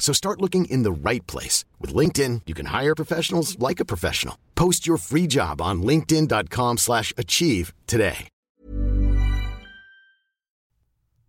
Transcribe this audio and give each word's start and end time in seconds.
So 0.00 0.12
start 0.12 0.40
looking 0.40 0.64
in 0.64 0.82
the 0.82 0.90
right 0.90 1.24
place. 1.28 1.64
With 1.78 1.94
LinkedIn, 1.94 2.42
you 2.46 2.54
can 2.54 2.66
hire 2.66 2.96
professionals 2.96 3.56
like 3.60 3.78
a 3.78 3.84
professional. 3.84 4.36
Post 4.56 4.88
your 4.88 4.96
free 4.96 5.28
job 5.28 5.60
on 5.60 5.82
linkedin.com 5.82 6.78
slash 6.78 7.12
achieve 7.16 7.72
today. 7.86 8.26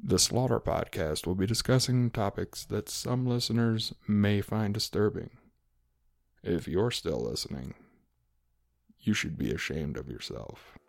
The 0.03 0.17
Slaughter 0.17 0.59
Podcast 0.59 1.28
will 1.28 1.36
be 1.36 1.45
discussing 1.45 2.09
topics 2.09 2.66
that 2.66 2.89
some 2.89 3.28
listeners 3.28 3.94
may 4.08 4.41
find 4.41 4.73
disturbing. 4.73 5.30
If 6.44 6.67
you're 6.67 6.89
still 6.89 7.19
listening, 7.19 7.75
you 9.00 9.13
should 9.13 9.38
be 9.38 9.52
ashamed 9.52 9.97
of 9.97 10.09
yourself. 10.09 10.80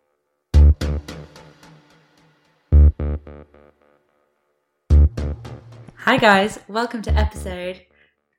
Hi, 6.05 6.17
guys. 6.17 6.59
Welcome 6.67 7.01
to 7.03 7.13
episode 7.13 7.85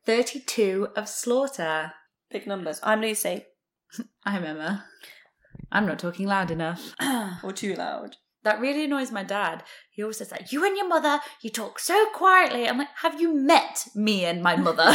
32 0.05 0.89
of 0.95 1.09
Slaughter. 1.09 1.95
Big 2.31 2.47
numbers. 2.47 2.79
I'm 2.83 3.01
Lucy. 3.01 3.47
I'm 4.27 4.45
Emma. 4.45 4.85
I'm 5.73 5.87
not 5.87 5.99
talking 5.99 6.27
loud 6.27 6.51
enough. 6.51 6.95
or 7.43 7.53
too 7.53 7.75
loud. 7.75 8.17
That 8.43 8.61
really 8.61 8.85
annoys 8.85 9.11
my 9.11 9.23
dad. 9.25 9.63
He 9.91 10.03
always 10.03 10.19
says 10.19 10.29
that 10.29 10.53
you 10.53 10.63
and 10.67 10.77
your 10.77 10.87
mother, 10.87 11.21
you 11.41 11.49
talk 11.49 11.79
so 11.79 12.05
quietly. 12.13 12.69
I'm 12.69 12.77
like, 12.77 12.89
have 12.97 13.19
you 13.19 13.35
met 13.35 13.89
me 13.95 14.27
and 14.27 14.43
my 14.43 14.57
mother? 14.57 14.85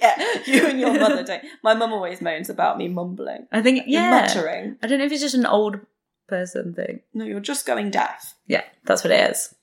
Yeah, 0.00 0.38
you 0.46 0.66
and 0.68 0.80
your 0.80 0.98
mother 0.98 1.22
don't. 1.22 1.44
My 1.62 1.74
mum 1.74 1.92
always 1.92 2.22
moans 2.22 2.48
about 2.48 2.78
me 2.78 2.88
mumbling. 2.88 3.46
I 3.52 3.60
think, 3.60 3.82
You're 3.86 4.00
yeah. 4.00 4.10
muttering. 4.22 4.78
I 4.82 4.86
don't 4.86 5.00
know 5.00 5.04
if 5.04 5.12
it's 5.12 5.20
just 5.20 5.34
an 5.34 5.44
old 5.44 5.80
person 6.28 6.72
thing. 6.72 7.00
No, 7.12 7.26
you're 7.26 7.40
just 7.40 7.66
going 7.66 7.90
deaf. 7.90 8.36
Yeah, 8.46 8.64
that's 8.86 9.04
what 9.04 9.12
it 9.12 9.30
is. 9.32 9.54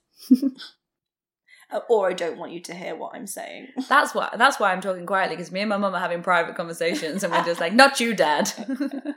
Uh, 1.69 1.79
Or 1.89 2.09
I 2.09 2.13
don't 2.13 2.37
want 2.37 2.53
you 2.53 2.61
to 2.61 2.73
hear 2.73 2.95
what 2.95 3.13
I'm 3.13 3.27
saying. 3.27 3.67
That's 3.89 4.15
why. 4.15 4.29
That's 4.37 4.59
why 4.59 4.71
I'm 4.71 4.81
talking 4.81 5.05
quietly 5.05 5.35
because 5.35 5.51
me 5.51 5.61
and 5.61 5.69
my 5.69 5.77
mum 5.77 5.93
are 5.93 5.99
having 5.99 6.23
private 6.23 6.55
conversations, 6.55 7.23
and 7.23 7.33
we're 7.33 7.43
just 7.43 7.59
like, 7.59 7.73
"Not 7.73 7.99
you, 7.99 8.13
Dad." 8.13 8.51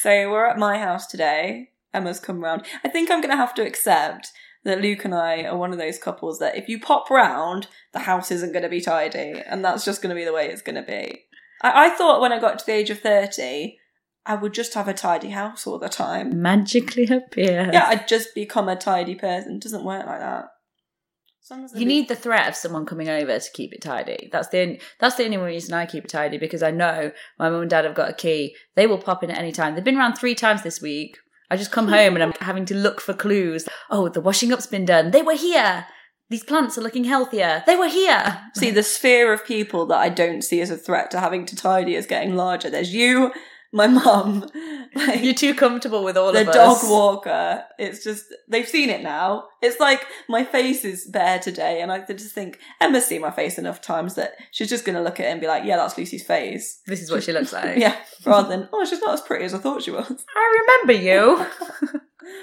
So 0.00 0.10
we're 0.30 0.46
at 0.46 0.58
my 0.58 0.78
house 0.78 1.06
today. 1.06 1.70
Emma's 1.94 2.18
come 2.18 2.42
round. 2.42 2.64
I 2.84 2.88
think 2.88 3.08
I'm 3.08 3.20
going 3.20 3.30
to 3.30 3.36
have 3.36 3.54
to 3.54 3.64
accept 3.64 4.32
that 4.64 4.80
Luke 4.80 5.04
and 5.04 5.14
I 5.14 5.44
are 5.44 5.56
one 5.56 5.72
of 5.72 5.78
those 5.78 5.98
couples 5.98 6.40
that 6.40 6.56
if 6.56 6.68
you 6.68 6.80
pop 6.80 7.08
round, 7.08 7.68
the 7.92 8.00
house 8.00 8.32
isn't 8.32 8.52
going 8.52 8.64
to 8.64 8.68
be 8.68 8.80
tidy, 8.80 9.40
and 9.46 9.64
that's 9.64 9.84
just 9.84 10.02
going 10.02 10.10
to 10.14 10.18
be 10.18 10.24
the 10.24 10.32
way 10.32 10.48
it's 10.48 10.62
going 10.62 10.74
to 10.74 10.82
be. 10.82 11.22
I-, 11.62 11.86
I 11.86 11.90
thought 11.90 12.20
when 12.20 12.32
I 12.32 12.40
got 12.40 12.58
to 12.58 12.66
the 12.66 12.72
age 12.72 12.90
of 12.90 12.98
30, 13.00 13.78
I 14.26 14.34
would 14.34 14.52
just 14.54 14.74
have 14.74 14.88
a 14.88 14.94
tidy 14.94 15.30
house 15.30 15.66
all 15.66 15.78
the 15.78 15.88
time. 15.88 16.42
Magically 16.42 17.04
appear. 17.04 17.70
Yeah, 17.72 17.86
I'd 17.86 18.08
just 18.08 18.34
become 18.34 18.68
a 18.68 18.76
tidy 18.76 19.14
person. 19.14 19.56
It 19.56 19.62
doesn't 19.62 19.84
work 19.84 20.04
like 20.06 20.20
that. 20.20 20.44
As 20.44 20.44
long 20.44 20.46
as 20.46 20.48
I 20.48 21.31
You 21.74 21.86
need 21.86 22.08
the 22.08 22.14
threat 22.14 22.48
of 22.48 22.54
someone 22.54 22.86
coming 22.86 23.08
over 23.08 23.38
to 23.38 23.50
keep 23.52 23.72
it 23.72 23.82
tidy. 23.82 24.28
That's 24.30 24.48
the 24.48 24.60
only, 24.60 24.80
that's 25.00 25.16
the 25.16 25.24
only 25.24 25.38
reason 25.38 25.74
I 25.74 25.86
keep 25.86 26.04
it 26.04 26.10
tidy 26.10 26.38
because 26.38 26.62
I 26.62 26.70
know 26.70 27.10
my 27.38 27.50
mum 27.50 27.62
and 27.62 27.70
dad 27.70 27.84
have 27.84 27.94
got 27.94 28.10
a 28.10 28.14
key. 28.14 28.54
They 28.76 28.86
will 28.86 28.98
pop 28.98 29.24
in 29.24 29.30
at 29.30 29.38
any 29.38 29.52
time. 29.52 29.74
They've 29.74 29.82
been 29.82 29.98
around 29.98 30.14
three 30.14 30.34
times 30.34 30.62
this 30.62 30.80
week. 30.80 31.18
I 31.50 31.56
just 31.56 31.72
come 31.72 31.88
home 31.88 32.14
and 32.14 32.22
I'm 32.22 32.32
having 32.40 32.64
to 32.66 32.74
look 32.74 33.00
for 33.00 33.12
clues. 33.12 33.68
Oh, 33.90 34.08
the 34.08 34.20
washing 34.20 34.52
up's 34.52 34.66
been 34.66 34.84
done. 34.84 35.10
They 35.10 35.22
were 35.22 35.34
here. 35.34 35.86
These 36.30 36.44
plants 36.44 36.78
are 36.78 36.82
looking 36.82 37.04
healthier. 37.04 37.62
They 37.66 37.76
were 37.76 37.88
here. 37.88 38.40
See, 38.54 38.70
the 38.70 38.82
sphere 38.82 39.34
of 39.34 39.44
people 39.44 39.84
that 39.86 39.98
I 39.98 40.08
don't 40.08 40.40
see 40.40 40.62
as 40.62 40.70
a 40.70 40.78
threat 40.78 41.10
to 41.10 41.20
having 41.20 41.44
to 41.44 41.56
tidy 41.56 41.94
is 41.94 42.06
getting 42.06 42.36
larger. 42.36 42.70
There's 42.70 42.94
you, 42.94 43.32
my 43.72 43.86
mum, 43.86 44.46
like, 44.94 45.22
You're 45.22 45.34
too 45.34 45.54
comfortable 45.54 46.04
with 46.04 46.16
all 46.16 46.32
the 46.32 46.42
of 46.42 46.48
us. 46.48 46.54
The 46.54 46.60
dog 46.60 46.78
walker. 46.90 47.64
It's 47.78 48.04
just, 48.04 48.26
they've 48.48 48.68
seen 48.68 48.90
it 48.90 49.02
now. 49.02 49.44
It's 49.62 49.80
like 49.80 50.06
my 50.28 50.44
face 50.44 50.84
is 50.84 51.06
bare 51.06 51.38
today, 51.38 51.80
and 51.80 51.90
I 51.90 52.00
just 52.00 52.34
think, 52.34 52.58
Emma's 52.80 53.06
seen 53.06 53.20
my 53.22 53.30
face 53.30 53.58
enough 53.58 53.80
times 53.80 54.14
that 54.16 54.34
she's 54.50 54.68
just 54.68 54.84
going 54.84 54.96
to 54.96 55.02
look 55.02 55.20
at 55.20 55.26
it 55.26 55.30
and 55.30 55.40
be 55.40 55.46
like, 55.46 55.64
yeah, 55.64 55.76
that's 55.76 55.96
Lucy's 55.96 56.24
face. 56.24 56.80
This 56.86 57.00
is 57.00 57.10
what 57.10 57.22
she 57.22 57.32
looks 57.32 57.52
like. 57.54 57.78
Yeah, 57.78 57.96
rather 58.26 58.48
than, 58.48 58.68
oh, 58.72 58.84
she's 58.84 59.00
not 59.00 59.14
as 59.14 59.20
pretty 59.22 59.44
as 59.44 59.54
I 59.54 59.58
thought 59.58 59.82
she 59.82 59.90
was. 59.90 60.24
I 60.36 60.76
remember 60.86 61.02
you. 61.02 61.46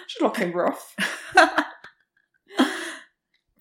She's 0.08 0.22
looking 0.22 0.54
rough. 0.54 0.96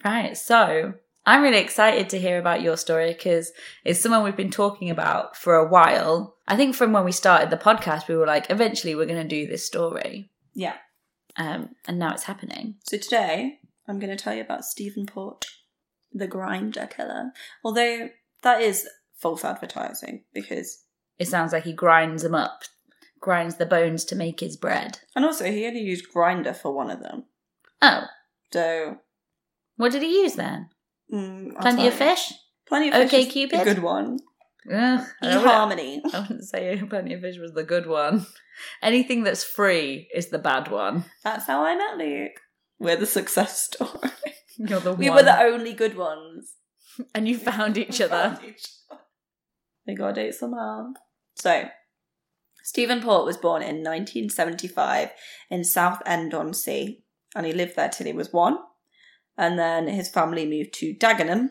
Right. 0.05 0.37
So 0.37 0.95
I'm 1.29 1.43
really 1.43 1.59
excited 1.59 2.09
to 2.09 2.19
hear 2.19 2.39
about 2.39 2.63
your 2.63 2.79
story 2.79 3.13
because 3.13 3.53
it's 3.85 4.01
someone 4.01 4.25
we've 4.25 4.35
been 4.35 4.51
talking 4.51 4.89
about 4.89 5.37
for 5.37 5.57
a 5.57 5.69
while. 5.69 6.37
I 6.47 6.57
think 6.57 6.75
from 6.75 6.93
when 6.93 7.05
we 7.05 7.13
started 7.13 7.51
the 7.51 7.59
podcast, 7.59 8.09
we 8.09 8.17
were 8.17 8.27
like, 8.27 8.51
eventually 8.51 8.95
we're 8.95 9.05
going 9.05 9.23
to 9.23 9.29
do 9.29 9.47
this 9.47 9.63
story. 9.63 10.31
Yeah. 10.55 10.77
Um, 11.37 11.75
and 11.87 11.99
now 11.99 12.15
it's 12.15 12.23
happening. 12.23 12.77
So 12.85 12.97
today, 12.97 13.59
I'm 13.87 13.99
going 13.99 14.17
to 14.17 14.23
tell 14.23 14.33
you 14.35 14.41
about 14.41 14.65
Stephen 14.65 15.05
Port, 15.05 15.45
the 16.15 16.27
Grindr 16.27 16.89
killer. 16.89 17.33
Although 17.63 18.09
that 18.43 18.63
is 18.63 18.89
false 19.19 19.45
advertising 19.45 20.25
because, 20.33 20.83
It 21.19 21.29
sounds 21.29 21.53
like 21.53 21.65
he 21.65 21.75
grinds 21.75 22.23
them 22.23 22.35
up, 22.35 22.63
grinds 23.21 23.57
the 23.57 23.67
bones 23.67 24.07
to 24.07 24.17
make 24.17 24.41
his 24.41 24.57
bread. 24.57 25.01
and 25.15 25.27
also 25.27 25.45
he 25.45 25.67
only 25.67 25.83
used 25.83 26.11
Grindr 26.11 26.57
for 26.57 26.73
one 26.73 26.91
of 26.91 27.01
them. 27.01 27.25
Oh, 27.83 28.05
So 28.51 28.97
what 29.77 29.93
did 29.93 30.01
he 30.01 30.23
use 30.23 30.33
then? 30.37 30.71
Mm, 31.13 31.59
Plenty 31.61 31.87
of 31.89 31.95
fish? 31.95 32.33
Plenty 32.67 32.91
of 32.91 33.11
fish. 33.11 33.29
OkCupid? 33.29 33.61
A 33.61 33.65
good 33.65 33.83
one. 33.83 34.19
Ugh, 34.71 35.01
I 35.23 35.29
E 35.29 35.41
harmony. 35.43 36.03
I 36.13 36.21
wouldn't 36.21 36.45
say 36.45 36.81
Plenty 36.91 37.15
of 37.15 37.23
Fish 37.23 37.39
was 37.39 37.55
the 37.55 37.65
good 37.65 37.87
one. 37.87 38.27
Anything 38.83 39.23
that's 39.23 39.45
free 39.45 40.09
is 40.15 40.29
the 40.29 40.39
bad 40.39 40.71
one. 40.71 41.05
That's 41.25 41.47
how 41.47 41.65
I 41.65 41.75
met 41.77 41.97
Luke. 41.97 42.33
We're 42.79 42.97
the 42.97 43.07
success 43.07 43.63
story. 43.65 44.11
You're 44.59 44.81
the 44.81 44.93
we 44.93 45.09
one. 45.09 45.17
were 45.17 45.23
the 45.23 45.41
only 45.41 45.73
good 45.73 45.97
ones. 45.97 46.55
and 47.15 47.29
you 47.29 47.39
found 47.39 47.79
each 47.79 48.01
other. 48.01 48.39
They 49.87 49.95
gotta 49.95 50.15
date 50.15 50.35
somehow. 50.35 50.93
So, 51.37 51.69
Stephen 52.63 53.01
Port 53.01 53.25
was 53.25 53.37
born 53.37 53.63
in 53.63 53.77
1975 53.77 55.11
in 55.51 55.65
Southend 55.65 56.35
on 56.35 56.53
Sea, 56.53 57.03
and 57.35 57.47
he 57.47 57.53
lived 57.53 57.77
there 57.77 57.89
till 57.89 58.07
he 58.07 58.13
was 58.13 58.33
one. 58.33 58.59
And 59.39 59.59
then 59.59 59.87
his 59.87 60.11
family 60.11 60.45
moved 60.45 60.75
to 60.75 60.95
Dagenham, 60.95 61.51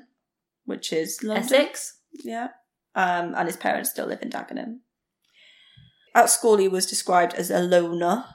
which 0.65 0.91
is 0.91 1.23
London. 1.23 1.45
Essex? 1.45 1.99
Yeah. 2.11 2.49
Um, 2.93 3.33
and 3.35 3.47
his 3.47 3.57
parents 3.57 3.89
still 3.89 4.07
live 4.07 4.21
in 4.21 4.29
Dagenham. 4.29 4.79
At 6.13 6.29
school, 6.29 6.57
he 6.57 6.67
was 6.67 6.85
described 6.85 7.35
as 7.35 7.49
a 7.49 7.59
loner, 7.59 8.25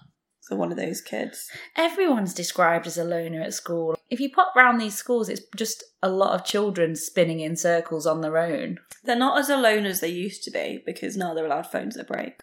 so 0.41 0.57
one 0.57 0.71
of 0.71 0.79
those 0.79 1.01
kids. 1.01 1.51
Everyone's 1.77 2.33
described 2.33 2.87
as 2.87 2.97
a 2.97 3.05
loner 3.05 3.43
at 3.43 3.55
school. 3.55 3.97
If 4.09 4.21
you 4.21 4.31
pop 4.31 4.55
round 4.57 4.81
these 4.81 4.95
schools, 4.95 5.29
it's 5.29 5.43
just 5.57 5.85
a 6.03 6.09
lot 6.09 6.35
of 6.35 6.47
children 6.47 6.97
spinning 6.97 7.41
in 7.41 7.57
circles 7.57 8.07
on 8.07 8.21
their 8.21 8.39
own. 8.39 8.79
They're 9.05 9.17
not 9.17 9.39
as 9.39 9.51
alone 9.51 9.85
as 9.85 10.01
they 10.01 10.09
used 10.09 10.45
to 10.45 10.51
be 10.51 10.83
because 10.87 11.17
now 11.17 11.35
they're 11.35 11.47
allowed 11.47 11.67
phones 11.67 11.97
at 11.97 12.07
break. 12.07 12.41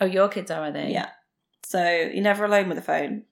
Oh, 0.00 0.06
your 0.06 0.28
kids 0.28 0.50
are, 0.50 0.62
are 0.62 0.72
they? 0.72 0.90
Yeah. 0.90 1.10
So 1.64 1.84
you're 1.84 2.22
never 2.22 2.46
alone 2.46 2.68
with 2.68 2.78
a 2.78 2.82
phone. 2.82 3.24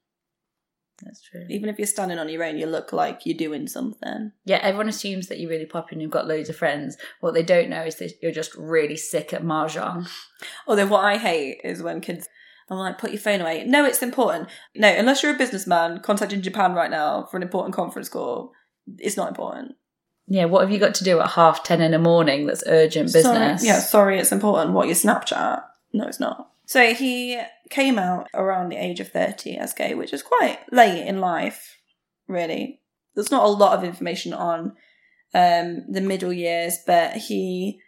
That's 1.03 1.23
true. 1.23 1.45
Even 1.51 1.69
if 1.69 1.79
you're 1.79 1.87
standing 1.87 2.19
on 2.19 2.29
your 2.29 2.45
own, 2.45 2.59
you 2.59 2.67
look 2.67 2.93
like 2.93 3.27
you're 3.27 3.37
doing 3.37 3.67
something. 3.69 4.33
Yeah, 4.45 4.59
everyone 4.63 4.89
assumes 4.89 5.29
that 5.29 5.39
you're 5.39 5.51
really 5.51 5.67
popular 5.67 5.93
and 5.93 6.03
you've 6.03 6.11
got 6.11 6.27
loads 6.27 6.49
of 6.49 6.57
friends. 6.57 6.97
What 7.21 7.35
they 7.35 7.43
don't 7.43 7.69
know 7.69 7.83
is 7.83 7.97
that 7.97 8.15
you're 8.23 8.33
just 8.33 8.55
really 8.55 8.97
sick 8.97 9.33
at 9.33 9.43
mahjong. 9.43 10.09
Although 10.67 10.87
what 10.87 11.05
I 11.05 11.19
hate 11.19 11.61
is 11.65 11.83
when 11.83 12.01
kids, 12.01 12.29
I'm 12.71 12.79
like, 12.79 12.99
put 12.99 13.11
your 13.11 13.21
phone 13.21 13.41
away. 13.41 13.65
No, 13.65 13.85
it's 13.85 14.03
important. 14.03 14.49
No, 14.75 14.89
unless 14.89 15.23
you're 15.23 15.35
a 15.35 15.39
businessman 15.39 16.01
contacting 16.01 16.43
Japan 16.43 16.75
right 16.75 16.91
now 16.91 17.27
for 17.31 17.37
an 17.37 17.43
important 17.43 17.75
conference 17.75 18.09
call, 18.09 18.53
it's 18.99 19.17
not 19.17 19.29
important. 19.29 19.77
Yeah, 20.29 20.47
what 20.47 20.63
have 20.63 20.73
you 20.73 20.81
got 20.81 20.95
to 20.97 21.05
do 21.05 21.21
at 21.21 21.31
half 21.31 21.63
ten 21.63 21.81
in 21.81 21.93
the 21.93 21.99
morning 21.99 22.47
that's 22.47 22.65
urgent 22.67 23.13
business? 23.13 23.61
Sorry. 23.61 23.69
Yeah, 23.69 23.79
sorry, 23.79 24.19
it's 24.19 24.33
important. 24.33 24.73
What, 24.73 24.87
your 24.87 24.97
Snapchat? 24.97 25.63
No, 25.93 26.07
it's 26.09 26.19
not. 26.19 26.51
So 26.67 26.95
he 26.95 27.41
came 27.71 27.99
out 27.99 28.29
around 28.35 28.69
the 28.69 28.77
age 28.77 29.01
of 29.01 29.09
30 29.09 29.57
as 29.57 29.73
gay, 29.73 29.95
which 29.95 30.13
is 30.13 30.23
quite 30.23 30.59
late 30.73 31.07
in 31.07 31.21
life, 31.21 31.79
really. 32.29 32.81
There's 33.15 33.31
not 33.31 33.45
a 33.45 33.49
lot 33.49 33.79
of 33.79 33.85
information 33.85 34.33
on 34.33 34.75
um, 35.33 35.85
the 35.89 36.01
middle 36.01 36.33
years, 36.33 36.79
but 36.87 37.13
he 37.13 37.81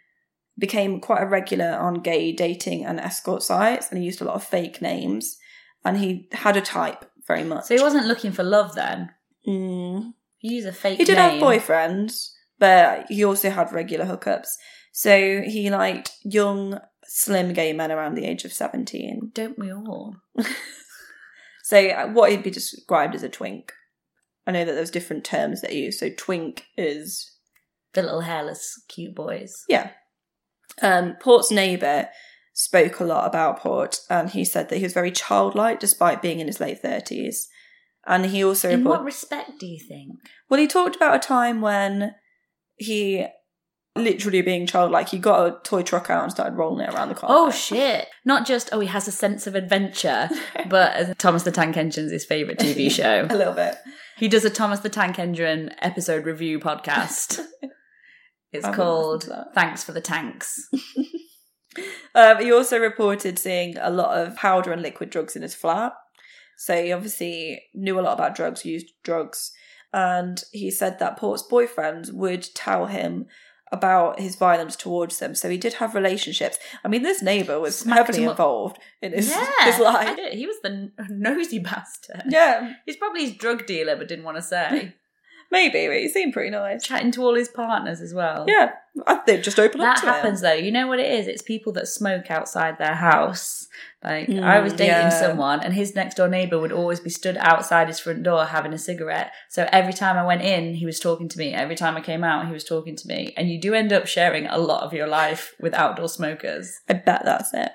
became 0.57 0.99
quite 1.01 1.23
a 1.23 1.27
regular 1.27 1.71
on 1.71 1.95
gay 1.95 2.31
dating 2.31 2.85
and 2.85 2.99
escort 2.99 3.43
sites, 3.43 3.89
and 3.89 3.99
he 3.99 4.05
used 4.05 4.21
a 4.21 4.25
lot 4.25 4.35
of 4.35 4.43
fake 4.43 4.81
names, 4.81 5.37
and 5.83 5.97
he 5.97 6.27
had 6.31 6.57
a 6.57 6.61
type 6.61 7.05
very 7.27 7.43
much. 7.43 7.65
So 7.65 7.75
he 7.75 7.83
wasn't 7.83 8.07
looking 8.07 8.31
for 8.31 8.43
love 8.43 8.75
then. 8.75 9.09
Mm. 9.47 10.13
He 10.37 10.55
used 10.55 10.67
a 10.67 10.73
fake. 10.73 10.97
He 10.97 11.05
did 11.05 11.17
name. 11.17 11.39
have 11.39 11.43
boyfriends, 11.43 12.29
but 12.59 13.05
he 13.09 13.23
also 13.23 13.49
had 13.49 13.71
regular 13.71 14.05
hookups. 14.05 14.49
So 14.91 15.41
he 15.41 15.69
liked 15.69 16.11
young, 16.23 16.79
slim 17.09 17.51
gay 17.53 17.73
men 17.73 17.91
around 17.91 18.15
the 18.15 18.25
age 18.25 18.45
of 18.45 18.53
17. 18.53 19.31
Don't 19.33 19.57
we 19.59 19.73
all? 19.73 20.15
So 21.63 21.87
uh, 21.87 22.07
what 22.07 22.31
he'd 22.31 22.41
be 22.41 22.49
described 22.49 23.13
as 23.13 23.21
a 23.21 23.29
twink. 23.29 23.73
I 24.47 24.51
know 24.51 24.65
that 24.65 24.71
there's 24.73 24.89
different 24.89 25.23
terms 25.23 25.61
that 25.61 25.71
you 25.73 25.83
use. 25.85 25.99
So 25.99 26.09
twink 26.17 26.65
is 26.77 27.31
The 27.93 28.01
little 28.01 28.21
hairless, 28.21 28.81
cute 28.87 29.13
boys. 29.13 29.65
yeah. 29.69 29.91
Um, 30.81 31.15
Port's 31.21 31.51
neighbour 31.51 32.07
spoke 32.53 32.99
a 32.99 33.03
lot 33.03 33.27
about 33.27 33.59
Port, 33.59 33.99
and 34.09 34.29
he 34.31 34.43
said 34.45 34.69
that 34.69 34.77
he 34.77 34.83
was 34.83 34.93
very 34.93 35.11
childlike 35.11 35.79
despite 35.79 36.21
being 36.23 36.39
in 36.39 36.47
his 36.47 36.59
late 36.59 36.81
thirties. 36.81 37.47
And 38.07 38.25
he 38.27 38.43
also 38.43 38.69
In 38.69 38.79
report- 38.79 38.99
what 39.01 39.05
respect 39.05 39.59
do 39.59 39.67
you 39.67 39.79
think? 39.79 40.13
well, 40.49 40.59
he 40.59 40.65
talked 40.67 40.95
about 40.95 41.15
a 41.17 41.19
time 41.19 41.61
when 41.61 42.15
he 42.77 43.27
literally 43.99 44.41
being 44.41 44.65
childlike, 44.65 45.09
he 45.09 45.17
got 45.19 45.47
a 45.47 45.57
toy 45.63 45.83
truck 45.83 46.09
out 46.09 46.23
and 46.23 46.31
started 46.31 46.55
rolling 46.55 46.85
it 46.87 46.93
around 46.93 47.09
the 47.09 47.15
car. 47.15 47.29
Oh 47.31 47.51
shit! 47.51 48.07
Not 48.25 48.45
just 48.45 48.69
oh 48.71 48.79
he 48.79 48.87
has 48.87 49.07
a 49.07 49.11
sense 49.11 49.47
of 49.47 49.55
adventure, 49.55 50.29
but 50.69 51.17
Thomas 51.19 51.43
the 51.43 51.51
Tank 51.51 51.77
Engine's 51.77 52.11
his 52.11 52.25
favourite 52.25 52.59
TV 52.59 52.89
show. 52.91 53.27
a 53.29 53.35
little 53.35 53.53
bit. 53.53 53.75
He 54.17 54.27
does 54.27 54.45
a 54.45 54.49
Thomas 54.49 54.79
the 54.79 54.89
Tank 54.89 55.19
Engine 55.19 55.71
episode 55.79 56.25
review 56.25 56.59
podcast. 56.59 57.39
It's 58.51 58.65
I 58.65 58.73
called 58.73 59.25
listened 59.25 59.31
to 59.31 59.37
that. 59.37 59.53
Thanks 59.53 59.83
for 59.83 59.91
the 59.91 60.01
Tanks. 60.01 60.67
Um, 62.15 62.41
he 62.41 62.51
also 62.51 62.79
reported 62.79 63.37
seeing 63.37 63.77
a 63.77 63.91
lot 63.91 64.17
of 64.17 64.35
powder 64.35 64.71
and 64.71 64.81
liquid 64.81 65.09
drugs 65.09 65.35
in 65.35 65.41
his 65.41 65.53
flat. 65.55 65.93
So 66.57 66.81
he 66.81 66.91
obviously 66.91 67.61
knew 67.73 67.99
a 67.99 68.01
lot 68.01 68.13
about 68.13 68.35
drugs, 68.35 68.65
used 68.65 68.87
drugs, 69.03 69.51
and 69.93 70.43
he 70.51 70.71
said 70.71 70.99
that 70.99 71.17
Port's 71.17 71.43
boyfriend 71.43 72.09
would 72.11 72.47
tell 72.53 72.87
him 72.87 73.27
about 73.71 74.19
his 74.19 74.35
violence 74.35 74.75
towards 74.75 75.19
them. 75.19 75.35
So 75.35 75.49
he 75.49 75.57
did 75.57 75.73
have 75.75 75.95
relationships. 75.95 76.57
I 76.83 76.87
mean, 76.87 77.03
this 77.03 77.21
neighbour 77.21 77.59
was 77.59 77.77
Smacked 77.77 78.07
heavily 78.07 78.23
involved 78.25 78.77
in 79.01 79.13
his, 79.13 79.29
yeah, 79.29 79.65
his 79.65 79.79
life. 79.79 80.17
he 80.31 80.45
was 80.47 80.57
the 80.63 80.91
nosy 81.09 81.59
bastard. 81.59 82.23
Yeah, 82.29 82.73
He's 82.85 82.97
probably 82.97 83.25
his 83.25 83.35
drug 83.35 83.65
dealer, 83.65 83.95
but 83.95 84.07
didn't 84.07 84.25
want 84.25 84.37
to 84.37 84.41
say. 84.43 84.95
Maybe, 85.51 85.87
but 85.87 85.97
he 85.97 86.09
seemed 86.09 86.33
pretty 86.33 86.49
nice. 86.49 86.83
Chatting 86.83 87.11
to 87.11 87.21
all 87.23 87.35
his 87.35 87.49
partners 87.49 88.01
as 88.01 88.13
well. 88.13 88.45
Yeah, 88.47 88.71
I, 89.07 89.19
they'd 89.25 89.43
just 89.43 89.59
open 89.59 89.81
up 89.81 89.95
That 89.95 90.01
to 90.01 90.07
him. 90.07 90.13
happens 90.13 90.41
though. 90.41 90.53
You 90.53 90.71
know 90.71 90.87
what 90.87 90.99
it 90.99 91.11
is? 91.11 91.27
It's 91.27 91.41
people 91.41 91.73
that 91.73 91.87
smoke 91.87 92.29
outside 92.31 92.77
their 92.77 92.95
house. 92.95 93.67
Like 94.03 94.27
Mm, 94.27 94.43
I 94.43 94.59
was 94.61 94.71
dating 94.73 94.87
yeah. 94.87 95.09
someone 95.09 95.59
and 95.61 95.73
his 95.73 95.93
next 95.95 96.15
door 96.15 96.27
neighbour 96.29 96.57
would 96.59 96.71
always 96.71 96.99
be 97.01 97.09
stood 97.09 97.35
outside 97.37 97.87
his 97.89 97.99
front 97.99 98.23
door 98.23 98.45
having 98.45 98.71
a 98.73 98.77
cigarette. 98.77 99.31
So 99.49 99.67
every 99.71 99.91
time 99.93 100.17
I 100.17 100.25
went 100.25 100.41
in, 100.41 100.73
he 100.75 100.85
was 100.85 100.99
talking 101.01 101.27
to 101.29 101.37
me. 101.37 101.53
Every 101.53 101.75
time 101.75 101.97
I 101.97 102.01
came 102.01 102.23
out, 102.23 102.47
he 102.47 102.53
was 102.53 102.63
talking 102.63 102.95
to 102.95 103.07
me. 103.07 103.33
And 103.35 103.49
you 103.49 103.59
do 103.59 103.73
end 103.73 103.91
up 103.91 104.07
sharing 104.07 104.47
a 104.47 104.57
lot 104.57 104.83
of 104.83 104.93
your 104.93 105.07
life 105.07 105.53
with 105.59 105.73
outdoor 105.73 106.07
smokers. 106.07 106.79
I 106.87 106.93
bet 106.93 107.23
that's 107.25 107.53
it. 107.53 107.71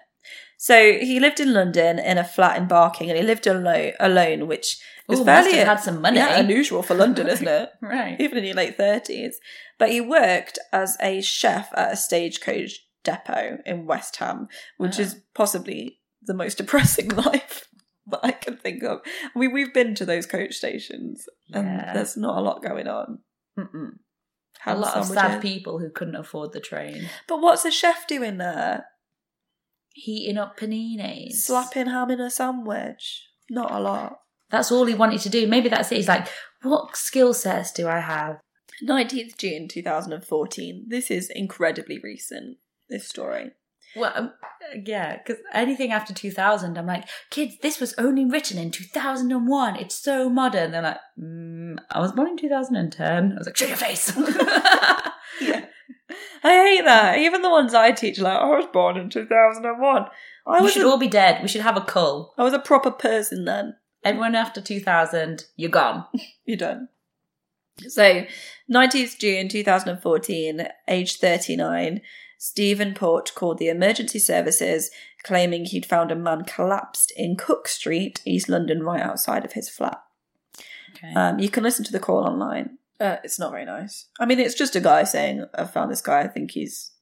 So 0.56 0.93
he 0.99 1.21
lived 1.21 1.41
in 1.41 1.53
London 1.53 1.99
in 1.99 2.17
a 2.17 2.25
flat 2.25 2.56
in 2.56 2.67
Barking, 2.69 3.11
and 3.11 3.19
he 3.19 3.25
lived 3.25 3.47
alone, 3.47 3.93
alone 4.00 4.47
which 4.47 4.79
is 5.11 5.21
Ooh, 5.21 5.25
must 5.25 5.45
fairly 5.45 5.59
have 5.59 5.67
had 5.69 5.81
some 5.81 6.01
money. 6.01 6.17
Yeah, 6.17 6.39
unusual 6.39 6.83
for 6.83 6.95
London, 6.95 7.27
isn't 7.29 7.47
it? 7.49 7.71
Right. 7.83 8.19
Even 8.21 8.39
in 8.39 8.45
your 8.45 8.55
late 8.55 8.77
thirties. 8.77 9.39
But 9.79 9.91
he 9.91 10.01
worked 10.01 10.59
as 10.73 10.97
a 11.01 11.21
chef 11.21 11.71
at 11.77 11.93
a 11.93 11.97
stagecoach 11.97 12.81
depot 13.03 13.59
in 13.67 13.87
West 13.87 14.17
Ham, 14.17 14.49
which 14.79 14.99
Oh. 14.99 15.03
is 15.03 15.21
possibly 15.35 16.01
the 16.23 16.35
most 16.35 16.56
depressing 16.59 17.09
life 17.11 17.69
that 18.06 18.21
I 18.23 18.33
can 18.33 18.56
think 18.56 18.83
of. 18.83 19.01
I 19.35 19.39
mean, 19.39 19.53
we've 19.53 19.75
been 19.75 19.95
to 19.97 20.05
those 20.06 20.27
coach 20.27 20.55
stations, 20.55 21.27
and 21.53 21.67
Yeah. 21.67 21.93
there's 21.93 22.17
not 22.17 22.39
a 22.39 22.41
lot 22.41 22.62
going 22.62 22.87
on. 22.89 23.19
Mm-mm. 23.59 23.91
A 24.67 24.77
lot 24.77 24.97
of 24.97 25.05
sad 25.07 25.43
people 25.43 25.79
who 25.79 25.91
couldn't 25.91 26.15
afford 26.17 26.53
the 26.55 26.61
train. 26.61 27.11
But 27.29 27.43
what's 27.43 27.67
a 27.67 27.71
chef 27.71 28.07
doing 28.07 28.39
there? 28.39 28.87
Heating 29.93 30.39
up 30.39 30.59
paninis. 30.59 31.33
Slapping 31.35 31.87
ham 31.87 32.11
in 32.11 32.21
a 32.21 32.31
sandwich? 32.31 33.29
Not 33.50 33.71
a 33.71 33.79
lot. 33.79 34.21
That's 34.55 34.71
all 34.71 34.87
he 34.87 34.95
wanted 34.95 35.21
to 35.23 35.29
do. 35.29 35.49
Maybe 35.49 35.69
that's 35.69 35.91
it. 35.91 35.97
He's 35.97 36.06
like, 36.06 36.29
what 36.62 36.97
skill 36.97 37.35
sets 37.35 37.73
do 37.73 37.89
I 37.89 37.99
have? 37.99 38.39
19th 38.87 39.37
June 39.37 39.67
2014. 39.67 40.85
This 40.87 41.11
is 41.11 41.29
incredibly 41.29 41.99
recent, 41.99 42.59
this 42.89 43.09
story. 43.09 43.51
Well, 43.97 44.12
um, 44.15 44.33
yeah, 44.87 45.17
because 45.17 45.43
anything 45.53 45.91
after 45.91 46.15
2000, 46.15 46.79
I'm 46.79 46.87
like, 46.87 47.09
kids, 47.31 47.56
this 47.62 47.81
was 47.81 47.95
only 47.99 48.25
written 48.25 48.56
in 48.59 48.71
2001. 48.71 49.77
It's 49.77 49.97
so 49.97 50.31
modern. 50.31 50.71
They're 50.71 50.83
like, 50.83 50.99
mm, 51.21 51.77
I 51.91 51.99
was 51.99 52.12
born 52.12 52.29
in 52.29 52.37
2010. 52.37 53.33
I 53.33 53.35
was 53.37 53.47
like, 53.47 53.57
show 53.57 53.67
your 53.67 53.77
face. 53.77 54.17
Yeah. 55.41 55.65
I 56.45 56.53
hate 56.65 56.85
that. 56.85 57.19
Even 57.19 57.43
the 57.43 57.50
ones 57.50 57.75
I 57.75 57.91
teach, 57.91 58.21
like, 58.21 58.39
I 58.39 58.47
was 58.47 58.69
born 58.73 58.97
in 58.97 59.11
2001. 59.11 60.05
I 60.47 60.62
we 60.62 60.71
should 60.71 60.85
all 60.85 60.97
be 60.97 61.09
dead. 61.09 61.43
We 61.43 61.49
should 61.49 61.62
have 61.62 61.77
a 61.77 61.81
cull. 61.81 62.35
I 62.39 62.45
was 62.45 62.53
a 62.53 62.61
proper 62.61 62.93
person 62.93 63.45
then. 63.47 63.75
Everyone 64.05 64.35
after 64.35 64.61
2000, 64.61 65.47
you're 65.56 65.71
gone. 65.71 66.05
You're 66.45 66.59
done. 66.59 66.89
So, 67.89 68.27
19th 68.73 69.19
June 69.19 69.49
2014, 69.49 70.69
age 70.87 71.17
39, 71.17 72.03
Stephen 72.39 72.95
Port 72.95 73.33
called 73.35 73.59
the 73.59 73.69
emergency 73.69 74.19
services 74.19 74.91
claiming 75.23 75.65
he'd 75.65 75.87
found 75.87 76.12
a 76.12 76.17
man 76.17 76.45
collapsed 76.45 77.11
in 77.17 77.35
Cooke 77.35 77.67
Street, 77.67 78.21
East 78.25 78.49
London, 78.49 78.83
right 78.83 79.01
outside 79.01 79.45
of 79.45 79.55
his 79.55 79.69
flat. 79.69 80.03
Okay. 80.91 81.15
Um, 81.15 81.39
you 81.41 81.49
can 81.49 81.65
listen 81.65 81.85
to 81.87 81.93
the 81.93 81.99
call 81.99 82.25
online. 82.25 82.79
Uh, 83.00 83.17
it's 83.25 83.39
not 83.39 83.50
very 83.50 83.65
nice. 83.65 84.07
I 84.21 84.27
mean, 84.27 84.39
it's 84.39 84.55
just 84.55 84.77
a 84.77 84.81
guy 84.81 85.05
saying, 85.05 85.47
I 85.55 85.65
found 85.65 85.91
this 85.91 86.03
guy, 86.03 86.21
I 86.21 86.29
think 86.29 86.53
he's 86.53 86.93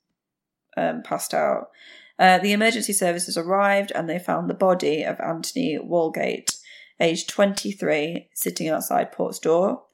um, 0.76 1.02
passed 1.02 1.34
out. 1.34 1.70
Uh, 2.19 2.38
the 2.38 2.52
emergency 2.52 2.93
services 2.93 3.37
arrived 3.37 3.93
and 3.94 4.08
they 4.08 4.19
found 4.19 4.48
the 4.48 4.55
body 4.55 5.02
of 5.02 5.20
Anthony 5.20 5.78
Walgate, 5.78 6.58
aged 7.00 7.28
23, 7.28 8.28
sitting 8.34 8.68
outside 8.68 9.12
Port's 9.12 9.38
door. 9.38 9.84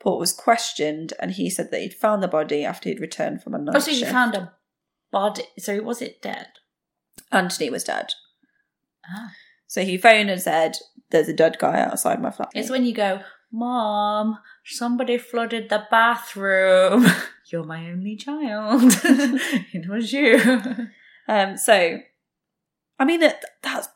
Port 0.00 0.20
was 0.20 0.32
questioned 0.32 1.14
and 1.18 1.32
he 1.32 1.48
said 1.48 1.70
that 1.70 1.80
he'd 1.80 1.94
found 1.94 2.22
the 2.22 2.28
body 2.28 2.64
after 2.64 2.88
he'd 2.88 3.00
returned 3.00 3.42
from 3.42 3.54
a 3.54 3.58
night 3.58 3.76
oh, 3.76 3.78
so 3.78 3.90
you 3.90 3.98
shift. 3.98 4.12
found 4.12 4.34
a 4.34 4.52
body. 5.10 5.44
So 5.58 5.80
was 5.82 6.02
it 6.02 6.20
dead? 6.20 6.48
Anthony 7.32 7.70
was 7.70 7.84
dead. 7.84 8.08
Ah. 9.08 9.32
So 9.66 9.82
he 9.82 9.96
phoned 9.96 10.30
and 10.30 10.40
said, 10.40 10.76
There's 11.10 11.28
a 11.28 11.32
dead 11.32 11.56
guy 11.58 11.80
outside 11.80 12.20
my 12.20 12.30
flat. 12.30 12.50
It's 12.54 12.70
when 12.70 12.84
you 12.84 12.94
go, 12.94 13.20
Mom, 13.50 14.38
somebody 14.64 15.16
flooded 15.16 15.68
the 15.68 15.84
bathroom. 15.90 17.06
You're 17.50 17.64
my 17.64 17.90
only 17.90 18.16
child. 18.16 18.82
it 19.04 19.88
was 19.88 20.12
you. 20.12 20.40
Um, 21.28 21.56
so, 21.56 21.98
I 22.98 23.04
mean, 23.04 23.22
it, 23.22 23.42
that's 23.62 23.88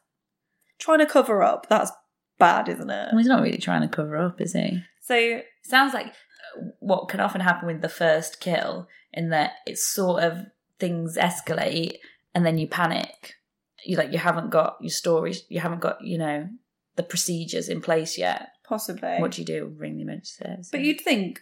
trying 0.78 1.00
to 1.00 1.06
cover 1.06 1.42
up. 1.42 1.68
That's 1.68 1.90
bad, 2.38 2.68
isn't 2.68 2.90
it? 2.90 3.08
Well, 3.10 3.18
he's 3.18 3.26
not 3.26 3.42
really 3.42 3.58
trying 3.58 3.82
to 3.82 3.88
cover 3.88 4.16
up, 4.16 4.40
is 4.40 4.52
he? 4.52 4.82
So, 5.02 5.42
Sounds 5.64 5.92
like 5.92 6.06
uh, 6.06 6.62
what 6.80 7.08
can 7.08 7.20
often 7.20 7.42
happen 7.42 7.66
with 7.66 7.82
the 7.82 7.88
first 7.90 8.40
kill, 8.40 8.88
in 9.12 9.30
that 9.30 9.52
it's 9.66 9.86
sort 9.86 10.22
of 10.22 10.46
things 10.78 11.16
escalate 11.16 11.96
and 12.34 12.46
then 12.46 12.56
you 12.56 12.66
panic. 12.66 13.34
You 13.84 13.96
like 13.96 14.12
you 14.12 14.18
haven't 14.18 14.50
got 14.50 14.76
your 14.80 14.90
stories, 14.90 15.44
you 15.48 15.60
haven't 15.60 15.80
got 15.80 15.98
you 16.02 16.18
know 16.18 16.48
the 16.96 17.02
procedures 17.02 17.68
in 17.68 17.80
place 17.80 18.18
yet. 18.18 18.48
possibly. 18.64 19.16
What 19.18 19.32
do 19.32 19.42
you 19.42 19.46
do? 19.46 19.74
Ring 19.76 19.96
the 19.96 20.02
emergency 20.02 20.42
service. 20.42 20.68
but 20.70 20.80
you'd 20.80 21.00
think 21.00 21.40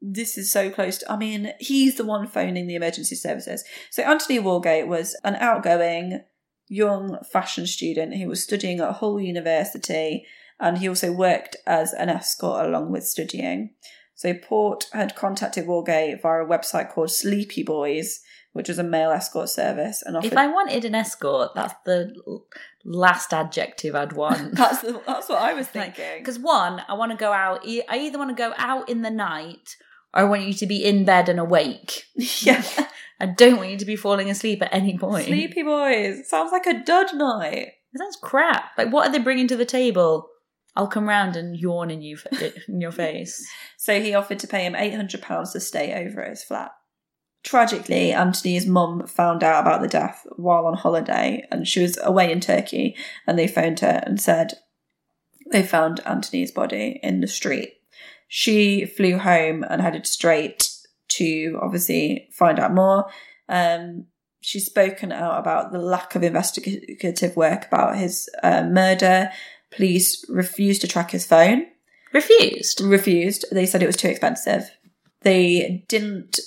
this 0.00 0.38
is 0.38 0.50
so 0.52 0.70
close 0.70 0.98
to, 0.98 1.10
I 1.10 1.16
mean, 1.16 1.52
he's 1.58 1.96
the 1.96 2.04
one 2.04 2.26
phoning 2.26 2.66
the 2.66 2.76
emergency 2.76 3.16
services. 3.16 3.64
So, 3.90 4.02
Anthony 4.02 4.38
Walgate 4.38 4.86
was 4.86 5.16
an 5.24 5.34
outgoing 5.36 6.22
young 6.68 7.18
fashion 7.30 7.66
student 7.66 8.16
who 8.16 8.28
was 8.28 8.42
studying 8.42 8.80
at 8.80 8.96
Hull 8.96 9.20
University 9.20 10.26
and 10.60 10.78
he 10.78 10.88
also 10.88 11.12
worked 11.12 11.56
as 11.66 11.92
an 11.92 12.08
escort 12.08 12.66
along 12.66 12.90
with 12.90 13.04
studying. 13.04 13.70
So, 14.14 14.34
Port 14.34 14.86
had 14.92 15.14
contacted 15.14 15.66
Walgate 15.66 16.20
via 16.20 16.44
a 16.44 16.46
website 16.46 16.90
called 16.90 17.12
Sleepy 17.12 17.62
Boys, 17.62 18.20
which 18.52 18.68
was 18.68 18.78
a 18.78 18.82
male 18.82 19.12
escort 19.12 19.48
service, 19.48 20.02
and 20.04 20.16
offered. 20.16 20.32
if 20.32 20.36
I 20.36 20.48
wanted 20.48 20.84
an 20.84 20.96
escort, 20.96 21.50
that's 21.54 21.74
the 21.84 22.12
last 22.84 23.32
adjective 23.32 23.94
I'd 23.94 24.14
want. 24.14 24.54
that's 24.56 24.80
the, 24.80 25.00
that's 25.06 25.28
what 25.28 25.40
I 25.40 25.54
was 25.54 25.68
thinking. 25.68 26.18
Because 26.18 26.38
one, 26.40 26.82
I 26.88 26.94
want 26.94 27.12
to 27.12 27.16
go 27.16 27.32
out. 27.32 27.60
I 27.64 27.98
either 27.98 28.18
want 28.18 28.30
to 28.30 28.42
go 28.42 28.52
out 28.56 28.88
in 28.88 29.02
the 29.02 29.10
night, 29.10 29.76
or 30.12 30.22
I 30.22 30.24
want 30.24 30.42
you 30.42 30.54
to 30.54 30.66
be 30.66 30.84
in 30.84 31.04
bed 31.04 31.28
and 31.28 31.38
awake. 31.38 32.02
yeah, 32.40 32.64
I 33.20 33.26
don't 33.26 33.56
want 33.56 33.70
you 33.70 33.78
to 33.78 33.84
be 33.84 33.96
falling 33.96 34.30
asleep 34.30 34.62
at 34.62 34.72
any 34.72 34.96
point. 34.96 35.26
Sleepy 35.26 35.62
Boys 35.62 36.28
sounds 36.28 36.52
like 36.52 36.66
a 36.66 36.84
dud 36.84 37.14
night. 37.14 37.72
That 37.92 37.98
sounds 38.00 38.18
crap. 38.22 38.70
Like, 38.76 38.92
what 38.92 39.08
are 39.08 39.12
they 39.12 39.18
bringing 39.18 39.48
to 39.48 39.56
the 39.56 39.64
table? 39.64 40.28
I'll 40.76 40.86
come 40.86 41.08
round 41.08 41.34
and 41.34 41.56
yawn 41.56 41.90
in 41.90 42.02
you 42.02 42.18
in 42.68 42.80
your 42.80 42.92
face. 42.92 43.44
So 43.76 44.00
he 44.00 44.14
offered 44.14 44.38
to 44.40 44.46
pay 44.46 44.64
him 44.64 44.74
£800 44.74 45.52
to 45.52 45.60
stay 45.60 46.06
over 46.06 46.22
at 46.22 46.30
his 46.30 46.44
flat. 46.44 46.70
Tragically, 47.42 48.12
Anthony's 48.12 48.66
mum 48.66 49.06
found 49.06 49.42
out 49.42 49.62
about 49.62 49.80
the 49.80 49.88
death 49.88 50.26
while 50.36 50.66
on 50.66 50.74
holiday 50.74 51.46
and 51.50 51.66
she 51.66 51.80
was 51.80 51.98
away 52.02 52.30
in 52.30 52.40
Turkey 52.40 52.96
and 53.26 53.38
they 53.38 53.48
phoned 53.48 53.80
her 53.80 54.02
and 54.04 54.20
said 54.20 54.54
they 55.50 55.62
found 55.62 56.00
Anthony's 56.04 56.52
body 56.52 57.00
in 57.02 57.20
the 57.20 57.26
street. 57.26 57.74
She 58.28 58.84
flew 58.84 59.18
home 59.18 59.64
and 59.68 59.80
headed 59.80 60.06
straight 60.06 60.67
to 61.08 61.58
obviously 61.62 62.28
find 62.32 62.58
out 62.58 62.74
more. 62.74 63.06
Um, 63.48 64.06
she's 64.40 64.66
spoken 64.66 65.12
out 65.12 65.38
about 65.38 65.72
the 65.72 65.78
lack 65.78 66.14
of 66.14 66.22
investigative 66.22 67.36
work 67.36 67.66
about 67.66 67.96
his 67.96 68.28
uh, 68.42 68.62
murder. 68.64 69.30
Police 69.70 70.24
refused 70.28 70.80
to 70.82 70.88
track 70.88 71.10
his 71.10 71.26
phone. 71.26 71.66
Refused. 72.12 72.80
Refused. 72.80 73.44
They 73.52 73.66
said 73.66 73.82
it 73.82 73.86
was 73.86 73.96
too 73.96 74.08
expensive. 74.08 74.70
They 75.22 75.84
didn't 75.88 76.38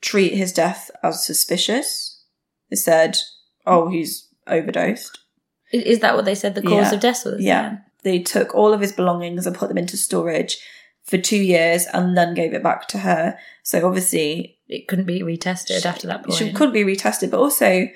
treat 0.00 0.34
his 0.34 0.52
death 0.52 0.90
as 1.02 1.24
suspicious. 1.24 2.22
They 2.70 2.76
said, 2.76 3.16
"Oh, 3.66 3.88
he's 3.88 4.28
overdosed." 4.46 5.18
Is 5.72 6.00
that 6.00 6.14
what 6.14 6.24
they 6.24 6.34
said 6.34 6.54
the 6.54 6.62
cause 6.62 6.70
Yeah. 6.90 6.94
of 6.94 7.00
death 7.00 7.24
was? 7.24 7.40
Yeah. 7.42 7.78
They 8.04 8.20
took 8.20 8.54
all 8.54 8.72
of 8.72 8.80
his 8.80 8.92
belongings 8.92 9.46
and 9.46 9.56
put 9.56 9.68
them 9.68 9.76
into 9.78 9.96
storage 9.96 10.58
for 11.08 11.16
two 11.18 11.38
years 11.38 11.86
and 11.94 12.16
then 12.16 12.34
gave 12.34 12.52
it 12.52 12.62
back 12.62 12.86
to 12.88 12.98
her. 12.98 13.38
So 13.62 13.86
obviously 13.86 14.58
It 14.68 14.86
couldn't 14.88 15.06
be 15.06 15.20
retested 15.20 15.86
after 15.86 16.06
that 16.06 16.24
point. 16.24 16.38
she 16.38 16.52
couldn't 16.52 16.74
be 16.74 16.84
retested, 16.84 17.30
but 17.30 17.40
also 17.40 17.88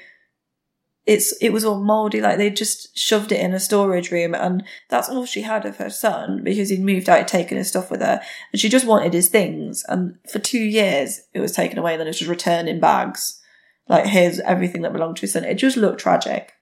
it's 1.05 1.33
it 1.43 1.51
was 1.51 1.65
all 1.65 1.81
mouldy, 1.83 2.21
like 2.21 2.39
they 2.39 2.49
just 2.49 2.97
shoved 2.97 3.33
it 3.33 3.41
in 3.41 3.53
a 3.53 3.61
storage 3.61 4.11
room 4.13 4.35
and 4.35 4.63
that's 4.89 5.09
all 5.09 5.27
she 5.27 5.43
had 5.43 5.67
of 5.67 5.77
her 5.77 5.91
son 5.91 6.43
because 6.45 6.71
he'd 6.71 6.81
moved 6.81 7.09
out, 7.09 7.27
taken 7.29 7.59
his 7.59 7.69
stuff 7.69 7.91
with 7.91 8.01
her, 8.01 8.23
and 8.53 8.61
she 8.61 8.69
just 8.69 8.87
wanted 8.87 9.13
his 9.13 9.29
things. 9.29 9.85
And 9.89 10.17
for 10.31 10.39
two 10.39 10.63
years 10.63 11.21
it 11.35 11.41
was 11.41 11.53
taken 11.53 11.79
away, 11.79 11.93
and 11.93 12.01
then 12.01 12.07
it 12.07 12.11
was 12.11 12.19
just 12.21 12.31
returned 12.31 12.69
in 12.69 12.81
bags. 12.81 13.41
Like 13.89 14.07
here's 14.07 14.39
everything 14.41 14.83
that 14.83 14.93
belonged 14.93 15.17
to 15.17 15.23
his 15.23 15.33
son. 15.33 15.45
It 15.45 15.57
just 15.57 15.77
looked 15.77 16.01
tragic. 16.01 16.53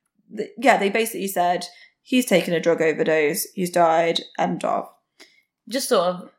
Yeah, 0.59 0.79
they 0.79 0.89
basically 0.89 1.29
said 1.29 1.67
he's 2.03 2.25
taken 2.27 2.55
a 2.55 2.61
drug 2.61 2.81
overdose, 2.81 3.45
he's 3.55 3.71
died, 3.71 4.21
end 4.39 4.65
of. 4.65 4.89
Just 5.69 5.91
sort 5.91 6.07
of 6.09 6.31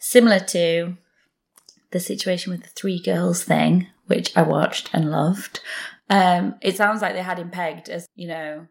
similar 0.00 0.40
to 0.40 0.96
the 1.92 2.00
situation 2.00 2.52
with 2.52 2.62
the 2.62 2.68
three 2.70 3.00
girls 3.00 3.44
thing, 3.44 3.86
which 4.06 4.36
I 4.36 4.42
watched 4.42 4.90
and 4.92 5.10
loved. 5.10 5.60
Um, 6.08 6.56
it 6.60 6.76
sounds 6.76 7.02
like 7.02 7.14
they 7.14 7.22
had 7.22 7.38
him 7.38 7.50
pegged 7.50 7.88
as, 7.88 8.06
you 8.16 8.26
know, 8.26 8.66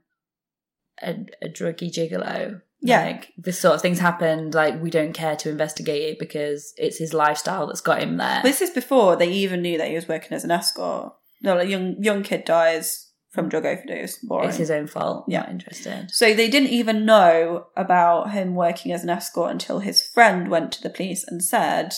a, 1.01 1.11
a 1.41 1.47
druggy 1.47 1.93
gigolo. 1.93 2.61
Yeah. 2.81 3.05
Like 3.05 3.33
this 3.37 3.59
sort 3.59 3.75
of 3.75 3.81
things 3.81 3.99
happened, 3.99 4.53
like 4.53 4.81
we 4.81 4.89
don't 4.89 5.13
care 5.13 5.35
to 5.37 5.49
investigate 5.49 6.13
it 6.13 6.19
because 6.19 6.73
it's 6.77 6.97
his 6.97 7.13
lifestyle 7.13 7.67
that's 7.67 7.81
got 7.81 8.01
him 8.01 8.17
there. 8.17 8.41
This 8.41 8.61
is 8.61 8.69
before 8.69 9.15
they 9.15 9.29
even 9.29 9.61
knew 9.61 9.77
that 9.77 9.89
he 9.89 9.95
was 9.95 10.07
working 10.07 10.33
as 10.33 10.43
an 10.43 10.51
escort. 10.51 11.13
No, 11.41 11.55
like 11.55 11.69
young 11.69 12.01
young 12.01 12.23
kid 12.23 12.45
dies 12.45 13.08
from 13.29 13.49
drug 13.49 13.65
overdose. 13.65 14.17
Boring. 14.17 14.49
it's 14.49 14.57
his 14.57 14.71
own 14.71 14.87
fault. 14.87 15.25
Yeah. 15.27 15.41
Not 15.41 15.49
interested. 15.49 16.11
So 16.11 16.33
they 16.33 16.49
didn't 16.49 16.69
even 16.69 17.05
know 17.05 17.67
about 17.75 18.31
him 18.31 18.55
working 18.55 18.91
as 18.91 19.03
an 19.03 19.09
escort 19.09 19.51
until 19.51 19.79
his 19.79 20.01
friend 20.01 20.49
went 20.49 20.71
to 20.73 20.81
the 20.81 20.89
police 20.89 21.23
and 21.27 21.43
said, 21.43 21.93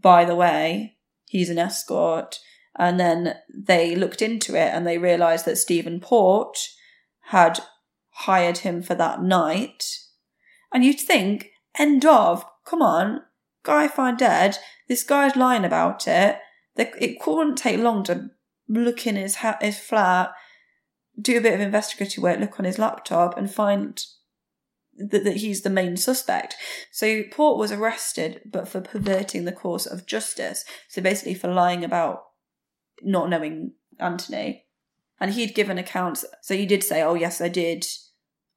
by 0.00 0.24
the 0.24 0.36
way, 0.36 0.98
he's 1.24 1.50
an 1.50 1.58
escort. 1.58 2.38
And 2.78 3.00
then 3.00 3.36
they 3.52 3.96
looked 3.96 4.22
into 4.22 4.54
it 4.54 4.72
and 4.72 4.86
they 4.86 4.98
realised 4.98 5.46
that 5.46 5.58
Stephen 5.58 5.98
Port 5.98 6.58
had 7.28 7.60
hired 8.10 8.58
him 8.58 8.82
for 8.82 8.94
that 8.94 9.22
night. 9.22 9.84
And 10.72 10.84
you'd 10.84 11.00
think, 11.00 11.50
end 11.78 12.04
of, 12.04 12.44
come 12.64 12.82
on, 12.82 13.22
guy 13.64 13.88
found 13.88 14.18
dead. 14.18 14.58
This 14.88 15.02
guy's 15.02 15.36
lying 15.36 15.64
about 15.64 16.06
it. 16.06 16.38
It 16.76 17.20
couldn't 17.20 17.56
take 17.56 17.80
long 17.80 18.04
to 18.04 18.30
look 18.68 19.06
in 19.06 19.16
his 19.16 19.36
ha- 19.36 19.58
his 19.60 19.78
flat, 19.78 20.32
do 21.20 21.38
a 21.38 21.40
bit 21.40 21.54
of 21.54 21.60
investigative 21.60 22.22
work, 22.22 22.40
look 22.40 22.58
on 22.58 22.66
his 22.66 22.78
laptop, 22.78 23.36
and 23.36 23.52
find 23.52 24.02
that, 24.96 25.24
that 25.24 25.36
he's 25.36 25.62
the 25.62 25.70
main 25.70 25.96
suspect. 25.96 26.56
So 26.90 27.22
Port 27.30 27.58
was 27.58 27.72
arrested, 27.72 28.42
but 28.44 28.68
for 28.68 28.80
perverting 28.80 29.44
the 29.44 29.52
course 29.52 29.86
of 29.86 30.06
justice. 30.06 30.64
So 30.88 31.02
basically, 31.02 31.34
for 31.34 31.48
lying 31.48 31.84
about 31.84 32.22
not 33.02 33.28
knowing 33.28 33.72
Anthony. 33.98 34.64
And 35.18 35.32
he'd 35.32 35.54
given 35.54 35.78
accounts. 35.78 36.26
So 36.42 36.54
he 36.54 36.66
did 36.66 36.84
say, 36.84 37.02
"Oh 37.02 37.14
yes, 37.14 37.40
I 37.40 37.48
did." 37.48 37.86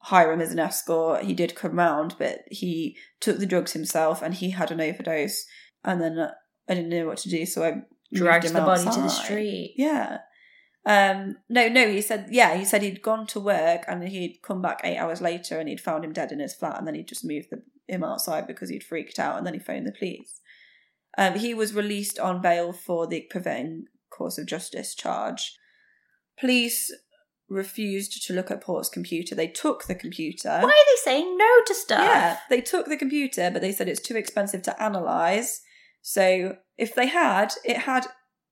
hire 0.03 0.31
him 0.31 0.41
as 0.41 0.51
an 0.51 0.59
escort. 0.59 1.23
He 1.23 1.33
did 1.33 1.55
come 1.55 1.77
round, 1.77 2.15
but 2.17 2.43
he 2.49 2.97
took 3.19 3.37
the 3.37 3.45
drugs 3.45 3.73
himself 3.73 4.21
and 4.21 4.33
he 4.33 4.51
had 4.51 4.71
an 4.71 4.81
overdose. 4.81 5.45
And 5.83 6.01
then 6.01 6.17
uh, 6.17 6.31
I 6.67 6.75
didn't 6.75 6.89
know 6.89 7.05
what 7.05 7.17
to 7.19 7.29
do, 7.29 7.45
so 7.45 7.63
I 7.63 7.81
Dragged 8.13 8.49
the 8.49 8.61
body 8.61 8.83
to 8.83 9.01
the 9.01 9.07
street. 9.07 9.75
Yeah. 9.77 10.19
Um. 10.85 11.37
No, 11.49 11.67
no. 11.67 11.87
He 11.87 12.01
said, 12.01 12.27
yeah. 12.31 12.55
He 12.55 12.65
said 12.65 12.81
he'd 12.81 13.01
gone 13.01 13.27
to 13.27 13.39
work 13.39 13.83
and 13.87 14.07
he'd 14.07 14.39
come 14.41 14.61
back 14.61 14.81
eight 14.83 14.97
hours 14.97 15.21
later 15.21 15.59
and 15.59 15.69
he'd 15.69 15.81
found 15.81 16.03
him 16.03 16.13
dead 16.13 16.31
in 16.31 16.39
his 16.39 16.55
flat, 16.55 16.77
and 16.77 16.87
then 16.87 16.95
he'd 16.95 17.07
just 17.07 17.25
moved 17.25 17.49
the, 17.51 17.61
him 17.87 18.03
outside 18.03 18.47
because 18.47 18.69
he'd 18.69 18.83
freaked 18.83 19.19
out, 19.19 19.37
and 19.37 19.45
then 19.45 19.53
he 19.53 19.59
phoned 19.59 19.85
the 19.85 19.91
police. 19.91 20.39
Um. 21.17 21.35
He 21.35 21.53
was 21.53 21.73
released 21.73 22.17
on 22.19 22.41
bail 22.41 22.73
for 22.73 23.05
the 23.05 23.27
preventing 23.29 23.85
course 24.09 24.37
of 24.37 24.47
justice 24.47 24.95
charge. 24.95 25.55
Police 26.39 26.91
refused 27.49 28.25
to 28.25 28.33
look 28.33 28.49
at 28.49 28.61
Port's 28.61 28.89
computer. 28.89 29.35
They 29.35 29.47
took 29.47 29.85
the 29.85 29.95
computer. 29.95 30.49
Why 30.49 30.59
are 30.59 30.67
they 30.67 31.01
saying 31.03 31.37
no 31.37 31.47
to 31.65 31.75
stuff? 31.75 31.99
Yeah, 31.99 32.37
they 32.49 32.61
took 32.61 32.85
the 32.85 32.97
computer, 32.97 33.49
but 33.51 33.61
they 33.61 33.71
said 33.71 33.89
it's 33.89 33.99
too 33.99 34.15
expensive 34.15 34.61
to 34.63 34.81
analyze. 34.81 35.61
So 36.01 36.57
if 36.77 36.95
they 36.95 37.07
had, 37.07 37.53
it 37.65 37.77
had 37.77 38.07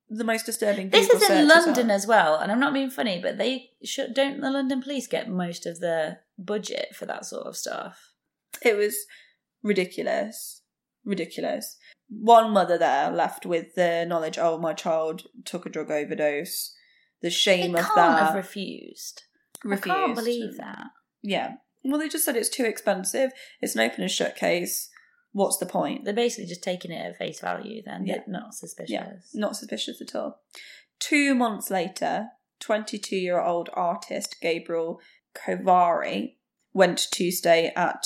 the 0.10 0.24
most 0.24 0.46
disturbing. 0.46 0.90
This 0.90 1.10
is 1.10 1.30
in 1.30 1.48
London 1.48 1.86
on. 1.86 1.92
as 1.92 2.08
well, 2.08 2.36
and 2.36 2.52
I'm 2.52 2.60
not 2.60 2.74
being 2.74 2.90
funny, 2.90 3.20
but 3.22 3.38
they 3.38 3.72
should 3.84 4.14
don't 4.14 4.42
the 4.42 4.52
London 4.52 4.82
police 4.82 5.08
get 5.08 5.30
most 5.30 5.66
of 5.66 5.80
the 5.80 6.20
budget 6.38 6.96
for 6.96 7.06
that 7.06 7.26
sort 7.26 7.48
of 7.48 7.58
stuff? 7.58 8.14
It 8.62 8.76
was 8.76 8.96
ridiculous, 9.64 10.62
ridiculous. 11.04 11.78
One 12.10 12.52
mother 12.52 12.78
there 12.78 13.12
left 13.12 13.46
with 13.46 13.76
the 13.76 14.06
knowledge, 14.06 14.38
oh, 14.38 14.58
my 14.58 14.74
child 14.74 15.24
took 15.44 15.66
a 15.66 15.70
drug 15.70 15.92
overdose. 15.92 16.74
The 17.22 17.30
shame 17.30 17.74
can't 17.74 17.90
of 17.90 17.96
that. 17.96 18.20
have 18.28 18.36
refused. 18.36 19.24
I 19.70 19.76
can't 19.76 20.16
believe 20.16 20.58
that. 20.58 20.86
Yeah. 21.22 21.56
Well, 21.84 22.00
they 22.00 22.10
just 22.10 22.26
said 22.26 22.36
it's 22.36 22.50
too 22.50 22.66
expensive. 22.66 23.32
It's 23.62 23.76
an 23.76 23.82
open 23.82 24.04
and 24.04 24.12
shut 24.12 24.36
case. 24.36 24.90
What's 25.32 25.58
the 25.58 25.66
point? 25.66 26.06
They're 26.06 26.14
basically 26.14 26.46
just 26.48 26.64
taking 26.64 26.92
it 26.92 27.06
at 27.06 27.18
face 27.18 27.40
value. 27.40 27.82
Then 27.86 28.06
Yeah. 28.06 28.16
they're 28.16 28.24
not 28.28 28.54
suspicious. 28.56 28.92
Yeah, 28.92 29.14
not 29.34 29.56
suspicious 29.56 30.02
at 30.02 30.16
all. 30.16 30.42
Two 31.00 31.36
months 31.36 31.70
later, 31.70 32.30
22 32.60 33.16
year 33.16 33.40
old 33.40 33.70
artist 33.74 34.38
Gabriel 34.42 35.00
Kovari 35.36 36.36
went 36.74 36.98
to 37.12 37.32
stay 37.32 37.72
at 37.76 38.04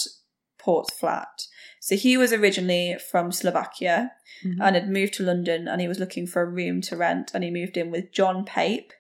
Port's 0.58 0.94
flat. 0.94 1.48
So 1.80 1.96
he 1.96 2.18
was 2.18 2.32
originally 2.32 2.98
from 3.10 3.32
Slovakia 3.32 4.12
Mhm. 4.44 4.58
and 4.62 4.76
had 4.76 4.90
moved 4.90 5.14
to 5.16 5.24
London 5.24 5.68
and 5.68 5.82
he 5.82 5.88
was 5.88 6.00
looking 6.00 6.28
for 6.28 6.42
a 6.42 6.50
room 6.50 6.82
to 6.82 6.96
rent 6.98 7.32
and 7.34 7.44
he 7.44 7.50
moved 7.50 7.78
in 7.78 7.90
with 7.92 8.12
John 8.12 8.46
Pape, 8.46 8.94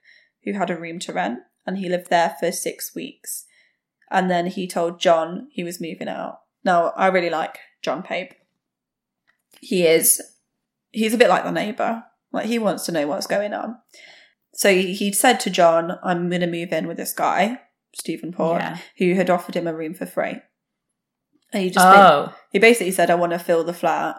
who 0.44 0.54
had 0.54 0.70
a 0.72 0.78
room 0.80 0.98
to 1.00 1.14
rent, 1.14 1.40
and 1.66 1.78
he 1.78 1.88
lived 1.90 2.10
there 2.10 2.36
for 2.40 2.52
six 2.52 2.96
weeks. 2.96 3.46
And 4.10 4.30
then 4.32 4.48
he 4.48 4.68
told 4.68 5.00
John 5.00 5.50
he 5.52 5.64
was 5.64 5.80
moving 5.80 6.08
out. 6.08 6.40
Now, 6.64 6.90
I 6.98 7.08
really 7.08 7.30
like 7.30 7.60
John 7.82 8.04
Pape. 8.04 8.34
He 9.60 9.86
is 9.86 10.22
he's 10.92 11.14
a 11.14 11.18
bit 11.18 11.30
like 11.30 11.44
the 11.44 11.52
neighbour. 11.52 12.04
Like 12.32 12.46
he 12.46 12.60
wants 12.60 12.86
to 12.86 12.92
know 12.92 13.08
what's 13.08 13.28
going 13.28 13.54
on. 13.54 13.78
So 14.54 14.74
he, 14.74 14.94
he'd 14.94 15.16
said 15.16 15.40
to 15.42 15.50
John, 15.50 15.98
I'm 16.04 16.30
gonna 16.30 16.48
move 16.48 16.72
in 16.74 16.88
with 16.88 16.98
this 16.98 17.14
guy, 17.14 17.60
Stephen 17.96 18.32
Port, 18.32 18.62
Yeah. 18.62 18.78
who 18.98 19.14
had 19.16 19.30
offered 19.30 19.56
him 19.56 19.68
a 19.68 19.74
room 19.76 19.94
for 19.94 20.06
free. 20.06 20.38
And 21.54 21.64
he 21.64 21.70
just 21.70 21.86
Oh, 21.86 22.34
he 22.52 22.60
basically 22.60 22.92
said, 22.92 23.10
I 23.10 23.16
want 23.16 23.34
to 23.34 23.40
fill 23.40 23.64
the 23.64 23.74
flat, 23.74 24.16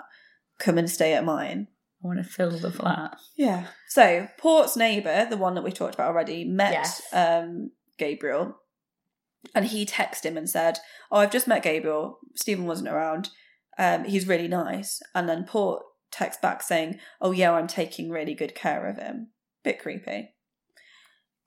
come 0.58 0.78
and 0.78 0.90
stay 0.90 1.14
at 1.14 1.24
mine. 1.24 1.68
I 2.02 2.06
want 2.06 2.18
to 2.18 2.24
fill 2.28 2.50
the 2.50 2.70
flat. 2.72 3.16
Yeah. 3.36 3.68
So 3.88 4.28
Port's 4.38 4.76
neighbour, 4.76 5.26
the 5.30 5.36
one 5.36 5.54
that 5.54 5.62
we 5.64 5.70
talked 5.72 5.94
about 5.94 6.08
already, 6.08 6.44
met 6.44 6.72
Yes. 6.72 7.02
um, 7.12 7.70
Gabriel, 7.98 8.56
and 9.54 9.66
he 9.66 9.86
texted 9.86 10.24
him 10.24 10.36
and 10.36 10.48
said, 10.50 10.78
"Oh, 11.10 11.18
I've 11.18 11.30
just 11.32 11.46
met 11.48 11.62
Gabriel. 11.62 12.18
Stephen 12.34 12.66
wasn't 12.66 12.88
around. 12.88 13.30
Um, 13.78 14.04
he's 14.04 14.28
really 14.28 14.48
nice." 14.48 15.02
And 15.14 15.28
then 15.28 15.44
Port 15.44 15.82
texts 16.10 16.40
back 16.40 16.62
saying, 16.62 16.98
"Oh 17.20 17.32
yeah, 17.32 17.52
I'm 17.52 17.66
taking 17.66 18.10
really 18.10 18.34
good 18.34 18.54
care 18.54 18.88
of 18.88 18.98
him." 18.98 19.28
Bit 19.64 19.80
creepy. 19.80 20.34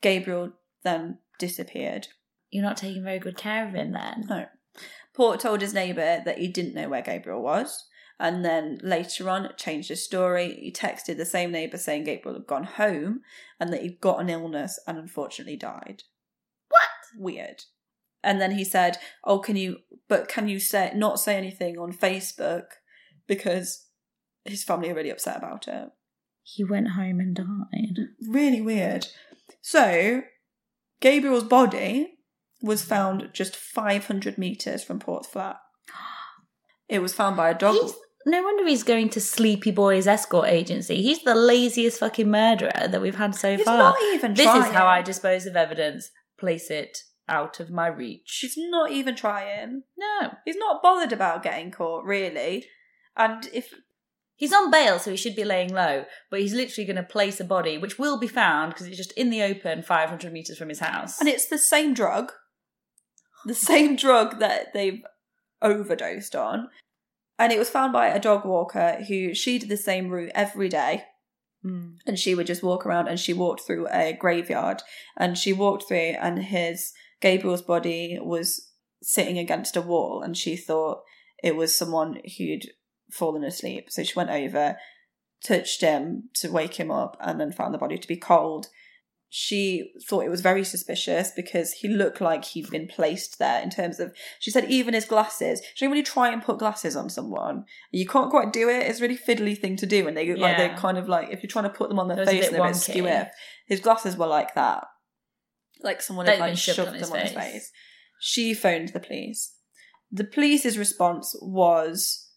Gabriel 0.02 0.54
then 0.84 1.20
disappeared. 1.40 2.08
You're 2.50 2.64
not 2.64 2.78
taking 2.78 3.04
very 3.04 3.20
good 3.20 3.38
care 3.38 3.68
of 3.68 3.74
him 3.74 3.92
then. 3.92 4.26
No. 4.30 4.46
Port 5.14 5.40
told 5.40 5.62
his 5.62 5.74
neighbour 5.74 6.22
that 6.26 6.38
he 6.38 6.48
didn't 6.48 6.76
know 6.76 6.90
where 6.90 7.02
Gabriel 7.02 7.42
was, 7.42 7.88
and 8.20 8.46
then 8.46 8.80
later 8.84 9.30
on 9.30 9.50
changed 9.58 9.90
his 9.90 10.04
story. 10.04 10.58
He 10.62 10.72
texted 10.72 11.18
the 11.18 11.26
same 11.26 11.52
neighbour 11.52 11.78
saying 11.78 12.04
Gabriel 12.04 12.38
had 12.38 12.48
gone 12.48 12.64
home 12.64 13.22
and 13.60 13.72
that 13.74 13.82
he'd 13.82 14.02
got 14.02 14.22
an 14.22 14.30
illness 14.30 14.80
and 14.88 14.98
unfortunately 14.98 15.58
died. 15.58 16.04
What? 16.70 17.18
Weird. 17.18 17.64
And 18.26 18.42
then 18.42 18.52
he 18.52 18.66
said, 18.66 18.98
"Oh, 19.24 19.40
can 19.40 19.56
you? 19.56 19.78
But 20.10 20.28
can 20.28 20.48
you 20.50 20.60
say 20.60 20.92
not 20.96 21.20
say 21.20 21.38
anything 21.38 21.78
on 21.78 21.94
Facebook 21.94 22.64
because 23.28 23.86
his 24.44 24.64
family 24.64 24.90
are 24.90 24.96
really 24.96 25.12
upset 25.12 25.38
about 25.38 25.68
it." 25.68 25.90
He 26.44 26.64
went 26.64 26.90
home 26.90 27.20
and 27.20 27.36
died. 27.36 28.08
Really 28.28 28.62
weird. 28.62 29.08
So, 29.62 30.24
Gabriel's 31.02 31.44
body 31.44 32.18
was 32.62 32.84
found 32.84 33.30
just 33.34 33.56
500 33.56 34.38
meters 34.38 34.84
from 34.84 35.00
Port 35.00 35.26
flat. 35.26 35.58
It 36.88 37.00
was 37.00 37.14
found 37.14 37.36
by 37.38 37.50
a 37.50 37.56
dog. 37.58 37.76
He's, 37.76 37.94
no 38.28 38.42
wonder 38.44 38.68
he's 38.68 38.84
going 38.84 39.10
to 39.10 39.22
Sleepy 39.22 39.72
Boys 39.72 40.08
escort 40.08 40.48
agency. 40.48 41.02
He's 41.02 41.24
the 41.24 41.36
laziest 41.36 42.00
fucking 42.00 42.30
murderer 42.30 42.88
that 42.88 43.02
we've 43.02 43.16
had 43.16 43.36
so 43.36 43.56
He's 43.56 43.66
far. 43.66 43.78
not 43.78 43.98
even 44.14 44.34
this 44.34 44.46
trying. 44.46 44.64
is 44.64 44.72
how 44.72 44.88
I 44.88 45.02
dispose 45.02 45.46
of 45.46 45.56
evidence. 45.56 46.10
Place 46.38 46.70
it 46.70 46.98
out 47.28 47.60
of 47.60 47.72
my 47.72 47.88
reach. 47.88 48.40
He's 48.42 48.56
not 48.58 48.92
even 48.92 49.16
trying. 49.16 49.84
No. 49.98 50.34
He's 50.46 50.58
not 50.58 50.84
bothered 50.84 51.12
about 51.12 51.44
getting 51.44 51.72
caught, 51.72 52.06
really. 52.06 52.66
And 53.18 53.50
if 53.54 53.74
He's 54.38 54.54
on 54.54 54.70
bail, 54.70 55.00
so 55.00 55.12
he 55.12 55.18
should 55.18 55.36
be 55.36 55.46
laying 55.46 55.74
low, 55.74 56.06
but 56.30 56.42
he's 56.42 56.54
literally 56.54 56.86
going 56.86 56.98
to 56.98 57.04
place 57.04 57.40
a 57.40 57.46
body, 57.46 57.78
which 57.78 57.98
will 57.98 58.20
be 58.20 58.28
found 58.28 58.74
because 58.74 58.86
it's 58.86 58.98
just 58.98 59.14
in 59.14 59.30
the 59.30 59.42
open 59.42 59.82
500 59.82 60.34
metres 60.34 60.58
from 60.58 60.68
his 60.70 60.80
house. 60.80 61.20
and 61.20 61.30
it's 61.30 61.48
the 61.48 61.58
same 61.58 61.94
drug, 61.94 62.34
the 63.46 63.54
same 63.56 63.96
drug 63.96 64.40
that 64.40 64.74
they've 64.74 65.02
overdosed 65.62 66.36
on, 66.36 66.68
and 67.40 67.54
it 67.54 67.60
was 67.60 67.70
found 67.70 67.94
by 67.94 68.08
a 68.08 68.20
dog 68.20 68.44
walker 68.46 69.04
who 69.08 69.34
she 69.34 69.58
did 69.58 69.70
the 69.70 69.78
same 69.78 70.10
route 70.10 70.32
every 70.36 70.70
day. 70.70 71.04
Mm. 71.66 71.96
and 72.06 72.20
she 72.20 72.36
would 72.36 72.46
just 72.46 72.62
walk 72.62 72.86
around 72.86 73.08
and 73.08 73.20
she 73.20 73.34
walked 73.34 73.62
through 73.62 73.88
a 73.88 74.14
graveyard 74.14 74.84
and 75.18 75.36
she 75.36 75.52
walked 75.52 75.88
through 75.88 76.14
and 76.22 76.38
his 76.38 76.94
Gabriel's 77.22 77.62
body 77.62 78.18
was 78.22 78.72
sitting 79.02 79.38
against 79.38 79.76
a 79.76 79.82
wall 79.82 80.22
and 80.22 80.36
she 80.36 80.56
thought 80.56 81.02
it 81.44 81.56
was 81.56 81.78
someone 81.78 82.20
who'd 82.38 82.72
fallen 83.12 83.44
asleep. 83.44 83.88
So 83.90 84.04
she 84.04 84.14
went 84.16 84.30
over 84.30 84.78
touched 85.46 85.82
him 85.82 86.30
to 86.34 86.52
wake 86.52 86.76
him 86.76 86.92
up 86.92 87.18
and 87.22 87.40
then 87.40 87.52
found 87.52 87.74
the 87.74 87.78
body 87.78 87.98
to 87.98 88.08
be 88.08 88.18
cold. 88.18 88.68
She 89.30 89.92
thought 90.08 90.24
it 90.24 90.30
was 90.30 90.42
very 90.42 90.64
suspicious 90.64 91.32
because 91.36 91.74
he 91.74 91.90
looked 91.90 92.22
like 92.22 92.46
he'd 92.46 92.70
been 92.70 92.88
placed 92.88 93.38
there 93.38 93.62
in 93.62 93.70
terms 93.70 94.00
of 94.00 94.16
she 94.40 94.50
said 94.50 94.70
even 94.70 94.94
his 94.94 95.06
glasses. 95.06 95.62
She 95.74 95.86
didn't 95.86 95.92
really 95.92 96.04
try 96.04 96.32
and 96.32 96.42
put 96.42 96.60
glasses 96.60 96.96
on 96.96 97.10
someone. 97.10 97.66
You 97.92 98.08
can't 98.08 98.30
quite 98.30 98.54
do 98.54 98.70
it. 98.70 98.84
It's 98.84 99.00
a 99.00 99.02
really 99.02 99.18
fiddly 99.18 99.58
thing 99.58 99.76
to 99.78 99.86
do 99.86 100.08
and 100.08 100.16
they 100.16 100.34
like 100.36 100.58
they're 100.58 100.78
kind 100.78 100.98
of 100.98 101.10
like 101.10 101.32
if 101.32 101.44
you're 101.44 101.50
trying 101.50 101.66
to 101.66 101.70
put 101.70 101.90
them 101.90 102.00
on 102.00 102.08
their 102.08 102.26
face 102.26 102.50
they're 102.50 102.62
a 102.62 102.68
bit 102.68 102.76
skew 102.76 103.08
his 103.68 103.82
glasses 103.82 104.16
were 104.16 104.28
like 104.28 104.56
that 104.56 104.86
like 105.86 106.02
someone 106.02 106.26
They'd 106.26 106.34
had 106.34 106.40
like 106.42 106.50
been 106.52 106.58
shoved 106.58 106.76
shoved 106.76 107.00
them 107.00 107.12
on 107.14 107.20
his 107.20 107.32
face. 107.32 107.54
face 107.54 107.72
she 108.20 108.54
phoned 108.54 108.90
the 108.90 109.00
police 109.00 109.54
the 110.12 110.24
police's 110.24 110.78
response 110.78 111.36
was 111.42 112.30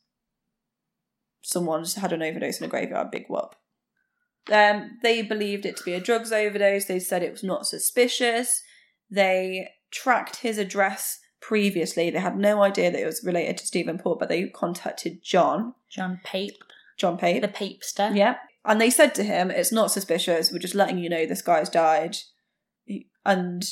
someone's 1.42 1.94
had 1.94 2.12
an 2.12 2.22
overdose 2.22 2.60
in 2.60 2.66
a 2.66 2.68
graveyard 2.68 3.10
big 3.10 3.24
whoop 3.28 3.54
um, 4.52 4.98
they 5.02 5.22
believed 5.22 5.66
it 5.66 5.76
to 5.76 5.84
be 5.84 5.92
a 5.92 6.00
drugs 6.00 6.32
overdose. 6.32 6.86
They 6.86 7.00
said 7.00 7.22
it 7.22 7.32
was 7.32 7.44
not 7.44 7.66
suspicious. 7.66 8.62
They 9.10 9.68
tracked 9.90 10.36
his 10.36 10.58
address 10.58 11.18
previously. 11.40 12.10
They 12.10 12.20
had 12.20 12.36
no 12.36 12.62
idea 12.62 12.90
that 12.90 13.00
it 13.00 13.06
was 13.06 13.24
related 13.24 13.58
to 13.58 13.66
Stephen 13.66 13.98
Port, 13.98 14.18
but 14.18 14.28
they 14.28 14.48
contacted 14.48 15.22
John, 15.22 15.74
John 15.90 16.20
Pape, 16.24 16.62
John 16.96 17.16
Pape. 17.16 17.42
the 17.42 17.48
Papester. 17.48 18.14
Yeah. 18.14 18.36
And 18.64 18.80
they 18.80 18.90
said 18.90 19.14
to 19.14 19.22
him, 19.22 19.50
it's 19.50 19.72
not 19.72 19.90
suspicious. 19.90 20.52
We're 20.52 20.58
just 20.58 20.74
letting 20.74 20.98
you 20.98 21.08
know 21.08 21.26
this 21.26 21.42
guy's 21.42 21.70
died. 21.70 22.16
And 23.24 23.64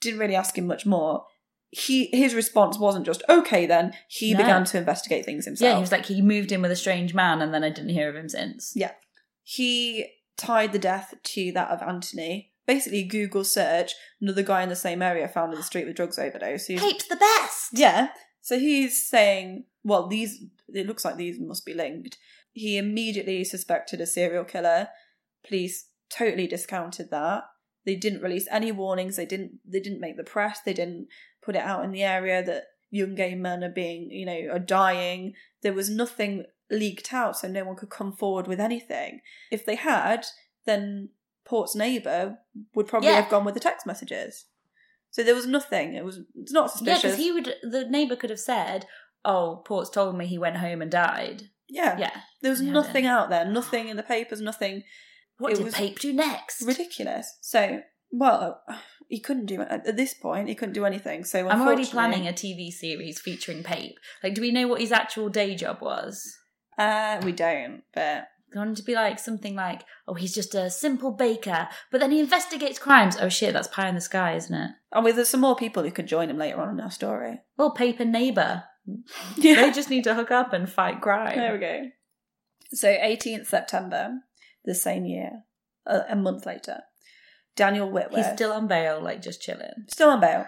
didn't 0.00 0.20
really 0.20 0.36
ask 0.36 0.56
him 0.56 0.66
much 0.66 0.86
more. 0.86 1.24
He 1.70 2.06
His 2.12 2.34
response 2.34 2.78
wasn't 2.78 3.06
just, 3.06 3.22
okay 3.28 3.66
then. 3.66 3.92
He 4.08 4.32
No. 4.32 4.38
began 4.38 4.64
to 4.66 4.78
investigate 4.78 5.24
things 5.24 5.44
himself. 5.44 5.68
Yeah, 5.68 5.74
he 5.76 5.80
was 5.80 5.92
like, 5.92 6.06
he 6.06 6.22
moved 6.22 6.52
in 6.52 6.62
with 6.62 6.70
a 6.70 6.76
strange 6.76 7.12
man 7.14 7.42
and 7.42 7.52
then 7.52 7.64
I 7.64 7.70
didn't 7.70 7.90
hear 7.90 8.08
of 8.08 8.16
him 8.16 8.28
since. 8.28 8.72
Yeah. 8.76 8.92
He 9.42 10.06
tied 10.36 10.72
the 10.72 10.78
death 10.78 11.14
to 11.22 11.52
that 11.52 11.70
of 11.70 11.82
Anthony. 11.82 12.52
Basically, 12.66 13.04
Google 13.04 13.44
search, 13.44 13.94
another 14.20 14.42
guy 14.42 14.62
in 14.62 14.68
the 14.68 14.76
same 14.76 15.00
area 15.00 15.28
found 15.28 15.52
in 15.52 15.58
the 15.58 15.64
street 15.64 15.86
with 15.86 15.96
drugs 15.96 16.18
overdose. 16.18 16.66
He's, 16.66 16.80
Pape's 16.80 17.06
the 17.06 17.16
best! 17.16 17.68
yeah. 17.72 18.08
So 18.40 18.58
he's 18.58 19.08
saying, 19.08 19.64
well, 19.84 20.06
these, 20.08 20.44
it 20.68 20.86
looks 20.86 21.04
like 21.04 21.16
these 21.16 21.38
must 21.40 21.64
be 21.66 21.74
linked. 21.74 22.16
He 22.52 22.76
immediately 22.76 23.44
suspected 23.44 24.00
a 24.00 24.06
serial 24.06 24.44
killer. 24.44 24.88
Police 25.46 25.88
totally 26.10 26.46
discounted 26.46 27.10
that. 27.10 27.44
They 27.86 27.96
didn't 27.96 28.20
release 28.22 28.46
any 28.50 28.70
warnings. 28.72 29.16
They 29.16 29.24
didn't, 29.26 29.52
they 29.64 29.80
didn't 29.80 30.00
make 30.00 30.16
the 30.18 30.24
press. 30.24 30.60
They 30.60 30.74
didn't 30.74 31.06
put 31.42 31.56
it 31.56 31.62
out 31.62 31.84
in 31.84 31.92
the 31.92 32.02
area 32.02 32.44
that 32.44 32.64
young 32.90 33.14
gay 33.14 33.34
men 33.34 33.64
are 33.64 33.70
being, 33.70 34.10
you 34.10 34.26
know, 34.26 34.52
are 34.52 34.58
dying. 34.58 35.32
There 35.62 35.72
was 35.72 35.88
nothing 35.88 36.44
leaked 36.70 37.12
out, 37.14 37.36
so 37.38 37.46
no 37.48 37.64
one 37.64 37.76
could 37.76 37.90
come 37.90 38.12
forward 38.12 38.46
with 38.48 38.60
anything. 38.60 39.20
If 39.50 39.64
they 39.64 39.76
had, 39.76 40.26
then 40.66 41.10
Port's 41.44 41.76
neighbour 41.76 42.38
would 42.74 42.88
probably 42.88 43.08
Yeah. 43.10 43.20
have 43.20 43.30
gone 43.30 43.44
with 43.44 43.54
the 43.54 43.60
text 43.60 43.86
messages. 43.86 44.46
So 45.12 45.22
there 45.22 45.34
was 45.36 45.46
nothing. 45.46 45.94
It 45.94 46.04
was 46.04 46.20
it's 46.34 46.52
not 46.52 46.70
suspicious. 46.72 47.04
Yeah, 47.04 47.10
because 47.10 47.24
he 47.24 47.32
would, 47.32 47.54
the 47.62 47.84
neighbour 47.88 48.16
could 48.16 48.30
have 48.30 48.40
said, 48.40 48.84
oh, 49.24 49.62
Port's 49.64 49.90
told 49.90 50.18
me 50.18 50.26
he 50.26 50.38
went 50.38 50.56
home 50.56 50.82
and 50.82 50.90
died. 50.90 51.44
yeah. 51.68 51.96
Yeah. 51.98 52.10
There 52.42 52.50
was 52.50 52.60
Yeah, 52.62 52.72
nothing 52.72 53.06
out 53.06 53.30
there. 53.30 53.44
Nothing 53.44 53.88
in 53.88 53.96
the 53.96 54.02
papers. 54.02 54.40
Nothing 54.40 54.82
What 55.38 55.52
It 55.52 55.62
did 55.62 55.72
Pape 55.74 55.98
do 55.98 56.12
next? 56.12 56.62
ridiculous. 56.62 57.36
So 57.40 57.80
well, 58.10 58.62
he 59.08 59.20
couldn't 59.20 59.46
do 59.46 59.60
at 59.60 59.96
this 59.96 60.14
point. 60.14 60.48
He 60.48 60.54
couldn't 60.54 60.74
do 60.74 60.84
anything. 60.84 61.24
So 61.24 61.48
I'm 61.48 61.60
already 61.62 61.84
planning 61.84 62.26
a 62.26 62.32
TV 62.32 62.70
series 62.70 63.20
featuring 63.20 63.62
Pape. 63.62 63.98
Like, 64.22 64.34
do 64.34 64.40
we 64.40 64.50
know 64.52 64.66
what 64.68 64.80
his 64.80 64.92
actual 64.92 65.28
day 65.28 65.54
job 65.54 65.80
was? 65.80 66.24
Uh, 66.78 67.20
we 67.24 67.32
don't, 67.32 67.82
but 67.94 68.28
Going 68.54 68.76
to 68.76 68.82
be 68.82 68.94
like 68.94 69.18
something 69.18 69.56
like, 69.56 69.82
oh, 70.06 70.14
he's 70.14 70.32
just 70.32 70.54
a 70.54 70.70
simple 70.70 71.10
baker, 71.10 71.68
but 71.90 72.00
then 72.00 72.12
he 72.12 72.20
investigates 72.20 72.78
crimes. 72.78 73.16
Oh 73.20 73.28
shit, 73.28 73.52
that's 73.52 73.66
pie 73.66 73.88
in 73.88 73.96
the 73.96 74.00
sky, 74.00 74.34
isn't 74.36 74.54
it? 74.54 74.70
I 74.92 75.00
mean, 75.00 75.16
there's 75.16 75.28
some 75.28 75.40
more 75.40 75.56
people 75.56 75.82
who 75.82 75.90
could 75.90 76.06
join 76.06 76.30
him 76.30 76.38
later 76.38 76.60
on 76.60 76.70
in 76.70 76.80
our 76.80 76.90
story. 76.90 77.40
Well, 77.56 77.72
Pape 77.72 78.00
and 78.00 78.12
neighbour. 78.12 78.64
Yeah. 79.36 79.56
They 79.56 79.72
just 79.72 79.90
need 79.90 80.04
to 80.04 80.14
hook 80.14 80.30
up 80.30 80.52
and 80.52 80.70
fight 80.70 81.00
crime. 81.00 81.36
There 81.36 81.52
we 81.52 81.58
go. 81.58 81.82
So, 82.70 82.88
18th 82.88 83.46
September, 83.46 84.12
the 84.66 84.74
same 84.74 85.06
year, 85.06 85.44
a, 85.86 86.02
a 86.10 86.16
month 86.16 86.44
later, 86.44 86.80
Daniel 87.56 87.90
Whitworth. 87.90 88.26
He's 88.26 88.34
still 88.34 88.52
on 88.52 88.68
bail, 88.68 89.00
like 89.00 89.22
just 89.22 89.40
chilling. 89.40 89.86
still 89.88 90.10
on 90.10 90.20
bail. 90.20 90.46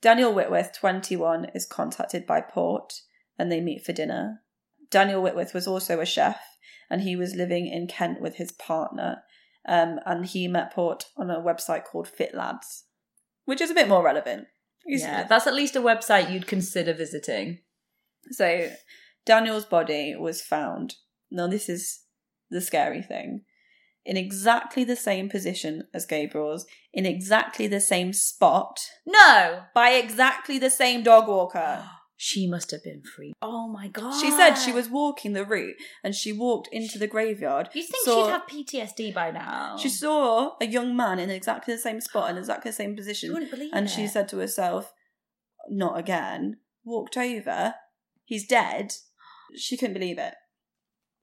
Daniel 0.00 0.34
Whitworth, 0.34 0.72
21, 0.78 1.46
is 1.54 1.64
contacted 1.64 2.26
by 2.26 2.40
Port 2.40 2.92
and 3.38 3.50
they 3.50 3.60
meet 3.60 3.86
for 3.86 3.92
dinner. 3.92 4.42
Daniel 4.90 5.22
Whitworth 5.22 5.54
was 5.54 5.68
also 5.68 6.00
a 6.00 6.06
chef 6.06 6.40
and 6.90 7.02
he 7.02 7.14
was 7.14 7.36
living 7.36 7.68
in 7.68 7.86
Kent 7.86 8.20
with 8.20 8.36
his 8.36 8.50
partner. 8.50 9.22
Um, 9.66 10.00
and 10.04 10.26
he 10.26 10.48
met 10.48 10.74
Port 10.74 11.04
on 11.16 11.30
a 11.30 11.40
website 11.40 11.84
called 11.84 12.08
Fit 12.08 12.34
Lads, 12.34 12.84
which 13.44 13.60
is 13.60 13.70
a 13.70 13.74
bit 13.74 13.88
more 13.88 14.02
relevant. 14.02 14.48
Yeah, 14.84 15.24
that's 15.28 15.46
at 15.46 15.54
least 15.54 15.76
a 15.76 15.80
website 15.80 16.32
you'd 16.32 16.48
consider 16.48 16.92
visiting. 16.92 17.60
So 18.32 18.70
Daniel's 19.24 19.64
body 19.64 20.16
was 20.16 20.42
found. 20.42 20.96
Now 21.30 21.46
this 21.46 21.68
is 21.68 22.01
the 22.52 22.60
scary 22.60 23.02
thing. 23.02 23.42
In 24.04 24.16
exactly 24.16 24.82
the 24.84 24.96
same 24.96 25.28
position 25.28 25.84
as 25.94 26.06
Gabriel's, 26.06 26.66
in 26.92 27.06
exactly 27.06 27.66
the 27.68 27.80
same 27.80 28.12
spot, 28.12 28.80
No! 29.06 29.62
by 29.74 29.90
exactly 29.90 30.58
the 30.58 30.70
same 30.70 31.02
dog 31.02 31.28
walker. 31.28 31.84
She 32.24 32.46
must 32.46 32.70
have 32.70 32.84
been 32.84 33.02
free. 33.02 33.32
Oh 33.42 33.66
my 33.66 33.88
god. 33.88 34.12
She 34.20 34.30
said 34.30 34.54
she 34.54 34.70
was 34.70 34.88
walking 34.88 35.32
the 35.32 35.44
route 35.44 35.74
and 36.04 36.14
she 36.14 36.32
walked 36.32 36.68
into 36.70 36.96
the 36.96 37.08
graveyard. 37.08 37.68
You 37.72 37.82
think 37.82 38.04
saw- 38.04 38.26
she'd 38.26 38.30
have 38.30 38.46
PTSD 38.46 39.12
by 39.12 39.32
now? 39.32 39.76
She 39.76 39.88
saw 39.88 40.52
a 40.60 40.66
young 40.66 40.94
man 40.96 41.18
in 41.18 41.30
exactly 41.30 41.74
the 41.74 41.80
same 41.80 42.00
spot 42.00 42.30
in 42.30 42.36
exactly 42.38 42.70
the 42.70 42.76
same 42.76 42.94
position. 42.94 43.26
You 43.28 43.32
wouldn't 43.32 43.50
believe 43.50 43.70
And 43.72 43.86
it. 43.86 43.90
she 43.90 44.06
said 44.06 44.28
to 44.28 44.38
herself, 44.38 44.92
Not 45.68 45.98
again. 45.98 46.58
Walked 46.84 47.16
over. 47.16 47.74
He's 48.24 48.46
dead. 48.46 48.92
She 49.56 49.76
couldn't 49.76 49.94
believe 49.94 50.18
it. 50.18 50.34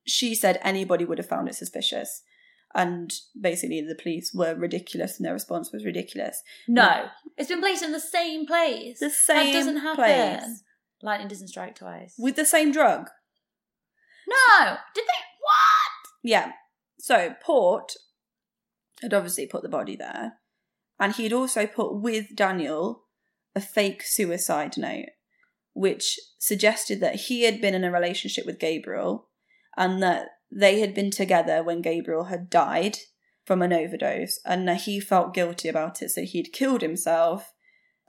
She 0.10 0.36
said 0.36 0.60
anybody 0.62 1.06
would 1.06 1.18
have 1.18 1.28
found 1.30 1.48
it 1.48 1.56
suspicious. 1.56 2.24
And 2.76 3.12
basically, 3.40 3.82
the 3.82 3.96
police 3.96 4.32
were 4.34 4.54
ridiculous 4.54 5.18
and 5.18 5.26
their 5.26 5.34
response 5.34 5.72
was 5.72 5.86
ridiculous. 5.86 6.44
No. 6.68 7.08
It's 7.38 7.50
been 7.50 7.62
placed 7.62 7.84
in 7.84 7.92
the 7.94 8.00
same 8.00 8.46
place. 8.46 9.00
The 9.00 9.10
same 9.10 9.48
That 9.48 9.54
doesn't 9.54 9.78
happen. 9.78 9.96
place. 9.96 10.64
Lightning 11.02 11.28
doesn't 11.30 11.48
strike 11.48 11.76
twice. 11.76 12.14
With 12.20 12.36
the 12.36 12.46
same 12.46 12.72
drug. 12.72 13.10
no! 14.28 14.76
Did 14.94 15.06
they? 15.06 15.22
What? 15.42 16.12
Yeah. 16.24 16.52
So 17.00 17.34
Port 17.42 17.94
had 19.02 19.14
obviously 19.14 19.48
put 19.48 19.64
the 19.64 19.70
body 19.70 19.96
there, 19.96 20.34
and 21.00 21.16
he'd 21.16 21.32
also 21.34 21.66
put 21.66 21.96
with 21.96 22.36
Daniel 22.36 23.06
a 23.56 23.62
fake 23.62 24.04
suicide 24.04 24.78
note, 24.78 25.06
which 25.74 26.20
suggested 26.38 27.00
that 27.00 27.16
he 27.16 27.44
had 27.44 27.62
been 27.62 27.74
in 27.74 27.86
a 27.86 27.92
relationship 27.92 28.46
with 28.46 28.60
Gabriel 28.60 29.29
and 29.80 30.04
that 30.04 30.28
they 30.52 30.82
had 30.82 30.94
been 30.94 31.10
together 31.10 31.64
when 31.64 31.82
Gabriel 31.82 32.26
had 32.26 32.50
died 32.50 32.98
from 33.46 33.64
an 33.64 33.74
overdose, 33.74 34.40
and 34.46 34.68
that 34.68 34.82
he 34.82 35.00
felt 35.00 35.34
guilty 35.34 35.70
about 35.70 36.04
it, 36.04 36.10
so 36.10 36.22
he'd 36.22 36.54
killed 36.54 36.84
himself 36.84 37.54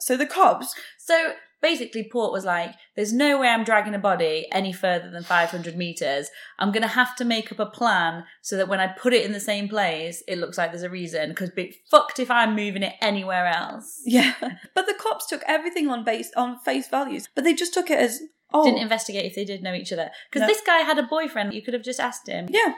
So 0.02 0.16
the 0.16 0.26
cops, 0.26 0.74
So 0.98 1.34
basically, 1.60 2.08
Port 2.10 2.32
was 2.32 2.46
like, 2.46 2.74
"There's 2.96 3.12
no 3.12 3.38
way 3.38 3.48
I'm 3.48 3.64
dragging 3.64 3.94
a 3.94 3.98
body 3.98 4.48
any 4.50 4.72
further 4.72 5.10
than 5.10 5.22
500 5.22 5.76
meters. 5.76 6.30
I'm 6.58 6.72
gonna 6.72 6.86
have 6.86 7.14
to 7.16 7.24
make 7.24 7.52
up 7.52 7.58
a 7.58 7.66
plan 7.66 8.24
so 8.40 8.56
that 8.56 8.68
when 8.68 8.80
I 8.80 8.86
put 8.88 9.12
it 9.12 9.26
in 9.26 9.32
the 9.32 9.40
same 9.40 9.68
place, 9.68 10.22
it 10.26 10.38
looks 10.38 10.56
like 10.56 10.70
there's 10.70 10.82
a 10.82 10.90
reason. 10.90 11.28
Because 11.28 11.50
be 11.50 11.76
fucked 11.90 12.18
if 12.18 12.30
I'm 12.30 12.56
moving 12.56 12.82
it 12.82 12.94
anywhere 13.02 13.46
else." 13.46 14.00
yeah, 14.06 14.34
but 14.74 14.86
the 14.86 14.94
cops 14.94 15.26
took 15.26 15.42
everything 15.46 15.90
on 15.90 16.02
base 16.02 16.30
on 16.34 16.58
face 16.60 16.88
values, 16.88 17.28
but 17.34 17.44
they 17.44 17.52
just 17.52 17.74
took 17.74 17.90
it 17.90 17.98
as 17.98 18.22
oh, 18.52 18.64
Didn't 18.64 18.80
investigate 18.82 19.24
if 19.26 19.34
they 19.34 19.44
did 19.44 19.62
know 19.62 19.74
each 19.74 19.92
other. 19.92 20.10
Because 20.30 20.42
No. 20.42 20.46
this 20.46 20.62
guy 20.66 20.78
had 20.78 20.98
a 20.98 21.02
boyfriend. 21.04 21.54
You 21.54 21.62
could 21.62 21.74
have 21.74 21.82
just 21.82 22.00
asked 22.00 22.28
him. 22.28 22.46
yeah. 22.50 22.74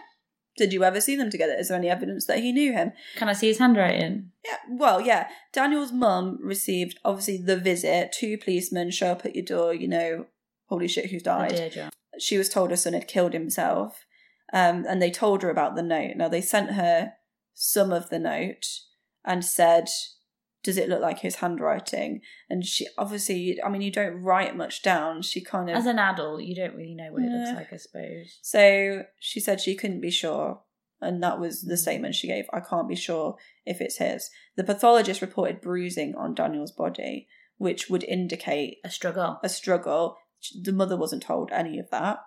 Did 0.58 0.74
you 0.74 0.84
ever 0.84 1.00
see 1.00 1.16
them 1.16 1.30
together? 1.30 1.54
Is 1.58 1.68
there 1.68 1.78
any 1.78 1.88
evidence 1.88 2.26
that 2.26 2.40
he 2.40 2.52
knew 2.52 2.72
him? 2.74 2.92
Can 3.16 3.30
I 3.30 3.32
see 3.32 3.46
his 3.48 3.56
handwriting? 3.58 4.32
Yeah, 4.44 4.58
well, 4.68 5.00
yeah. 5.00 5.28
Daniel's 5.50 5.92
mum 5.92 6.38
received 6.42 6.98
obviously 7.06 7.38
the 7.38 7.56
visit. 7.56 8.12
Two 8.12 8.36
policemen 8.36 8.90
show 8.90 9.12
up 9.12 9.24
at 9.24 9.34
your 9.34 9.46
door. 9.46 9.72
You 9.72 9.88
know, 9.88 10.26
holy 10.66 10.88
shit, 10.88 11.06
who's 11.10 11.22
Oh, 11.22 11.24
died? 11.38 11.54
dear 11.56 11.70
John. 11.70 11.90
she 12.18 12.36
was 12.36 12.50
told 12.50 12.68
her 12.70 12.76
son 12.76 12.92
had 12.92 13.08
killed 13.08 13.32
himself, 13.32 14.04
um, 14.52 14.84
and 14.86 15.00
they 15.00 15.10
told 15.10 15.42
her 15.42 15.48
about 15.48 15.74
the 15.74 15.82
note. 15.82 16.16
Now 16.16 16.28
they 16.28 16.42
sent 16.42 16.72
her 16.72 17.14
some 17.54 17.90
of 17.90 18.10
the 18.10 18.18
note 18.18 18.66
and 19.24 19.42
said, 19.42 19.88
"Does 20.62 20.76
it 20.76 20.88
look 20.88 21.00
like 21.00 21.20
his 21.20 21.36
handwriting?" 21.36 22.20
And 22.48 22.64
she 22.64 22.86
obviously, 22.98 23.60
I 23.62 23.68
mean, 23.68 23.82
you 23.82 23.90
don't 23.90 24.22
write 24.22 24.56
much 24.56 24.82
down. 24.82 25.22
She 25.22 25.40
kind 25.40 25.70
of 25.70 25.76
As 25.76 25.86
an 25.86 25.98
adult, 25.98 26.42
you 26.42 26.54
don't 26.54 26.74
really 26.74 26.94
know 26.94 27.12
what 27.12 27.22
it 27.22 27.30
looks 27.30 27.56
like, 27.56 27.72
I 27.72 27.76
suppose. 27.76 28.38
so 28.42 29.04
she 29.18 29.40
said 29.40 29.60
she 29.60 29.74
couldn't 29.74 30.00
be 30.00 30.10
sure, 30.10 30.62
and 31.00 31.22
that 31.22 31.40
was 31.40 31.62
the 31.62 31.74
hmm. 31.74 31.80
statement 31.80 32.14
she 32.14 32.28
gave. 32.28 32.46
I 32.52 32.60
can't 32.60 32.88
be 32.88 32.96
sure 32.96 33.36
if 33.66 33.80
it's 33.80 33.98
his. 33.98 34.30
The 34.56 34.64
pathologist 34.64 35.22
reported 35.22 35.60
bruising 35.60 36.14
on 36.14 36.34
Daniel's 36.34 36.72
body, 36.72 37.28
which 37.56 37.88
would 37.88 38.04
indicate 38.04 38.78
A 38.84 38.90
struggle. 38.90 39.38
a 39.42 39.48
struggle. 39.48 40.16
The 40.60 40.72
mother 40.72 40.96
wasn't 40.96 41.22
told 41.22 41.50
any 41.52 41.78
of 41.78 41.90
that. 41.90 42.18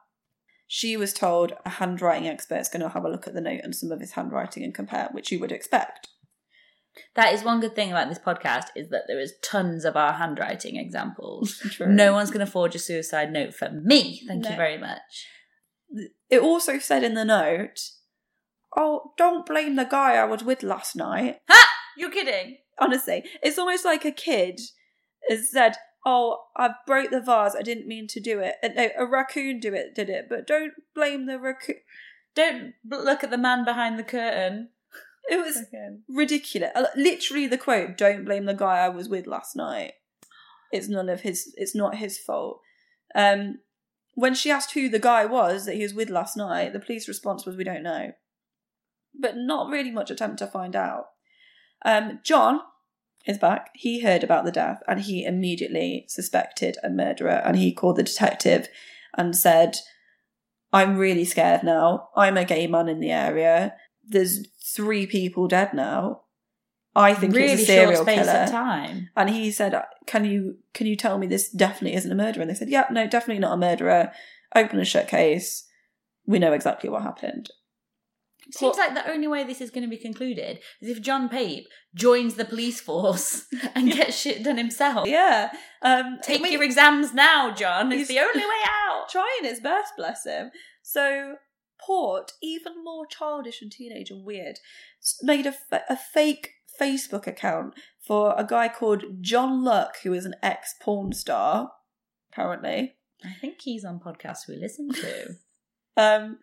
She 0.68 0.98
was 0.98 1.14
told 1.14 1.54
a 1.64 1.70
handwriting 1.70 2.28
expert's 2.28 2.70
going 2.70 2.82
to 2.82 2.90
have 2.90 3.06
a 3.06 3.10
look 3.10 3.28
at 3.28 3.34
the 3.34 3.42
note 3.42 3.62
and 3.64 3.76
some 3.76 3.92
of 3.92 4.00
his 4.00 4.14
handwriting 4.14 4.64
and 4.64 4.74
compare, 4.74 5.10
which 5.12 5.32
you 5.32 5.40
would 5.40 5.52
expect. 5.52 6.08
That 7.16 7.34
is 7.34 7.44
one 7.44 7.60
good 7.60 7.76
thing 7.76 7.92
about 7.92 8.10
this 8.10 8.20
podcast 8.20 8.68
is 8.76 8.90
that 8.90 9.04
there 9.08 9.20
is 9.20 9.34
tons 9.42 9.86
of 9.86 9.96
our 9.96 10.14
handwriting 10.14 10.76
examples. 10.78 11.58
True. 11.72 11.88
No 11.88 12.14
one's 12.14 12.32
going 12.32 12.46
to 12.46 12.52
forge 12.52 12.76
a 12.76 12.80
suicide 12.80 13.32
note 13.32 13.54
for 13.54 13.70
me. 13.70 14.22
Thank 14.28 14.44
No. 14.44 14.50
you 14.52 14.56
very 14.56 14.78
much. 14.78 15.28
It 16.30 16.42
also 16.42 16.80
said 16.80 17.04
in 17.04 17.14
the 17.14 17.26
note, 17.26 17.80
"Oh, 18.76 19.14
don't 19.18 19.46
blame 19.46 19.76
the 19.76 19.84
guy 19.86 20.16
I 20.16 20.26
was 20.26 20.44
with 20.44 20.64
last 20.64 20.96
night." 20.96 21.40
Ha! 21.50 21.68
You're 21.98 22.12
kidding. 22.12 22.58
Honestly, 22.80 23.24
it's 23.42 23.58
almost 23.58 23.86
like 23.86 24.04
a 24.04 24.12
kid 24.12 24.60
has 25.30 25.50
said, 25.52 25.76
"Oh, 26.06 26.40
I 26.58 26.72
broke 26.86 27.12
the 27.12 27.22
vase. 27.22 27.56
I 27.58 27.62
didn't 27.62 27.88
mean 27.88 28.08
to 28.08 28.20
do 28.20 28.40
it." 28.40 28.56
And, 28.62 28.76
no, 28.76 28.90
a 28.98 29.06
raccoon 29.06 29.60
do 29.60 29.74
it, 29.74 29.96
did 29.96 30.10
it, 30.10 30.26
but 30.30 30.46
don't 30.48 30.74
blame 30.94 31.26
the 31.26 31.40
raccoon. 31.40 31.78
Don't 32.36 32.74
look 32.84 33.24
at 33.24 33.30
the 33.32 33.38
man 33.38 33.64
behind 33.64 33.98
the 33.98 34.04
curtain. 34.04 34.70
It 35.28 35.38
was 35.38 35.66
ridiculous. 36.08 36.72
Uh, 36.76 36.86
Literally, 36.96 37.48
the 37.48 37.58
quote: 37.58 37.98
"Don't 37.98 38.26
blame 38.26 38.46
the 38.46 38.54
guy 38.54 38.80
I 38.80 38.90
was 38.90 39.10
with 39.10 39.28
last 39.28 39.56
night." 39.56 39.94
It's 40.72 40.88
none 40.88 41.10
of 41.10 41.22
his. 41.22 41.54
It's 41.58 41.76
not 41.76 41.98
his 41.98 42.18
fault. 42.18 42.62
Um, 43.14 43.60
when 44.14 44.34
she 44.36 44.52
asked 44.52 44.74
who 44.74 44.90
the 44.90 45.00
guy 45.00 45.26
was 45.26 45.66
that 45.66 45.76
he 45.76 45.84
was 45.84 45.94
with 45.94 46.10
last 46.10 46.38
night, 46.38 46.74
the 46.74 46.80
police 46.80 47.08
response 47.08 47.46
was, 47.46 47.56
"We 47.56 47.64
don't 47.64 47.84
know," 47.84 48.12
but 49.20 49.36
not 49.36 49.70
really 49.70 49.92
much 49.92 50.12
attempt 50.12 50.40
to 50.40 50.48
find 50.48 50.76
out. 50.76 51.06
Um, 51.84 52.20
John 52.24 52.62
is 53.26 53.38
back. 53.38 53.72
He 53.74 54.02
heard 54.02 54.24
about 54.24 54.46
the 54.46 54.52
death 54.52 54.82
and 54.88 55.02
he 55.02 55.26
immediately 55.26 56.06
suspected 56.08 56.78
a 56.84 56.90
murderer. 56.90 57.42
And 57.44 57.58
he 57.58 57.74
called 57.74 57.98
the 57.98 58.04
detective 58.04 58.68
and 59.18 59.36
said, 59.36 59.78
"I'm 60.72 60.98
really 60.98 61.26
scared 61.26 61.64
now. 61.64 62.10
I'm 62.16 62.38
a 62.38 62.46
gay 62.46 62.68
man 62.68 62.88
in 62.88 63.00
the 63.00 63.12
area. 63.12 63.76
There's 64.08 64.48
three 64.64 65.06
people 65.06 65.48
dead 65.48 65.74
now. 65.74 66.22
I 66.96 67.14
think 67.14 67.36
really 67.36 67.54
it's 67.54 67.64
a 67.64 67.66
serial 67.66 67.92
short 67.96 68.08
space 68.08 68.26
killer." 68.26 68.40
of 68.40 68.52
time. 68.52 69.10
And 69.18 69.30
he 69.30 69.52
said, 69.52 69.82
"Can 70.06 70.26
you 70.26 70.58
can 70.74 70.88
you 70.88 70.96
tell 70.96 71.18
me 71.18 71.28
this 71.28 71.50
definitely 71.50 71.96
isn't 71.98 72.12
a 72.12 72.16
murderer?" 72.16 72.42
And 72.42 72.50
they 72.50 72.56
said, 72.56 72.70
"Yeah, 72.70 72.86
no, 72.90 73.08
definitely 73.08 73.42
not 73.42 73.54
a 73.54 73.58
murderer. 73.58 74.12
Open 74.56 74.80
and 74.80 74.88
shut 74.88 75.08
case. 75.08 75.68
We 76.26 76.40
know 76.40 76.54
exactly 76.54 76.90
what 76.90 77.04
happened." 77.04 77.50
Seems 78.52 78.78
like 78.78 78.94
the 78.94 79.10
only 79.10 79.28
way 79.28 79.44
this 79.44 79.60
is 79.60 79.72
going 79.72 79.84
to 79.84 79.90
be 79.90 79.98
concluded 79.98 80.60
is 80.80 80.90
if 80.90 81.02
John 81.02 81.30
Pape 81.30 81.68
joins 81.96 82.36
the 82.36 82.46
police 82.46 82.80
force 82.80 83.46
and 83.76 83.92
gets 83.92 84.16
shit 84.16 84.44
done 84.44 84.58
himself. 84.58 85.08
Yeah, 85.08 85.52
um, 85.82 86.20
Take 86.22 86.42
I 86.42 86.44
mean, 86.44 86.54
your 86.54 86.64
exams 86.64 87.14
now, 87.14 87.52
John. 87.52 87.92
It's 87.92 88.08
the 88.08 88.20
only 88.20 88.42
way 88.42 88.62
out. 88.88 89.10
trying 89.10 89.44
his 89.44 89.60
best, 89.60 89.94
bless 89.98 90.26
him. 90.26 90.52
So 90.84 91.36
Port, 91.80 92.34
even 92.42 92.84
more 92.84 93.06
childish 93.06 93.62
and 93.62 93.72
teenage 93.72 94.10
and 94.10 94.24
weird, 94.26 94.60
made 95.22 95.46
a, 95.46 95.52
fa- 95.52 95.84
a 95.90 95.98
fake 95.98 96.52
Facebook 96.80 97.28
account 97.28 97.74
for 98.00 98.34
a 98.38 98.46
guy 98.46 98.68
called 98.68 99.22
John 99.22 99.64
Luck, 99.64 99.98
who 100.04 100.14
is 100.14 100.26
an 100.26 100.36
ex 100.44 100.74
porn 100.82 101.14
star, 101.14 101.72
apparently. 102.32 102.96
I 103.24 103.34
think 103.40 103.62
he's 103.62 103.86
on 103.86 104.00
podcasts 104.00 104.48
we 104.48 104.58
listen 104.58 104.90
to. 104.90 105.36
Um, 105.98 106.40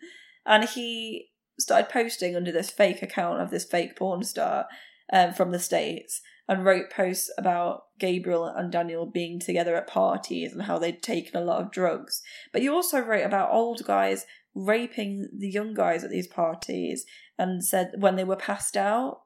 and 0.47 0.64
he 0.64 1.29
started 1.59 1.90
posting 1.90 2.35
under 2.35 2.51
this 2.51 2.71
fake 2.71 3.03
account 3.03 3.42
of 3.42 3.51
this 3.51 3.66
fake 3.66 3.97
porn 3.97 4.23
star 4.25 4.66
um, 5.12 5.35
from 5.35 5.51
the 5.51 5.59
States 5.59 6.23
and 6.49 6.64
wrote 6.64 6.90
posts 6.90 7.31
about 7.38 7.83
Gabriel 7.99 8.47
and 8.47 8.73
Daniel 8.73 9.07
being 9.07 9.38
together 9.38 9.77
at 9.77 9.87
parties 9.87 10.53
and 10.53 10.62
how 10.62 10.79
they'd 10.79 11.03
taken 11.03 11.37
a 11.37 11.45
lot 11.45 11.62
of 11.62 11.71
drugs. 11.71 12.23
But 12.53 12.62
he 12.62 12.68
also 12.68 12.99
wrote 12.99 13.25
about 13.25 13.53
old 13.53 13.85
guys 13.85 14.27
raping 14.55 15.29
the 15.37 15.49
young 15.49 15.75
guys 15.75 16.05
at 16.05 16.11
these 16.11 16.27
parties 16.27 17.05
and 17.38 17.65
said 17.65 17.93
when 17.99 18.17
they 18.17 18.25
were 18.25 18.37
passed 18.37 18.77
out 18.77 19.23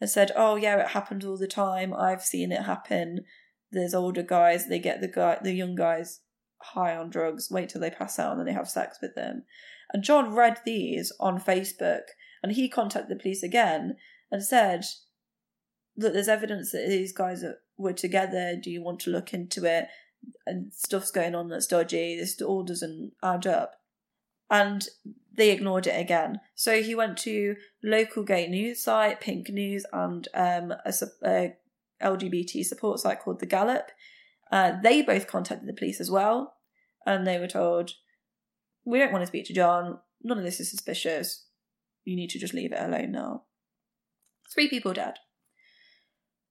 and 0.00 0.08
said, 0.08 0.30
Oh 0.36 0.56
yeah, 0.56 0.76
it 0.80 0.88
happens 0.88 1.24
all 1.24 1.36
the 1.36 1.46
time. 1.46 1.92
I've 1.94 2.22
seen 2.22 2.52
it 2.52 2.62
happen. 2.62 3.24
There's 3.70 3.94
older 3.94 4.22
guys, 4.22 4.68
they 4.68 4.78
get 4.78 5.00
the 5.00 5.08
guy 5.08 5.38
the 5.42 5.52
young 5.52 5.74
guys 5.74 6.20
high 6.62 6.96
on 6.96 7.10
drugs, 7.10 7.48
wait 7.50 7.68
till 7.68 7.80
they 7.80 7.90
pass 7.90 8.18
out 8.18 8.32
and 8.32 8.40
then 8.40 8.46
they 8.46 8.52
have 8.52 8.68
sex 8.68 8.98
with 9.00 9.14
them. 9.14 9.44
And 9.92 10.04
John 10.04 10.34
read 10.34 10.58
these 10.64 11.12
on 11.20 11.40
Facebook 11.40 12.02
and 12.42 12.52
he 12.52 12.68
contacted 12.68 13.10
the 13.10 13.20
police 13.20 13.42
again 13.42 13.96
and 14.30 14.42
said, 14.42 14.84
Look, 15.96 16.12
there's 16.12 16.28
evidence 16.28 16.72
that 16.72 16.88
these 16.88 17.12
guys 17.12 17.44
were 17.76 17.92
together. 17.92 18.56
Do 18.60 18.70
you 18.70 18.82
want 18.82 19.00
to 19.00 19.10
look 19.10 19.34
into 19.34 19.64
it? 19.64 19.88
And 20.46 20.72
stuff's 20.72 21.10
going 21.10 21.34
on 21.34 21.48
that's 21.48 21.66
dodgy. 21.66 22.16
This 22.16 22.40
all 22.40 22.62
doesn't 22.62 23.12
add 23.22 23.46
up. 23.46 23.79
And 24.50 24.88
they 25.36 25.50
ignored 25.50 25.86
it 25.86 25.98
again. 25.98 26.40
So 26.54 26.82
he 26.82 26.94
went 26.94 27.16
to 27.18 27.56
local 27.82 28.24
gay 28.24 28.46
news 28.46 28.82
site, 28.82 29.20
Pink 29.20 29.48
News, 29.48 29.86
and 29.92 30.26
um, 30.34 30.74
a, 30.84 30.92
a 31.24 31.54
LGBT 32.02 32.64
support 32.64 33.00
site 33.00 33.20
called 33.20 33.40
The 33.40 33.46
Galop. 33.46 33.84
Uh, 34.50 34.72
they 34.82 35.02
both 35.02 35.26
contacted 35.26 35.68
the 35.68 35.72
police 35.72 36.00
as 36.00 36.10
well, 36.10 36.56
and 37.06 37.26
they 37.26 37.38
were 37.38 37.46
told, 37.46 37.92
"We 38.84 38.98
don't 38.98 39.12
want 39.12 39.22
to 39.22 39.28
speak 39.28 39.46
to 39.46 39.54
John. 39.54 40.00
None 40.22 40.38
of 40.38 40.44
this 40.44 40.60
is 40.60 40.70
suspicious. 40.70 41.46
You 42.04 42.16
need 42.16 42.30
to 42.30 42.38
just 42.38 42.54
leave 42.54 42.72
it 42.72 42.82
alone 42.82 43.12
now." 43.12 43.44
Three 44.52 44.68
people 44.68 44.92
dead. 44.92 45.14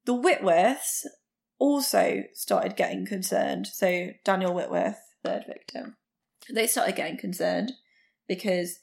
The 0.05 0.15
Whitworths 0.15 1.05
also 1.59 2.23
started 2.33 2.77
getting 2.77 3.05
concerned. 3.05 3.67
So 3.67 4.11
Daniel 4.23 4.53
Whitworth, 4.53 4.97
third 5.23 5.43
victim, 5.45 5.97
they 6.49 6.65
started 6.65 6.95
getting 6.95 7.17
concerned 7.17 7.73
because 8.29 8.79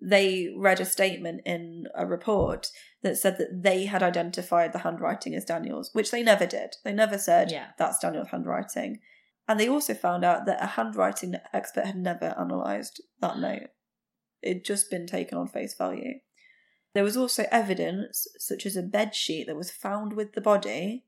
they 0.00 0.48
read 0.56 0.78
a 0.80 0.84
statement 0.84 1.40
in 1.44 1.86
a 1.96 2.06
report 2.06 2.68
that 3.02 3.18
said 3.18 3.36
that 3.38 3.62
they 3.64 3.86
had 3.86 4.02
identified 4.02 4.72
the 4.72 4.78
handwriting 4.78 5.34
as 5.34 5.44
Daniel's, 5.44 5.90
which 5.92 6.10
they 6.12 6.22
never 6.22 6.46
did. 6.46 6.76
They 6.84 6.92
never 6.92 7.18
said 7.18 7.50
Yeah. 7.50 7.70
that's 7.76 7.98
Daniel's 7.98 8.28
handwriting. 8.28 9.00
And 9.48 9.58
they 9.58 9.68
also 9.68 9.94
found 9.94 10.24
out 10.24 10.46
that 10.46 10.62
a 10.62 10.66
handwriting 10.68 11.34
expert 11.52 11.86
had 11.86 11.96
never 11.96 12.34
analysed 12.38 13.02
that 13.20 13.38
note. 13.46 13.70
It'd 14.42 14.64
just 14.64 14.88
been 14.90 15.06
taken 15.06 15.36
on 15.36 15.48
face 15.48 15.74
value. 15.76 16.20
There 16.94 17.04
was 17.04 17.16
also 17.16 17.46
evidence, 17.50 18.26
such 18.38 18.64
as 18.64 18.76
a 18.76 18.82
bed 18.82 19.14
sheet 19.14 19.46
that 19.48 19.56
was 19.56 19.70
found 19.70 20.14
with 20.14 20.32
the 20.32 20.40
body, 20.40 21.04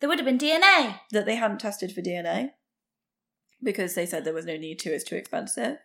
There 0.00 0.08
would 0.08 0.18
have 0.18 0.26
been 0.26 0.38
DNA. 0.38 1.00
that 1.12 1.26
they 1.26 1.36
hadn't 1.36 1.60
tested 1.60 1.92
for 1.92 2.02
DNA 2.02 2.50
because 3.62 3.94
they 3.94 4.04
said 4.06 4.24
there 4.24 4.34
was 4.34 4.44
no 4.46 4.56
need 4.56 4.78
to, 4.80 4.90
it's 4.92 5.04
too 5.04 5.16
expensive. 5.16 5.78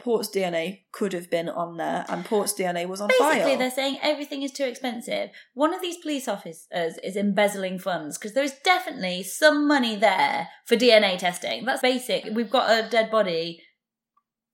Port's 0.00 0.28
DNA 0.28 0.80
could 0.92 1.12
have 1.12 1.30
been 1.30 1.48
on 1.48 1.76
there, 1.76 2.04
and 2.08 2.24
Port's 2.24 2.54
DNA 2.54 2.86
was 2.86 3.00
on 3.00 3.10
fire. 3.18 3.32
Basically, 3.34 3.50
file. 3.50 3.58
they're 3.58 3.70
saying 3.70 3.98
everything 4.02 4.42
is 4.42 4.52
too 4.52 4.64
expensive. 4.64 5.30
One 5.54 5.72
of 5.74 5.80
these 5.80 5.98
police 5.98 6.26
officers 6.26 6.98
is 7.02 7.16
embezzling 7.16 7.78
funds 7.78 8.18
because 8.18 8.34
there 8.34 8.44
is 8.44 8.54
definitely 8.64 9.22
some 9.22 9.68
money 9.68 9.96
there 9.96 10.48
for 10.66 10.76
DNA 10.76 11.18
testing. 11.18 11.64
That's 11.64 11.82
basic. 11.82 12.24
We've 12.32 12.50
got 12.50 12.70
a 12.70 12.88
dead 12.88 13.10
body. 13.10 13.62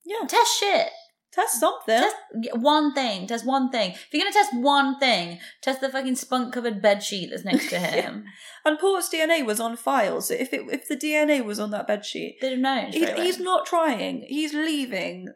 Yeah. 0.05 0.27
Test 0.27 0.59
shit. 0.59 0.89
Test 1.37 1.61
something. 1.61 2.01
Test 2.01 2.17
one 2.55 2.95
thing. 2.95 3.27
Test 3.27 3.47
one 3.47 3.71
thing. 3.71 3.91
If 3.93 4.09
you're 4.11 4.23
gonna 4.23 4.33
test 4.33 4.55
one 4.55 4.99
thing, 4.99 5.39
test 5.63 5.81
the 5.83 5.89
fucking 5.91 6.17
spunk 6.17 6.53
covered 6.55 6.81
bed 6.83 7.03
sheet 7.03 7.29
that's 7.31 7.45
next 7.45 7.69
to 7.69 7.79
him. 7.79 8.25
and 8.65 8.79
Port's 8.79 9.09
DNA 9.11 9.45
was 9.47 9.61
on 9.61 9.77
file, 9.77 10.21
so 10.23 10.33
if 10.35 10.53
it 10.53 10.63
if 10.73 10.89
the 10.89 10.97
DNA 10.97 11.45
was 11.45 11.61
on 11.61 11.71
that 11.73 11.87
bed 11.87 12.05
sheet, 12.05 12.39
They'd 12.41 12.53
have 12.53 12.59
known. 12.59 12.93
he, 12.93 13.07
he's 13.13 13.39
not 13.39 13.67
trying. 13.67 14.25
He's 14.27 14.55
leaving 14.55 15.29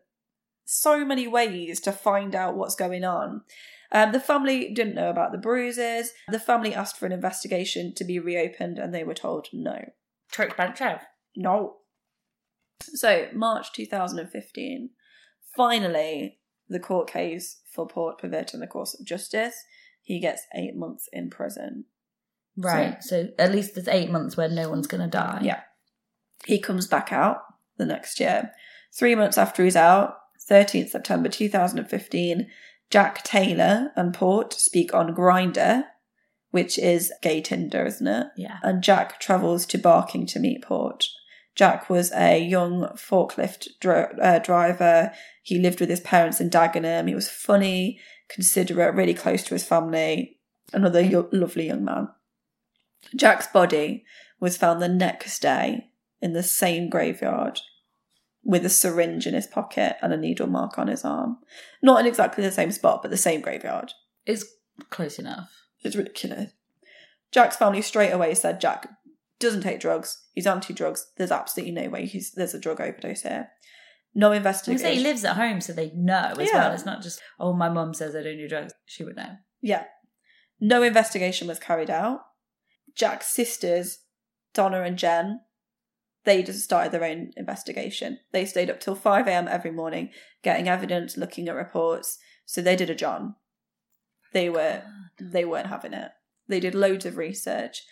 so 0.64 1.04
many 1.04 1.28
ways 1.28 1.80
to 1.80 1.92
find 1.92 2.34
out 2.34 2.56
what's 2.56 2.74
going 2.74 3.04
on. 3.04 3.42
Um, 3.92 4.12
the 4.12 4.20
family 4.20 4.72
didn't 4.72 4.94
know 4.94 5.10
about 5.10 5.32
the 5.32 5.38
bruises. 5.38 6.12
The 6.28 6.38
family 6.40 6.72
asked 6.72 6.96
for 6.96 7.06
an 7.06 7.12
investigation 7.12 7.92
to 7.96 8.04
be 8.04 8.18
reopened, 8.18 8.78
and 8.78 8.94
they 8.94 9.04
were 9.04 9.14
told 9.14 9.48
no. 9.52 9.84
Church 10.32 10.56
Bank 10.56 10.76
Trev. 10.76 11.00
No. 11.36 11.78
So, 12.82 13.26
March 13.34 13.72
2015, 13.72 14.90
finally, 15.56 16.38
the 16.68 16.80
court 16.80 17.10
case 17.10 17.60
for 17.72 17.86
Port 17.86 18.18
perverting 18.18 18.60
the 18.60 18.66
course 18.66 18.98
of 18.98 19.06
justice. 19.06 19.54
He 20.02 20.20
gets 20.20 20.46
eight 20.54 20.76
months 20.76 21.08
in 21.12 21.30
prison. 21.30 21.84
Right. 22.56 23.02
So, 23.02 23.28
at 23.38 23.52
least 23.52 23.74
there's 23.74 23.88
eight 23.88 24.10
months 24.10 24.36
where 24.36 24.48
no 24.48 24.68
one's 24.68 24.86
gonna 24.86 25.08
die. 25.08 25.40
Yeah. 25.42 25.60
He 26.46 26.58
comes 26.58 26.86
back 26.86 27.12
out 27.12 27.42
the 27.76 27.86
next 27.86 28.18
year. 28.20 28.52
Three 28.92 29.14
months 29.14 29.38
after 29.38 29.62
he's 29.64 29.76
out, 29.76 30.16
13th 30.50 30.90
September 30.90 31.28
2015, 31.28 32.48
Jack 32.90 33.22
Taylor 33.22 33.92
and 33.94 34.12
Port 34.12 34.52
speak 34.52 34.92
on 34.92 35.14
Grindr, 35.14 35.84
which 36.50 36.78
is 36.78 37.12
gay 37.22 37.40
Tinder, 37.40 37.84
isn't 37.86 38.06
it? 38.06 38.26
Yeah. 38.36 38.58
and 38.62 38.82
Jack 38.82 39.20
travels 39.20 39.64
to 39.66 39.78
Barking 39.78 40.26
to 40.26 40.40
meet 40.40 40.62
Port. 40.64 41.06
Jack 41.60 41.90
was 41.90 42.10
a 42.12 42.42
young 42.42 42.84
forklift 42.96 43.68
dri- 43.80 44.18
uh, 44.22 44.38
driver. 44.38 45.12
He 45.42 45.58
lived 45.58 45.78
with 45.78 45.90
his 45.90 46.00
parents 46.00 46.40
in 46.40 46.48
Dagenham. 46.48 47.06
He 47.06 47.14
was 47.14 47.28
funny, 47.28 48.00
considerate, 48.30 48.94
really 48.94 49.12
close 49.12 49.42
to 49.42 49.54
his 49.54 49.62
family. 49.62 50.38
Another 50.72 51.02
yo- 51.02 51.28
lovely 51.32 51.66
young 51.66 51.84
man. 51.84 52.08
Jack's 53.14 53.46
body 53.46 54.06
was 54.40 54.56
found 54.56 54.80
the 54.80 54.88
next 54.88 55.42
day 55.42 55.90
in 56.22 56.32
the 56.32 56.42
same 56.42 56.88
graveyard 56.88 57.60
with 58.42 58.64
a 58.64 58.70
syringe 58.70 59.26
in 59.26 59.34
his 59.34 59.46
pocket 59.46 59.98
and 60.00 60.14
a 60.14 60.16
needle 60.16 60.46
mark 60.46 60.78
on 60.78 60.88
his 60.88 61.04
arm. 61.04 61.36
Not 61.82 62.00
in 62.00 62.06
exactly 62.06 62.42
the 62.42 62.50
same 62.50 62.72
spot, 62.72 63.02
but 63.02 63.10
the 63.10 63.18
same 63.18 63.42
graveyard. 63.42 63.92
It's 64.24 64.46
close 64.88 65.18
enough. 65.18 65.50
It's 65.82 65.94
ridiculous. 65.94 66.52
Jack's 67.32 67.56
family 67.56 67.82
straight 67.82 68.12
away 68.12 68.32
said 68.32 68.62
Jack 68.62 68.88
doesn't 69.40 69.62
take 69.62 69.80
drugs. 69.80 70.22
He's 70.40 70.46
anti-drugs. 70.46 71.12
There's 71.18 71.30
absolutely 71.30 71.72
no 71.74 71.90
way 71.90 72.06
he's 72.06 72.32
there's 72.32 72.54
a 72.54 72.58
drug 72.58 72.80
overdose 72.80 73.20
here. 73.20 73.50
No 74.14 74.32
investigation. 74.32 74.78
say 74.82 74.94
he 74.96 75.02
lives 75.02 75.22
at 75.22 75.36
home, 75.36 75.60
so 75.60 75.74
they 75.74 75.90
know 75.94 76.32
as 76.38 76.48
Yeah. 76.50 76.54
well. 76.68 76.72
It's 76.72 76.86
not 76.86 77.02
just, 77.02 77.20
oh, 77.38 77.52
my 77.52 77.68
mum 77.68 77.92
says 77.92 78.16
I 78.16 78.22
don't 78.22 78.38
do 78.38 78.48
drugs. 78.48 78.72
She 78.86 79.04
would 79.04 79.16
know. 79.16 79.36
Yeah. 79.60 79.84
No 80.58 80.82
investigation 80.82 81.46
was 81.46 81.58
carried 81.58 81.90
out. 81.90 82.20
Jack's 82.94 83.26
sisters, 83.26 83.98
Donna 84.54 84.80
and 84.82 84.96
Jen, 84.96 85.40
they 86.24 86.42
just 86.42 86.64
started 86.64 86.90
their 86.90 87.04
own 87.04 87.32
investigation. 87.36 88.18
They 88.32 88.46
stayed 88.46 88.70
up 88.70 88.80
till 88.80 88.94
5 88.94 89.28
a.m. 89.28 89.46
every 89.46 89.70
morning, 89.70 90.08
getting 90.42 90.68
evidence, 90.68 91.18
looking 91.18 91.48
at 91.48 91.54
reports. 91.54 92.18
So 92.46 92.62
they 92.62 92.76
did 92.76 92.88
a 92.88 92.94
John. 92.94 93.34
They 94.32 94.48
were 94.48 94.82
they 95.20 95.44
weren't 95.44 95.66
having 95.68 95.92
it. 95.92 96.12
They 96.48 96.60
did 96.60 96.74
loads 96.74 97.04
of 97.04 97.16
research. 97.18 97.82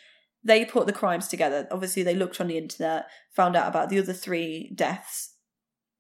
They 0.49 0.65
put 0.65 0.87
the 0.87 0.95
crimes 0.95 1.29
together. 1.29 1.69
Obviously, 1.71 2.03
they 2.03 2.15
looked 2.15 2.41
on 2.41 2.49
the 2.49 2.57
internet, 2.57 3.05
found 3.37 3.55
out 3.55 3.69
about 3.69 3.91
the 3.91 3.99
other 3.99 4.15
three 4.15 4.73
deaths. 4.75 5.35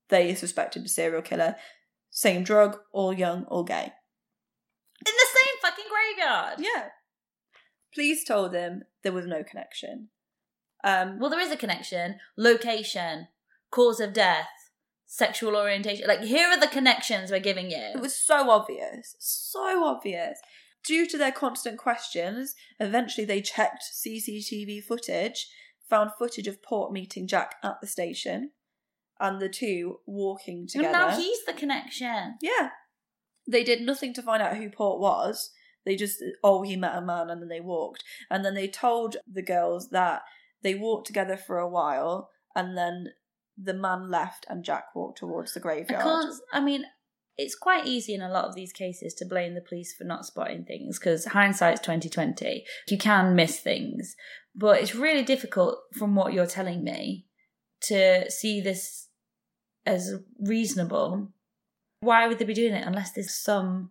They 0.08 0.34
suspected 0.34 0.87
a 0.87 0.88
serial 0.88 1.20
killer. 1.20 1.54
Same 2.08 2.44
drug, 2.44 2.78
all 2.90 3.12
young, 3.12 3.44
all 3.44 3.62
gay. 3.62 3.92
In 5.06 5.12
the 5.12 5.26
same 5.37 5.54
fucking 5.61 5.84
graveyard. 5.90 6.61
Yeah. 6.61 6.87
Police 7.94 8.24
told 8.24 8.52
them 8.52 8.84
there 9.02 9.12
was 9.12 9.26
no 9.26 9.44
connection. 9.44 10.08
Um, 10.82 11.18
Well, 11.18 11.28
there 11.28 11.40
is 11.40 11.52
a 11.52 11.56
connection. 11.56 12.16
Location, 12.38 13.28
cause 13.70 14.00
of 14.00 14.14
death, 14.14 14.48
sexual 15.04 15.56
orientation. 15.56 16.08
Like, 16.08 16.22
here 16.22 16.48
are 16.48 16.58
the 16.58 16.68
connections 16.68 17.30
we're 17.30 17.40
giving 17.40 17.70
you. 17.70 17.92
it 17.94 18.00
was 18.00 18.18
so 18.18 18.50
obvious, 18.50 19.14
so 19.18 19.84
obvious. 19.84 20.38
Due 20.88 21.07
to 21.07 21.18
their 21.18 21.31
constant 21.31 21.77
questions, 21.77 22.55
eventually 22.81 23.27
they 23.27 23.42
checked 23.42 23.85
CCTV 23.94 24.83
footage, 24.83 25.46
found 25.90 26.12
footage 26.18 26.46
of 26.48 26.62
Port 26.62 26.92
meeting 26.92 27.27
Jack 27.27 27.57
at 27.62 27.79
the 27.83 27.87
station, 27.87 28.53
and 29.20 29.38
the 29.38 29.51
two 29.51 29.98
walking 30.07 30.66
together. 30.66 30.88
And 30.88 30.92
now 30.92 31.14
he's 31.14 31.44
the 31.44 31.53
connection. 31.53 32.38
Yeah. 32.40 32.70
They 33.46 33.64
did 33.64 33.83
nothing 33.83 34.14
to 34.14 34.22
find 34.22 34.42
out 34.42 34.57
who 34.57 34.70
Port 34.70 34.98
was. 34.98 35.51
They 35.85 35.94
just, 35.94 36.24
oh, 36.42 36.62
he 36.62 36.74
met 36.74 36.96
a 36.96 37.03
man 37.03 37.29
and 37.29 37.42
then 37.42 37.51
they 37.51 37.61
walked. 37.61 38.03
And 38.31 38.42
then 38.42 38.55
they 38.55 38.66
told 38.66 39.18
the 39.31 39.42
girls 39.42 39.90
that 39.90 40.22
they 40.62 40.74
walked 40.74 41.07
together 41.07 41.37
for 41.37 41.59
a 41.59 41.68
while 41.68 42.31
and 42.57 42.79
then 42.79 43.09
the 43.57 43.74
man 43.74 44.11
left 44.11 44.46
and 44.48 44.64
Jack 44.64 44.94
walked 44.94 45.18
towards 45.18 45.53
the 45.53 45.61
I 45.61 45.62
graveyard. 45.62 46.03
can't. 46.03 46.35
I 46.51 46.61
mean, 46.61 46.85
it's 47.38 47.55
quite 47.55 47.87
easy 47.87 48.14
in 48.14 48.20
a 48.20 48.31
lot 48.31 48.46
of 48.46 48.57
these 48.57 48.72
cases 48.72 49.14
to 49.14 49.24
blame 49.24 49.55
the 49.55 49.61
police 49.61 49.94
for 49.96 50.05
not 50.05 50.27
spotting 50.27 50.64
things 50.64 50.98
because 50.98 51.24
hindsight's 51.24 51.81
twenty 51.81 52.09
twenty. 52.09 52.64
You 52.88 52.98
can 52.98 53.37
miss 53.37 53.61
things, 53.61 54.16
but 54.55 54.81
it's 54.81 54.94
really 54.94 55.22
difficult 55.22 55.79
from 55.96 56.16
what 56.16 56.33
you're 56.33 56.46
telling 56.46 56.83
me 56.83 57.27
to 57.83 58.29
see 58.31 58.61
this 58.61 59.09
as 59.87 60.16
reasonable. 60.40 61.33
Why 62.01 62.27
would 62.27 62.38
they 62.38 62.44
be 62.44 62.55
doing 62.55 62.74
it 62.74 62.87
unless 62.87 63.12
there's 63.12 63.35
some 63.35 63.90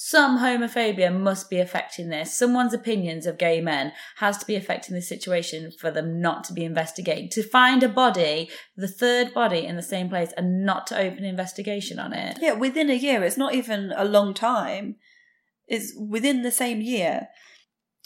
some 0.00 0.38
homophobia 0.38 1.12
must 1.12 1.50
be 1.50 1.58
affecting 1.58 2.08
this. 2.08 2.32
Someone's 2.32 2.72
opinions 2.72 3.26
of 3.26 3.36
gay 3.36 3.60
men 3.60 3.92
has 4.18 4.38
to 4.38 4.46
be 4.46 4.54
affecting 4.54 4.94
the 4.94 5.02
situation 5.02 5.72
for 5.72 5.90
them 5.90 6.20
not 6.20 6.44
to 6.44 6.52
be 6.52 6.64
investigated. 6.64 7.32
To 7.32 7.42
find 7.42 7.82
a 7.82 7.88
body, 7.88 8.48
the 8.76 8.86
third 8.86 9.34
body 9.34 9.66
in 9.66 9.74
the 9.74 9.82
same 9.82 10.08
place, 10.08 10.32
and 10.36 10.64
not 10.64 10.86
to 10.86 10.96
open 10.96 11.24
investigation 11.24 11.98
on 11.98 12.12
it. 12.12 12.38
Yeah, 12.40 12.52
within 12.52 12.90
a 12.90 12.94
year. 12.94 13.24
It's 13.24 13.36
not 13.36 13.56
even 13.56 13.92
a 13.96 14.04
long 14.04 14.34
time. 14.34 14.94
It's 15.66 15.92
within 15.98 16.42
the 16.42 16.52
same 16.52 16.80
year. 16.80 17.26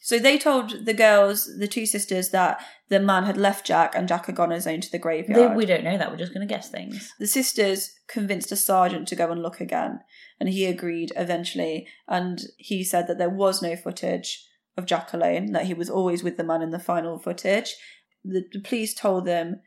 So 0.05 0.19
they 0.19 0.37
told 0.37 0.85
the 0.85 0.95
girls, 0.95 1.49
the 1.59 1.69
two 1.69 1.87
sisters, 1.87 2.31
that 2.31 2.61
the 2.89 2.99
man 2.99 3.23
had 3.23 3.37
left 3.37 3.65
Jack 3.65 3.95
and 3.95 4.09
Jack 4.09 4.27
had 4.27 4.35
gone 4.35 4.49
on 4.51 4.57
his 4.57 4.67
own 4.67 4.81
to 4.81 4.91
the 4.91 4.99
They, 4.99 5.03
graveyard. 5.03 5.57
we 5.57 5.65
don't 5.65 5.85
know 5.85 5.97
that. 5.97 6.11
We're 6.11 6.17
just 6.17 6.35
going 6.35 6.47
to 6.47 6.53
guess 6.53 6.69
things. 6.69 7.13
The 7.21 7.27
sisters 7.29 7.95
convinced 8.09 8.51
a 8.51 8.57
sergeant 8.57 9.07
to 9.09 9.17
go 9.17 9.31
and 9.31 9.41
look 9.41 9.61
again, 9.61 10.01
and 10.41 10.49
he 10.49 10.67
agreed 10.67 11.13
eventually. 11.15 11.87
And 12.09 12.43
he 12.57 12.83
said 12.83 13.07
that 13.07 13.19
there 13.19 13.31
was 13.31 13.63
no 13.63 13.77
footage 13.77 14.45
of 14.77 14.87
Jack 14.87 15.13
alone, 15.13 15.53
that 15.53 15.67
he 15.67 15.75
was 15.75 15.89
always 15.89 16.25
with 16.25 16.37
the 16.37 16.45
man 16.45 16.63
in 16.63 16.71
the 16.71 16.81
final 16.81 17.21
footage. 17.21 17.77
The, 18.25 18.43
the 18.53 18.61
police 18.61 18.95
told 18.95 19.25
them, 19.25 19.61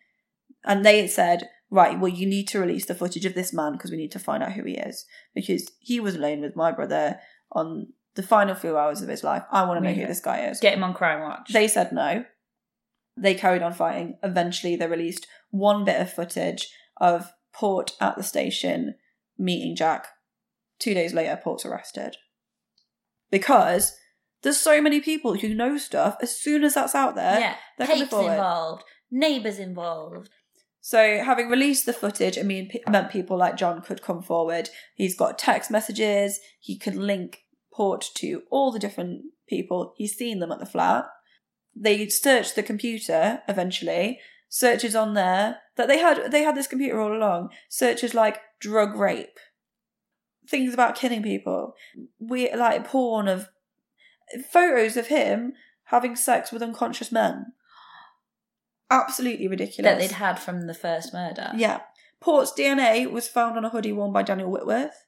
and 0.65 0.85
they 0.85 1.07
said, 1.07 1.47
right, 1.69 1.97
well, 1.97 2.11
you 2.11 2.27
need 2.27 2.49
to 2.49 2.59
release 2.59 2.85
the 2.85 2.93
footage 2.95 3.25
of 3.25 3.35
this 3.35 3.53
man 3.53 3.71
because 3.71 3.89
we 3.89 3.97
need 3.97 4.11
to 4.11 4.19
find 4.19 4.43
out 4.43 4.51
who 4.51 4.65
he 4.65 4.73
is. 4.73 5.05
Because 5.33 5.71
he 5.79 6.01
was 6.01 6.15
alone 6.15 6.41
with 6.41 6.57
my 6.57 6.73
brother 6.73 7.19
on 7.53 7.93
the 8.15 8.23
final 8.23 8.55
few 8.55 8.77
hours 8.77 9.01
of 9.01 9.09
his 9.09 9.23
life. 9.23 9.43
I 9.51 9.65
want 9.65 9.83
to 9.83 9.87
know 9.87 9.93
who 9.95 10.07
this 10.07 10.19
guy 10.19 10.47
is. 10.47 10.59
Get 10.59 10.73
him 10.73 10.83
on 10.83 10.93
Crime 10.93 11.21
Watch. 11.21 11.51
They 11.53 11.67
said 11.67 11.91
no. 11.91 12.25
They 13.17 13.35
carried 13.35 13.61
on 13.61 13.73
fighting. 13.73 14.17
Eventually, 14.23 14.75
they 14.75 14.87
released 14.87 15.27
one 15.51 15.85
bit 15.85 16.01
of 16.01 16.11
footage 16.11 16.69
of 16.97 17.31
Port 17.53 17.93
at 18.01 18.17
the 18.17 18.23
station 18.23 18.95
meeting 19.37 19.75
Jack. 19.75 20.07
Two 20.79 20.93
days 20.93 21.13
later, 21.13 21.39
Port's 21.41 21.65
arrested. 21.65 22.17
Because 23.31 23.95
there's 24.43 24.57
so 24.59 24.81
many 24.81 25.01
people 25.01 25.35
who 25.35 25.53
know 25.53 25.77
stuff. 25.77 26.17
As 26.21 26.37
soon 26.37 26.63
as 26.63 26.75
that's 26.75 26.95
out 26.95 27.15
there, 27.15 27.39
yeah, 27.39 27.55
they're 27.77 27.87
coming 27.87 28.03
Pape's 28.03 28.11
forward. 28.11 28.31
involved, 28.31 28.83
neighbours 29.11 29.59
involved. 29.59 30.29
So, 30.81 31.23
having 31.23 31.49
released 31.49 31.87
the 31.87 31.93
footage, 31.93 32.37
it 32.37 32.45
mean, 32.45 32.69
meant 32.87 33.09
people 33.09 33.37
like 33.37 33.57
John 33.57 33.81
could 33.81 34.03
come 34.03 34.21
forward. 34.21 34.69
He's 34.93 35.17
got 35.17 35.39
text 35.39 35.71
messages. 35.71 36.39
He 36.59 36.77
could 36.77 36.95
link 36.95 37.39
Port 37.75 38.09
to 38.15 38.43
all 38.49 38.71
the 38.71 38.79
different 38.79 39.25
people. 39.49 39.93
He's 39.97 40.15
seen 40.15 40.39
them 40.39 40.51
at 40.51 40.59
the 40.59 40.65
flat. 40.65 41.05
They 41.75 42.07
searched 42.07 42.55
the 42.55 42.63
computer 42.63 43.41
eventually. 43.49 44.19
Searches 44.47 44.95
on 44.95 45.13
there 45.13 45.57
that 45.75 45.89
they 45.89 45.97
had. 45.97 46.31
They 46.31 46.43
had 46.43 46.55
this 46.55 46.67
computer 46.67 47.01
all 47.01 47.13
along. 47.13 47.49
Searches 47.67 48.13
like 48.13 48.39
drug 48.61 48.95
rape, 48.95 49.37
things 50.47 50.73
about 50.73 50.95
killing 50.95 51.21
people. 51.21 51.73
We 52.17 52.53
like 52.53 52.87
porn 52.87 53.27
of 53.27 53.49
photos 54.49 54.95
of 54.95 55.07
him 55.07 55.53
having 55.85 56.15
sex 56.15 56.51
with 56.53 56.63
unconscious 56.63 57.11
men. 57.11 57.47
Absolutely 58.89 59.47
ridiculous. 59.47 59.91
That 59.91 59.99
they'd 59.99 60.15
had 60.15 60.39
from 60.39 60.67
the 60.67 60.73
first 60.73 61.13
murder. 61.13 61.51
Yeah. 61.55 61.81
Port's 62.21 62.53
DNA 62.57 63.11
was 63.11 63.27
found 63.27 63.57
on 63.57 63.65
a 63.65 63.69
hoodie 63.69 63.91
worn 63.91 64.13
by 64.13 64.23
Daniel 64.23 64.49
Whitworth. 64.49 65.04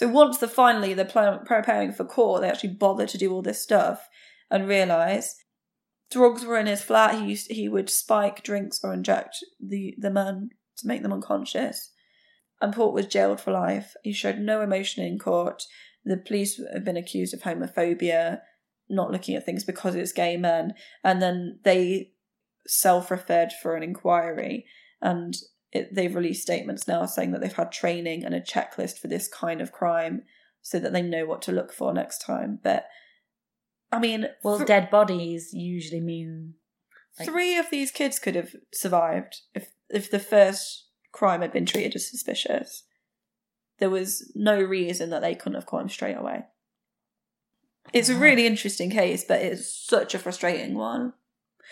So 0.00 0.08
once 0.08 0.38
the 0.38 0.48
finally 0.48 0.94
they're 0.94 1.04
preparing 1.44 1.92
for 1.92 2.06
court, 2.06 2.40
they 2.40 2.48
actually 2.48 2.70
bother 2.70 3.06
to 3.06 3.18
do 3.18 3.30
all 3.34 3.42
this 3.42 3.60
stuff 3.60 4.08
and 4.50 4.66
realise 4.66 5.36
drugs 6.10 6.42
were 6.42 6.56
in 6.56 6.64
his 6.64 6.80
flat. 6.80 7.20
He 7.20 7.26
used 7.26 7.50
he 7.50 7.68
would 7.68 7.90
spike 7.90 8.42
drinks 8.42 8.80
or 8.82 8.94
inject 8.94 9.44
the 9.60 9.94
the 9.98 10.10
men 10.10 10.52
to 10.78 10.86
make 10.86 11.02
them 11.02 11.12
unconscious. 11.12 11.90
and 12.62 12.72
Port 12.72 12.94
was 12.94 13.04
jailed 13.04 13.40
for 13.40 13.52
life. 13.52 13.94
He 14.02 14.14
showed 14.14 14.38
no 14.38 14.62
emotion 14.62 15.04
in 15.04 15.18
court. 15.18 15.64
The 16.06 16.16
police 16.16 16.58
have 16.72 16.82
been 16.82 16.96
accused 16.96 17.34
of 17.34 17.42
homophobia, 17.42 18.40
not 18.88 19.10
looking 19.10 19.34
at 19.34 19.44
things 19.44 19.64
because 19.64 19.94
it's 19.94 20.12
gay 20.12 20.38
men, 20.38 20.72
and 21.04 21.20
then 21.20 21.60
they 21.64 22.12
self-referred 22.66 23.52
for 23.52 23.76
an 23.76 23.82
inquiry, 23.82 24.64
and 25.02 25.36
it, 25.72 25.94
they've 25.94 26.14
released 26.14 26.42
statements 26.42 26.88
now 26.88 27.06
saying 27.06 27.32
that 27.32 27.40
they've 27.40 27.52
had 27.52 27.72
training 27.72 28.24
and 28.24 28.34
a 28.34 28.40
checklist 28.40 28.98
for 28.98 29.08
this 29.08 29.28
kind 29.28 29.60
of 29.60 29.72
crime, 29.72 30.22
so 30.62 30.78
that 30.78 30.92
they 30.92 31.02
know 31.02 31.26
what 31.26 31.42
to 31.42 31.52
look 31.52 31.72
for 31.72 31.92
next 31.92 32.18
time. 32.18 32.58
But 32.62 32.86
I 33.92 33.98
mean, 33.98 34.28
Well, 34.42 34.58
th- 34.58 34.66
dead 34.66 34.90
bodies 34.90 35.52
usually 35.52 36.00
mean 36.00 36.54
like- 37.18 37.28
three 37.28 37.56
of 37.56 37.70
these 37.70 37.90
kids 37.90 38.18
could 38.18 38.34
have 38.34 38.54
survived 38.72 39.42
if 39.54 39.72
if 39.88 40.10
the 40.10 40.20
first 40.20 40.86
crime 41.12 41.40
had 41.40 41.52
been 41.52 41.66
treated 41.66 41.94
as 41.96 42.08
suspicious. 42.08 42.84
There 43.78 43.90
was 43.90 44.30
no 44.34 44.60
reason 44.60 45.10
that 45.10 45.22
they 45.22 45.34
couldn't 45.34 45.54
have 45.54 45.66
caught 45.66 45.82
him 45.82 45.88
straight 45.88 46.16
away. 46.16 46.44
It's 47.92 48.08
a 48.08 48.14
ah. 48.14 48.20
really 48.20 48.46
interesting 48.46 48.90
case, 48.90 49.24
but 49.24 49.40
it's 49.40 49.74
such 49.74 50.14
a 50.14 50.18
frustrating 50.18 50.74
one. 50.74 51.14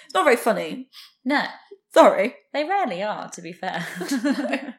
It's 0.04 0.14
not 0.14 0.24
very 0.24 0.36
funny. 0.36 0.88
no. 1.24 1.44
Sorry. 1.92 2.34
They 2.52 2.64
rarely 2.64 3.02
are, 3.02 3.28
to 3.30 3.42
be 3.42 3.52
fair. 3.52 3.86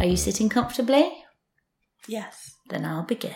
are 0.00 0.06
you 0.06 0.16
sitting 0.16 0.48
comfortably? 0.48 1.12
Yes. 2.08 2.54
Then 2.68 2.84
I'll 2.84 3.02
begin. 3.02 3.34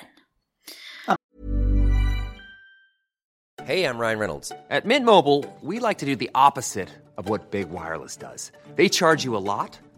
Hey, 3.65 3.85
I'm 3.85 3.97
Ryan 3.97 4.19
Reynolds. 4.19 4.51
At 4.71 4.85
Mint 4.85 5.07
Mobile, 5.07 5.45
we 5.61 5.79
like 5.79 5.99
to 5.99 6.07
do 6.07 6.17
the 6.17 6.31
opposite 6.35 6.89
of 7.17 7.29
what 7.29 7.53
Big 7.53 7.71
Wireless 7.71 8.17
does. 8.17 8.51
They 8.75 8.89
charge 8.89 9.23
you 9.25 9.37
a 9.37 9.45
lot, 9.53 9.79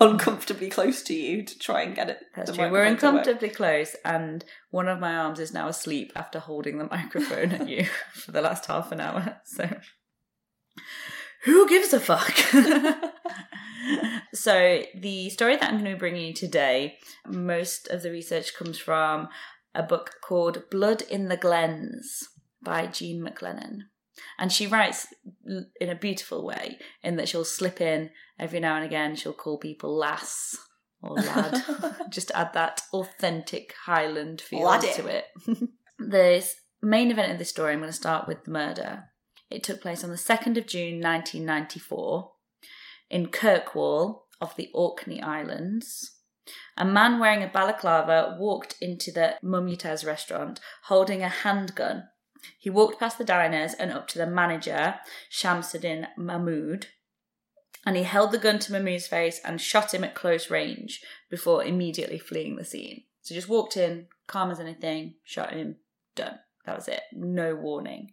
uncomfortably 0.00 0.68
close 0.68 1.02
to 1.04 1.14
you 1.14 1.42
to 1.42 1.58
try 1.58 1.82
and 1.82 1.94
get 1.94 2.10
it. 2.10 2.18
That's 2.34 2.52
true. 2.52 2.70
We're 2.70 2.84
microphone 2.84 2.96
to 2.96 3.06
work. 3.06 3.26
uncomfortably 3.26 3.48
close, 3.50 3.96
and 4.04 4.44
one 4.70 4.88
of 4.88 5.00
my 5.00 5.16
arms 5.16 5.40
is 5.40 5.52
now 5.52 5.68
asleep 5.68 6.12
after 6.14 6.38
holding 6.38 6.78
the 6.78 6.84
microphone 6.84 7.52
at 7.52 7.68
you 7.68 7.86
for 8.12 8.32
the 8.32 8.42
last 8.42 8.66
half 8.66 8.92
an 8.92 9.00
hour. 9.00 9.40
So, 9.44 9.68
who 11.44 11.68
gives 11.68 11.92
a 11.92 12.00
fuck? 12.00 12.32
so, 14.34 14.82
the 14.94 15.30
story 15.30 15.56
that 15.56 15.72
I'm 15.72 15.80
going 15.80 15.92
to 15.92 15.98
bring 15.98 16.16
you 16.16 16.32
today, 16.32 16.98
most 17.26 17.88
of 17.88 18.02
the 18.02 18.10
research 18.10 18.54
comes 18.54 18.78
from 18.78 19.28
a 19.74 19.82
book 19.82 20.16
called 20.22 20.70
Blood 20.70 21.02
in 21.02 21.28
the 21.28 21.36
Glens 21.36 22.28
by 22.62 22.86
Jean 22.86 23.22
McLennan. 23.22 23.80
And 24.38 24.52
she 24.52 24.66
writes 24.66 25.06
in 25.44 25.88
a 25.88 25.94
beautiful 25.94 26.44
way, 26.44 26.78
in 27.02 27.16
that 27.16 27.28
she'll 27.28 27.44
slip 27.44 27.80
in 27.80 28.10
every 28.38 28.60
now 28.60 28.76
and 28.76 28.84
again, 28.84 29.16
she'll 29.16 29.32
call 29.32 29.58
people 29.58 29.94
lass 29.94 30.56
or 31.02 31.16
lad. 31.16 31.62
Just 32.10 32.30
add 32.34 32.52
that 32.54 32.82
authentic 32.92 33.74
Highland 33.84 34.40
feel 34.40 34.64
Laddie. 34.64 34.92
to 34.94 35.06
it. 35.06 35.24
the 35.98 36.46
main 36.82 37.10
event 37.10 37.32
of 37.32 37.38
this 37.38 37.50
story, 37.50 37.72
I'm 37.72 37.80
going 37.80 37.90
to 37.90 37.96
start 37.96 38.26
with 38.26 38.44
the 38.44 38.50
murder. 38.50 39.04
It 39.50 39.62
took 39.62 39.80
place 39.80 40.02
on 40.02 40.10
the 40.10 40.16
2nd 40.16 40.56
of 40.56 40.66
June 40.66 41.00
1994 41.00 42.32
in 43.10 43.28
Kirkwall 43.28 44.22
of 44.40 44.56
the 44.56 44.70
Orkney 44.74 45.22
Islands. 45.22 46.12
A 46.76 46.84
man 46.84 47.18
wearing 47.18 47.42
a 47.42 47.48
balaclava 47.48 48.36
walked 48.38 48.76
into 48.80 49.10
the 49.10 49.34
Mumutaz 49.42 50.06
restaurant 50.06 50.60
holding 50.84 51.22
a 51.22 51.28
handgun. 51.28 52.04
He 52.58 52.70
walked 52.70 53.00
past 53.00 53.18
the 53.18 53.24
diners 53.24 53.74
and 53.74 53.92
up 53.92 54.08
to 54.08 54.18
the 54.18 54.26
manager, 54.26 54.96
Shamsuddin 55.30 56.08
Mahmood, 56.16 56.88
and 57.84 57.96
he 57.96 58.02
held 58.02 58.32
the 58.32 58.38
gun 58.38 58.58
to 58.60 58.72
Mahmood's 58.72 59.06
face 59.06 59.40
and 59.44 59.60
shot 59.60 59.94
him 59.94 60.04
at 60.04 60.14
close 60.14 60.50
range 60.50 61.02
before 61.30 61.64
immediately 61.64 62.18
fleeing 62.18 62.56
the 62.56 62.64
scene. 62.64 63.04
So 63.22 63.34
just 63.34 63.48
walked 63.48 63.76
in, 63.76 64.06
calm 64.26 64.50
as 64.50 64.60
anything, 64.60 65.14
shot 65.24 65.52
him, 65.52 65.76
done. 66.14 66.38
That 66.64 66.76
was 66.76 66.88
it. 66.88 67.02
No 67.12 67.54
warning. 67.54 68.10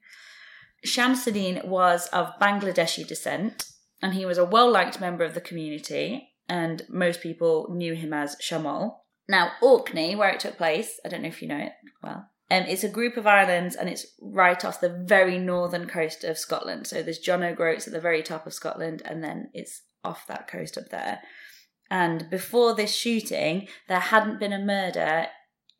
Shamsuddin 0.85 1.65
was 1.65 2.07
of 2.07 2.33
Bangladeshi 2.39 3.07
descent 3.07 3.73
and 4.03 4.13
he 4.13 4.25
was 4.25 4.37
a 4.37 4.45
well 4.45 4.69
liked 4.69 4.99
member 4.99 5.23
of 5.23 5.33
the 5.33 5.41
community, 5.41 6.29
and 6.49 6.83
most 6.89 7.21
people 7.21 7.67
knew 7.71 7.93
him 7.93 8.13
as 8.13 8.35
Shamal. 8.35 8.97
Now, 9.29 9.53
Orkney, 9.61 10.13
where 10.13 10.29
it 10.29 10.41
took 10.41 10.57
place, 10.57 10.99
I 11.05 11.09
don't 11.09 11.21
know 11.21 11.29
if 11.29 11.41
you 11.41 11.47
know 11.47 11.57
it 11.57 11.71
well, 12.03 12.29
um, 12.53 12.65
it's 12.67 12.83
a 12.83 12.89
group 12.89 13.17
of 13.17 13.25
islands 13.25 13.75
and 13.75 13.89
it's 13.89 14.05
right 14.21 14.63
off 14.63 14.81
the 14.81 14.89
very 14.89 15.39
northern 15.39 15.87
coast 15.87 16.23
of 16.23 16.37
Scotland. 16.37 16.85
So 16.87 17.01
there's 17.01 17.19
John 17.19 17.43
O'Groats 17.43 17.87
at 17.87 17.93
the 17.93 18.01
very 18.01 18.21
top 18.21 18.45
of 18.45 18.53
Scotland, 18.53 19.01
and 19.05 19.23
then 19.23 19.49
it's 19.53 19.81
off 20.03 20.27
that 20.27 20.47
coast 20.47 20.77
up 20.77 20.89
there. 20.89 21.21
And 21.89 22.29
before 22.29 22.75
this 22.75 22.95
shooting, 22.95 23.67
there 23.87 23.99
hadn't 23.99 24.39
been 24.39 24.53
a 24.53 24.59
murder 24.59 25.27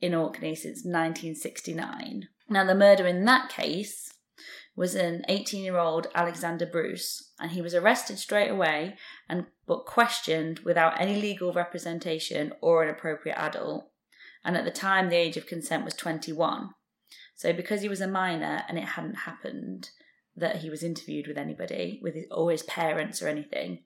in 0.02 0.14
Orkney 0.14 0.56
since 0.56 0.84
1969. 0.84 2.28
Now, 2.50 2.66
the 2.66 2.76
murder 2.76 3.08
in 3.08 3.26
that 3.26 3.50
case 3.50 4.14
was 4.76 4.96
an 4.96 5.24
18 5.30 5.64
year 5.64 5.78
old 5.78 6.08
Alexander 6.16 6.66
Bruce, 6.66 7.32
and 7.40 7.52
he 7.52 7.62
was 7.62 7.76
arrested 7.76 8.18
straight 8.18 8.50
away 8.50 8.96
and 9.30 9.46
but 9.68 9.86
questioned 9.86 10.60
without 10.60 11.00
any 11.00 11.20
legal 11.20 11.54
representation 11.54 12.52
or 12.62 12.84
an 12.84 12.90
appropriate 12.90 13.38
adult. 13.38 13.90
And 14.44 14.58
at 14.58 14.65
the 14.65 14.71
time, 14.71 15.10
the 15.10 15.15
age 15.15 15.37
of 15.37 15.48
consent 15.48 15.85
was 15.85 15.94
21. 15.94 16.69
So, 17.35 17.54
because 17.54 17.81
he 17.81 17.89
was 17.89 18.02
a 18.02 18.08
minor 18.08 18.63
and 18.67 18.77
it 18.77 18.89
hadn't 18.89 19.15
happened 19.15 19.89
that 20.35 20.58
he 20.58 20.69
was 20.69 20.83
interviewed 20.83 21.27
with 21.27 21.37
anybody, 21.37 22.00
with 22.02 22.15
his, 22.15 22.25
or 22.31 22.52
his 22.52 22.63
parents 22.63 23.21
or 23.21 23.27
anything, 23.27 23.83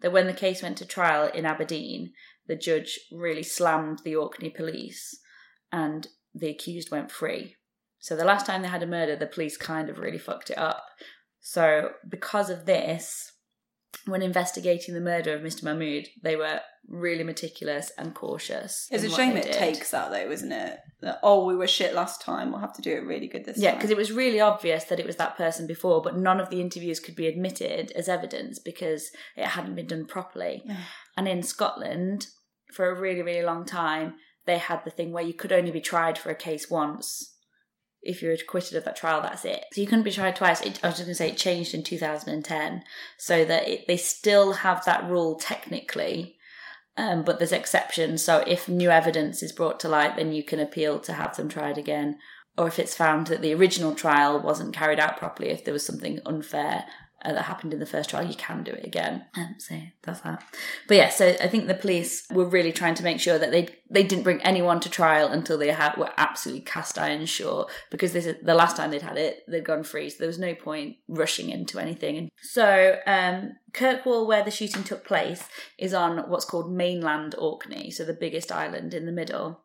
that 0.00 0.12
when 0.12 0.26
the 0.26 0.32
case 0.32 0.62
went 0.62 0.76
to 0.78 0.86
trial 0.86 1.28
in 1.32 1.46
Aberdeen, 1.46 2.12
the 2.46 2.56
judge 2.56 2.98
really 3.10 3.42
slammed 3.42 4.00
the 4.04 4.16
Orkney 4.16 4.50
police 4.50 5.18
and 5.72 6.08
the 6.34 6.50
accused 6.50 6.90
went 6.90 7.10
free. 7.10 7.56
So 7.98 8.16
the 8.16 8.24
last 8.24 8.46
time 8.46 8.62
they 8.62 8.68
had 8.68 8.82
a 8.82 8.86
murder, 8.86 9.16
the 9.16 9.26
police 9.26 9.56
kind 9.56 9.88
of 9.88 9.98
really 9.98 10.18
fucked 10.18 10.50
it 10.50 10.58
up. 10.58 10.84
So 11.40 11.92
because 12.08 12.50
of 12.50 12.66
this, 12.66 13.32
when 14.06 14.22
investigating 14.22 14.94
the 14.94 15.00
murder 15.00 15.34
of 15.34 15.42
Mr. 15.42 15.62
Mahmood, 15.64 16.08
they 16.22 16.36
were 16.36 16.60
really 16.88 17.24
meticulous 17.24 17.90
and 17.96 18.14
cautious. 18.14 18.86
It's 18.90 19.04
a 19.04 19.10
shame 19.10 19.36
it 19.36 19.44
did. 19.44 19.54
takes 19.54 19.90
that 19.90 20.10
though, 20.10 20.30
isn't 20.30 20.52
it? 20.52 20.78
That, 21.00 21.18
oh, 21.22 21.46
we 21.46 21.56
were 21.56 21.66
shit 21.66 21.94
last 21.94 22.20
time. 22.20 22.50
We'll 22.50 22.60
have 22.60 22.74
to 22.74 22.82
do 22.82 22.92
it 22.92 23.06
really 23.06 23.26
good 23.28 23.44
this 23.44 23.58
Yeah, 23.58 23.70
time. 23.70 23.78
because 23.78 23.90
it 23.90 23.96
was 23.96 24.12
really 24.12 24.40
obvious 24.40 24.84
that 24.84 25.00
it 25.00 25.06
was 25.06 25.16
that 25.16 25.36
person 25.36 25.66
before, 25.66 26.02
but 26.02 26.16
none 26.16 26.40
of 26.40 26.50
the 26.50 26.60
interviews 26.60 27.00
could 27.00 27.16
be 27.16 27.26
admitted 27.26 27.90
as 27.92 28.08
evidence 28.08 28.58
because 28.58 29.10
it 29.36 29.46
hadn't 29.46 29.74
been 29.74 29.86
done 29.86 30.06
properly. 30.06 30.62
and 31.16 31.26
in 31.26 31.42
Scotland, 31.42 32.26
for 32.72 32.88
a 32.90 33.00
really, 33.00 33.22
really 33.22 33.44
long 33.44 33.64
time, 33.64 34.14
they 34.46 34.58
had 34.58 34.84
the 34.84 34.90
thing 34.90 35.12
where 35.12 35.24
you 35.24 35.32
could 35.34 35.52
only 35.52 35.70
be 35.70 35.80
tried 35.80 36.18
for 36.18 36.30
a 36.30 36.34
case 36.34 36.68
once. 36.68 37.33
If 38.04 38.22
you're 38.22 38.32
acquitted 38.32 38.76
of 38.76 38.84
that 38.84 38.96
trial, 38.96 39.22
that's 39.22 39.44
it. 39.44 39.64
So 39.72 39.80
you 39.80 39.86
couldn't 39.86 40.04
be 40.04 40.10
tried 40.10 40.36
twice. 40.36 40.60
It, 40.60 40.80
I 40.82 40.88
was 40.88 40.96
just 40.96 41.06
going 41.06 41.12
to 41.12 41.14
say 41.14 41.30
it 41.30 41.36
changed 41.36 41.74
in 41.74 41.82
2010, 41.82 42.84
so 43.18 43.44
that 43.44 43.68
it, 43.68 43.86
they 43.86 43.96
still 43.96 44.52
have 44.52 44.84
that 44.84 45.08
rule 45.08 45.36
technically, 45.36 46.36
um, 46.96 47.22
but 47.22 47.38
there's 47.38 47.52
exceptions. 47.52 48.22
So 48.22 48.44
if 48.46 48.68
new 48.68 48.90
evidence 48.90 49.42
is 49.42 49.52
brought 49.52 49.80
to 49.80 49.88
light, 49.88 50.16
then 50.16 50.32
you 50.32 50.42
can 50.42 50.60
appeal 50.60 51.00
to 51.00 51.12
have 51.12 51.36
them 51.36 51.48
tried 51.48 51.78
again. 51.78 52.18
Or 52.56 52.68
if 52.68 52.78
it's 52.78 52.94
found 52.94 53.26
that 53.28 53.42
the 53.42 53.54
original 53.54 53.94
trial 53.94 54.40
wasn't 54.40 54.74
carried 54.74 55.00
out 55.00 55.16
properly, 55.16 55.50
if 55.50 55.64
there 55.64 55.74
was 55.74 55.84
something 55.84 56.20
unfair 56.24 56.84
uh, 57.24 57.32
that 57.32 57.44
happened 57.44 57.72
in 57.72 57.80
the 57.80 57.86
first 57.86 58.10
trial, 58.10 58.26
you 58.26 58.34
can 58.34 58.62
do 58.62 58.72
it 58.72 58.84
again. 58.84 59.24
Um, 59.36 59.54
so 59.58 59.80
that's 60.02 60.20
that. 60.20 60.44
But 60.86 60.96
yeah, 60.96 61.08
so 61.08 61.28
I 61.40 61.48
think 61.48 61.66
the 61.66 61.74
police 61.74 62.26
were 62.30 62.44
really 62.44 62.72
trying 62.72 62.94
to 62.96 63.02
make 63.02 63.20
sure 63.20 63.38
that 63.38 63.50
they 63.50 63.68
they 63.90 64.02
didn't 64.02 64.24
bring 64.24 64.42
anyone 64.42 64.80
to 64.80 64.90
trial 64.90 65.28
until 65.28 65.56
they 65.56 65.70
had 65.70 65.96
were 65.96 66.12
absolutely 66.16 66.64
cast 66.64 66.98
iron 66.98 67.24
sure. 67.26 67.66
Because 67.90 68.12
this 68.12 68.26
is 68.26 68.36
the 68.42 68.54
last 68.54 68.76
time 68.76 68.90
they'd 68.90 69.02
had 69.02 69.16
it, 69.16 69.42
they'd 69.48 69.64
gone 69.64 69.84
free, 69.84 70.10
so 70.10 70.16
there 70.18 70.26
was 70.26 70.38
no 70.38 70.54
point 70.54 70.96
rushing 71.08 71.50
into 71.50 71.78
anything. 71.78 72.16
And 72.18 72.30
so 72.42 72.98
um, 73.06 73.52
Kirkwall, 73.72 74.26
where 74.26 74.44
the 74.44 74.50
shooting 74.50 74.84
took 74.84 75.04
place, 75.04 75.48
is 75.78 75.94
on 75.94 76.28
what's 76.28 76.44
called 76.44 76.72
mainland 76.72 77.34
Orkney, 77.38 77.90
so 77.90 78.04
the 78.04 78.12
biggest 78.12 78.52
island 78.52 78.94
in 78.94 79.06
the 79.06 79.12
middle. 79.12 79.60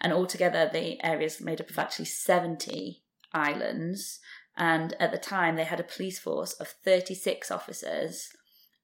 And 0.00 0.12
altogether, 0.12 0.68
the 0.72 1.04
area 1.04 1.26
is 1.26 1.40
made 1.40 1.60
up 1.60 1.70
of 1.70 1.78
actually 1.78 2.06
70 2.06 3.02
islands. 3.32 4.20
And 4.58 4.94
at 5.00 5.12
the 5.12 5.18
time, 5.18 5.54
they 5.56 5.64
had 5.64 5.78
a 5.80 5.84
police 5.84 6.18
force 6.18 6.52
of 6.54 6.68
36 6.84 7.50
officers, 7.50 8.28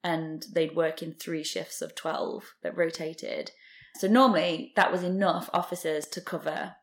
and 0.05 0.47
they'd 0.55 0.77
work 0.77 1.03
in 1.03 1.14
three 1.14 1.43
shifts 1.43 1.83
of 1.83 1.95
12 1.97 2.55
that 2.62 2.77
rotated. 2.77 3.51
So 3.97 4.07
normally, 4.07 4.72
that 4.77 4.93
was 4.93 5.03
enough 5.03 5.51
officers 5.53 6.07
to 6.09 6.20
cover 6.20 6.77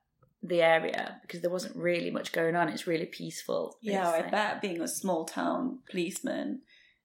the 0.43 0.61
area 0.61 1.19
because 1.21 1.41
there 1.41 1.51
wasn't 1.51 1.75
really 1.75 2.11
much 2.11 2.31
going 2.33 2.55
on. 2.55 2.67
It's 2.67 2.87
really 2.87 3.05
peaceful. 3.05 3.77
yeah, 3.81 4.09
I 4.09 4.21
like- 4.21 4.31
bet 4.31 4.61
being 4.61 4.81
a 4.81 4.87
small 4.87 5.23
town 5.25 5.79
policeman 5.89 6.63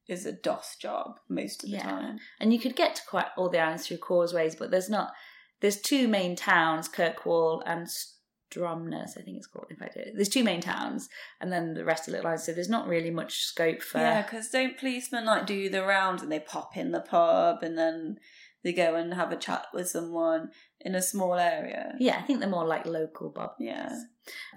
is 0.09 0.25
a 0.27 0.33
DOS 0.33 0.77
job 0.77 1.19
most 1.29 1.63
of 1.65 1.71
the 1.71 1.77
Yeah. 1.77 1.83
time. 1.83 2.19
and 2.41 2.53
you 2.53 2.59
could 2.61 2.75
get 2.77 2.95
to 2.97 3.03
quite 3.07 3.27
all 3.37 3.49
the 3.49 3.59
islands 3.59 3.87
through 3.87 3.99
causeways, 3.99 4.55
but 4.57 4.71
there's 4.71 4.89
not. 4.91 5.13
There's 5.61 5.81
two 5.81 6.07
main 6.09 6.35
towns, 6.37 6.89
Kirkwall 6.89 7.63
and 7.67 7.89
Stromness, 8.51 9.19
I 9.19 9.23
think 9.23 9.37
it's 9.37 9.47
called. 9.47 9.67
In 9.71 9.77
fact, 9.77 9.99
there's 10.15 10.29
two 10.29 10.45
main 10.45 10.61
towns, 10.61 11.09
and 11.41 11.53
then 11.53 11.75
the 11.75 11.85
rest 11.85 12.03
of 12.03 12.13
the 12.13 12.19
little 12.19 12.29
islands. 12.29 12.45
So 12.45 12.53
there's 12.53 12.69
not 12.69 12.87
really 12.87 13.11
much 13.11 13.45
scope 13.45 13.83
for. 13.83 13.99
Yeah, 13.99 14.23
because 14.23 14.49
don't 14.51 14.79
policemen 14.79 15.25
like 15.25 15.47
do 15.47 15.69
the 15.69 15.85
rounds 15.85 16.23
and 16.23 16.31
they 16.31 16.41
pop 16.41 16.77
in 16.77 16.93
the 16.93 17.01
pub 17.01 17.63
and 17.63 17.77
then 17.77 18.19
they 18.63 18.73
go 18.73 18.95
and 18.95 19.15
have 19.15 19.33
a 19.33 19.37
chat 19.37 19.67
with 19.75 19.89
someone 19.89 20.51
in 20.81 20.95
a 20.95 21.03
small 21.03 21.35
area? 21.35 21.95
Yeah, 21.99 22.19
I 22.19 22.23
think 22.23 22.41
they're 22.41 22.49
more 22.49 22.67
like 22.67 22.87
local 22.87 23.31
bob. 23.31 23.53
Yeah. 23.59 23.97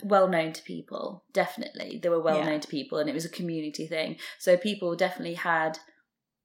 Well 0.03 0.27
known 0.27 0.53
to 0.53 0.63
people, 0.63 1.25
definitely. 1.33 1.99
They 2.01 2.09
were 2.09 2.21
well 2.21 2.37
Yeah. 2.37 2.45
known 2.45 2.59
to 2.61 2.67
people, 2.67 2.99
and 2.99 3.09
it 3.09 3.13
was 3.13 3.25
a 3.25 3.29
community 3.29 3.87
thing. 3.87 4.17
So 4.37 4.55
people 4.55 4.95
definitely 4.95 5.35
had 5.35 5.79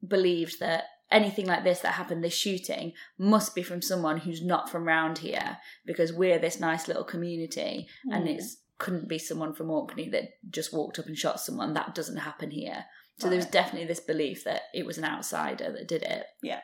believed 0.07 0.61
that 0.61 0.85
anything 1.15 1.47
like 1.47 1.65
this 1.65 1.81
that 1.81 1.95
happened, 1.95 2.23
this 2.23 2.35
shooting, 2.35 2.93
must 3.17 3.55
be 3.55 3.63
from 3.63 3.81
someone 3.81 4.19
who's 4.19 4.45
not 4.45 4.69
from 4.69 4.87
round 4.87 5.19
here 5.19 5.59
because 5.87 6.13
we're 6.13 6.39
this 6.39 6.61
nice 6.61 6.89
little 6.89 7.05
community, 7.05 7.87
and 8.11 8.29
it 8.29 8.41
mm. 8.41 8.47
couldn't 8.79 9.09
be 9.09 9.19
someone 9.19 9.55
from 9.55 9.71
Orkney 9.71 10.09
that 10.11 10.31
just 10.51 10.75
walked 10.75 10.99
up 10.99 11.07
and 11.07 11.17
shot 11.17 11.41
someone. 11.41 11.73
That 11.73 11.95
doesn't 11.95 12.19
happen 12.19 12.51
here. 12.51 12.85
So 13.21 13.29
there 13.29 13.39
was 13.39 13.47
definitely 13.47 13.87
this 13.87 14.01
belief 14.01 14.43
that 14.45 14.63
it 14.75 14.85
was 14.85 14.99
an 14.99 15.05
outsider 15.05 15.71
that 15.71 15.87
did 15.87 16.03
it. 16.03 16.27
Yeah. 16.43 16.61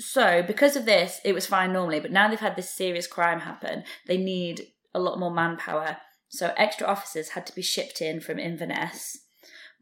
So, 0.00 0.42
because 0.42 0.76
of 0.76 0.84
this, 0.84 1.20
it 1.24 1.34
was 1.34 1.46
fine 1.46 1.72
normally, 1.72 2.00
but 2.00 2.12
now 2.12 2.28
they've 2.28 2.38
had 2.38 2.56
this 2.56 2.74
serious 2.74 3.06
crime 3.06 3.40
happen, 3.40 3.84
they 4.06 4.16
need 4.16 4.66
a 4.94 5.00
lot 5.00 5.18
more 5.18 5.32
manpower. 5.32 5.98
So, 6.28 6.52
extra 6.56 6.86
officers 6.86 7.30
had 7.30 7.46
to 7.46 7.54
be 7.54 7.62
shipped 7.62 8.00
in 8.00 8.20
from 8.20 8.38
Inverness. 8.38 9.18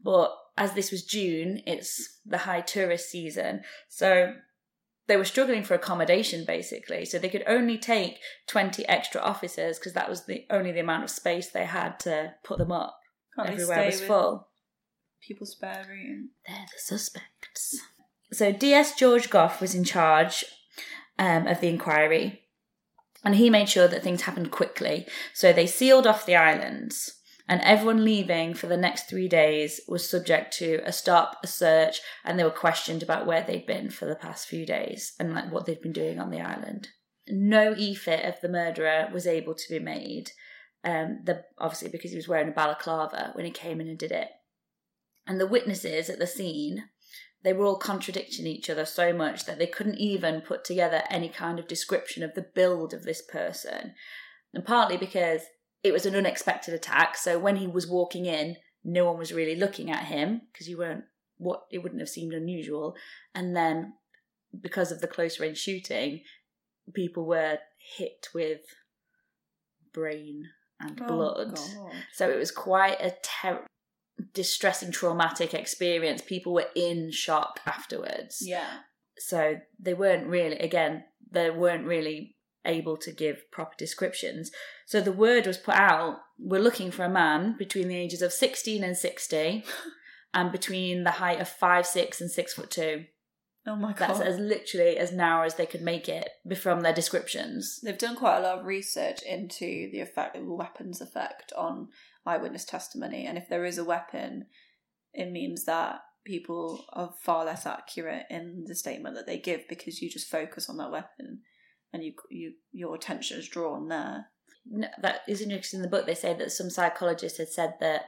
But 0.03 0.35
as 0.57 0.73
this 0.73 0.91
was 0.91 1.03
June, 1.03 1.61
it's 1.65 2.19
the 2.25 2.39
high 2.39 2.61
tourist 2.61 3.09
season. 3.09 3.61
So, 3.89 4.33
they 5.07 5.15
were 5.15 5.23
struggling 5.23 5.63
for 5.63 5.73
accommodation 5.73 6.43
basically. 6.45 7.05
So, 7.05 7.19
they 7.19 7.29
could 7.29 7.43
only 7.47 7.77
take 7.77 8.19
20 8.47 8.87
extra 8.87 9.21
officers 9.21 9.79
because 9.79 9.93
that 9.93 10.09
was 10.09 10.25
the 10.25 10.45
only 10.49 10.71
the 10.71 10.81
amount 10.81 11.03
of 11.03 11.09
space 11.09 11.47
they 11.47 11.65
had 11.65 11.99
to 12.01 12.33
put 12.43 12.57
them 12.57 12.71
up. 12.71 12.99
Can't 13.35 13.49
Everywhere 13.49 13.85
was 13.85 14.01
full. 14.01 14.47
People's 15.21 15.51
spare 15.51 15.85
room. 15.87 16.29
They're 16.47 16.65
the 16.65 16.79
suspects. 16.79 17.79
So 18.31 18.51
DS 18.51 18.95
George 18.95 19.29
Goff 19.29 19.61
was 19.61 19.75
in 19.75 19.83
charge 19.83 20.43
um, 21.19 21.47
of 21.47 21.61
the 21.61 21.67
inquiry, 21.67 22.43
and 23.23 23.35
he 23.35 23.49
made 23.49 23.69
sure 23.69 23.87
that 23.87 24.03
things 24.03 24.23
happened 24.23 24.51
quickly. 24.51 25.05
So 25.33 25.53
they 25.53 25.67
sealed 25.67 26.07
off 26.07 26.25
the 26.25 26.35
islands, 26.35 27.16
and 27.47 27.61
everyone 27.61 28.03
leaving 28.03 28.53
for 28.53 28.67
the 28.67 28.75
next 28.75 29.09
three 29.09 29.29
days 29.29 29.79
was 29.87 30.09
subject 30.09 30.55
to 30.57 30.81
a 30.83 30.91
stop, 30.91 31.37
a 31.43 31.47
search, 31.47 32.01
and 32.25 32.37
they 32.37 32.43
were 32.43 32.49
questioned 32.49 33.01
about 33.01 33.25
where 33.25 33.41
they'd 33.41 33.65
been 33.65 33.89
for 33.89 34.05
the 34.05 34.15
past 34.15 34.47
few 34.47 34.65
days 34.65 35.13
and 35.19 35.33
like 35.33 35.51
what 35.51 35.65
they'd 35.65 35.81
been 35.81 35.93
doing 35.93 36.19
on 36.19 36.29
the 36.29 36.41
island. 36.41 36.89
No 37.29 37.73
e-fit 37.77 38.25
of 38.25 38.41
the 38.41 38.49
murderer 38.49 39.09
was 39.13 39.25
able 39.25 39.55
to 39.55 39.69
be 39.69 39.79
made. 39.79 40.31
Um, 40.83 41.21
the 41.23 41.43
obviously 41.57 41.89
because 41.89 42.11
he 42.11 42.17
was 42.17 42.27
wearing 42.27 42.49
a 42.49 42.51
balaclava 42.51 43.31
when 43.33 43.45
he 43.45 43.51
came 43.51 43.81
in 43.81 43.87
and 43.87 43.97
did 43.97 44.11
it. 44.11 44.29
And 45.25 45.39
the 45.39 45.47
witnesses 45.47 46.09
at 46.09 46.19
the 46.19 46.27
scene, 46.27 46.85
they 47.43 47.53
were 47.53 47.65
all 47.65 47.77
contradicting 47.77 48.45
each 48.45 48.69
other 48.69 48.85
so 48.85 49.13
much 49.13 49.45
that 49.45 49.57
they 49.57 49.67
couldn't 49.67 49.99
even 49.99 50.41
put 50.41 50.63
together 50.65 51.03
any 51.09 51.29
kind 51.29 51.59
of 51.59 51.67
description 51.67 52.23
of 52.23 52.33
the 52.35 52.45
build 52.53 52.93
of 52.93 53.03
this 53.03 53.21
person. 53.21 53.93
And 54.53 54.65
partly 54.65 54.97
because 54.97 55.41
it 55.83 55.93
was 55.93 56.05
an 56.05 56.15
unexpected 56.15 56.73
attack, 56.73 57.17
so 57.17 57.39
when 57.39 57.57
he 57.57 57.67
was 57.67 57.87
walking 57.87 58.25
in, 58.25 58.57
no 58.83 59.05
one 59.05 59.17
was 59.17 59.33
really 59.33 59.55
looking 59.55 59.91
at 59.91 60.05
him 60.05 60.41
because 60.51 60.69
you 60.69 60.77
weren't 60.77 61.03
what 61.37 61.63
it 61.71 61.79
wouldn't 61.79 62.01
have 62.01 62.09
seemed 62.09 62.33
unusual. 62.33 62.95
And 63.35 63.55
then 63.55 63.93
because 64.59 64.91
of 64.91 65.01
the 65.01 65.07
close 65.07 65.39
range 65.39 65.57
shooting, 65.57 66.21
people 66.93 67.25
were 67.25 67.59
hit 67.97 68.29
with 68.33 68.61
brain 69.93 70.45
and 70.79 70.99
oh, 71.03 71.07
blood. 71.07 71.59
Oh, 71.59 71.83
God. 71.83 71.93
So 72.13 72.29
it 72.29 72.37
was 72.37 72.51
quite 72.51 72.99
a 73.01 73.15
ter- 73.21 73.65
distressing, 74.33 74.91
traumatic 74.91 75.53
experience. 75.53 76.21
People 76.21 76.53
were 76.53 76.67
in 76.75 77.11
shock 77.11 77.59
afterwards. 77.65 78.37
Yeah. 78.41 78.79
So 79.17 79.57
they 79.79 79.93
weren't 79.93 80.27
really, 80.27 80.57
again, 80.57 81.03
they 81.29 81.49
weren't 81.49 81.85
really 81.85 82.36
able 82.67 82.97
to 82.97 83.11
give 83.11 83.49
proper 83.51 83.75
descriptions. 83.77 84.51
So 84.85 85.01
the 85.01 85.11
word 85.11 85.47
was 85.47 85.57
put 85.57 85.75
out 85.75 86.19
we're 86.39 86.61
looking 86.61 86.91
for 86.91 87.03
a 87.03 87.09
man 87.09 87.55
between 87.57 87.87
the 87.87 87.97
ages 87.97 88.21
of 88.21 88.31
16 88.31 88.83
and 88.83 88.95
60 88.95 89.63
and 90.33 90.51
between 90.51 91.03
the 91.03 91.11
height 91.11 91.41
of 91.41 91.49
5, 91.49 91.85
6 91.85 92.21
and 92.21 92.29
6 92.29 92.53
foot 92.53 92.69
2. 92.69 93.05
Oh 93.65 93.75
my 93.75 93.91
god. 93.91 94.09
That's 94.09 94.21
as 94.21 94.39
literally 94.39 94.97
as 94.97 95.11
narrow 95.11 95.45
as 95.45 95.55
they 95.55 95.65
could 95.65 95.81
make 95.81 96.07
it 96.07 96.29
from 96.57 96.81
their 96.81 96.93
descriptions. 96.93 97.79
They've 97.83 97.97
done 97.97 98.15
quite 98.15 98.37
a 98.37 98.41
lot 98.41 98.59
of 98.59 98.65
research 98.65 99.21
into 99.23 99.89
the 99.91 99.99
effect, 99.99 100.35
the 100.35 100.43
weapons 100.43 101.01
effect 101.01 101.51
on 101.57 101.89
eyewitness 102.25 102.63
testimony, 102.63 103.25
and 103.25 103.37
if 103.37 103.49
there 103.49 103.65
is 103.65 103.77
a 103.77 103.83
weapon, 103.83 104.45
it 105.13 105.31
means 105.31 105.65
that 105.65 105.99
people 106.25 106.85
are 106.93 107.13
far 107.21 107.45
less 107.45 107.65
accurate 107.65 108.25
in 108.29 108.65
the 108.67 108.75
statement 108.75 109.15
that 109.15 109.25
they 109.25 109.37
give 109.37 109.67
because 109.67 110.01
you 110.01 110.09
just 110.09 110.29
focus 110.29 110.69
on 110.69 110.77
that 110.77 110.91
weapon, 110.91 111.39
and 111.93 112.03
you 112.03 112.13
you 112.29 112.53
your 112.71 112.95
attention 112.95 113.39
is 113.39 113.47
drawn 113.47 113.87
there. 113.87 114.27
No, 114.69 114.87
that 115.01 115.21
is 115.27 115.41
interesting 115.41 115.79
in 115.79 115.81
the 115.83 115.89
book. 115.89 116.05
They 116.05 116.15
say 116.15 116.33
that 116.33 116.51
some 116.51 116.69
psychologists 116.69 117.37
had 117.37 117.49
said 117.49 117.75
that 117.79 118.05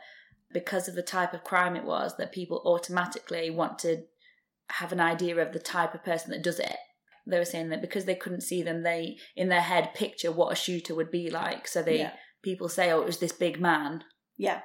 because 0.52 0.88
of 0.88 0.96
the 0.96 1.02
type 1.02 1.34
of 1.34 1.44
crime 1.44 1.76
it 1.76 1.86
was, 1.86 2.18
that 2.18 2.32
people 2.32 2.62
automatically 2.66 3.50
want 3.50 3.80
to 3.80 4.04
have 4.72 4.92
an 4.92 5.00
idea 5.00 5.38
of 5.38 5.54
the 5.54 5.60
type 5.60 5.94
of 5.94 6.04
person 6.04 6.32
that 6.32 6.44
does 6.44 6.60
it. 6.60 6.76
They 7.26 7.38
were 7.38 7.46
saying 7.46 7.70
that 7.70 7.82
because 7.82 8.06
they 8.06 8.16
couldn't 8.16 8.42
see 8.42 8.64
them, 8.64 8.84
they 8.84 9.18
in 9.36 9.50
their 9.50 9.62
head 9.62 9.94
picture 9.94 10.32
what 10.32 10.52
a 10.52 10.56
shooter 10.56 10.96
would 10.96 11.12
be 11.12 11.30
like. 11.30 11.68
So 11.68 11.82
they 11.82 12.00
Yeah. 12.00 12.14
people 12.42 12.70
say, 12.70 12.92
"Oh, 12.92 13.02
it 13.02 13.06
was 13.06 13.20
this 13.20 13.32
big 13.34 13.60
man," 13.60 14.04
Yeah, 14.38 14.62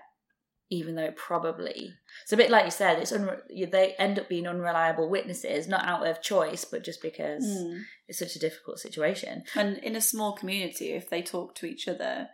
even 0.71 0.95
though 0.95 1.05
it 1.05 1.17
probably 1.17 1.93
it's 2.23 2.33
a 2.33 2.37
bit 2.37 2.51
like 2.51 2.65
you 2.65 2.71
said. 2.71 2.99
It's 2.99 3.12
unre- 3.12 3.71
they 3.71 3.93
end 3.99 4.19
up 4.19 4.29
being 4.29 4.47
unreliable 4.47 5.09
witnesses, 5.09 5.69
not 5.69 5.85
out 5.87 6.07
of 6.07 6.23
choice, 6.23 6.65
but 6.65 6.83
just 6.85 7.03
because 7.03 7.45
Mm. 7.45 7.83
it's 8.09 8.19
such 8.19 8.37
a 8.37 8.41
difficult 8.41 8.79
situation. 8.79 9.45
and 9.55 9.79
in 9.79 9.95
a 9.97 10.01
small 10.01 10.33
community, 10.35 10.93
if 10.93 11.09
they 11.11 11.23
talk 11.23 11.55
to 11.57 11.67
each 11.67 11.87
other, 11.89 12.29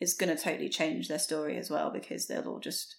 it's 0.00 0.14
going 0.14 0.34
to 0.34 0.42
totally 0.42 0.68
change 0.68 1.08
their 1.08 1.18
story 1.18 1.56
as 1.56 1.70
well 1.70 1.90
because 1.90 2.26
they'll 2.26 2.48
all 2.48 2.58
just 2.60 2.96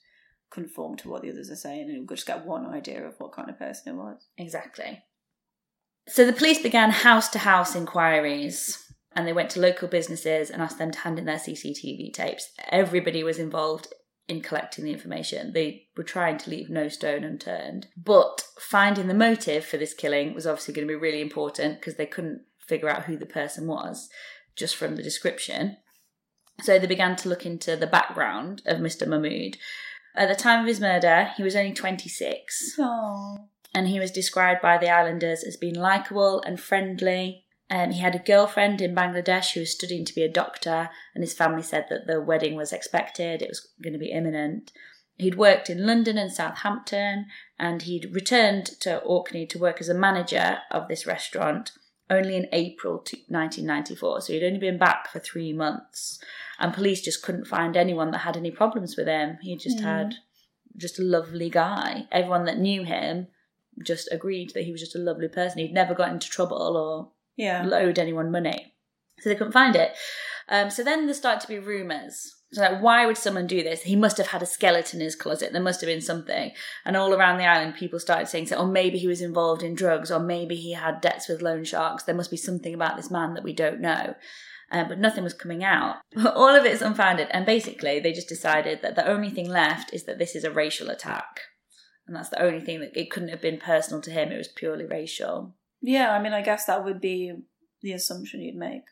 conform 0.52 0.96
to 0.98 1.10
what 1.10 1.22
the 1.24 1.30
others 1.32 1.50
are 1.50 1.56
saying 1.56 1.90
and 1.90 2.08
we'll 2.08 2.16
just 2.16 2.28
get 2.28 2.46
one 2.46 2.66
idea 2.66 3.06
of 3.06 3.16
what 3.20 3.34
kind 3.34 3.50
of 3.50 3.60
person 3.60 3.94
it 3.94 3.98
was. 3.98 4.28
Exactly. 4.38 5.04
So 6.08 6.26
the 6.26 6.34
police 6.34 6.62
began 6.62 6.92
house 6.92 7.28
to 7.30 7.40
house 7.40 7.76
inquiries 7.76 8.82
and 9.14 9.28
they 9.28 9.34
went 9.34 9.50
to 9.52 9.60
local 9.60 9.88
businesses 9.88 10.50
and 10.50 10.62
asked 10.62 10.78
them 10.78 10.92
to 10.92 11.00
hand 11.00 11.18
in 11.20 11.26
their 11.26 11.40
CCTV 11.40 12.14
tapes. 12.14 12.50
Everybody 12.70 13.24
was 13.24 13.40
involved 13.40 13.88
in 14.28 14.42
collecting 14.42 14.84
the 14.86 14.92
information. 14.92 15.54
They 15.54 15.88
were 15.96 16.04
trying 16.04 16.38
to 16.40 16.50
leave 16.50 16.70
no 16.70 16.88
stone 16.90 17.24
unturned. 17.24 17.88
But 17.96 18.44
finding 18.60 19.08
the 19.08 19.14
motive 19.14 19.66
for 19.66 19.78
this 19.78 19.94
killing 19.94 20.34
was 20.34 20.48
obviously 20.48 20.74
going 20.74 20.88
to 20.88 20.92
be 20.92 21.00
really 21.00 21.22
important 21.22 21.80
because 21.80 21.96
they 21.96 22.06
couldn't 22.08 22.42
figure 22.60 22.90
out 22.90 23.04
who 23.04 23.18
the 23.18 23.26
person 23.28 23.68
was 23.68 24.10
just 24.56 24.76
from 24.76 24.96
the 24.96 25.04
description. 25.04 25.78
So 26.62 26.80
they 26.80 26.88
began 26.88 27.16
to 27.18 27.30
look 27.30 27.46
into 27.46 27.76
the 27.76 27.86
background 27.88 28.62
of 28.66 28.80
Mr. 28.80 29.06
Mahmood. 29.06 29.58
At 30.16 30.30
the 30.30 30.36
time 30.36 30.62
of 30.62 30.68
his 30.68 30.80
murder, 30.80 31.30
he 31.36 31.44
was 31.44 31.56
only 31.56 31.74
26 31.74 32.76
Oh. 32.80 33.50
and 33.74 33.88
he 33.90 34.00
was 34.00 34.12
described 34.12 34.62
by 34.62 34.78
the 34.78 34.90
islanders 34.90 35.44
as 35.44 35.58
being 35.58 35.76
likable 35.76 36.42
and 36.42 36.60
friendly. 36.60 37.45
Um, 37.70 37.92
he 37.92 38.00
had 38.00 38.16
a 38.16 38.20
girlfriend 38.20 38.80
in 38.80 38.96
Bangladesh 38.96 39.54
who 39.54 39.62
was 39.62 39.72
studying 39.72 40.06
to 40.06 40.14
be 40.14 40.24
a 40.24 40.32
doctor, 40.32 40.90
and 41.14 41.24
his 41.24 41.34
family 41.34 41.64
said 41.64 41.88
that 41.90 42.06
the 42.06 42.22
wedding 42.22 42.56
was 42.56 42.72
expected, 42.72 43.42
it 43.42 43.50
was 43.50 43.68
going 43.82 43.94
to 43.94 44.00
be 44.00 44.12
imminent. 44.12 44.72
He'd 45.18 45.36
worked 45.36 45.70
in 45.70 45.86
London 45.86 46.18
and 46.18 46.32
Southampton, 46.32 47.26
and 47.58 47.82
he'd 47.84 48.14
returned 48.14 48.66
to 48.82 49.00
Orkney 49.00 49.48
to 49.48 49.60
work 49.60 49.80
as 49.80 49.90
a 49.90 49.94
manager 49.94 50.60
of 50.70 50.88
this 50.88 51.08
restaurant 51.08 51.72
only 52.10 52.36
in 52.36 52.48
April 52.52 52.98
1994. 52.98 54.22
So 54.22 54.34
he'd 54.34 54.44
only 54.44 54.60
been 54.60 54.78
back 54.78 55.10
for 55.10 55.20
three 55.20 55.54
months, 55.54 56.20
and 56.60 56.74
police 56.74 57.02
just 57.02 57.24
couldn't 57.24 57.48
find 57.48 57.76
anyone 57.76 58.12
that 58.12 58.20
had 58.20 58.38
any 58.38 58.52
problems 58.52 58.96
with 58.96 59.08
him. 59.08 59.38
He 59.42 59.56
just 59.58 59.80
had 59.80 60.16
just 60.78 61.00
a 61.00 61.04
lovely 61.04 61.50
guy. 61.50 62.08
Everyone 62.12 62.46
that 62.46 62.60
knew 62.60 62.84
him 62.84 63.28
just 63.84 64.08
agreed 64.12 64.52
that 64.54 64.64
he 64.64 64.72
was 64.72 64.82
just 64.82 64.96
a 64.96 65.00
lovely 65.00 65.28
person. 65.28 65.60
He'd 65.60 65.74
never 65.74 65.94
got 65.94 66.12
into 66.12 66.30
trouble 66.30 66.78
or 66.78 67.12
Yeah. 67.38 67.68
owed 67.72 68.00
anyone 68.00 68.32
money. 68.32 68.74
So 69.20 69.30
they 69.30 69.36
couldn't 69.36 69.54
find 69.54 69.76
it. 69.76 69.94
Um, 70.50 70.70
so 70.70 70.84
then 70.84 71.06
there 71.06 71.16
started 71.16 71.42
to 71.42 71.48
be 71.48 71.60
rumours. 71.60 72.36
So 72.54 72.62
like, 72.62 72.82
why 72.82 73.06
would 73.06 73.18
someone 73.18 73.48
do 73.48 73.64
this? 73.64 73.82
He 73.82 73.96
must 73.96 74.18
have 74.18 74.28
had 74.28 74.42
a 74.42 74.46
skeleton 74.46 75.02
in 75.02 75.06
his 75.06 75.16
closet. 75.16 75.52
There 75.52 75.62
must 75.62 75.82
have 75.82 75.88
been 75.88 76.02
something. 76.02 76.52
And 76.86 76.96
all 76.96 77.14
around 77.14 77.38
the 77.38 77.46
island, 77.46 77.76
people 77.76 78.00
started 78.00 78.28
saying, 78.28 78.48
so, 78.48 78.58
oh, 78.58 78.66
maybe 78.66 78.98
he 78.98 79.08
was 79.08 79.22
involved 79.22 79.64
in 79.64 79.74
drugs, 79.74 80.12
or 80.12 80.20
maybe 80.20 80.56
he 80.56 80.74
had 80.74 81.02
debts 81.02 81.28
with 81.28 81.42
loan 81.42 81.64
sharks. 81.64 82.04
There 82.04 82.16
must 82.16 82.32
be 82.32 82.38
something 82.38 82.74
about 82.74 82.96
this 82.96 83.12
man 83.12 83.34
that 83.34 83.44
we 83.44 83.52
don't 83.52 83.82
know. 83.82 84.16
Uh, 84.72 84.84
but 84.84 85.00
nothing 85.00 85.24
was 85.24 85.34
coming 85.34 85.64
out. 85.64 85.98
all 86.36 86.56
of 86.56 86.66
it 86.66 86.72
is 86.72 86.82
unfounded. 86.82 87.28
And 87.32 87.46
basically, 87.46 88.00
they 88.00 88.14
just 88.14 88.30
decided 88.30 88.82
that 88.82 88.96
the 88.96 89.08
only 89.08 89.30
thing 89.30 89.50
left 89.50 89.94
is 89.94 90.04
that 90.06 90.18
this 90.18 90.36
is 90.36 90.44
a 90.44 90.52
racial 90.52 90.90
attack. 90.90 91.42
And 92.08 92.16
that's 92.16 92.30
the 92.30 92.42
only 92.42 92.62
thing 92.62 92.80
that 92.80 92.96
it 92.96 93.12
couldn't 93.12 93.30
have 93.30 93.42
been 93.42 93.58
personal 93.58 94.02
to 94.04 94.12
him. 94.12 94.32
It 94.32 94.38
was 94.38 94.48
purely 94.48 94.86
racial. 94.86 95.56
Yeah, 95.86 96.12
I 96.12 96.22
mean, 96.22 96.34
I 96.34 96.42
guess 96.42 96.66
that 96.66 96.84
would 96.84 97.00
be 97.00 97.32
the 97.82 97.94
assumption 97.94 98.42
you'd 98.42 98.56
make. 98.56 98.86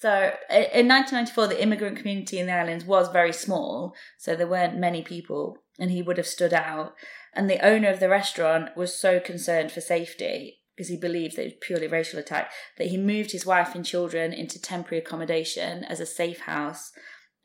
So 0.00 0.32
in 0.50 0.88
1994, 0.88 1.46
the 1.46 1.62
immigrant 1.62 1.96
community 1.96 2.40
in 2.40 2.46
the 2.46 2.52
islands 2.52 2.84
was 2.84 3.08
very 3.08 3.32
small, 3.32 3.94
so 4.18 4.34
there 4.34 4.48
weren't 4.48 4.76
many 4.76 5.02
people, 5.02 5.58
and 5.78 5.92
he 5.92 6.02
would 6.02 6.16
have 6.16 6.26
stood 6.26 6.52
out. 6.52 6.94
And 7.32 7.48
the 7.48 7.64
owner 7.64 7.88
of 7.88 8.00
the 8.00 8.08
restaurant 8.08 8.76
was 8.76 8.92
so 8.92 9.20
concerned 9.20 9.70
for 9.70 9.80
safety 9.80 10.58
because 10.74 10.88
he 10.88 10.96
believed 10.96 11.36
that 11.36 11.42
it 11.42 11.44
was 11.44 11.54
purely 11.60 11.86
racial 11.86 12.18
attack 12.18 12.50
that 12.78 12.88
he 12.88 12.96
moved 12.96 13.30
his 13.30 13.46
wife 13.46 13.76
and 13.76 13.86
children 13.86 14.32
into 14.32 14.60
temporary 14.60 15.00
accommodation 15.00 15.84
as 15.84 16.00
a 16.00 16.06
safe 16.06 16.40
house. 16.40 16.90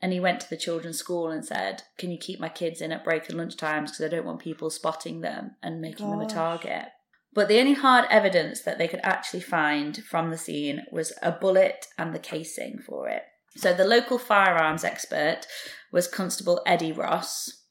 And 0.02 0.12
he 0.12 0.18
went 0.18 0.40
to 0.40 0.50
the 0.50 0.56
children's 0.56 0.98
school 0.98 1.30
and 1.30 1.44
said, 1.44 1.84
"Can 1.96 2.10
you 2.10 2.18
keep 2.18 2.40
my 2.40 2.48
kids 2.48 2.80
in 2.80 2.90
at 2.90 3.04
break 3.04 3.28
and 3.28 3.38
lunch 3.38 3.56
times 3.56 3.92
because 3.92 4.04
I 4.04 4.08
don't 4.08 4.26
want 4.26 4.40
people 4.40 4.70
spotting 4.70 5.20
them 5.20 5.54
and 5.62 5.80
making 5.80 6.10
them 6.10 6.20
a 6.20 6.26
target." 6.26 6.88
But 7.34 7.48
the 7.48 7.60
only 7.60 7.74
hard 7.74 8.06
evidence 8.10 8.62
that 8.62 8.78
they 8.78 8.88
could 8.88 9.00
actually 9.02 9.40
find 9.40 10.02
from 10.04 10.30
the 10.30 10.38
scene 10.38 10.82
was 10.90 11.12
a 11.22 11.30
bullet 11.30 11.86
and 11.96 12.14
the 12.14 12.18
casing 12.18 12.78
for 12.78 13.08
it. 13.08 13.22
So 13.56 13.72
the 13.72 13.84
local 13.84 14.18
firearms 14.18 14.84
expert 14.84 15.46
was 15.92 16.08
Constable 16.08 16.60
Eddie 16.66 16.92
Ross, 16.92 17.64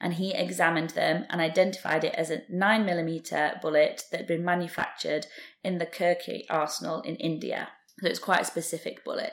and 0.00 0.14
he 0.14 0.34
examined 0.34 0.90
them 0.90 1.24
and 1.30 1.40
identified 1.40 2.04
it 2.04 2.14
as 2.14 2.30
a 2.30 2.42
9mm 2.52 3.60
bullet 3.60 4.02
that 4.10 4.18
had 4.18 4.26
been 4.26 4.44
manufactured 4.44 5.26
in 5.62 5.78
the 5.78 5.86
Kirkee 5.86 6.44
arsenal 6.50 7.00
in 7.02 7.16
India. 7.16 7.68
So 8.00 8.08
it's 8.08 8.18
quite 8.18 8.42
a 8.42 8.44
specific 8.44 9.04
bullet. 9.04 9.32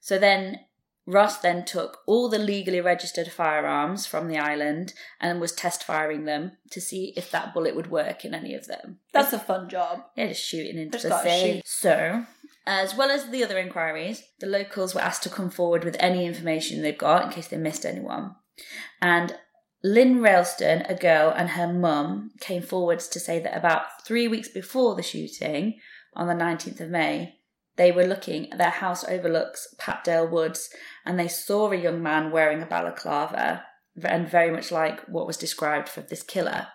So 0.00 0.18
then 0.18 0.60
Ross 1.10 1.38
then 1.38 1.64
took 1.64 1.98
all 2.06 2.28
the 2.28 2.38
legally 2.38 2.80
registered 2.80 3.30
firearms 3.30 4.06
from 4.06 4.28
the 4.28 4.38
island 4.38 4.94
and 5.20 5.40
was 5.40 5.52
test 5.52 5.82
firing 5.84 6.24
them 6.24 6.52
to 6.70 6.80
see 6.80 7.12
if 7.16 7.30
that 7.30 7.52
bullet 7.52 7.74
would 7.74 7.90
work 7.90 8.24
in 8.24 8.34
any 8.34 8.54
of 8.54 8.66
them. 8.66 8.98
That's 9.12 9.32
a 9.32 9.38
fun 9.38 9.68
job. 9.68 10.04
Yeah, 10.16 10.28
just 10.28 10.44
shooting 10.44 10.78
into 10.78 10.98
Just 10.98 11.08
the 11.08 11.22
sea. 11.22 11.62
So, 11.64 12.24
as 12.66 12.94
well 12.94 13.10
as 13.10 13.30
the 13.30 13.44
other 13.44 13.58
inquiries, 13.58 14.22
the 14.38 14.46
locals 14.46 14.94
were 14.94 15.00
asked 15.00 15.22
to 15.24 15.28
come 15.30 15.50
forward 15.50 15.84
with 15.84 15.96
any 15.98 16.26
information 16.26 16.82
they've 16.82 16.96
got 16.96 17.24
in 17.24 17.30
case 17.30 17.48
they 17.48 17.56
missed 17.56 17.84
anyone. 17.84 18.36
And 19.02 19.36
Lynn 19.82 20.20
Railston, 20.20 20.88
a 20.90 20.94
girl, 20.94 21.32
and 21.34 21.50
her 21.50 21.72
mum 21.72 22.32
came 22.40 22.62
forwards 22.62 23.08
to 23.08 23.20
say 23.20 23.38
that 23.40 23.56
about 23.56 24.04
three 24.04 24.28
weeks 24.28 24.48
before 24.48 24.94
the 24.94 25.02
shooting, 25.02 25.80
on 26.14 26.26
the 26.26 26.44
19th 26.44 26.80
of 26.80 26.90
May, 26.90 27.39
they 27.76 27.92
were 27.92 28.06
looking, 28.06 28.48
their 28.56 28.70
house 28.70 29.04
overlooks 29.04 29.74
Papdale 29.78 30.30
Woods, 30.30 30.70
and 31.04 31.18
they 31.18 31.28
saw 31.28 31.70
a 31.70 31.76
young 31.76 32.02
man 32.02 32.30
wearing 32.30 32.62
a 32.62 32.66
balaclava, 32.66 33.64
and 34.02 34.28
very 34.28 34.50
much 34.50 34.70
like 34.70 35.00
what 35.08 35.26
was 35.26 35.36
described 35.36 35.88
for 35.88 36.00
this 36.00 36.22
killer. 36.22 36.68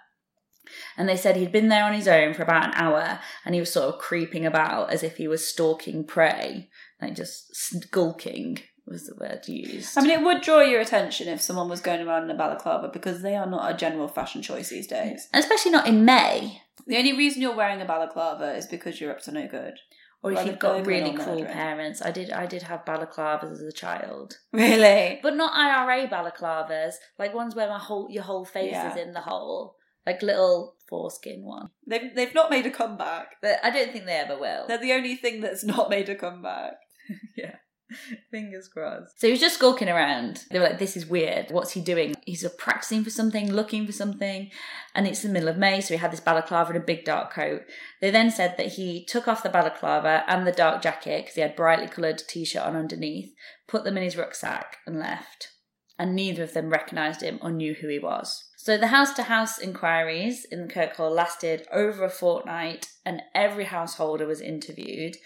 And 0.97 1.07
they 1.07 1.17
said 1.17 1.35
he'd 1.35 1.51
been 1.51 1.69
there 1.69 1.83
on 1.83 1.93
his 1.93 2.07
own 2.07 2.33
for 2.33 2.43
about 2.43 2.65
an 2.65 2.73
hour 2.73 3.19
and 3.45 3.53
he 3.53 3.59
was 3.59 3.71
sort 3.71 3.93
of 3.93 4.01
creeping 4.01 4.45
about 4.47 4.91
as 4.91 5.03
if 5.03 5.17
he 5.17 5.27
was 5.27 5.47
stalking 5.47 6.05
prey, 6.05 6.69
like 7.01 7.15
just 7.15 7.55
skulking 7.55 8.59
was 8.87 9.07
the 9.07 9.15
word 9.15 9.47
used. 9.47 9.97
I 9.97 10.01
mean, 10.01 10.11
it 10.11 10.23
would 10.23 10.41
draw 10.41 10.61
your 10.61 10.81
attention 10.81 11.27
if 11.27 11.41
someone 11.41 11.69
was 11.69 11.81
going 11.81 12.07
around 12.07 12.23
in 12.23 12.31
a 12.31 12.37
balaclava 12.37 12.89
because 12.91 13.21
they 13.21 13.35
are 13.35 13.45
not 13.45 13.73
a 13.73 13.77
general 13.77 14.07
fashion 14.07 14.41
choice 14.41 14.69
these 14.69 14.87
days. 14.87 15.27
especially 15.33 15.71
not 15.71 15.87
in 15.87 16.05
May, 16.05 16.61
The 16.85 16.97
only 16.97 17.13
reason 17.13 17.41
you're 17.41 17.55
wearing 17.55 17.81
a 17.81 17.85
balaclava 17.85 18.53
is 18.55 18.67
because 18.67 19.01
you're 19.01 19.11
up 19.11 19.21
to 19.21 19.31
no 19.31 19.47
good. 19.47 19.79
Or 20.25 20.31
if 20.33 20.45
you've 20.45 20.59
got 20.59 20.85
really 20.85 21.13
cruel 21.13 21.45
parents. 21.45 22.01
I 22.01 22.11
did, 22.11 22.31
I 22.31 22.45
did 22.47 22.63
have 22.63 22.83
balaclavas 22.85 23.51
as 23.51 23.61
a 23.61 23.71
child, 23.71 24.37
Really? 24.51 25.19
but 25.21 25.35
not 25.35 25.53
IRA 25.53 26.07
balaclavas, 26.07 26.95
like 27.19 27.33
ones 27.33 27.55
where 27.55 27.67
my 27.69 27.77
whole 27.79 28.07
your 28.09 28.23
whole 28.23 28.45
face 28.45 28.71
Yeah. 28.71 28.91
is 28.91 28.97
in 28.97 29.13
the 29.13 29.21
hole, 29.21 29.75
like 30.05 30.21
little 30.21 30.75
foreskin 30.89 31.43
one. 31.43 31.69
They've, 31.87 32.13
they've 32.15 32.33
not 32.33 32.49
made 32.49 32.65
a 32.65 32.71
comeback. 32.71 33.35
But 33.41 33.59
I 33.63 33.69
don't 33.69 33.91
think 33.91 34.05
they 34.05 34.13
ever 34.13 34.37
will. 34.39 34.65
They're 34.67 34.77
the 34.79 34.93
only 34.93 35.15
thing 35.15 35.41
that's 35.41 35.63
not 35.63 35.89
made 35.89 36.09
a 36.09 36.15
comeback. 36.15 36.73
Yeah. 37.37 37.57
Fingers 38.31 38.67
crossed. 38.67 39.19
So 39.19 39.27
he 39.27 39.31
was 39.31 39.39
just 39.39 39.55
skulking 39.55 39.89
around. 39.89 40.43
They 40.49 40.59
were 40.59 40.65
like, 40.65 40.79
this 40.79 40.97
is 40.97 41.05
weird. 41.05 41.51
What's 41.51 41.71
he 41.71 41.81
doing? 41.81 42.15
He's 42.25 42.47
practicing 42.57 43.03
for 43.03 43.09
something, 43.09 43.51
looking 43.51 43.85
for 43.85 43.91
something. 43.91 44.49
And 44.93 45.07
it's 45.07 45.21
the 45.21 45.29
middle 45.29 45.49
of 45.49 45.57
May, 45.57 45.81
so 45.81 45.93
he 45.93 45.99
had 45.99 46.11
this 46.11 46.19
balaclava 46.19 46.73
and 46.73 46.81
a 46.81 46.85
big 46.85 47.05
dark 47.05 47.31
coat. 47.31 47.61
They 48.01 48.11
then 48.11 48.31
said 48.31 48.55
that 48.57 48.73
he 48.73 49.05
took 49.05 49.27
off 49.27 49.43
the 49.43 49.49
balaclava 49.49 50.23
and 50.27 50.45
the 50.45 50.51
dark 50.51 50.81
jacket 50.81 51.25
because 51.25 51.35
he 51.35 51.41
had 51.41 51.55
brightly 51.55 51.87
coloured 51.87 52.21
t 52.27 52.45
shirt 52.45 52.63
on 52.63 52.75
underneath, 52.75 53.33
put 53.67 53.83
them 53.83 53.97
in 53.97 54.03
his 54.03 54.17
rucksack, 54.17 54.77
and 54.85 54.99
left. 54.99 55.49
And 55.97 56.15
neither 56.15 56.43
of 56.43 56.53
them 56.53 56.69
recognised 56.69 57.21
him 57.21 57.39
or 57.41 57.51
knew 57.51 57.73
who 57.73 57.87
he 57.87 57.99
was. 57.99 58.49
So 58.57 58.77
the 58.77 58.87
house 58.87 59.13
to 59.13 59.23
house 59.23 59.59
inquiries 59.59 60.45
in 60.51 60.67
Kirkwall 60.67 61.11
lasted 61.11 61.67
over 61.71 62.03
a 62.03 62.09
fortnight, 62.09 62.87
and 63.05 63.21
every 63.35 63.65
householder 63.65 64.25
was 64.25 64.41
interviewed 64.41 65.17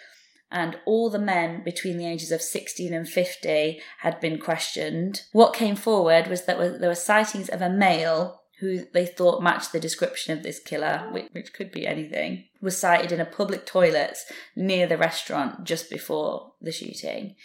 and 0.52 0.78
all 0.86 1.10
the 1.10 1.20
men 1.20 1.64
between 1.64 1.98
the 1.98 2.08
ages 2.08 2.32
of 2.32 2.42
16 2.42 2.94
and 2.94 3.08
50 3.08 3.82
had 4.00 4.20
been 4.20 4.40
questioned. 4.40 5.24
What 5.32 5.54
came 5.54 5.76
forward 5.76 6.28
was 6.28 6.46
that 6.46 6.58
there 6.80 6.90
were 6.90 6.96
sightings 6.96 7.50
of 7.50 7.62
a 7.62 7.70
male 7.70 8.40
who 8.60 8.86
they 8.94 9.06
thought 9.06 9.42
matched 9.42 9.72
the 9.72 9.80
description 9.80 10.38
of 10.38 10.44
this 10.44 10.60
killer, 10.60 11.08
which, 11.12 11.28
which 11.32 11.54
could 11.54 11.72
be 11.72 11.88
anything, 11.88 12.46
was 12.62 12.78
sighted 12.78 13.12
in 13.12 13.22
a 13.22 13.26
public 13.26 13.66
toilets 13.66 14.26
near 14.56 14.86
the 14.86 14.98
restaurant 14.98 15.64
just 15.64 15.90
before 15.90 16.54
the 16.62 16.72
shooting, 16.72 17.36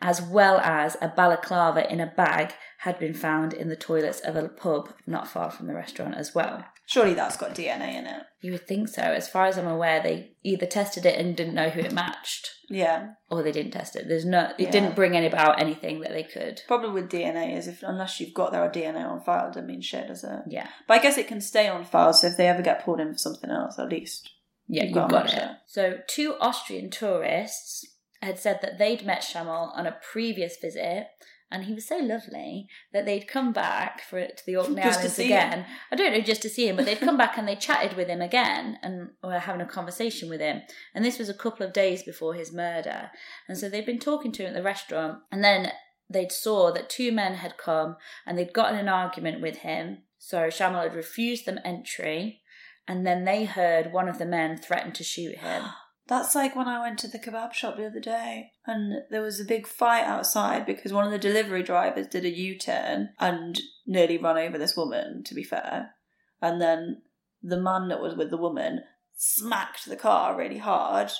as 0.00 0.22
well 0.22 0.58
as 0.60 0.96
a 1.00 1.08
balaclava 1.08 1.90
in 1.92 1.98
a 1.98 2.06
bag 2.06 2.54
had 2.78 2.98
been 2.98 3.14
found 3.14 3.52
in 3.52 3.68
the 3.68 3.76
toilets 3.76 4.20
of 4.20 4.36
a 4.36 4.48
pub 4.48 4.92
not 5.06 5.26
far 5.26 5.50
from 5.50 5.66
the 5.66 5.74
restaurant 5.74 6.14
as 6.14 6.34
well. 6.34 6.64
Surely 6.90 7.14
that's 7.14 7.36
got 7.36 7.54
DNA 7.54 7.94
in 7.94 8.06
it. 8.06 8.22
You 8.40 8.50
would 8.50 8.66
think 8.66 8.88
so. 8.88 9.00
As 9.02 9.28
far 9.28 9.46
as 9.46 9.56
I'm 9.56 9.68
aware, 9.68 10.02
they 10.02 10.32
either 10.42 10.66
tested 10.66 11.06
it 11.06 11.16
and 11.20 11.36
didn't 11.36 11.54
know 11.54 11.68
who 11.68 11.78
it 11.82 11.92
matched, 11.92 12.50
Yeah. 12.68 13.10
or 13.30 13.44
they 13.44 13.52
didn't 13.52 13.70
test 13.70 13.94
it. 13.94 14.08
There's 14.08 14.24
no, 14.24 14.50
it 14.58 14.64
Yeah. 14.64 14.70
didn't 14.72 14.96
bring 14.96 15.16
any 15.16 15.26
about 15.26 15.60
anything 15.60 16.00
that 16.00 16.10
they 16.10 16.24
could. 16.24 16.62
Problem 16.66 16.92
with 16.92 17.08
DNA 17.08 17.56
is 17.56 17.68
if 17.68 17.84
unless 17.84 18.18
you've 18.18 18.34
got 18.34 18.50
their 18.50 18.68
DNA 18.68 19.04
on 19.08 19.20
file, 19.22 19.44
it 19.44 19.48
doesn't 19.50 19.68
mean 19.68 19.80
shit, 19.82 20.08
does 20.08 20.24
it? 20.24 20.40
Yeah, 20.48 20.66
But 20.88 20.94
I 20.98 21.02
guess 21.02 21.16
it 21.16 21.28
can 21.28 21.40
stay 21.40 21.68
on 21.68 21.84
file, 21.84 22.12
so 22.12 22.26
if 22.26 22.36
they 22.36 22.48
ever 22.48 22.60
get 22.62 22.84
pulled 22.84 22.98
in 22.98 23.12
for 23.12 23.18
something 23.18 23.50
else, 23.50 23.78
at 23.78 23.88
least. 23.88 24.28
yeah, 24.66 24.82
You've 24.82 24.88
you've 24.88 24.94
got 24.96 25.10
got, 25.10 25.24
much 25.26 25.34
it. 25.34 25.48
So, 25.68 25.98
two 26.08 26.34
Austrian 26.40 26.90
tourists 26.90 27.86
had 28.20 28.40
said 28.40 28.58
that 28.62 28.78
they'd 28.78 29.06
met 29.06 29.22
Shamal 29.22 29.70
on 29.78 29.86
a 29.86 29.96
previous 30.12 30.56
visit, 30.60 31.06
And 31.50 31.64
he 31.64 31.74
was 31.74 31.86
so 31.86 31.96
lovely 31.96 32.68
that 32.92 33.06
they'd 33.06 33.26
come 33.26 33.52
back 33.52 34.02
for 34.02 34.18
it 34.18 34.36
to 34.36 34.46
the 34.46 34.56
Orkney 34.56 34.82
Just 34.82 35.00
Islands 35.00 35.18
again. 35.18 35.52
him. 35.52 35.64
I 35.90 35.96
don't 35.96 36.12
know, 36.12 36.20
just 36.20 36.42
to 36.42 36.48
see 36.48 36.68
him, 36.68 36.76
but 36.76 36.86
they'd 36.86 37.00
come 37.00 37.16
back 37.16 37.36
and 37.36 37.48
they 37.48 37.56
chatted 37.56 37.96
with 37.96 38.08
him 38.08 38.20
again 38.20 38.78
and 38.82 39.10
were 39.22 39.40
having 39.40 39.60
a 39.60 39.66
conversation 39.66 40.28
with 40.28 40.40
him. 40.40 40.62
And 40.94 41.04
this 41.04 41.18
was 41.18 41.28
a 41.28 41.34
couple 41.34 41.66
of 41.66 41.72
days 41.72 42.04
before 42.04 42.34
his 42.34 42.52
murder. 42.52 43.10
And 43.48 43.58
so 43.58 43.68
they'd 43.68 43.84
been 43.84 43.98
talking 43.98 44.30
to 44.32 44.42
him 44.42 44.50
at 44.50 44.54
the 44.54 44.62
restaurant, 44.62 45.18
and 45.32 45.42
then 45.42 45.72
they'd 46.08 46.32
saw 46.32 46.72
that 46.72 46.88
two 46.88 47.10
men 47.10 47.34
had 47.34 47.56
come 47.56 47.96
and 48.26 48.38
they'd 48.38 48.52
gotten 48.52 48.78
an 48.78 48.88
argument 48.88 49.40
with 49.40 49.58
him. 49.58 49.98
So 50.18 50.48
Shamal 50.48 50.82
had 50.82 50.94
refused 50.94 51.46
them 51.46 51.58
entry, 51.64 52.42
and 52.86 53.06
then 53.06 53.24
they 53.24 53.44
heard 53.44 53.92
one 53.92 54.08
of 54.08 54.18
the 54.18 54.26
men 54.26 54.56
threaten 54.56 54.92
to 54.92 55.04
shoot 55.04 55.38
him. 55.38 55.64
That's 56.10 56.34
like 56.34 56.56
when 56.56 56.66
I 56.66 56.80
went 56.80 56.98
to 56.98 57.08
the 57.08 57.20
kebab 57.20 57.52
shop 57.52 57.76
the 57.76 57.86
other 57.86 58.00
day 58.00 58.50
and 58.66 59.02
there 59.10 59.22
was 59.22 59.38
a 59.38 59.44
big 59.44 59.68
fight 59.68 60.02
outside 60.02 60.66
because 60.66 60.92
one 60.92 61.04
of 61.04 61.12
the 61.12 61.18
delivery 61.18 61.62
drivers 61.62 62.08
did 62.08 62.24
a 62.24 62.36
U 62.36 62.58
turn 62.58 63.10
and 63.20 63.60
nearly 63.86 64.18
ran 64.18 64.36
over 64.36 64.58
this 64.58 64.76
woman, 64.76 65.22
to 65.22 65.34
be 65.36 65.44
fair. 65.44 65.94
And 66.42 66.60
then 66.60 67.02
the 67.40 67.60
man 67.60 67.86
that 67.88 68.02
was 68.02 68.16
with 68.16 68.30
the 68.30 68.36
woman 68.36 68.80
smacked 69.14 69.86
the 69.88 69.94
car 69.94 70.36
really 70.36 70.58
hard 70.58 71.12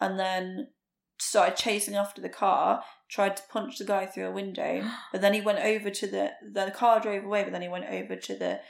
and 0.00 0.18
then 0.18 0.68
started 1.18 1.58
chasing 1.58 1.94
after 1.94 2.22
the 2.22 2.30
car, 2.30 2.82
tried 3.10 3.36
to 3.36 3.42
punch 3.50 3.76
the 3.76 3.84
guy 3.84 4.06
through 4.06 4.26
a 4.26 4.32
window, 4.32 4.88
but 5.12 5.20
then 5.20 5.34
he 5.34 5.42
went 5.42 5.58
over 5.58 5.90
to 5.90 6.06
the 6.06 6.30
the 6.50 6.70
car 6.70 6.98
drove 6.98 7.24
away, 7.24 7.42
but 7.42 7.52
then 7.52 7.60
he 7.60 7.68
went 7.68 7.90
over 7.90 8.16
to 8.16 8.34
the 8.34 8.60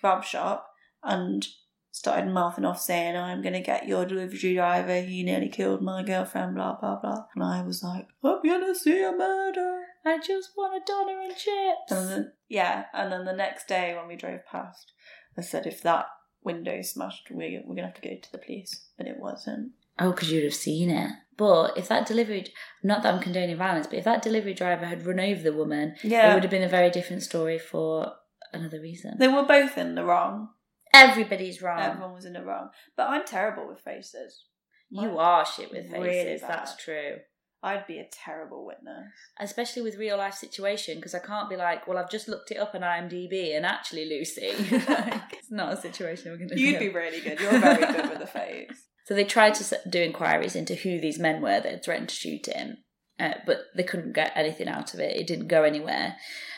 kebab 0.00 0.22
shop 0.24 0.70
and 1.02 1.46
started 1.94 2.28
mouthing 2.28 2.64
off 2.64 2.80
saying, 2.80 3.16
I'm 3.16 3.40
going 3.40 3.52
to 3.52 3.60
get 3.60 3.86
your 3.86 4.04
delivery 4.04 4.54
driver, 4.54 5.00
he 5.00 5.22
nearly 5.22 5.48
killed 5.48 5.80
my 5.80 6.02
girlfriend, 6.02 6.56
blah, 6.56 6.74
blah, 6.74 6.98
blah. 7.00 7.26
And 7.36 7.44
I 7.44 7.62
was 7.62 7.84
like, 7.84 8.08
I'm 8.24 8.42
going 8.42 8.66
to 8.66 8.74
see 8.74 9.00
a 9.00 9.12
murder. 9.12 9.82
I 10.04 10.18
just 10.18 10.50
want 10.56 10.74
a 10.74 10.84
doner 10.84 11.20
and 11.20 11.36
chips. 11.36 11.92
And 11.92 12.08
then, 12.10 12.32
yeah, 12.48 12.86
and 12.92 13.12
then 13.12 13.24
the 13.24 13.32
next 13.32 13.68
day 13.68 13.94
when 13.96 14.08
we 14.08 14.16
drove 14.16 14.40
past, 14.44 14.90
I 15.38 15.42
said, 15.42 15.66
if 15.68 15.82
that 15.82 16.06
window 16.42 16.82
smashed, 16.82 17.28
we, 17.30 17.60
we're 17.64 17.76
going 17.76 17.88
to 17.88 17.92
have 17.92 18.02
to 18.02 18.08
go 18.08 18.16
to 18.20 18.32
the 18.32 18.38
police. 18.38 18.88
But 18.98 19.06
it 19.06 19.20
wasn't. 19.20 19.70
Oh, 20.00 20.10
because 20.10 20.32
you'd 20.32 20.42
have 20.42 20.52
seen 20.52 20.90
it. 20.90 21.12
But 21.36 21.78
if 21.78 21.86
that 21.86 22.06
delivery, 22.06 22.46
not 22.82 23.04
that 23.04 23.14
I'm 23.14 23.20
condoning 23.22 23.56
violence, 23.56 23.86
but 23.86 23.98
if 24.00 24.04
that 24.04 24.22
delivery 24.22 24.52
driver 24.54 24.84
had 24.86 25.06
run 25.06 25.20
over 25.20 25.42
the 25.42 25.52
woman, 25.52 25.94
Yeah. 26.02 26.32
it 26.32 26.34
would 26.34 26.42
have 26.42 26.50
been 26.50 26.64
a 26.64 26.68
very 26.68 26.90
different 26.90 27.22
story 27.22 27.58
for 27.60 28.14
another 28.52 28.80
reason. 28.80 29.14
They 29.18 29.28
were 29.28 29.44
both 29.44 29.78
in 29.78 29.94
the 29.94 30.04
wrong. 30.04 30.48
Everybody's 30.94 31.60
wrong. 31.60 31.80
Everyone 31.80 32.14
was 32.14 32.24
in 32.24 32.32
the 32.32 32.42
wrong. 32.44 32.70
But 32.96 33.08
I'm 33.10 33.24
terrible 33.24 33.66
with 33.68 33.80
faces. 33.80 34.44
you 34.90 35.18
are 35.18 35.44
shit 35.44 35.70
with 35.72 35.90
Really 35.92 36.08
faces. 36.10 36.40
bad. 36.42 36.50
that's 36.50 36.76
true. 36.76 37.16
I'd 37.62 37.86
be 37.86 37.98
a 37.98 38.06
terrible 38.12 38.66
witness. 38.66 39.08
Especially 39.40 39.80
with 39.82 39.96
real 39.96 40.18
life 40.18 40.34
situation, 40.34 40.96
because 40.96 41.14
I 41.14 41.18
can't 41.18 41.48
be 41.48 41.56
like, 41.56 41.86
well, 41.88 41.96
I've 41.96 42.10
just 42.10 42.28
looked 42.28 42.50
it 42.50 42.58
up 42.58 42.74
on 42.74 42.82
IMDb, 42.82 43.56
and 43.56 43.64
actually, 43.64 44.04
Lucy, 44.06 44.52
like, 44.86 45.32
it's 45.32 45.50
not 45.50 45.72
a 45.72 45.76
situation 45.80 46.30
we're 46.30 46.36
going 46.36 46.50
to. 46.50 46.60
You'd 46.60 46.78
be 46.78 46.90
really 46.90 47.22
good. 47.22 47.40
You're 47.40 47.58
very 47.58 47.86
good 47.86 48.10
with 48.10 48.18
the 48.18 48.26
face. 48.40 48.88
So 49.06 49.14
they 49.14 49.24
tried 49.24 49.54
to 49.54 49.80
do 49.88 50.00
inquiries 50.02 50.54
into 50.54 50.74
who 50.74 51.00
these 51.00 51.18
men 51.18 51.40
were 51.40 51.58
that 51.60 51.64
had 51.70 51.84
threatened 51.84 52.10
to 52.10 52.14
shoot 52.14 52.46
him, 52.46 52.78
uh, 53.18 53.32
but 53.46 53.60
they 53.74 53.82
couldn't 53.82 54.12
get 54.12 54.32
anything 54.36 54.68
out 54.68 54.92
of 54.92 55.00
it. 55.00 55.16
It 55.16 55.26
didn't 55.26 55.48
go 55.48 55.62
anywhere. 55.62 56.16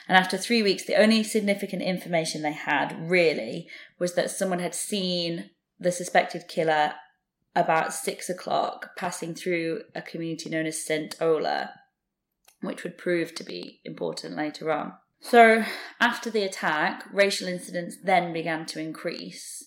And 0.08 0.16
after 0.16 0.36
three 0.36 0.62
weeks, 0.62 0.84
the 0.84 1.00
only 1.00 1.22
significant 1.22 1.82
information 1.82 2.42
they 2.42 2.52
had 2.52 3.10
really 3.10 3.68
was 3.98 4.14
that 4.14 4.30
someone 4.30 4.60
had 4.60 4.74
seen 4.74 5.50
the 5.78 5.92
suspected 5.92 6.48
killer 6.48 6.94
about 7.54 7.92
six 7.92 8.28
o'clock 8.28 8.90
passing 8.96 9.34
through 9.34 9.82
a 9.94 10.02
community 10.02 10.50
known 10.50 10.66
as 10.66 10.84
St. 10.84 11.16
Ola, 11.20 11.70
which 12.60 12.84
would 12.84 12.98
prove 12.98 13.34
to 13.34 13.44
be 13.44 13.80
important 13.84 14.36
later 14.36 14.70
on. 14.70 14.92
So, 15.20 15.64
after 15.98 16.30
the 16.30 16.42
attack, 16.42 17.04
racial 17.12 17.48
incidents 17.48 17.96
then 18.02 18.32
began 18.32 18.66
to 18.66 18.80
increase 18.80 19.66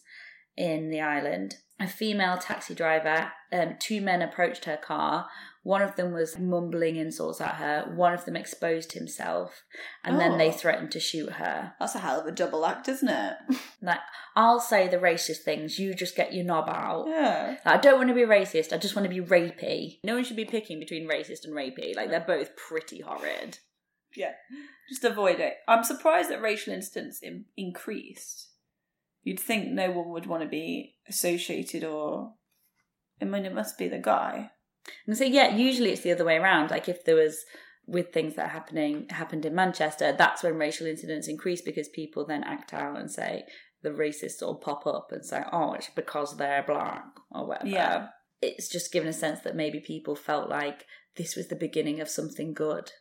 in 0.55 0.89
the 0.89 1.01
island. 1.01 1.55
A 1.79 1.87
female 1.87 2.37
taxi 2.37 2.75
driver, 2.75 3.31
um, 3.51 3.75
two 3.79 4.01
men 4.01 4.21
approached 4.21 4.65
her 4.65 4.77
car. 4.77 5.27
One 5.69 5.83
of 5.83 5.95
them 5.97 6.13
was 6.13 6.39
mumbling 6.39 6.95
insults 6.95 7.39
at 7.39 7.55
her. 7.55 7.91
One 7.95 8.11
of 8.15 8.25
them 8.25 8.35
exposed 8.35 8.93
himself, 8.93 9.61
and 10.03 10.19
then 10.19 10.39
they 10.39 10.47
Oh. 10.49 10.51
threatened 10.51 10.91
to 10.93 10.99
shoot 10.99 11.33
her. 11.33 11.75
That's 11.79 11.93
a 11.93 11.99
hell 11.99 12.19
of 12.19 12.25
a 12.25 12.31
double 12.31 12.65
act, 12.65 12.87
isn't 12.89 13.07
it? 13.07 13.37
Like, 13.79 13.99
I'll 14.35 14.59
say 14.59 14.87
the 14.87 14.97
racist 14.97 15.43
things, 15.43 15.77
you 15.77 15.93
just 15.93 16.15
get 16.15 16.33
your 16.33 16.43
knob 16.43 16.69
out. 16.69 17.05
Yeah. 17.07 17.57
Like, 17.63 17.75
I 17.75 17.77
don't 17.77 17.97
want 17.97 18.09
to 18.09 18.15
be 18.15 18.21
racist, 18.21 18.73
I 18.73 18.77
just 18.79 18.95
want 18.95 19.07
to 19.07 19.13
be 19.15 19.21
rapey. 19.21 19.99
No 20.03 20.15
one 20.15 20.23
should 20.23 20.35
be 20.37 20.43
picking 20.43 20.79
between 20.79 21.07
racist 21.07 21.45
and 21.45 21.53
rapey. 21.53 21.95
Like, 21.95 22.09
they're 22.09 22.19
both 22.35 22.55
pretty 22.55 23.01
horrid. 23.01 23.59
Yeah. 24.15 24.33
Just 24.89 25.03
avoid 25.03 25.39
it. 25.39 25.57
I'm 25.67 25.83
surprised 25.83 26.31
that 26.31 26.41
racial 26.41 26.73
incidents 26.73 27.19
in- 27.21 27.45
increased. 27.55 28.49
You'd 29.23 29.39
think 29.39 29.67
no 29.69 29.91
one 29.91 30.09
would 30.09 30.25
want 30.25 30.41
to 30.41 30.49
be 30.49 30.95
associated 31.07 31.83
or. 31.83 32.33
I 33.21 33.25
mean, 33.25 33.45
it 33.45 33.53
must 33.53 33.77
be 33.77 33.87
the 33.87 33.99
guy. 33.99 34.49
And 35.07 35.17
so 35.17 35.23
yeah, 35.23 35.55
usually 35.55 35.91
it's 35.91 36.01
the 36.01 36.11
other 36.11 36.25
way 36.25 36.37
around. 36.37 36.71
Like 36.71 36.89
if 36.89 37.03
there 37.05 37.15
was 37.15 37.45
with 37.85 38.13
things 38.13 38.35
that 38.35 38.45
are 38.45 38.49
happening 38.49 39.07
happened 39.09 39.45
in 39.45 39.55
Manchester, 39.55 40.13
that's 40.17 40.43
when 40.43 40.55
racial 40.55 40.87
incidents 40.87 41.27
increase 41.27 41.61
because 41.61 41.89
people 41.89 42.25
then 42.25 42.43
act 42.43 42.73
out 42.73 42.97
and 42.97 43.09
say 43.09 43.45
the 43.81 43.89
racists 43.89 44.41
all 44.41 44.55
pop 44.55 44.85
up 44.85 45.11
and 45.11 45.25
say, 45.25 45.43
Oh, 45.51 45.73
it's 45.73 45.89
because 45.89 46.37
they're 46.37 46.63
black 46.63 47.05
or 47.31 47.47
whatever. 47.47 47.67
Yeah. 47.67 48.07
It's 48.41 48.69
just 48.69 48.93
given 48.93 49.09
a 49.09 49.13
sense 49.13 49.41
that 49.41 49.55
maybe 49.55 49.79
people 49.79 50.15
felt 50.15 50.49
like 50.49 50.85
this 51.17 51.35
was 51.35 51.47
the 51.47 51.55
beginning 51.55 51.99
of 51.99 52.09
something 52.09 52.53
good. 52.53 52.91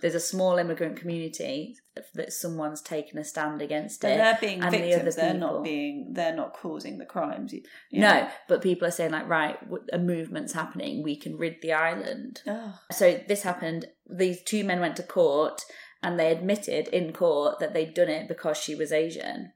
There's 0.00 0.14
a 0.14 0.20
small 0.20 0.56
immigrant 0.58 0.96
community 0.96 1.76
that 2.14 2.32
someone's 2.32 2.80
taken 2.82 3.18
a 3.18 3.24
stand 3.24 3.62
against 3.62 4.00
But 4.00 4.12
it. 4.12 4.16
they're 4.18 4.38
being 4.40 4.62
and 4.62 4.72
the 4.72 4.78
victims. 4.78 5.00
other 5.02 5.10
They're 5.12 5.32
people- 5.34 5.52
not 5.54 5.64
being. 5.64 6.12
They're 6.12 6.36
not 6.36 6.54
causing 6.54 6.98
the 6.98 7.06
crimes. 7.06 7.52
you- 7.52 7.62
No, 7.92 8.28
but 8.48 8.62
people 8.62 8.86
are 8.88 8.90
saying 8.92 9.12
like, 9.12 9.28
right, 9.28 9.58
a 9.92 9.98
movement's 9.98 10.52
happening. 10.52 11.02
We 11.02 11.16
can 11.16 11.36
rid 11.36 11.56
the 11.62 11.72
island. 11.72 12.42
Ugh. 12.46 12.72
So 12.92 13.20
this 13.28 13.42
happened. 13.42 13.86
These 14.08 14.42
two 14.42 14.64
men 14.64 14.80
went 14.80 14.96
to 14.96 15.02
court 15.02 15.62
and 16.02 16.18
they 16.18 16.30
admitted 16.30 16.88
in 16.88 17.12
court 17.12 17.58
that 17.60 17.72
they'd 17.74 17.94
done 17.94 18.08
it 18.10 18.28
because 18.28 18.58
she 18.58 18.74
was 18.74 18.92
Asian. 18.92 19.52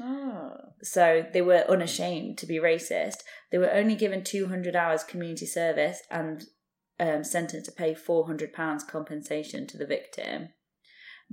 Oh. 0.00 0.52
So 0.82 1.24
they 1.32 1.40
were 1.40 1.64
unashamed 1.68 2.36
to 2.38 2.46
be 2.46 2.56
racist. 2.56 3.22
They 3.50 3.58
were 3.58 3.72
only 3.72 3.94
given 3.94 4.22
200 4.22 4.76
hours 4.76 5.02
community 5.04 5.46
service 5.46 6.02
and 6.10 6.44
um, 6.98 7.24
sentenced 7.24 7.66
to 7.66 7.72
pay 7.72 7.94
400 7.94 8.52
pounds 8.52 8.84
compensation 8.84 9.66
to 9.66 9.76
the 9.76 9.86
victim. 9.86 10.50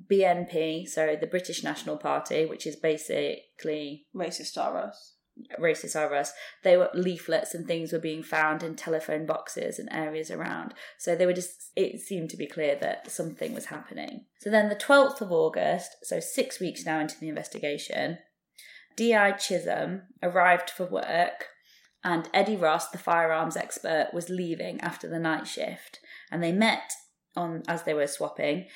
BNP, 0.10 0.88
so 0.88 1.16
the 1.20 1.28
British 1.28 1.64
National 1.64 1.98
Party, 1.98 2.46
which 2.46 2.66
is 2.66 2.76
basically 2.76 4.06
Racist 4.16 4.58
are 4.58 4.78
us. 4.78 5.16
racist 5.60 5.96
are 5.96 6.14
us. 6.14 6.34
They 6.64 6.78
were 6.78 6.90
leaflets 6.96 7.54
and 7.54 7.68
things 7.68 7.94
were 7.94 8.00
being 8.00 8.24
found 8.24 8.64
in 8.64 8.76
telephone 8.76 9.26
boxes 9.26 9.78
and 9.78 9.92
areas 9.92 10.32
around. 10.32 10.74
So 10.98 11.16
they 11.16 11.28
were 11.28 11.34
just. 11.34 11.72
It 11.76 12.02
seemed 12.02 12.32
to 12.32 12.38
be 12.38 12.48
clear 12.48 12.76
that 12.82 13.12
something 13.12 13.54
was 13.54 13.66
happening. 13.66 14.26
So 14.40 14.50
then, 14.50 14.70
the 14.70 14.76
twelfth 14.76 15.22
of 15.22 15.32
August, 15.32 15.96
so 16.04 16.20
six 16.20 16.60
weeks 16.60 16.86
now 16.86 17.00
into 17.00 17.20
the 17.20 17.30
investigation, 17.30 18.18
D.I. 18.96 19.34
Chisholm 19.34 20.04
arrived 20.22 20.70
for 20.72 20.86
work, 20.86 21.50
and 22.04 22.30
Eddie 22.34 22.58
Ross, 22.58 22.90
the 22.90 22.98
firearms 22.98 23.56
expert, 23.56 24.10
was 24.14 24.30
leaving 24.30 24.82
after 24.82 25.08
the 25.08 25.20
night 25.20 25.48
shift, 25.48 26.00
and 26.32 26.44
they 26.44 26.52
met 26.52 26.92
on 27.36 27.64
as 27.68 27.84
they 27.84 27.94
were 27.94 28.08
swapping. 28.08 28.68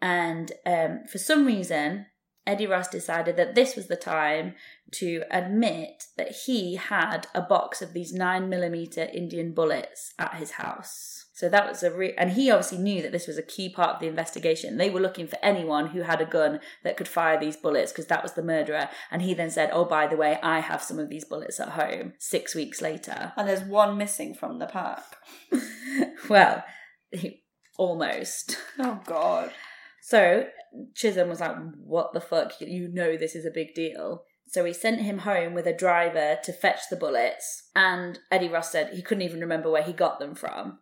And 0.00 0.50
um, 0.66 1.00
for 1.10 1.18
some 1.18 1.46
reason, 1.46 2.06
Eddie 2.46 2.66
Ross 2.66 2.88
decided 2.88 3.36
that 3.36 3.54
this 3.54 3.76
was 3.76 3.86
the 3.86 3.96
time 3.96 4.54
to 4.92 5.22
admit 5.30 6.06
that 6.16 6.32
he 6.44 6.74
had 6.74 7.28
a 7.34 7.40
box 7.40 7.80
of 7.80 7.92
these 7.92 8.12
nine 8.12 8.48
millimeter 8.48 9.08
Indian 9.12 9.52
bullets 9.52 10.12
at 10.18 10.34
his 10.34 10.52
house. 10.52 11.21
So 11.34 11.48
that 11.48 11.66
was 11.66 11.82
a 11.82 11.90
re- 11.90 12.14
and 12.18 12.32
he 12.32 12.50
obviously 12.50 12.78
knew 12.78 13.00
that 13.02 13.12
this 13.12 13.26
was 13.26 13.38
a 13.38 13.42
key 13.42 13.68
part 13.68 13.94
of 13.94 14.00
the 14.00 14.06
investigation. 14.06 14.76
They 14.76 14.90
were 14.90 15.00
looking 15.00 15.26
for 15.26 15.38
anyone 15.42 15.88
who 15.88 16.02
had 16.02 16.20
a 16.20 16.26
gun 16.26 16.60
that 16.84 16.96
could 16.96 17.08
fire 17.08 17.40
these 17.40 17.56
bullets 17.56 17.90
because 17.90 18.06
that 18.06 18.22
was 18.22 18.32
the 18.32 18.42
murderer. 18.42 18.90
And 19.10 19.22
he 19.22 19.32
then 19.32 19.50
said, 19.50 19.70
"Oh, 19.72 19.86
by 19.86 20.06
the 20.06 20.16
way, 20.16 20.38
I 20.42 20.60
have 20.60 20.82
some 20.82 20.98
of 20.98 21.08
these 21.08 21.24
bullets 21.24 21.58
at 21.58 21.70
home." 21.70 22.12
Six 22.18 22.54
weeks 22.54 22.82
later, 22.82 23.32
And 23.36 23.48
there's 23.48 23.62
one 23.62 23.96
missing 23.96 24.34
from 24.34 24.58
the 24.58 24.66
pack. 24.66 25.04
well, 26.28 26.64
almost. 27.78 28.58
Oh 28.78 29.00
God. 29.06 29.52
So 30.02 30.46
Chisholm 30.94 31.28
was 31.28 31.40
like, 31.40 31.56
What 31.84 32.12
the 32.12 32.20
fuck? 32.20 32.60
You 32.60 32.88
know 32.88 33.16
this 33.16 33.34
is 33.34 33.46
a 33.46 33.50
big 33.50 33.74
deal. 33.74 34.24
So 34.48 34.64
he 34.64 34.74
sent 34.74 35.00
him 35.00 35.18
home 35.18 35.54
with 35.54 35.66
a 35.66 35.76
driver 35.76 36.38
to 36.42 36.52
fetch 36.52 36.80
the 36.90 36.96
bullets. 36.96 37.70
And 37.74 38.18
Eddie 38.30 38.50
Ross 38.50 38.70
said 38.70 38.90
he 38.92 39.00
couldn't 39.00 39.22
even 39.22 39.40
remember 39.40 39.70
where 39.70 39.82
he 39.82 39.94
got 39.94 40.18
them 40.18 40.34
from. 40.34 40.80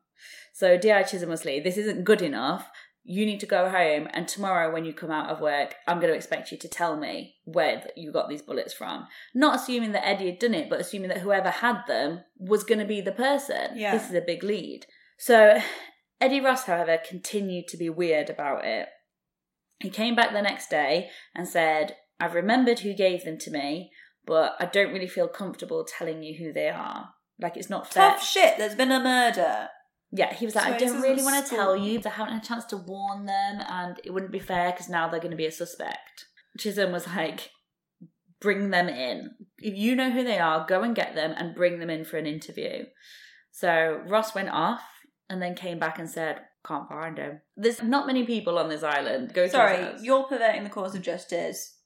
So 0.61 0.77
D.I. 0.77 1.05
Chisholm 1.05 1.31
was 1.31 1.47
like, 1.47 1.65
This 1.65 1.79
isn't 1.79 2.05
good 2.05 2.21
enough. 2.21 2.69
You 3.03 3.25
need 3.25 3.41
to 3.41 3.47
go 3.47 3.71
home, 3.71 4.09
and 4.13 4.29
tomorrow 4.29 4.71
when 4.71 4.85
you 4.85 4.93
come 4.93 5.11
out 5.11 5.31
of 5.31 5.41
work, 5.41 5.75
I'm 5.89 6.01
going 6.01 6.13
to 6.13 6.17
expect 6.17 6.53
you 6.53 6.59
to 6.59 6.69
tell 6.69 6.99
me 6.99 7.37
where 7.45 7.83
you 7.97 8.13
got 8.13 8.29
these 8.29 8.43
bullets 8.43 8.75
from. 8.75 9.07
Not 9.35 9.57
assuming 9.57 9.93
that 9.93 10.07
Eddie 10.07 10.27
had 10.27 10.39
done 10.39 10.53
it, 10.53 10.69
but 10.69 10.79
assuming 10.79 11.09
that 11.09 11.23
whoever 11.23 11.49
had 11.49 11.85
them 11.89 12.25
was 12.39 12.63
going 12.63 12.79
to 12.79 12.85
be 12.85 13.01
the 13.01 13.11
person. 13.11 13.71
Yeah. 13.75 13.97
This 13.97 14.11
is 14.11 14.15
a 14.15 14.21
big 14.21 14.45
lead. 14.45 14.85
So 15.19 15.61
Eddie 16.21 16.43
Ross, 16.43 16.65
however, 16.65 16.99
continued 17.03 17.67
to 17.69 17.79
be 17.79 17.89
weird 17.89 18.29
about 18.29 18.67
it. 18.67 18.89
He 19.81 19.89
came 19.89 20.15
back 20.15 20.35
the 20.35 20.43
next 20.43 20.69
day 20.69 21.09
and 21.35 21.49
said, 21.49 21.97
I've 22.21 22.35
remembered 22.35 22.81
who 22.81 22.93
gave 22.93 23.25
them 23.25 23.39
to 23.39 23.51
me, 23.51 23.93
but 24.27 24.57
I 24.61 24.67
don't 24.67 24.93
really 24.93 25.09
feel 25.09 25.27
comfortable 25.27 25.87
telling 25.87 26.23
you 26.23 26.37
who 26.37 26.53
they 26.53 26.69
are. 26.69 27.09
Like, 27.41 27.57
it's 27.57 27.71
not 27.71 27.91
fair. 27.91 28.11
Tough 28.11 28.23
shit. 28.23 28.59
There's 28.59 28.75
been 28.75 28.93
a 28.93 29.03
murder. 29.03 29.69
Yeah, 30.13 30.35
he 30.35 30.45
was 30.45 30.55
like, 30.55 30.65
So 30.65 30.75
I 30.75 30.79
don't 30.79 31.03
really 31.03 31.23
want 31.23 31.45
to 31.45 31.55
tell 31.55 31.77
you. 31.77 32.01
I 32.05 32.09
haven't 32.09 32.35
had 32.35 32.43
a 32.43 32.47
chance 32.47 32.65
to 32.67 32.77
warn 32.77 33.27
them, 33.27 33.61
and 33.69 34.01
it 34.05 34.13
wouldn't 34.13 34.33
be 34.33 34.41
fair 34.41 34.73
because 34.73 34.89
now 34.89 35.09
they're 35.09 35.21
going 35.21 35.31
to 35.31 35.37
be 35.37 35.47
a 35.47 35.53
suspect. 35.53 36.27
Chisholm 36.59 36.93
was 36.93 37.07
like, 37.07 37.51
bring 38.41 38.71
them 38.71 38.89
in. 38.89 39.31
If 39.59 39.77
you 39.77 39.95
know 39.95 40.11
who 40.11 40.25
they 40.25 40.39
are, 40.39 40.67
go 40.67 40.83
and 40.83 40.97
get 40.97 41.15
them 41.15 41.35
and 41.37 41.55
bring 41.55 41.79
them 41.79 41.91
in 41.91 42.05
for 42.05 42.17
an 42.17 42.27
interview. 42.27 42.85
So 43.53 44.03
Ross 44.07 44.35
went 44.35 44.49
off 44.49 44.83
and 45.29 45.41
then 45.41 45.55
came 45.55 45.79
back 45.79 45.99
and 45.99 46.11
said, 46.11 46.41
can't 46.67 46.89
find 46.89 47.19
him. 47.19 47.41
There's 47.57 47.83
not 47.83 48.07
many 48.07 48.25
people 48.25 48.59
on 48.59 48.69
this 48.69 48.83
island. 48.83 49.33
Go 49.33 49.47
Sorry, 49.47 49.95
you're 50.03 50.25
perverting 50.25 50.65
the 50.65 50.71
cause 50.71 50.95
of 50.95 51.03
justice. 51.03 51.77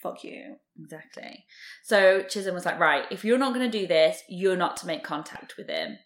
Fuck 0.00 0.24
you. 0.24 0.56
Exactly. 0.78 1.44
So 1.82 2.22
Chisholm 2.22 2.54
was 2.54 2.66
like, 2.66 2.78
right, 2.78 3.04
if 3.10 3.24
you're 3.24 3.38
not 3.38 3.54
going 3.54 3.70
to 3.70 3.78
do 3.78 3.86
this, 3.86 4.22
you're 4.28 4.56
not 4.56 4.76
to 4.78 4.86
make 4.86 5.02
contact 5.02 5.56
with 5.56 5.68
him. 5.68 5.96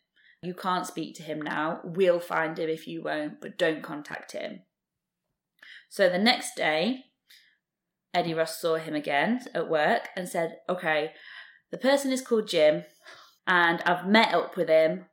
You 0.42 0.54
can't 0.54 0.86
speak 0.86 1.16
to 1.16 1.22
him 1.22 1.42
now. 1.42 1.80
We'll 1.84 2.20
find 2.20 2.58
him 2.58 2.68
if 2.68 2.86
you 2.86 3.02
won't, 3.02 3.40
but 3.40 3.58
don't 3.58 3.82
contact 3.82 4.32
him. 4.32 4.60
So 5.88 6.08
the 6.08 6.18
next 6.18 6.54
day, 6.54 7.04
Eddie 8.14 8.34
Ross 8.34 8.60
saw 8.60 8.76
him 8.76 8.94
again 8.94 9.40
at 9.54 9.68
work 9.68 10.08
and 10.16 10.28
said, 10.28 10.58
okay, 10.68 11.12
the 11.70 11.78
person 11.78 12.12
is 12.12 12.22
called 12.22 12.48
Jim, 12.48 12.84
and 13.46 13.80
I've 13.82 14.06
met 14.06 14.34
up 14.34 14.56
with 14.56 14.68
him 14.68 15.06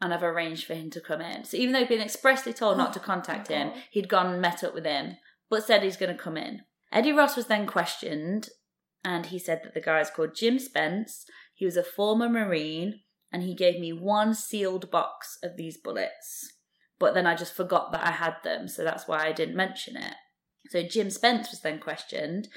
and 0.00 0.12
I've 0.12 0.22
arranged 0.22 0.66
for 0.66 0.74
him 0.74 0.90
to 0.90 1.00
come 1.00 1.20
in. 1.20 1.44
So 1.44 1.56
even 1.56 1.72
though 1.72 1.78
he'd 1.78 1.88
been 1.88 2.00
expressly 2.00 2.52
told 2.52 2.76
not 2.76 2.92
to 2.94 3.00
contact 3.00 3.48
him, 3.48 3.70
oh. 3.74 3.78
he'd 3.90 4.08
gone 4.08 4.26
and 4.26 4.42
met 4.42 4.64
up 4.64 4.74
with 4.74 4.84
him, 4.84 5.16
but 5.48 5.64
said 5.64 5.82
he's 5.82 5.96
going 5.96 6.14
to 6.14 6.22
come 6.22 6.36
in. 6.36 6.62
Eddie 6.90 7.12
Ross 7.12 7.36
was 7.36 7.46
then 7.46 7.66
questioned, 7.66 8.48
and 9.04 9.26
he 9.26 9.38
said 9.38 9.60
that 9.62 9.74
the 9.74 9.80
guy 9.80 10.00
is 10.00 10.10
called 10.10 10.34
Jim 10.34 10.58
Spence. 10.58 11.24
He 11.54 11.64
was 11.64 11.76
a 11.76 11.84
former 11.84 12.28
Marine, 12.28 13.00
and 13.32 13.42
he 13.42 13.54
gave 13.54 13.80
me 13.80 13.92
one 13.92 14.34
sealed 14.34 14.90
box 14.90 15.38
of 15.42 15.56
these 15.56 15.76
bullets. 15.76 16.52
But 16.98 17.14
then 17.14 17.26
I 17.26 17.34
just 17.34 17.54
forgot 17.54 17.90
that 17.92 18.06
I 18.06 18.12
had 18.12 18.36
them, 18.44 18.68
so 18.68 18.84
that's 18.84 19.08
why 19.08 19.26
I 19.26 19.32
didn't 19.32 19.56
mention 19.56 19.96
it. 19.96 20.14
So 20.68 20.82
Jim 20.82 21.10
Spence 21.10 21.50
was 21.50 21.60
then 21.60 21.80
questioned, 21.80 22.48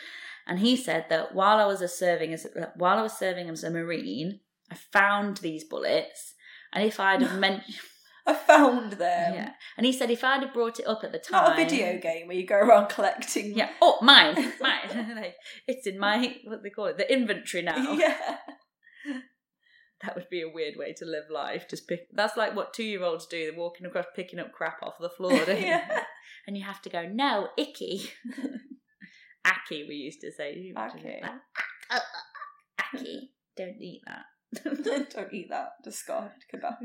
and 0.45 0.59
he 0.59 0.75
said 0.75 1.05
that 1.09 1.33
while 1.33 1.57
I 1.57 1.65
was 1.65 1.81
a 1.81 1.87
serving 1.87 2.33
as 2.33 2.45
while 2.75 2.99
I 2.99 3.01
was 3.01 3.17
serving 3.17 3.49
as 3.49 3.63
a 3.63 3.71
Marine, 3.71 4.41
I 4.71 4.75
found 4.75 5.37
these 5.37 5.63
bullets, 5.63 6.35
and 6.71 6.83
if 6.83 6.99
I'd 6.99 7.21
have 7.21 7.39
mentioned. 7.39 7.77
I 8.27 8.33
found 8.33 8.93
them. 8.93 9.35
Yeah. 9.35 9.51
And 9.77 9.85
he 9.85 9.91
said 9.91 10.09
if 10.09 10.23
I'd 10.23 10.41
have 10.41 10.53
brought 10.53 10.79
it 10.79 10.87
up 10.87 11.03
at 11.03 11.11
the 11.11 11.19
time. 11.19 11.43
not 11.43 11.59
a 11.59 11.63
video 11.63 11.99
game 11.99 12.27
where 12.27 12.35
you 12.35 12.47
go 12.47 12.55
around 12.55 12.89
collecting. 12.89 13.55
Yeah. 13.55 13.69
Oh, 13.81 13.99
mine. 14.01 14.35
Mine. 14.59 15.13
like, 15.15 15.35
it's 15.67 15.85
in 15.85 15.99
my, 15.99 16.35
what 16.45 16.63
they 16.63 16.71
call 16.71 16.87
it, 16.87 16.97
the 16.97 17.11
inventory 17.11 17.61
now. 17.61 17.93
yeah. 17.93 18.37
That 20.03 20.15
would 20.15 20.29
be 20.29 20.41
a 20.41 20.49
weird 20.49 20.75
way 20.77 20.93
to 20.93 21.05
live 21.05 21.25
life. 21.31 21.67
Just 21.69 21.87
pick. 21.87 22.07
That's 22.11 22.35
like 22.35 22.55
what 22.55 22.73
two 22.73 22.83
year 22.83 23.03
olds 23.03 23.25
do. 23.27 23.49
They're 23.49 23.59
walking 23.59 23.85
across 23.85 24.05
picking 24.15 24.39
up 24.39 24.51
crap 24.51 24.83
off 24.83 24.97
the 24.99 25.09
floor, 25.09 25.45
don't 25.45 25.59
you? 25.59 25.65
Yeah. 25.65 26.03
And 26.47 26.55
you 26.55 26.63
have 26.63 26.81
to 26.83 26.89
go, 26.89 27.07
no, 27.07 27.47
icky. 27.57 28.09
Aki, 29.45 29.85
we 29.87 29.95
used 29.95 30.21
to 30.21 30.31
say. 30.31 30.73
Aki. 30.75 31.21
Aki. 32.79 33.31
Don't 33.57 33.81
eat 33.81 34.01
that. 34.05 34.25
Don't 35.13 35.33
eat 35.33 35.49
that. 35.49 35.69
Discard. 35.83 36.31
Goodbye. 36.51 36.75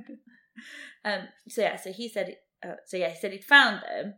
Um, 1.04 1.28
so 1.48 1.62
yeah, 1.62 1.76
so 1.76 1.92
he 1.92 2.08
said, 2.08 2.36
uh, 2.66 2.74
so 2.86 2.96
yeah, 2.96 3.10
he 3.10 3.18
said 3.18 3.32
he'd 3.32 3.44
found 3.44 3.82
them, 3.82 4.14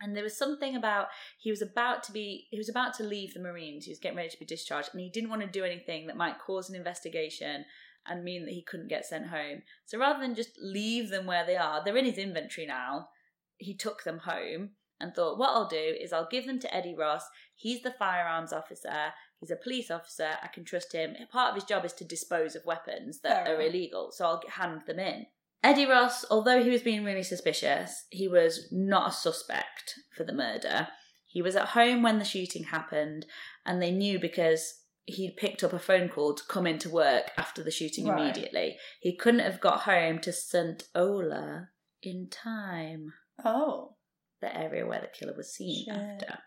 and 0.00 0.16
there 0.16 0.22
was 0.22 0.38
something 0.38 0.76
about 0.76 1.06
he 1.38 1.50
was 1.50 1.62
about 1.62 2.02
to 2.04 2.12
be, 2.12 2.46
he 2.50 2.58
was 2.58 2.68
about 2.68 2.94
to 2.94 3.02
leave 3.02 3.34
the 3.34 3.40
Marines. 3.40 3.84
He 3.84 3.90
was 3.90 3.98
getting 3.98 4.16
ready 4.16 4.30
to 4.30 4.38
be 4.38 4.46
discharged, 4.46 4.90
and 4.92 5.00
he 5.00 5.10
didn't 5.10 5.30
want 5.30 5.42
to 5.42 5.48
do 5.48 5.64
anything 5.64 6.06
that 6.06 6.16
might 6.16 6.38
cause 6.38 6.70
an 6.70 6.76
investigation 6.76 7.64
and 8.08 8.24
mean 8.24 8.44
that 8.44 8.54
he 8.54 8.62
couldn't 8.62 8.88
get 8.88 9.06
sent 9.06 9.28
home. 9.28 9.62
So 9.86 9.98
rather 9.98 10.20
than 10.20 10.34
just 10.34 10.58
leave 10.60 11.10
them 11.10 11.26
where 11.26 11.44
they 11.46 11.56
are, 11.56 11.82
they're 11.84 11.96
in 11.96 12.04
his 12.04 12.18
inventory 12.18 12.66
now. 12.66 13.08
He 13.56 13.74
took 13.74 14.04
them 14.04 14.18
home 14.18 14.70
and 15.00 15.14
thought, 15.14 15.38
what 15.38 15.50
I'll 15.50 15.68
do 15.68 15.76
is 16.00 16.12
I'll 16.12 16.28
give 16.30 16.46
them 16.46 16.58
to 16.60 16.74
Eddie 16.74 16.94
Ross. 16.96 17.24
He's 17.54 17.82
the 17.82 17.92
firearms 17.92 18.52
officer. 18.52 19.12
He's 19.40 19.50
a 19.50 19.56
police 19.56 19.90
officer. 19.90 20.30
I 20.42 20.48
can 20.48 20.64
trust 20.64 20.92
him. 20.92 21.14
Part 21.30 21.50
of 21.50 21.54
his 21.54 21.64
job 21.64 21.84
is 21.84 21.92
to 21.94 22.04
dispose 22.04 22.56
of 22.56 22.64
weapons 22.64 23.20
that 23.20 23.44
Fair 23.46 23.56
are 23.56 23.60
enough. 23.60 23.74
illegal. 23.74 24.10
So 24.12 24.24
I'll 24.24 24.42
hand 24.48 24.82
them 24.86 24.98
in. 24.98 25.26
Eddie 25.62 25.86
Ross, 25.86 26.24
although 26.30 26.62
he 26.62 26.70
was 26.70 26.82
being 26.82 27.04
really 27.04 27.22
suspicious, 27.22 28.04
he 28.10 28.28
was 28.28 28.68
not 28.70 29.10
a 29.10 29.12
suspect 29.12 29.94
for 30.16 30.22
the 30.24 30.32
murder. 30.32 30.88
He 31.26 31.42
was 31.42 31.56
at 31.56 31.68
home 31.68 32.02
when 32.02 32.18
the 32.18 32.24
shooting 32.24 32.64
happened, 32.64 33.26
and 33.66 33.82
they 33.82 33.90
knew 33.90 34.18
because 34.18 34.77
he'd 35.08 35.36
picked 35.36 35.62
up 35.64 35.72
a 35.72 35.78
phone 35.78 36.08
call 36.08 36.34
to 36.34 36.42
come 36.48 36.66
into 36.66 36.88
work 36.90 37.30
after 37.36 37.62
the 37.62 37.70
shooting 37.70 38.06
Right. 38.06 38.20
immediately. 38.20 38.78
He 39.00 39.16
couldn't 39.16 39.40
have 39.40 39.60
got 39.60 39.80
home 39.80 40.18
to 40.20 40.32
St. 40.32 40.84
Ola 40.94 41.70
in 42.02 42.28
time, 42.30 43.12
Oh. 43.44 43.96
the 44.40 44.54
area 44.56 44.86
where 44.86 45.00
the 45.00 45.08
killer 45.08 45.34
was 45.36 45.52
seen 45.54 45.84
Shit. 45.84 45.94
after. 45.94 46.38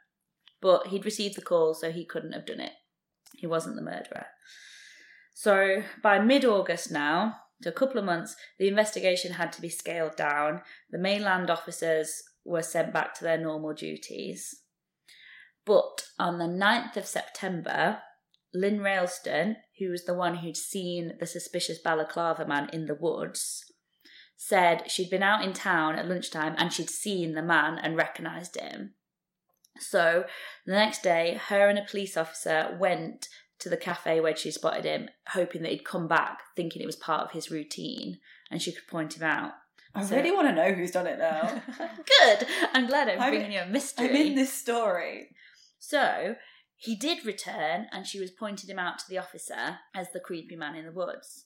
But 0.62 0.88
he'd 0.88 1.05
received 1.05 1.36
the 1.36 1.41
call, 1.41 1.74
so 1.74 1.91
he 1.91 2.05
couldn't 2.05 2.34
have 2.34 2.45
done 2.45 2.59
it. 2.62 2.74
He 3.36 3.47
wasn't 3.47 3.76
the 3.76 3.82
murderer. 3.82 4.28
So 5.34 5.84
by 6.03 6.20
mid 6.20 6.45
August 6.45 6.91
now, 6.91 7.41
to 7.64 7.70
a 7.70 7.74
couple 7.74 7.97
of 7.97 8.05
months, 8.05 8.36
the 8.59 8.68
investigation 8.68 9.34
had 9.34 9.51
to 9.53 9.62
be 9.62 9.70
scaled 9.70 10.16
down. 10.16 10.62
The 10.89 10.97
mainland 10.97 11.49
officers 11.49 12.24
were 12.43 12.64
sent 12.64 12.93
back 12.93 13.14
to 13.16 13.24
their 13.24 13.38
normal 13.38 13.74
duties. 13.74 14.64
But 15.66 16.07
on 16.18 16.39
the 16.39 16.47
9th 16.47 16.97
of 16.97 17.05
September, 17.05 18.01
Lynn 18.54 18.80
Railston, 18.80 19.56
who 19.80 19.89
was 19.89 20.06
the 20.06 20.14
one 20.14 20.38
who'd 20.38 20.58
seen 20.58 21.14
the 21.20 21.26
suspicious 21.26 21.80
balaclava 21.80 22.45
man 22.45 22.70
in 22.74 22.86
the 22.86 22.95
woods, 22.95 23.64
said 24.36 24.89
she'd 24.91 25.10
been 25.10 25.24
out 25.24 25.43
in 25.43 25.54
town 25.54 25.95
at 25.95 26.08
lunchtime 26.08 26.56
and 26.58 26.74
she'd 26.74 26.89
seen 26.89 27.34
the 27.34 27.41
man 27.43 27.78
and 27.78 27.95
recognised 27.95 28.60
him. 28.60 28.93
So 29.80 30.26
the 30.66 30.74
next 30.74 31.02
day, 31.02 31.39
her 31.47 31.70
and 31.70 31.80
a 31.80 31.84
police 31.89 32.18
officer 32.18 32.76
went 32.80 33.28
to 33.60 33.70
the 33.70 33.78
cafe 33.78 34.20
where 34.20 34.36
she 34.36 34.52
spotted 34.52 34.84
him, 34.86 35.10
hoping 35.30 35.62
that 35.62 35.72
he'd 35.72 35.86
come 35.86 36.08
back, 36.08 36.39
thinking 36.56 36.82
it 36.82 36.88
was 36.88 36.95
part 36.95 37.22
of 37.26 37.32
his 37.32 37.52
routine 37.52 38.18
and 38.49 38.62
she 38.62 38.72
could 38.72 38.88
point 38.88 39.16
him 39.16 39.24
out. 39.24 39.52
I 39.95 40.04
So- 40.04 40.16
really 40.16 40.32
want 40.32 40.47
to 40.49 40.56
know 40.56 40.74
who's 40.74 40.91
done 40.91 41.08
it 41.08 41.20
now. 41.20 41.62
Good! 41.78 42.47
I'm 42.74 42.88
glad 42.88 43.08
I'm, 43.10 43.20
I'm- 43.22 43.32
bringing 43.32 43.52
you 43.54 43.60
a 43.62 43.66
mystery. 43.68 44.10
I'm 44.10 44.16
in 44.16 44.36
this 44.36 44.52
story. 44.54 45.30
So 45.80 46.36
he 46.82 46.95
did 46.95 47.27
return, 47.27 47.86
and 47.91 48.07
she 48.07 48.19
was 48.19 48.32
pointed 48.32 48.67
him 48.67 48.79
out 48.79 48.97
to 48.97 49.07
the 49.07 49.19
officer 49.19 49.77
as 49.93 50.11
the 50.11 50.19
creepy 50.19 50.55
man 50.55 50.75
in 50.75 50.84
the 50.84 50.91
woods. 50.91 51.45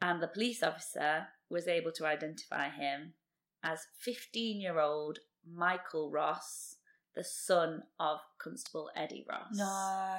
And 0.00 0.20
the 0.20 0.26
police 0.26 0.64
officer 0.64 1.28
was 1.48 1.68
able 1.68 1.92
to 1.92 2.06
identify 2.06 2.68
him 2.68 3.12
as 3.62 3.86
15 4.00 4.60
year 4.60 4.80
old 4.80 5.20
Michael 5.48 6.10
Ross, 6.10 6.74
the 7.14 7.22
son 7.22 7.84
of 8.00 8.18
Constable 8.42 8.90
Eddie 8.96 9.24
Ross. 9.30 9.54
No. 9.54 10.18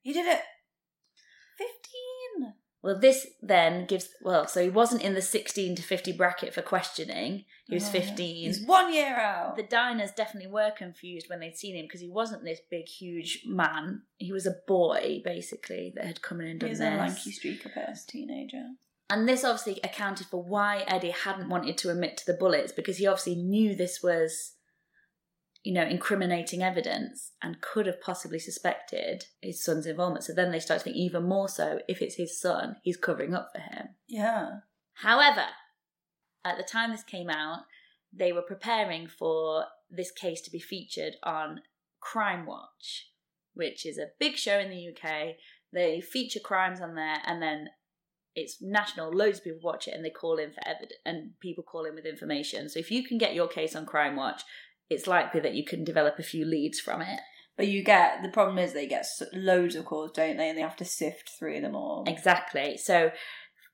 He 0.00 0.14
did 0.14 0.24
it. 0.24 0.40
15. 1.58 2.54
Well, 2.82 2.98
this 2.98 3.26
then 3.42 3.86
gives. 3.86 4.08
Well, 4.22 4.46
so 4.46 4.62
he 4.62 4.70
wasn't 4.70 5.02
in 5.02 5.14
the 5.14 5.22
16 5.22 5.74
to 5.76 5.82
50 5.82 6.12
bracket 6.12 6.54
for 6.54 6.62
questioning, 6.62 7.44
he 7.66 7.74
was 7.74 7.88
15. 7.88 8.16
He's 8.46 8.64
one 8.64 8.94
year 8.94 9.16
out. 9.16 9.56
the 9.56 9.62
diners 9.64 10.12
definitely 10.12 10.50
were 10.50 10.70
confused 10.70 11.28
when 11.28 11.40
they'd 11.40 11.56
seen 11.56 11.74
him 11.76 11.86
because 11.86 12.00
he 12.00 12.08
wasn't 12.08 12.44
this 12.44 12.60
big, 12.70 12.86
huge 12.88 13.42
man. 13.46 14.02
He 14.16 14.32
was 14.32 14.46
a 14.46 14.54
boy, 14.66 15.20
basically, 15.24 15.92
that 15.96 16.06
had 16.06 16.22
come 16.22 16.40
in 16.40 16.46
and 16.46 16.60
done 16.60 16.68
He's 16.70 16.78
this. 16.78 16.88
a 16.88 16.96
lanky 16.96 17.30
streaker 17.32 17.72
past 17.74 18.08
teenager. 18.08 18.62
And 19.10 19.28
this 19.28 19.42
obviously 19.42 19.80
accounted 19.82 20.26
for 20.26 20.42
why 20.42 20.84
Eddie 20.86 21.10
hadn't 21.10 21.48
wanted 21.48 21.78
to 21.78 21.90
admit 21.90 22.16
to 22.18 22.26
the 22.26 22.34
bullets 22.38 22.72
because 22.72 22.98
he 22.98 23.06
obviously 23.06 23.36
knew 23.36 23.74
this 23.74 24.02
was, 24.02 24.52
you 25.68 25.74
know, 25.74 25.84
incriminating 25.84 26.62
evidence 26.62 27.32
and 27.42 27.60
could 27.60 27.84
have 27.84 28.00
possibly 28.00 28.38
suspected 28.38 29.26
his 29.42 29.62
son's 29.62 29.84
involvement. 29.84 30.24
So 30.24 30.32
then 30.32 30.50
they 30.50 30.60
start 30.60 30.80
to 30.80 30.84
think 30.84 30.96
even 30.96 31.28
more 31.28 31.46
so 31.46 31.80
if 31.86 32.00
it's 32.00 32.14
his 32.14 32.40
son, 32.40 32.76
he's 32.82 32.96
covering 32.96 33.34
up 33.34 33.50
for 33.54 33.60
him. 33.60 33.88
Yeah. 34.08 34.60
However, 34.94 35.44
at 36.42 36.56
the 36.56 36.62
time 36.62 36.90
this 36.90 37.02
came 37.02 37.28
out, 37.28 37.64
they 38.10 38.32
were 38.32 38.40
preparing 38.40 39.08
for 39.08 39.66
this 39.90 40.10
case 40.10 40.40
to 40.40 40.50
be 40.50 40.58
featured 40.58 41.16
on 41.22 41.60
Crime 42.00 42.46
Watch, 42.46 43.10
which 43.52 43.84
is 43.84 43.98
a 43.98 44.12
big 44.18 44.36
show 44.36 44.58
in 44.58 44.70
the 44.70 44.88
UK. 44.88 45.34
They 45.70 46.00
feature 46.00 46.40
crimes 46.40 46.80
on 46.80 46.94
there 46.94 47.18
and 47.26 47.42
then 47.42 47.68
it's 48.34 48.62
national, 48.62 49.12
loads 49.12 49.36
of 49.36 49.44
people 49.44 49.60
watch 49.62 49.86
it 49.86 49.94
and 49.94 50.02
they 50.02 50.08
call 50.08 50.38
in 50.38 50.52
for 50.52 50.66
evidence 50.66 50.94
and 51.04 51.38
people 51.40 51.62
call 51.62 51.84
in 51.84 51.94
with 51.94 52.06
information. 52.06 52.70
So 52.70 52.78
if 52.78 52.90
you 52.90 53.06
can 53.06 53.18
get 53.18 53.34
your 53.34 53.48
case 53.48 53.76
on 53.76 53.84
Crime 53.84 54.16
Watch, 54.16 54.40
it's 54.90 55.06
likely 55.06 55.40
that 55.40 55.54
you 55.54 55.64
can 55.64 55.84
develop 55.84 56.18
a 56.18 56.22
few 56.22 56.44
leads 56.44 56.80
from 56.80 57.02
it. 57.02 57.20
But 57.56 57.68
you 57.68 57.82
get 57.82 58.22
the 58.22 58.28
problem 58.28 58.58
is 58.58 58.72
they 58.72 58.86
get 58.86 59.06
loads 59.32 59.74
of 59.74 59.84
calls, 59.84 60.12
don't 60.12 60.36
they? 60.36 60.48
And 60.48 60.56
they 60.56 60.62
have 60.62 60.76
to 60.76 60.84
sift 60.84 61.30
through 61.38 61.60
them 61.60 61.74
all. 61.74 62.04
Exactly. 62.06 62.76
So 62.76 63.10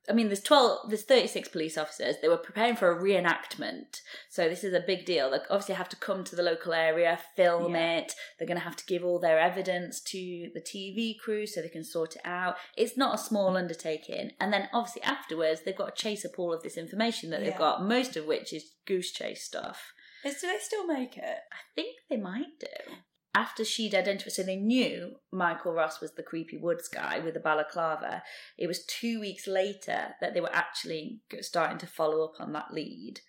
I 0.08 0.12
mean, 0.12 0.26
there's 0.26 0.42
12, 0.42 0.88
there's 0.88 1.04
36 1.04 1.48
police 1.48 1.78
officers. 1.78 2.16
They 2.20 2.28
were 2.28 2.36
preparing 2.36 2.76
for 2.76 2.90
a 2.92 3.02
reenactment. 3.02 4.00
So 4.28 4.48
this 4.48 4.62
is 4.62 4.74
a 4.74 4.84
big 4.86 5.06
deal. 5.06 5.30
They 5.30 5.38
obviously 5.48 5.76
have 5.76 5.88
to 5.90 5.96
come 5.96 6.24
to 6.24 6.36
the 6.36 6.42
local 6.42 6.74
area, 6.74 7.18
film 7.36 7.74
Yeah. 7.74 7.98
it. 7.98 8.14
They're 8.38 8.46
going 8.46 8.58
to 8.58 8.64
have 8.64 8.76
to 8.76 8.84
give 8.84 9.02
all 9.02 9.18
their 9.18 9.38
evidence 9.38 10.00
to 10.02 10.50
the 10.52 10.60
TV 10.60 11.18
crew 11.18 11.46
so 11.46 11.62
they 11.62 11.68
can 11.70 11.84
sort 11.84 12.16
it 12.16 12.22
out. 12.24 12.56
It's 12.76 12.98
not 12.98 13.14
a 13.14 13.22
small 13.22 13.56
undertaking. 13.56 14.32
And 14.38 14.52
then 14.52 14.68
obviously 14.74 15.02
afterwards, 15.02 15.62
they've 15.62 15.74
got 15.76 15.96
to 15.96 16.02
chase 16.02 16.24
up 16.26 16.38
all 16.38 16.52
of 16.52 16.62
this 16.62 16.76
information 16.76 17.30
that 17.30 17.40
they've 17.40 17.56
got, 17.56 17.82
most 17.82 18.16
of 18.16 18.26
which 18.26 18.52
is 18.52 18.72
goose 18.86 19.10
chase 19.10 19.42
stuff. 19.42 19.93
Is, 20.24 20.40
do 20.40 20.46
they 20.46 20.58
still 20.60 20.86
make 20.86 21.16
it? 21.16 21.38
I 21.52 21.56
think 21.74 21.96
they 22.08 22.16
might 22.16 22.58
do. 22.58 22.94
After 23.34 23.64
she'd 23.64 23.94
identified, 23.94 24.32
so 24.32 24.42
they 24.44 24.56
knew 24.56 25.16
Michael 25.32 25.72
Ross 25.72 26.00
was 26.00 26.12
the 26.14 26.22
creepy 26.22 26.56
woods 26.56 26.88
guy 26.88 27.18
with 27.18 27.34
the 27.34 27.40
balaclava. 27.40 28.22
It 28.56 28.68
was 28.68 28.86
two 28.86 29.20
weeks 29.20 29.48
later 29.48 30.14
that 30.20 30.34
they 30.34 30.40
were 30.40 30.54
actually 30.54 31.20
starting 31.40 31.78
to 31.78 31.86
follow 31.86 32.24
up 32.24 32.34
on 32.38 32.52
that 32.52 32.72
lead 32.72 33.20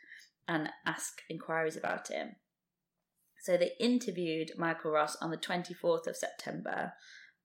and 0.47 0.69
ask 0.85 1.21
inquiries 1.27 1.75
about 1.75 2.09
him. 2.09 2.35
So 3.41 3.57
they 3.57 3.71
interviewed 3.79 4.51
Michael 4.57 4.91
Ross 4.91 5.15
on 5.17 5.31
the 5.31 5.37
24th 5.37 6.07
of 6.07 6.15
September, 6.15 6.93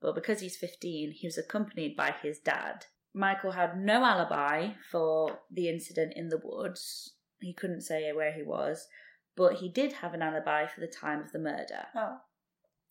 but 0.01 0.15
because 0.15 0.41
he's 0.41 0.57
15, 0.57 1.13
he 1.13 1.27
was 1.27 1.39
accompanied 1.39 1.97
by 1.97 2.15
his 2.23 2.39
dad. 2.39 2.87
Michael 3.15 3.53
had 3.53 3.79
no 3.79 4.05
alibi 4.05 4.73
for 4.91 5.41
the 5.51 5.69
incident 5.69 6.13
in 6.15 6.29
the 6.29 6.41
woods. 6.43 7.15
He 7.41 7.53
couldn't 7.53 7.83
say 7.83 8.11
where 8.13 8.33
he 8.33 8.43
was, 8.43 8.87
but 9.41 9.55
he 9.55 9.71
did 9.71 9.95
have 9.95 10.13
an 10.13 10.21
alibi 10.21 10.67
for 10.67 10.81
the 10.81 10.87
time 10.87 11.19
of 11.23 11.33
the 11.33 11.39
murder. 11.39 11.87
Oh. 11.97 12.19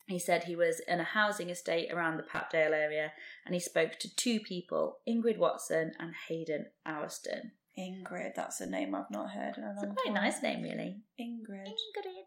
He 0.07 0.17
said 0.17 0.45
he 0.45 0.55
was 0.55 0.81
in 0.87 0.99
a 0.99 1.03
housing 1.03 1.51
estate 1.51 1.91
around 1.93 2.17
the 2.17 2.23
Papdale 2.23 2.73
area 2.73 3.11
and 3.45 3.53
he 3.53 3.59
spoke 3.59 3.99
to 3.99 4.15
two 4.15 4.39
people, 4.39 4.97
Ingrid 5.07 5.37
Watson 5.37 5.91
and 5.99 6.11
Hayden 6.27 6.65
Owerston. 6.87 7.51
Ingrid, 7.77 8.33
that's 8.35 8.61
a 8.61 8.65
name 8.65 8.95
I've 8.95 9.11
not 9.11 9.29
heard 9.29 9.59
in 9.59 9.63
a 9.63 9.73
It's 9.73 9.83
a 9.83 9.85
long 9.85 9.95
very 10.03 10.15
time. 10.15 10.23
nice 10.23 10.41
name, 10.41 10.63
really. 10.63 11.03
Ingrid. 11.21 11.67
Ingrid. 11.67 12.23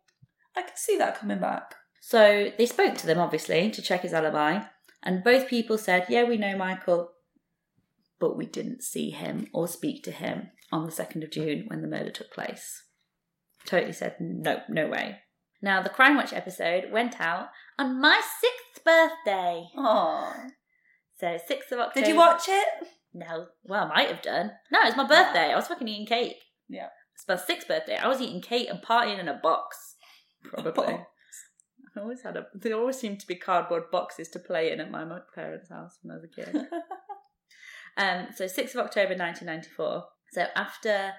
I 0.57 0.63
can 0.63 0.77
see 0.77 0.97
that 0.99 1.19
coming 1.19 1.41
back. 1.41 1.75
So 2.01 2.53
they 2.57 2.67
spoke 2.67 2.95
to 2.99 3.07
them, 3.07 3.19
obviously, 3.19 3.73
to 3.73 3.83
check 3.83 4.03
his 4.03 4.15
alibi, 4.15 4.61
and 5.03 5.25
both 5.25 5.49
people 5.49 5.79
said, 5.79 6.07
Yeah, 6.09 6.23
we 6.25 6.37
know 6.37 6.57
Michael, 6.57 7.11
but 8.21 8.37
we 8.37 8.47
didn't 8.47 8.85
see 8.85 9.11
him 9.11 9.49
or 9.53 9.67
speak 9.67 10.05
to 10.05 10.13
him 10.13 10.51
on 10.71 10.87
the 10.87 10.93
2nd 10.93 11.25
of 11.25 11.33
June 11.33 11.65
when 11.67 11.83
the 11.83 11.89
murder 11.89 12.11
took 12.11 12.31
place. 12.33 12.85
Totally 13.67 13.93
said, 13.93 14.17
No, 14.21 14.61
no 14.69 14.89
way. 14.89 15.19
Now, 15.61 15.81
the 15.81 15.89
Crime 15.89 16.17
Watch 16.17 16.33
episode 16.33 16.91
went 16.91 17.21
out 17.21 17.49
on 17.79 18.01
my 18.01 18.21
sixth 18.41 18.85
birthday. 18.85 19.65
Oh. 19.77 20.35
So, 21.19 21.27
6th 21.27 21.71
of 21.71 21.79
October. 21.79 22.05
Did 22.05 22.09
you 22.09 22.17
watch 22.17 22.49
it? 22.49 22.69
No. 23.15 23.47
Well, 23.63 23.85
I 23.85 23.89
might 23.89 24.09
have 24.09 24.23
done. 24.23 24.51
No, 24.73 24.81
it's 24.83 24.97
my 24.97 25.07
birthday. 25.07 25.53
I 25.53 25.55
was 25.55 25.69
fucking 25.69 25.87
eating 25.87 26.07
cake. 26.07 26.35
Yeah. 26.69 26.89
It's 27.15 27.29
my 27.29 27.37
sixth 27.37 27.69
birthday. 27.69 27.97
I 27.97 28.09
was 28.09 28.21
eating 28.21 28.41
cake 28.41 28.69
and 28.69 28.83
partying 28.83 29.21
in 29.21 29.29
a 29.29 29.39
box. 29.41 29.95
Probably. 30.43 30.73
box. 30.73 31.05
I 31.97 32.01
always 32.01 32.23
had 32.23 32.37
a. 32.37 32.47
There 32.55 32.75
always 32.75 32.99
seemed 32.99 33.21
to 33.21 33.27
be 33.27 33.37
cardboard 33.37 33.85
boxes 33.93 34.29
to 34.31 34.39
play 34.39 34.73
in 34.73 34.81
at 34.81 34.91
my 34.91 35.05
parents' 35.35 35.69
house 35.69 35.99
when 36.03 36.13
I 36.13 36.15
was 36.21 36.25
a 36.25 36.29
kid. 36.29 36.67
um. 37.97 38.29
So 38.35 38.47
sixth 38.47 38.75
of 38.75 38.85
October, 38.85 39.15
nineteen 39.15 39.47
ninety 39.47 39.69
four. 39.69 40.05
So 40.33 40.47
after 40.57 41.13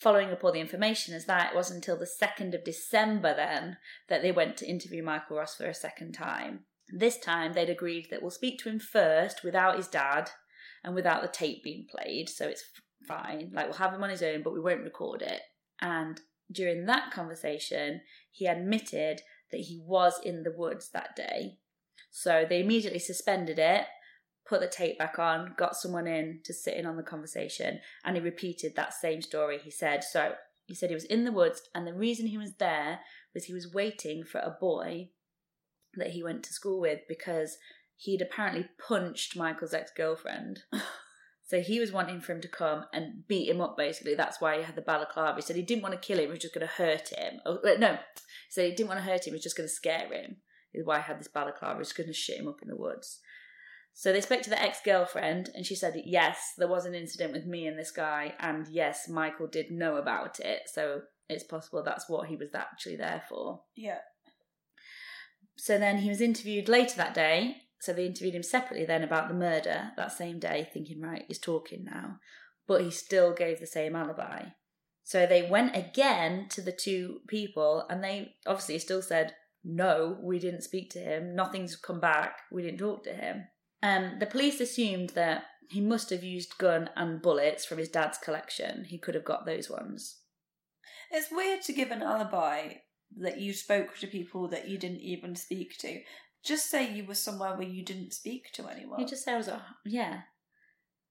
following 0.00 0.30
up 0.30 0.44
all 0.44 0.52
the 0.52 0.60
information 0.60 1.14
as 1.14 1.26
that, 1.26 1.52
it 1.52 1.56
wasn't 1.56 1.76
until 1.76 1.96
the 1.96 2.06
second 2.06 2.54
of 2.54 2.64
December 2.64 3.34
then 3.34 3.78
that 4.08 4.22
they 4.22 4.32
went 4.32 4.56
to 4.58 4.68
interview 4.68 5.02
Michael 5.02 5.36
Ross 5.38 5.54
for 5.54 5.66
a 5.66 5.74
second 5.74 6.12
time. 6.12 6.60
This 6.88 7.18
time 7.18 7.52
they'd 7.52 7.70
agreed 7.70 8.08
that 8.10 8.22
we'll 8.22 8.30
speak 8.30 8.58
to 8.60 8.68
him 8.68 8.78
first 8.78 9.42
without 9.42 9.76
his 9.76 9.88
dad 9.88 10.30
and 10.84 10.94
without 10.94 11.22
the 11.22 11.28
tape 11.28 11.64
being 11.64 11.86
played, 11.90 12.28
so 12.28 12.46
it's 12.46 12.64
fine. 13.06 13.50
Like 13.52 13.66
we'll 13.66 13.78
have 13.78 13.92
him 13.92 14.04
on 14.04 14.10
his 14.10 14.22
own, 14.22 14.42
but 14.42 14.52
we 14.52 14.60
won't 14.60 14.84
record 14.84 15.22
it. 15.22 15.40
And 15.80 16.20
during 16.50 16.86
that 16.86 17.10
conversation, 17.10 18.02
he 18.30 18.46
admitted 18.46 19.22
that 19.50 19.60
he 19.62 19.82
was 19.84 20.20
in 20.22 20.42
the 20.42 20.54
woods 20.56 20.90
that 20.92 21.16
day. 21.16 21.58
So 22.10 22.46
they 22.48 22.60
immediately 22.60 22.98
suspended 22.98 23.58
it, 23.58 23.86
put 24.48 24.60
the 24.60 24.68
tape 24.68 24.98
back 24.98 25.18
on, 25.18 25.54
got 25.56 25.76
someone 25.76 26.06
in 26.06 26.40
to 26.44 26.54
sit 26.54 26.74
in 26.74 26.86
on 26.86 26.96
the 26.96 27.02
conversation, 27.02 27.80
and 28.04 28.16
he 28.16 28.22
repeated 28.22 28.74
that 28.76 28.94
same 28.94 29.22
story 29.22 29.58
he 29.58 29.70
said. 29.70 30.04
So 30.04 30.34
he 30.66 30.74
said 30.74 30.90
he 30.90 30.94
was 30.94 31.04
in 31.04 31.24
the 31.24 31.32
woods, 31.32 31.62
and 31.74 31.86
the 31.86 31.94
reason 31.94 32.26
he 32.26 32.38
was 32.38 32.54
there 32.54 33.00
was 33.34 33.44
he 33.44 33.54
was 33.54 33.72
waiting 33.72 34.24
for 34.24 34.38
a 34.38 34.56
boy 34.58 35.10
that 35.94 36.10
he 36.10 36.22
went 36.22 36.42
to 36.44 36.52
school 36.52 36.80
with 36.80 37.00
because 37.08 37.56
he'd 37.96 38.22
apparently 38.22 38.68
punched 38.86 39.36
Michael's 39.36 39.74
ex 39.74 39.90
girlfriend. 39.96 40.60
So 41.46 41.60
he 41.60 41.78
was 41.78 41.92
wanting 41.92 42.20
for 42.20 42.32
him 42.32 42.40
to 42.40 42.48
come 42.48 42.86
and 42.92 43.26
beat 43.28 43.48
him 43.48 43.60
up, 43.60 43.76
basically. 43.76 44.16
That's 44.16 44.40
why 44.40 44.58
he 44.58 44.64
had 44.64 44.74
the 44.74 44.82
balaclava. 44.82 45.36
He 45.36 45.42
said 45.42 45.54
he 45.54 45.62
didn't 45.62 45.82
want 45.82 45.94
to 45.94 46.00
kill 46.00 46.18
him, 46.18 46.24
he 46.24 46.30
was 46.30 46.40
just 46.40 46.54
going 46.54 46.66
to 46.66 46.72
hurt 46.72 47.10
him. 47.10 47.40
Oh, 47.46 47.58
uh, 47.58 47.76
no, 47.78 47.92
he 47.92 48.50
said 48.50 48.64
he 48.64 48.74
didn't 48.74 48.88
want 48.88 48.98
to 48.98 49.06
hurt 49.06 49.26
him, 49.26 49.32
he 49.32 49.36
was 49.36 49.44
just 49.44 49.56
going 49.56 49.68
to 49.68 49.72
scare 49.72 50.12
him. 50.12 50.38
Is 50.74 50.84
why 50.84 50.96
he 50.98 51.04
had 51.04 51.20
this 51.20 51.28
balaclava, 51.28 51.76
he 51.76 51.78
was 51.78 51.92
going 51.92 52.08
to 52.08 52.12
shit 52.12 52.38
him 52.38 52.48
up 52.48 52.62
in 52.62 52.68
the 52.68 52.76
woods. 52.76 53.20
So 53.98 54.12
they 54.12 54.20
spoke 54.20 54.42
to 54.42 54.50
the 54.50 54.62
ex 54.62 54.80
girlfriend, 54.84 55.48
and 55.54 55.64
she 55.64 55.74
said, 55.74 55.94
Yes, 56.04 56.52
there 56.58 56.68
was 56.68 56.84
an 56.84 56.94
incident 56.94 57.32
with 57.32 57.46
me 57.46 57.66
and 57.66 57.78
this 57.78 57.90
guy, 57.90 58.34
and 58.38 58.68
yes, 58.68 59.08
Michael 59.08 59.46
did 59.46 59.70
know 59.70 59.96
about 59.96 60.38
it. 60.38 60.64
So 60.66 61.00
it's 61.30 61.44
possible 61.44 61.82
that's 61.82 62.06
what 62.06 62.28
he 62.28 62.36
was 62.36 62.54
actually 62.54 62.96
there 62.96 63.22
for. 63.26 63.62
yeah. 63.74 64.00
So 65.56 65.78
then 65.78 65.96
he 65.96 66.10
was 66.10 66.20
interviewed 66.20 66.68
later 66.68 66.96
that 66.98 67.14
day. 67.14 67.56
So 67.80 67.94
they 67.94 68.04
interviewed 68.04 68.34
him 68.34 68.42
separately 68.42 68.84
then 68.84 69.02
about 69.02 69.28
the 69.28 69.34
murder 69.34 69.92
that 69.96 70.12
same 70.12 70.38
day, 70.38 70.68
thinking, 70.70 71.00
right, 71.00 71.24
he's 71.26 71.38
talking 71.38 71.82
now. 71.82 72.18
But 72.66 72.82
he 72.82 72.90
still 72.90 73.32
gave 73.32 73.60
the 73.60 73.66
same 73.66 73.96
alibi. 73.96 74.48
So 75.04 75.24
they 75.24 75.48
went 75.48 75.74
again 75.74 76.48
to 76.50 76.60
the 76.60 76.72
two 76.72 77.20
people 77.28 77.86
and 77.88 78.04
they 78.04 78.34
obviously 78.46 78.78
still 78.78 79.00
said, 79.00 79.34
no, 79.64 80.18
we 80.20 80.38
didn't 80.38 80.64
speak 80.64 80.90
to 80.90 80.98
him. 80.98 81.34
Nothing's 81.34 81.76
come 81.76 82.00
back. 82.00 82.40
We 82.52 82.62
didn't 82.62 82.80
talk 82.80 83.04
to 83.04 83.14
him. 83.14 83.44
Um, 83.82 84.16
the 84.18 84.26
police 84.26 84.60
assumed 84.60 85.10
that 85.10 85.44
he 85.68 85.80
must 85.80 86.10
have 86.10 86.22
used 86.22 86.58
gun 86.58 86.90
and 86.96 87.20
bullets 87.20 87.64
from 87.64 87.78
his 87.78 87.88
dad's 87.88 88.18
collection. 88.18 88.84
He 88.84 88.98
could 88.98 89.14
have 89.14 89.24
got 89.24 89.46
those 89.46 89.68
ones. 89.68 90.20
It's 91.10 91.30
weird 91.30 91.62
to 91.62 91.72
give 91.72 91.90
an 91.90 92.02
alibi 92.02 92.74
that 93.18 93.40
you 93.40 93.52
spoke 93.52 93.96
to 93.98 94.06
people 94.06 94.48
that 94.48 94.68
you 94.68 94.78
didn't 94.78 95.00
even 95.00 95.36
speak 95.36 95.78
to. 95.78 96.00
Just 96.44 96.70
say 96.70 96.90
you 96.90 97.04
were 97.04 97.14
somewhere 97.14 97.56
where 97.56 97.66
you 97.66 97.84
didn't 97.84 98.12
speak 98.12 98.52
to 98.52 98.68
anyone. 98.68 98.98
He 98.98 99.06
just 99.06 99.24
said 99.24 99.34
I 99.34 99.38
was, 99.38 99.48
a, 99.48 99.64
yeah. 99.84 100.20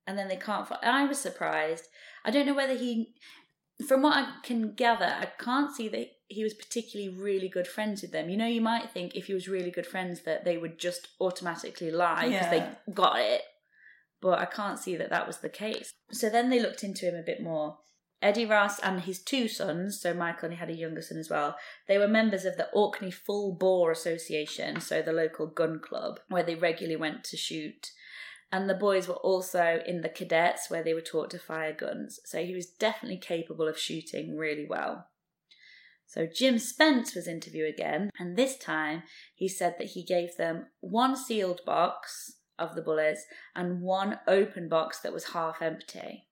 And 0.08 0.18
then 0.18 0.28
they 0.28 0.38
can't 0.38 0.68
find. 0.68 0.84
I 0.84 1.06
was 1.06 1.20
surprised. 1.20 1.88
I 2.24 2.32
don't 2.32 2.46
know 2.46 2.54
whether 2.54 2.76
he, 2.76 3.16
from 3.88 4.02
what 4.02 4.16
I 4.16 4.34
can 4.44 4.74
gather, 4.74 5.06
I 5.06 5.28
can't 5.40 5.76
see 5.76 5.88
that 5.90 6.08
he 6.28 6.44
was 6.44 6.54
particularly 6.54 7.10
really 7.16 7.48
good 7.50 7.68
friends 7.68 8.02
with 8.02 8.12
them. 8.12 8.30
You 8.30 8.38
know, 8.38 8.48
you 8.48 8.62
might 8.62 8.90
think 8.90 9.16
if 9.16 9.26
he 9.26 9.34
was 9.34 9.48
really 9.48 9.72
good 9.72 9.86
friends 9.86 10.22
that 10.22 10.44
they 10.44 10.58
would 10.58 10.80
just 10.80 11.10
automatically 11.20 11.92
lie 11.92 12.28
because 12.28 12.52
Yeah. 12.52 12.76
they 12.86 12.92
got 12.94 13.20
it. 13.20 13.44
But 14.22 14.40
I 14.40 14.46
can't 14.46 14.80
see 14.80 14.96
that 14.96 15.10
that 15.12 15.28
was 15.28 15.38
the 15.38 15.50
case. 15.50 15.92
So 16.12 16.30
then 16.30 16.50
they 16.50 16.60
looked 16.60 16.84
into 16.84 17.06
him 17.06 17.16
a 17.16 17.22
bit 17.22 17.42
more. 17.42 17.80
Eddie 18.22 18.46
Ross 18.46 18.80
and 18.80 19.02
his 19.02 19.22
two 19.22 19.48
sons, 19.48 20.02
so 20.02 20.14
Michael 20.14 20.46
and 20.46 20.54
he 20.54 20.60
had 20.60 20.70
a 20.70 20.76
younger 20.76 21.02
son 21.02 21.20
as 21.20 21.30
well, 21.30 21.58
they 21.88 22.00
were 22.00 22.08
members 22.08 22.44
of 22.44 22.58
the 22.58 22.72
Orkney 22.72 23.12
Full 23.12 23.54
Bore 23.54 23.92
Association, 23.92 24.80
so 24.82 25.02
the 25.02 25.14
local 25.14 25.46
gun 25.46 25.80
club, 25.80 26.20
where 26.28 26.42
they 26.42 26.56
regularly 26.56 26.96
went 26.96 27.24
to 27.26 27.38
shoot. 27.38 27.92
And 28.52 28.68
the 28.70 28.74
boys 28.74 29.08
were 29.08 29.16
also 29.16 29.82
in 29.86 30.02
the 30.02 30.10
cadets, 30.10 30.70
where 30.70 30.82
they 30.82 30.94
were 30.94 31.02
taught 31.02 31.30
to 31.32 31.40
fire 31.40 31.74
guns. 31.74 32.20
So 32.26 32.44
he 32.44 32.56
was 32.56 32.68
definitely 32.68 33.18
capable 33.18 33.68
of 33.68 33.78
shooting 33.78 34.38
really 34.38 34.66
well. 34.68 35.08
So 36.08 36.28
Jim 36.28 36.60
Spence 36.60 37.16
was 37.16 37.28
interviewed 37.28 37.74
again, 37.74 38.10
and 38.20 38.36
this 38.38 38.58
time 38.58 39.04
he 39.34 39.48
said 39.48 39.76
that 39.80 39.90
he 39.90 40.04
gave 40.04 40.38
them 40.38 40.68
one 40.80 41.16
sealed 41.16 41.62
box 41.66 42.34
of 42.58 42.76
the 42.76 42.82
bullets 42.82 43.26
and 43.56 43.82
one 43.82 44.20
open 44.28 44.70
box 44.70 45.00
that 45.00 45.14
was 45.14 45.30
half 45.34 45.62
empty. 45.62 46.28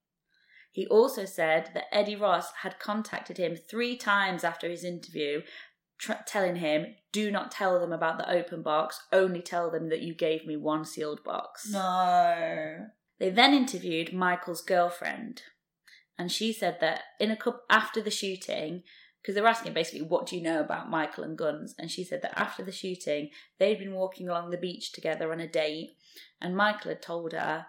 He 0.72 0.88
also 0.88 1.26
said 1.26 1.70
that 1.74 1.86
Eddie 1.92 2.16
Ross 2.16 2.52
had 2.62 2.80
contacted 2.80 3.38
him 3.38 3.56
three 3.56 3.96
times 3.98 4.44
after 4.44 4.70
his 4.70 4.84
interview, 4.84 5.42
tr- 6.00 6.14
telling 6.26 6.56
him, 6.58 6.96
Do 7.12 7.30
not 7.30 7.52
tell 7.52 7.80
them 7.80 7.92
about 7.92 8.18
the 8.18 8.32
open 8.32 8.64
box, 8.64 9.00
only 9.12 9.42
tell 9.42 9.70
them 9.70 9.90
that 9.90 10.02
you 10.02 10.16
gave 10.16 10.46
me 10.48 10.56
one 10.56 10.86
sealed 10.86 11.24
box. 11.24 11.70
no. 11.72 12.88
They 13.20 13.30
then 13.30 13.54
interviewed 13.54 14.12
Michael's 14.12 14.62
girlfriend, 14.62 15.44
and 16.18 16.32
she 16.32 16.52
said 16.52 16.80
that 16.82 17.02
in 17.20 17.30
a 17.32 17.38
couple 17.38 17.62
after 17.70 18.02
the 18.02 18.10
shooting, 18.12 18.82
because 19.24 19.36
they 19.36 19.42
were 19.42 19.48
asking 19.48 19.72
basically, 19.74 20.02
"What 20.02 20.28
do 20.28 20.36
you 20.36 20.44
know 20.44 20.60
about 20.60 20.90
Michael 20.90 21.24
and 21.24 21.38
guns?" 21.38 21.74
And 21.80 21.90
she 21.90 22.04
said 22.04 22.22
that 22.24 22.38
after 22.38 22.62
the 22.62 22.74
shooting, 22.74 23.30
they'd 23.58 23.80
been 23.80 23.94
walking 23.94 24.28
along 24.28 24.50
the 24.50 24.58
beach 24.58 24.92
together 24.92 25.32
on 25.32 25.40
a 25.40 25.48
date, 25.48 25.96
and 26.42 26.58
Michael 26.58 26.90
had 26.90 27.02
told 27.02 27.32
her 27.32 27.68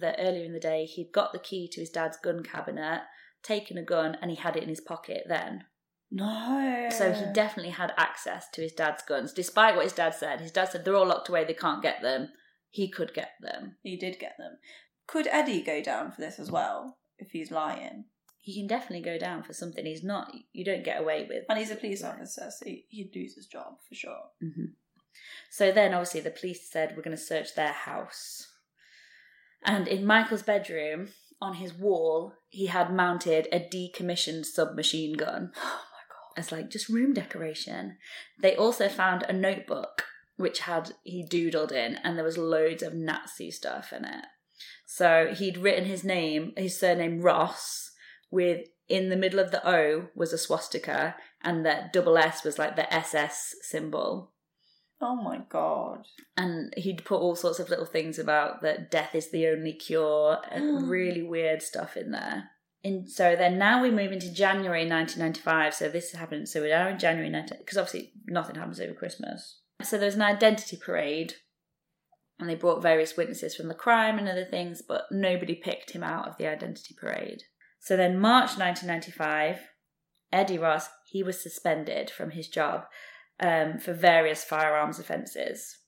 that 0.00 0.16
earlier 0.18 0.44
in 0.44 0.54
the 0.54 0.60
day 0.60 0.86
he'd 0.86 1.12
got 1.12 1.32
the 1.32 1.38
key 1.38 1.68
to 1.68 1.80
his 1.80 1.90
dad's 1.90 2.16
gun 2.16 2.42
cabinet, 2.42 3.02
taken 3.42 3.76
a 3.76 3.82
gun, 3.82 4.16
and 4.22 4.30
he 4.30 4.36
had 4.38 4.56
it 4.56 4.62
in 4.62 4.68
his 4.70 4.80
pocket 4.80 5.24
then. 5.28 5.66
No. 6.10 6.88
So 6.90 7.12
he 7.12 7.24
definitely 7.32 7.72
had 7.72 7.92
access 7.96 8.48
to 8.50 8.62
his 8.62 8.72
dad's 8.72 9.02
guns, 9.02 9.32
despite 9.32 9.74
what 9.74 9.84
his 9.84 9.92
dad 9.92 10.14
said. 10.14 10.40
His 10.40 10.52
dad 10.52 10.70
said 10.70 10.84
they're 10.84 10.96
all 10.96 11.06
locked 11.06 11.28
away, 11.28 11.44
they 11.44 11.54
can't 11.54 11.82
get 11.82 12.02
them. 12.02 12.30
He 12.70 12.88
could 12.88 13.12
get 13.14 13.32
them. 13.40 13.76
He 13.82 13.96
did 13.96 14.18
get 14.18 14.36
them. 14.38 14.58
could 15.06 15.26
Eddie 15.26 15.62
go 15.62 15.82
down 15.82 16.10
for 16.12 16.20
this 16.20 16.38
as 16.38 16.50
well 16.50 16.98
if 17.18 17.30
he's 17.32 17.50
lying? 17.50 18.06
He 18.44 18.54
can 18.54 18.66
definitely 18.66 19.00
go 19.00 19.16
down 19.16 19.42
for 19.42 19.54
something 19.54 19.86
he's 19.86 20.04
not. 20.04 20.30
You 20.52 20.66
don't 20.66 20.84
get 20.84 21.00
away 21.00 21.26
with. 21.26 21.44
And 21.48 21.58
he's 21.58 21.70
a 21.70 21.76
police 21.76 22.04
officer, 22.04 22.50
so 22.50 22.66
he- 22.66 22.84
he'd 22.90 23.16
lose 23.16 23.34
his 23.34 23.46
job 23.46 23.78
for 23.88 23.94
sure. 23.94 24.20
Mm-hmm. 24.42 24.64
So 25.50 25.72
then, 25.72 25.94
obviously, 25.94 26.20
the 26.20 26.30
police 26.30 26.70
said 26.70 26.92
we're 26.94 27.02
going 27.02 27.16
to 27.16 27.22
search 27.22 27.54
their 27.54 27.72
house. 27.72 28.52
And 29.64 29.88
in 29.88 30.04
Michael's 30.04 30.42
bedroom, 30.42 31.08
on 31.40 31.54
his 31.54 31.72
wall, 31.72 32.34
he 32.50 32.66
had 32.66 32.92
mounted 32.94 33.48
a 33.50 33.60
decommissioned 33.60 34.44
submachine 34.44 35.14
gun. 35.14 35.52
Oh 35.62 35.80
my 35.90 36.02
god. 36.10 36.38
as 36.38 36.52
like 36.52 36.68
just 36.68 36.90
room 36.90 37.14
decoration. 37.14 37.96
They 38.42 38.54
also 38.54 38.90
found 38.90 39.22
a 39.22 39.32
notebook 39.32 40.04
which 40.36 40.60
had 40.60 40.92
he 41.02 41.24
doodled 41.26 41.72
in, 41.72 41.96
and 42.04 42.18
there 42.18 42.24
was 42.26 42.36
loads 42.36 42.82
of 42.82 42.92
Nazi 42.92 43.50
stuff 43.50 43.90
in 43.90 44.04
it. 44.04 44.26
So 44.84 45.32
he'd 45.34 45.56
written 45.56 45.86
his 45.86 46.04
name, 46.04 46.52
his 46.58 46.78
surname 46.78 47.20
Ross, 47.22 47.92
with 48.34 48.66
in 48.88 49.08
the 49.08 49.16
middle 49.16 49.38
of 49.38 49.50
the 49.50 49.66
O 49.66 50.08
was 50.14 50.32
a 50.32 50.38
swastika, 50.38 51.16
and 51.42 51.64
the 51.64 51.88
double 51.92 52.18
S 52.18 52.44
was 52.44 52.58
like 52.58 52.76
the 52.76 52.92
SS 52.92 53.54
symbol. 53.62 54.32
Oh 55.00 55.16
my 55.16 55.40
god. 55.48 56.06
And 56.36 56.72
he'd 56.76 57.04
put 57.04 57.20
all 57.20 57.36
sorts 57.36 57.58
of 57.58 57.70
little 57.70 57.86
things 57.86 58.18
about 58.18 58.62
that 58.62 58.90
death 58.90 59.14
is 59.14 59.30
the 59.30 59.46
only 59.46 59.72
cure, 59.72 60.38
and 60.50 60.88
really 60.90 61.22
weird 61.22 61.62
stuff 61.62 61.96
in 61.96 62.10
there. 62.10 62.50
And 62.82 63.08
so 63.08 63.34
then 63.34 63.56
now 63.56 63.82
we 63.82 63.90
move 63.90 64.12
into 64.12 64.32
January 64.32 64.86
1995. 64.86 65.74
So 65.74 65.88
this 65.88 66.12
happened. 66.12 66.50
So 66.50 66.60
we're 66.60 66.76
now 66.76 66.88
in 66.88 66.98
January 66.98 67.30
19 67.30 67.58
because 67.58 67.78
obviously 67.78 68.12
nothing 68.26 68.56
happens 68.56 68.78
over 68.78 68.92
Christmas. 68.92 69.60
So 69.82 69.96
there 69.96 70.06
was 70.06 70.16
an 70.16 70.22
identity 70.22 70.76
parade, 70.76 71.34
and 72.38 72.48
they 72.48 72.54
brought 72.54 72.82
various 72.82 73.16
witnesses 73.16 73.54
from 73.54 73.68
the 73.68 73.74
crime 73.74 74.18
and 74.18 74.28
other 74.28 74.44
things, 74.44 74.82
but 74.82 75.04
nobody 75.10 75.54
picked 75.54 75.92
him 75.92 76.02
out 76.02 76.28
of 76.28 76.36
the 76.36 76.46
identity 76.46 76.94
parade. 76.98 77.44
So 77.84 77.98
then 77.98 78.18
March 78.18 78.56
1995, 78.56 79.60
Eddie 80.32 80.56
Ross 80.56 80.88
he 81.06 81.22
was 81.22 81.42
suspended 81.42 82.08
from 82.08 82.30
his 82.30 82.48
job 82.48 82.86
um, 83.40 83.78
for 83.78 83.92
various 83.92 84.42
firearms 84.42 84.98
offences. 84.98 85.80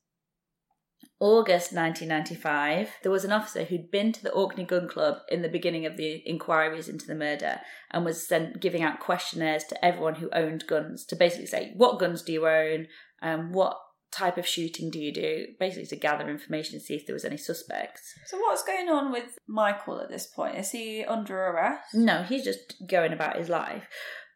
August 1.19 1.73
1995, 1.73 2.91
there 3.03 3.11
was 3.11 3.25
an 3.25 3.33
officer 3.33 3.65
who'd 3.65 3.91
been 3.91 4.13
to 4.13 4.23
the 4.23 4.33
Orkney 4.33 4.65
Gun 4.65 4.87
Club 4.87 5.21
in 5.31 5.41
the 5.41 5.49
beginning 5.49 5.87
of 5.87 5.97
the 5.97 6.17
inquiries 6.27 6.87
into 6.91 7.07
the 7.07 7.15
murder 7.15 7.61
and 7.91 8.05
was 8.05 8.29
sent 8.29 8.61
giving 8.61 8.83
out 8.83 9.01
questionnaires 9.01 9.65
to 9.65 9.83
everyone 9.83 10.17
who 10.17 10.29
owned 10.35 10.67
guns 10.67 11.07
to 11.07 11.17
basically 11.17 11.47
say, 11.47 11.73
What 11.77 11.99
guns 11.99 12.21
do 12.21 12.31
you 12.31 12.47
own? 12.47 12.89
Um, 13.23 13.53
what 13.53 13.79
type 14.11 14.39
of 14.39 14.47
shooting 14.47 14.91
do 14.91 14.99
you 14.99 15.13
do? 15.13 15.47
Basically, 15.59 15.87
to 15.87 15.97
gather 15.97 16.29
information 16.29 16.77
and 16.77 16.83
see 16.83 16.95
if 16.95 17.07
there 17.07 17.15
was 17.15 17.25
any 17.25 17.37
suspects. 17.37 18.15
So 18.27 18.39
what's 18.39 18.65
going 18.65 18.89
on 18.89 19.13
with 19.13 19.39
Michael 19.47 20.01
at 20.01 20.09
this 20.09 20.27
point? 20.27 20.57
Is 20.57 20.71
he 20.71 21.05
under 21.05 21.37
arrest? 21.37 21.95
No, 21.95 22.23
he's 22.23 22.45
just 22.45 22.75
going 22.89 23.13
about 23.13 23.37
his 23.37 23.49
life. 23.49 23.85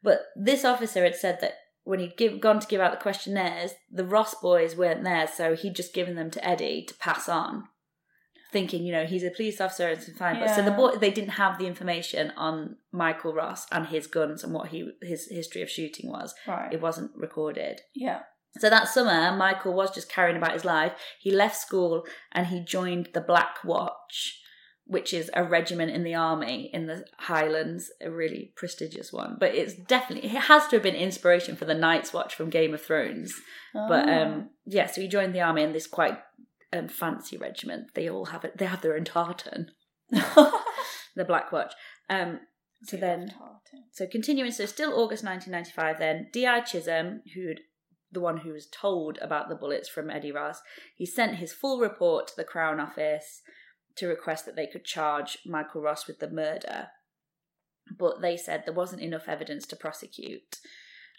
But 0.02 0.26
this 0.36 0.64
officer 0.64 1.04
had 1.04 1.16
said 1.16 1.40
that 1.40 1.54
when 1.84 1.98
he'd 2.00 2.16
give, 2.16 2.40
gone 2.40 2.60
to 2.60 2.66
give 2.66 2.80
out 2.80 2.92
the 2.92 3.02
questionnaires, 3.02 3.72
the 3.90 4.04
Ross 4.04 4.34
boys 4.34 4.76
weren't 4.76 5.04
there, 5.04 5.26
so 5.26 5.54
he'd 5.54 5.76
just 5.76 5.94
given 5.94 6.14
them 6.14 6.30
to 6.30 6.46
Eddie 6.46 6.84
to 6.86 6.94
pass 6.94 7.28
on, 7.28 7.64
thinking, 8.52 8.84
you 8.84 8.92
know, 8.92 9.06
he's 9.06 9.24
a 9.24 9.30
police 9.30 9.60
officer 9.60 9.88
and 9.88 9.98
it's 9.98 10.10
fine. 10.18 10.38
But 10.38 10.54
so 10.54 10.62
the 10.62 10.70
boy, 10.70 10.96
they 10.96 11.10
didn't 11.10 11.30
have 11.30 11.58
the 11.58 11.66
information 11.66 12.32
on 12.36 12.76
Michael 12.92 13.32
Ross 13.32 13.66
and 13.72 13.86
his 13.86 14.06
guns 14.06 14.44
and 14.44 14.52
what 14.52 14.68
he 14.68 14.90
his 15.02 15.28
history 15.30 15.62
of 15.62 15.70
shooting 15.70 16.10
was. 16.10 16.34
Right. 16.46 16.72
It 16.72 16.80
wasn't 16.80 17.12
recorded. 17.16 17.80
Yeah. 17.94 18.20
So 18.58 18.68
that 18.68 18.88
summer, 18.88 19.34
Michael 19.36 19.72
was 19.74 19.90
just 19.94 20.10
carrying 20.10 20.36
about 20.36 20.52
his 20.54 20.64
life. 20.64 20.92
He 21.20 21.30
left 21.30 21.56
school 21.56 22.04
and 22.32 22.48
he 22.48 22.60
joined 22.64 23.10
the 23.14 23.20
Black 23.20 23.58
Watch, 23.64 24.40
which 24.86 25.14
is 25.14 25.30
a 25.34 25.44
regiment 25.44 25.92
in 25.92 26.02
the 26.02 26.16
army 26.16 26.68
in 26.72 26.86
the 26.86 27.04
Highlands, 27.18 27.92
a 28.02 28.10
really 28.10 28.52
prestigious 28.56 29.12
one. 29.12 29.36
But 29.38 29.54
it's 29.54 29.74
definitely 29.74 30.28
it 30.30 30.42
has 30.42 30.66
to 30.68 30.76
have 30.76 30.82
been 30.82 30.96
inspiration 30.96 31.54
for 31.54 31.64
the 31.64 31.74
Night's 31.74 32.12
Watch 32.12 32.34
from 32.34 32.50
Game 32.50 32.74
of 32.74 32.82
Thrones. 32.82 33.32
But 33.72 34.08
Oh. 34.08 34.12
um, 34.22 34.50
yeah, 34.66 34.86
so 34.86 35.00
he 35.00 35.06
joined 35.06 35.32
the 35.34 35.42
army 35.42 35.62
in 35.62 35.72
this 35.72 35.86
quite 35.86 36.18
um, 36.72 36.88
fancy 36.88 37.36
regiment. 37.36 37.94
They 37.94 38.10
all 38.10 38.26
have 38.26 38.44
it. 38.44 38.58
They 38.58 38.66
have 38.66 38.82
their 38.82 38.96
own 38.96 39.04
tartan, 39.04 39.70
the 40.10 41.24
Black 41.26 41.52
Watch. 41.52 41.72
Um, 42.08 42.40
so 42.82 42.96
then 42.96 43.32
so 43.92 44.06
continuing, 44.06 44.50
so 44.52 44.66
still 44.66 44.90
August 44.94 45.22
1995 45.22 45.98
then, 45.98 46.28
D.I. 46.32 46.60
Chisholm, 46.62 47.20
who'd 47.34 47.60
the 48.12 48.20
one 48.20 48.38
who 48.38 48.52
was 48.52 48.66
told 48.66 49.18
about 49.20 49.48
the 49.48 49.54
bullets 49.54 49.88
from 49.88 50.10
Eddie 50.10 50.32
Ross, 50.32 50.60
he 50.96 51.06
sent 51.06 51.36
his 51.36 51.52
full 51.52 51.78
report 51.78 52.26
to 52.28 52.36
the 52.36 52.44
Crown 52.44 52.80
Office 52.80 53.42
to 53.96 54.06
request 54.06 54.46
that 54.46 54.56
they 54.56 54.66
could 54.66 54.84
charge 54.84 55.38
Michael 55.46 55.82
Ross 55.82 56.06
with 56.06 56.18
the 56.18 56.30
murder. 56.30 56.88
But 57.98 58.20
they 58.20 58.36
said 58.36 58.62
there 58.64 58.74
wasn't 58.74 59.02
enough 59.02 59.28
evidence 59.28 59.66
to 59.68 59.76
prosecute. 59.76 60.58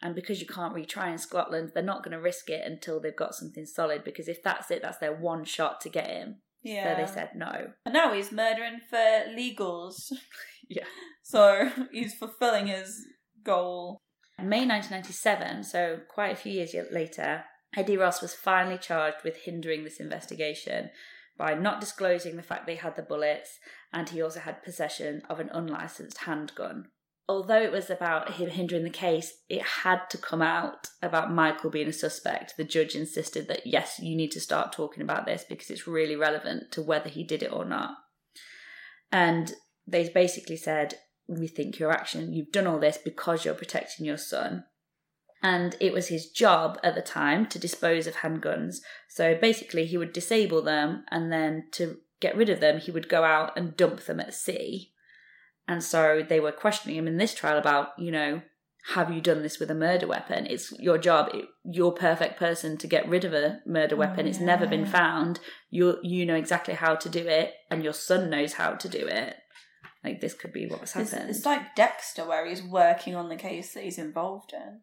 And 0.02 0.16
because 0.16 0.42
you 0.42 0.48
can't 0.48 0.74
retry 0.74 1.12
in 1.12 1.18
Scotland, 1.18 1.72
they're 1.74 1.84
not 1.84 2.04
going 2.04 2.14
to 2.18 2.22
risk 2.22 2.50
it 2.50 2.66
until 2.66 3.00
they've 3.00 3.16
got 3.16 3.36
something 3.36 3.66
solid. 3.66 4.04
Because 4.04 4.28
if 4.28 4.42
that's 4.42 4.72
it, 4.72 4.82
that's 4.82 4.98
their 4.98 5.14
one 5.14 5.44
shot 5.46 5.80
to 5.82 5.89
get 5.89 6.08
him. 6.08 6.38
yeah. 6.64 6.96
So 6.96 7.02
they 7.02 7.08
said 7.14 7.30
no. 7.36 7.68
And 7.86 7.94
now 7.94 8.14
he's 8.14 8.32
murdering 8.32 8.80
for 8.89 8.98
legals. 8.98 10.12
Yeah. 10.70 10.86
So 11.22 11.70
he's 11.92 12.14
fulfilling 12.14 12.68
his 12.68 13.06
goal. 13.44 13.98
May 14.44 14.66
1997, 14.66 15.64
so 15.64 16.00
quite 16.08 16.32
a 16.32 16.36
few 16.36 16.52
years 16.52 16.76
later, 16.92 17.46
Eddie 17.76 17.98
Ross 17.98 18.22
was 18.22 18.34
finally 18.34 18.78
charged 18.78 19.24
with 19.24 19.38
hindering 19.38 19.84
this 19.84 20.00
investigation 20.00 20.89
by 21.38 21.54
not 21.54 21.80
disclosing 21.80 22.36
the 22.36 22.44
fact 22.44 22.68
they 22.68 22.76
had 22.76 22.96
the 22.96 23.02
bullets, 23.02 23.60
and 23.94 24.10
he 24.10 24.22
also 24.22 24.39
had 24.39 24.64
possession 24.64 25.22
of 25.30 25.39
an 25.39 25.50
unlicensed 25.54 26.20
handgun. 26.20 26.86
Although 27.28 27.62
it 27.62 27.72
was 27.72 27.89
about 27.89 28.34
him 28.34 28.50
hindering 28.50 28.84
the 28.84 28.89
case, 28.89 29.34
it 29.48 29.62
had 29.62 30.10
to 30.10 30.18
come 30.18 30.42
out 30.42 30.88
about 31.02 31.32
Michael 31.32 31.70
being 31.70 31.88
a 31.88 31.94
suspect. 31.94 32.58
The 32.58 32.66
judge 32.66 32.94
insisted 32.94 33.48
that 33.48 33.66
yes, 33.66 34.00
you 34.00 34.18
need 34.18 34.32
to 34.32 34.42
start 34.42 34.74
talking 34.74 35.02
about 35.02 35.26
this 35.26 35.46
because 35.48 35.70
it's 35.70 35.88
really 35.88 36.16
relevant 36.16 36.72
to 36.74 36.82
whether 36.82 37.10
he 37.10 37.24
did 37.24 37.42
it 37.42 37.54
or 37.54 37.64
not. 37.64 37.92
And 39.12 39.54
they 39.88 40.10
basically 40.10 40.58
said, 40.58 40.96
We 41.28 41.47
think 41.47 41.80
your 41.80 41.91
action, 41.91 42.34
you've 42.34 42.51
done 42.51 42.67
all 42.67 42.80
this 42.80 42.97
because 42.97 43.45
you're 43.45 43.53
protecting 43.53 44.05
your 44.05 44.17
son. 44.17 44.65
And 45.43 45.76
it 45.80 45.93
was 45.93 46.09
his 46.09 46.30
job 46.30 46.78
at 46.84 46.93
the 46.93 47.01
time 47.01 47.47
to 47.47 47.57
dispose 47.59 48.05
of 48.05 48.17
handguns. 48.17 48.78
So 49.09 49.36
basically, 49.36 49.86
he 49.86 49.97
would 49.97 50.13
disable 50.13 50.61
them 50.61 51.03
and 51.09 51.32
then 51.32 51.67
to 51.74 51.97
get 52.19 52.38
rid 52.38 52.49
of 52.49 52.59
them, 52.59 52.80
he 52.80 52.91
would 52.91 53.09
go 53.09 53.24
out 53.24 53.57
and 53.57 53.76
dump 53.76 54.01
them 54.01 54.19
at 54.19 54.34
sea. 54.34 54.93
And 55.67 55.84
so 55.84 56.24
they 56.28 56.39
were 56.39 56.51
questioning 56.51 56.97
him 56.97 57.07
in 57.07 57.17
this 57.17 57.34
trial 57.34 57.57
about, 57.57 57.89
you 57.97 58.11
know, 58.11 58.41
have 58.89 59.11
you 59.11 59.22
done 59.22 59.43
this 59.43 59.59
with 59.59 59.69
a 59.69 59.76
murder 59.76 60.07
weapon? 60.07 60.47
It's 60.47 60.72
your 60.80 60.97
job. 60.97 61.30
It, 61.34 61.45
you're 61.63 61.91
perfect 61.91 62.39
person 62.39 62.78
to 62.78 62.88
get 62.88 63.07
rid 63.07 63.24
of 63.24 63.34
a 63.34 63.59
murder 63.65 63.95
oh, 63.95 63.99
weapon. 63.99 64.28
It's 64.28 64.39
never 64.39 64.65
been 64.65 64.86
found. 64.86 65.39
You 65.69 65.97
you 66.01 66.26
know 66.26 66.36
exactly 66.36 66.74
how 66.74 66.95
to 66.95 67.09
do 67.09 67.28
it, 67.28 67.53
and 67.69 67.84
your 67.84 67.93
son 67.93 68.30
knows 68.30 68.53
how 68.53 68.72
to 68.72 68.89
do 68.89 69.07
it. 69.07 69.36
Like 70.04 70.22
this 70.22 70.34
could 70.34 70.52
be 70.54 70.66
what's 70.68 70.95
It's, 70.95 71.12
happened. 71.12 71.30
it's 71.30 71.45
like 71.45 71.76
Dexter, 71.76 72.26
where 72.26 72.47
he's 72.47 72.64
working 72.64 73.16
on 73.16 73.30
the 73.30 73.36
case 73.36 73.74
that 73.74 73.84
he's 73.84 73.97
involved 73.99 74.54
in. 74.54 74.80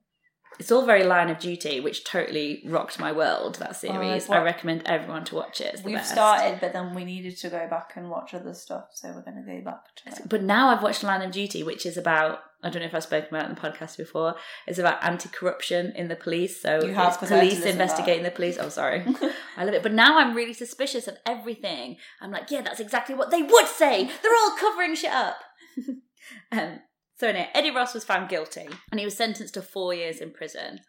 It's 0.58 0.72
all 0.72 0.84
very 0.84 1.04
Line 1.04 1.28
of 1.28 1.38
Duty, 1.38 1.78
which 1.78 2.04
totally 2.04 2.62
rocked 2.66 2.98
my 2.98 3.12
world. 3.12 3.56
That 3.56 3.70
oh, 3.70 3.72
series. 3.74 4.28
Oh, 4.28 4.34
I 4.34 4.42
recommend 4.42 4.82
everyone 4.86 5.24
to 5.26 5.34
watch 5.34 5.60
it. 5.60 5.74
It's 5.74 5.82
the 5.82 5.86
We've 5.86 5.96
best. 5.96 6.12
started, 6.12 6.58
but 6.60 6.72
then 6.72 6.94
we 6.94 7.04
needed 7.04 7.36
to 7.38 7.50
go 7.50 7.68
back 7.68 7.92
and 7.96 8.10
watch 8.10 8.34
other 8.34 8.54
stuff, 8.54 8.86
so 8.92 9.08
we're 9.08 9.22
going 9.22 9.36
to 9.36 9.42
go 9.42 9.60
back 9.60 9.94
to 9.96 10.08
it. 10.08 10.28
But 10.28 10.42
now 10.42 10.68
I've 10.68 10.82
watched 10.82 11.02
Line 11.04 11.22
of 11.22 11.30
Duty, 11.30 11.62
which 11.62 11.84
is 11.86 11.96
about 11.96 12.40
I 12.62 12.70
don't 12.70 12.80
know 12.82 12.88
if 12.88 12.94
I've 12.94 13.04
spoken 13.04 13.28
about 13.28 13.46
it 13.46 13.48
in 13.50 13.54
the 13.54 13.60
podcast 13.60 13.96
before. 13.96 14.34
It's 14.66 14.80
about 14.80 15.04
anti-corruption 15.04 15.92
in 15.94 16.08
the 16.08 16.16
police. 16.16 16.60
So 16.60 16.82
You 16.82 16.92
have, 16.94 17.08
it's 17.08 17.16
'cause 17.18 17.30
I 17.30 17.36
had 17.36 17.50
to 17.50 17.56
police 17.56 17.64
investigating 17.66 18.24
the 18.24 18.32
police. 18.32 18.58
Oh, 18.60 18.68
sorry, 18.68 19.04
I 19.56 19.64
love 19.64 19.74
it. 19.74 19.82
But 19.82 19.92
now 19.92 20.18
I'm 20.18 20.34
really 20.34 20.52
suspicious 20.54 21.06
of 21.06 21.16
everything. 21.24 21.96
I'm 22.20 22.32
like, 22.32 22.50
yeah, 22.50 22.62
that's 22.62 22.80
exactly 22.80 23.14
what 23.14 23.30
they 23.30 23.42
would 23.42 23.66
say. 23.68 24.10
They're 24.22 24.34
all 24.36 24.56
covering 24.58 24.94
shit 24.96 25.12
up. 25.12 25.36
um, 26.52 26.80
so 27.16 27.28
anyway, 27.28 27.48
Eddie 27.54 27.70
Ross 27.70 27.94
was 27.94 28.04
found 28.04 28.28
guilty, 28.28 28.68
and 28.90 28.98
he 28.98 29.04
was 29.04 29.16
sentenced 29.16 29.54
to 29.54 29.62
four 29.62 29.94
years 29.94 30.20
in 30.20 30.32
prison. 30.32 30.80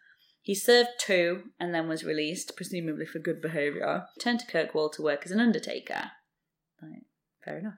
He 0.42 0.54
served 0.54 0.88
two 0.98 1.44
and 1.60 1.74
then 1.74 1.86
was 1.88 2.02
released, 2.02 2.56
presumably 2.56 3.04
for 3.06 3.18
good 3.18 3.40
behaviour. 3.42 4.06
Turned 4.18 4.40
to 4.40 4.46
Kirkwall 4.46 4.90
to 4.94 5.02
work 5.02 5.22
as 5.24 5.30
an 5.30 5.38
undertaker. 5.38 6.12
Right, 6.82 7.02
fair 7.44 7.58
enough. 7.58 7.74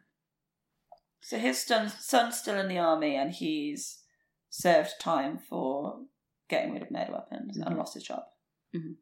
So 1.22 1.38
his 1.38 1.62
son, 1.62 1.88
son's 1.88 2.38
still 2.38 2.58
in 2.58 2.68
the 2.68 2.78
army, 2.78 3.16
and 3.16 3.32
he's 3.32 4.00
served 4.50 5.00
time 5.00 5.38
for 5.38 6.00
getting 6.48 6.72
rid 6.72 6.82
of 6.82 6.90
murder 6.90 7.12
weapons 7.12 7.56
and 7.56 7.66
mm-hmm. 7.66 7.78
lost 7.78 7.94
his 7.94 8.02
job. 8.02 8.22
Mm-hmm. 8.74 8.92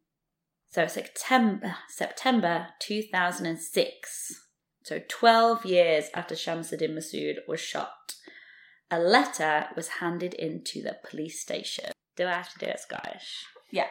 So 0.70 0.86
September 0.86 1.76
September 1.88 2.68
2006. 2.80 4.46
So 4.84 5.00
12 5.08 5.66
years 5.66 6.06
after 6.14 6.34
Shamsuddin 6.34 6.94
Mahmood 6.94 7.40
was 7.46 7.60
shot, 7.60 8.14
a 8.90 8.98
letter 8.98 9.66
was 9.76 9.88
handed 9.88 10.34
into 10.34 10.82
the 10.82 10.96
police 11.08 11.40
station. 11.40 11.92
Do 12.16 12.26
I 12.26 12.32
have 12.32 12.52
to 12.52 12.58
do 12.58 12.66
it 12.66 12.80
Scottish? 12.80 13.44
Yeah. 13.70 13.88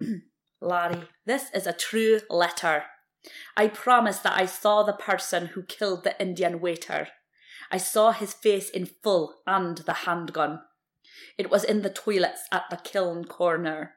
Larry, 0.60 1.02
this 1.24 1.50
is 1.54 1.66
a 1.66 1.72
true 1.72 2.20
letter. 2.30 2.84
I 3.56 3.68
promise 3.68 4.18
that 4.20 4.38
I 4.38 4.46
saw 4.46 4.82
the 4.82 4.92
person 4.92 5.46
who 5.46 5.62
killed 5.62 6.04
the 6.04 6.20
Indian 6.20 6.60
waiter. 6.60 7.08
I 7.70 7.76
saw 7.76 8.12
his 8.12 8.32
face 8.32 8.70
in 8.70 8.86
full 8.86 9.36
and 9.46 9.78
the 9.78 9.92
handgun. 9.92 10.60
It 11.36 11.50
was 11.50 11.64
in 11.64 11.82
the 11.82 11.90
toilets 11.90 12.42
at 12.50 12.64
the 12.70 12.76
kiln 12.76 13.24
corner. 13.24 13.94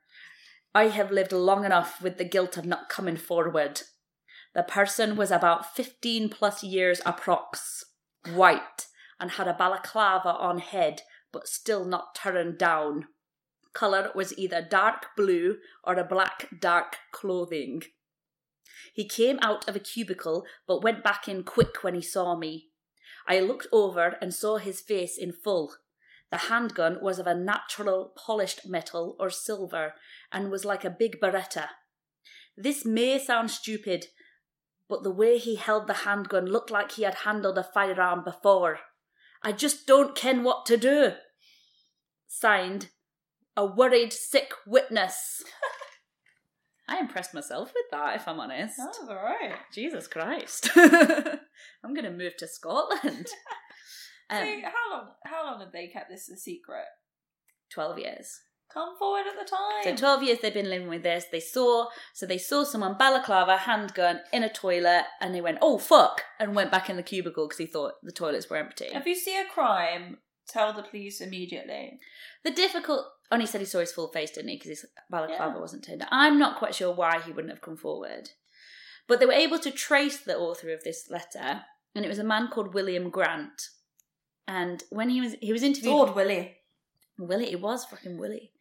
I 0.73 0.87
have 0.87 1.11
lived 1.11 1.31
long 1.31 1.65
enough 1.65 2.01
with 2.01 2.17
the 2.17 2.25
guilt 2.25 2.57
of 2.57 2.65
not 2.65 2.89
coming 2.89 3.17
forward. 3.17 3.81
The 4.53 4.63
person 4.63 5.15
was 5.15 5.31
about 5.31 5.75
15 5.75 6.29
plus 6.29 6.63
years 6.63 6.99
approx, 7.01 7.83
white, 8.33 8.87
and 9.19 9.31
had 9.31 9.47
a 9.47 9.53
balaclava 9.53 10.29
on 10.29 10.59
head, 10.59 11.01
but 11.31 11.47
still 11.47 11.85
not 11.85 12.15
turned 12.15 12.57
down. 12.57 13.07
Colour 13.73 14.11
was 14.13 14.37
either 14.37 14.61
dark 14.61 15.07
blue 15.15 15.57
or 15.83 15.95
a 15.95 16.03
black 16.03 16.49
dark 16.59 16.97
clothing. 17.11 17.83
He 18.93 19.07
came 19.07 19.39
out 19.41 19.67
of 19.69 19.75
a 19.75 19.79
cubicle, 19.79 20.45
but 20.67 20.83
went 20.83 21.03
back 21.03 21.27
in 21.27 21.43
quick 21.43 21.83
when 21.83 21.95
he 21.95 22.01
saw 22.01 22.35
me. 22.35 22.70
I 23.27 23.39
looked 23.39 23.67
over 23.71 24.17
and 24.21 24.33
saw 24.33 24.57
his 24.57 24.81
face 24.81 25.17
in 25.17 25.31
full. 25.31 25.75
The 26.31 26.37
handgun 26.37 26.99
was 27.01 27.19
of 27.19 27.27
a 27.27 27.35
natural 27.35 28.13
polished 28.15 28.65
metal 28.65 29.15
or 29.19 29.29
silver 29.29 29.93
and 30.31 30.49
was 30.49 30.65
like 30.65 30.85
a 30.85 30.89
big 30.89 31.19
beretta. 31.19 31.69
This 32.55 32.85
may 32.85 33.19
sound 33.19 33.51
stupid, 33.51 34.07
but 34.87 35.03
the 35.03 35.11
way 35.11 35.37
he 35.37 35.55
held 35.55 35.87
the 35.87 36.05
handgun 36.05 36.45
looked 36.45 36.71
like 36.71 36.93
he 36.93 37.03
had 37.03 37.15
handled 37.15 37.57
a 37.57 37.63
firearm 37.63 38.23
before. 38.23 38.79
I 39.43 39.51
just 39.51 39.87
don't 39.87 40.15
ken 40.15 40.43
what 40.43 40.65
to 40.67 40.77
do. 40.77 41.13
Signed, 42.27 42.89
a 43.57 43.65
worried 43.65 44.13
sick 44.13 44.53
witness. 44.65 45.43
I 46.91 46.99
impressed 46.99 47.33
myself 47.33 47.71
with 47.73 47.85
that, 47.91 48.17
if 48.17 48.27
I'm 48.27 48.39
honest. 48.39 48.77
That 48.77 48.95
was 48.99 49.09
alright. 49.09 49.55
Jesus 49.73 50.07
Christ. 50.07 50.69
I'm 50.75 51.93
going 51.93 52.03
to 52.03 52.11
move 52.11 52.35
to 52.37 52.47
Scotland. 52.47 53.27
So 53.27 53.33
Um, 54.37 54.61
how 54.63 54.91
long? 54.97 55.07
How 55.25 55.45
long 55.45 55.59
have 55.59 55.73
they 55.73 55.87
kept 55.87 56.09
this 56.09 56.29
a 56.29 56.37
secret? 56.37 56.85
12 57.73 57.99
years. 57.99 58.39
Come 58.73 58.97
forward 58.97 59.25
at 59.27 59.37
the 59.37 59.49
time. 59.49 59.83
So 59.83 59.95
12 59.95 60.23
years 60.23 60.39
they've 60.41 60.53
been 60.53 60.69
living 60.69 60.87
with 60.87 61.03
this. 61.03 61.25
They 61.29 61.41
saw, 61.41 61.87
so 62.13 62.25
they 62.25 62.37
saw 62.37 62.63
someone 62.63 62.97
balaclava, 62.97 63.57
handgun 63.57 64.21
in 64.31 64.43
a 64.43 64.49
toilet, 64.53 65.03
and 65.19 65.35
they 65.35 65.41
went, 65.41 65.57
oh 65.61 65.77
fuck, 65.77 66.21
and 66.39 66.55
went 66.55 66.71
back 66.71 66.89
in 66.89 66.95
the 66.95 67.03
cubicle 67.03 67.45
because 67.47 67.57
he 67.57 67.65
thought 67.65 67.95
the 68.03 68.13
toilets 68.13 68.49
were 68.49 68.55
empty. 68.55 68.85
If 68.93 69.05
you 69.05 69.15
see 69.15 69.37
a 69.37 69.43
crime, 69.43 70.19
tell 70.47 70.71
the 70.71 70.83
police 70.83 71.19
immediately. 71.19 71.99
The 72.45 72.51
difficult, 72.51 73.07
only 73.31 73.45
said 73.45 73.61
he 73.61 73.65
saw 73.65 73.79
his 73.79 73.91
full 73.93 74.09
face, 74.09 74.31
didn't 74.31 74.49
he? 74.49 74.55
Because 74.57 74.69
his 74.69 74.85
balaclava 75.09 75.53
Yeah. 75.55 75.61
wasn't 75.61 75.83
turned. 75.85 76.05
I'm 76.11 76.37
not 76.37 76.57
quite 76.57 76.75
sure 76.75 76.93
why 76.93 77.19
he 77.21 77.31
wouldn't 77.31 77.53
have 77.53 77.61
come 77.61 77.77
forward. 77.77 78.31
But 79.07 79.19
they 79.19 79.25
were 79.25 79.31
able 79.33 79.59
to 79.59 79.71
trace 79.71 80.19
the 80.19 80.37
author 80.37 80.71
of 80.71 80.83
this 80.83 81.09
letter, 81.09 81.65
and 81.95 82.05
it 82.05 82.09
was 82.09 82.19
a 82.19 82.23
man 82.23 82.49
called 82.49 82.73
William 82.73 83.09
Grant. 83.09 83.69
And 84.47 84.83
when 84.89 85.09
he 85.09 85.21
was 85.21 85.35
he 85.41 85.51
was 85.53 85.63
interviewed, 85.63 85.93
Lord 85.93 86.15
Willie. 86.15 86.57
Willie, 87.17 87.51
it 87.51 87.61
was 87.61 87.85
fucking 87.85 88.17
Willie. 88.17 88.51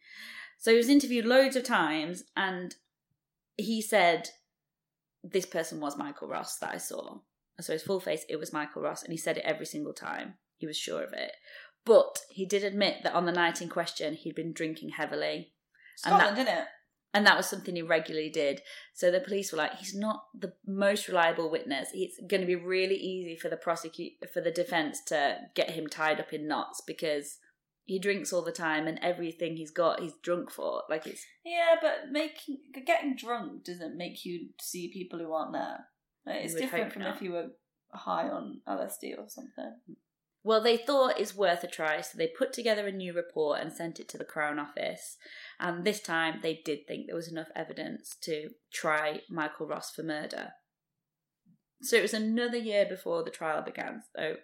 So 0.57 0.71
he 0.71 0.77
was 0.77 0.89
interviewed 0.89 1.25
loads 1.25 1.55
of 1.55 1.63
times, 1.63 2.23
and 2.35 2.75
he 3.57 3.81
said 3.81 4.29
this 5.23 5.45
person 5.45 5.79
was 5.79 5.97
Michael 5.97 6.27
Ross 6.27 6.57
that 6.59 6.73
I 6.73 6.77
saw. 6.77 7.19
So 7.59 7.73
his 7.73 7.83
full 7.83 7.99
face, 7.99 8.25
it 8.29 8.37
was 8.37 8.53
Michael 8.53 8.81
Ross, 8.81 9.03
and 9.03 9.11
he 9.11 9.17
said 9.17 9.37
it 9.37 9.45
every 9.45 9.65
single 9.65 9.93
time. 9.93 10.35
He 10.57 10.65
was 10.67 10.77
sure 10.77 11.03
of 11.03 11.13
it. 11.13 11.31
But 11.85 12.19
he 12.29 12.45
did 12.45 12.63
admit 12.63 12.97
that 13.03 13.13
on 13.13 13.25
the 13.25 13.31
night 13.31 13.61
in 13.61 13.69
question, 13.69 14.13
he'd 14.13 14.35
been 14.35 14.53
drinking 14.53 14.89
heavily. 14.89 15.53
And 16.05 16.13
Scotland, 16.13 16.37
that- 16.37 16.45
didn't 16.45 16.57
it? 16.59 16.67
And 17.13 17.27
that 17.27 17.35
was 17.35 17.49
something 17.49 17.75
he 17.75 17.81
regularly 17.81 18.29
did. 18.29 18.61
So 18.93 19.11
the 19.11 19.19
police 19.19 19.51
were 19.51 19.57
like, 19.57 19.75
he's 19.75 19.93
not 19.93 20.27
the 20.33 20.53
most 20.65 21.09
reliable 21.09 21.51
witness. 21.51 21.89
It's 21.93 22.17
going 22.25 22.39
to 22.39 22.47
be 22.47 22.55
really 22.55 22.95
easy 22.95 23.35
for 23.35 23.49
the 23.49 23.57
prosecute 23.57 24.13
for 24.33 24.39
the 24.39 24.51
defense 24.51 25.01
to 25.07 25.39
get 25.53 25.71
him 25.71 25.87
tied 25.87 26.21
up 26.21 26.31
in 26.31 26.47
knots 26.47 26.81
because 26.87 27.39
he 27.83 27.99
drinks 27.99 28.31
all 28.31 28.43
the 28.43 28.53
time 28.53 28.87
and 28.87 28.97
everything 29.01 29.57
he's 29.57 29.71
got 29.71 29.99
he's 29.99 30.13
drunk 30.23 30.51
for. 30.51 30.83
Like 30.89 31.05
it's 31.05 31.25
Yeah, 31.43 31.75
but 31.81 32.11
making 32.11 32.59
getting 32.85 33.17
drunk 33.17 33.65
doesn't 33.65 33.97
make 33.97 34.23
you 34.23 34.49
see 34.61 34.89
people 34.93 35.19
who 35.19 35.33
aren't 35.33 35.51
there. 35.51 35.87
Like, 36.25 36.45
it's 36.45 36.53
different 36.53 36.93
from 36.93 37.01
not. 37.01 37.15
if 37.17 37.21
you 37.21 37.33
were 37.33 37.47
high 37.91 38.29
on 38.29 38.61
LSD 38.65 39.17
or 39.17 39.27
something. 39.27 39.73
Well, 40.43 40.61
they 40.61 40.77
thought 40.77 41.19
it's 41.19 41.35
worth 41.35 41.63
a 41.63 41.67
try, 41.67 42.01
so 42.01 42.17
they 42.17 42.27
put 42.27 42.51
together 42.51 42.87
a 42.87 42.91
new 42.91 43.13
report 43.13 43.59
and 43.61 43.71
sent 43.71 43.99
it 43.99 44.09
to 44.09 44.17
the 44.17 44.23
Crown 44.23 44.57
Office. 44.57 45.17
And 45.59 45.83
this 45.83 46.01
time 46.01 46.39
they 46.41 46.61
did 46.65 46.87
think 46.87 47.05
there 47.05 47.15
was 47.15 47.31
enough 47.31 47.49
evidence 47.55 48.15
to 48.21 48.49
try 48.73 49.21
Michael 49.29 49.67
Ross 49.67 49.91
for 49.91 50.01
murder. 50.01 50.53
So 51.83 51.95
it 51.95 52.01
was 52.01 52.13
another 52.13 52.57
year 52.57 52.85
before 52.87 53.23
the 53.23 53.31
trial 53.31 53.61
began, 53.63 54.03
so 54.15 54.35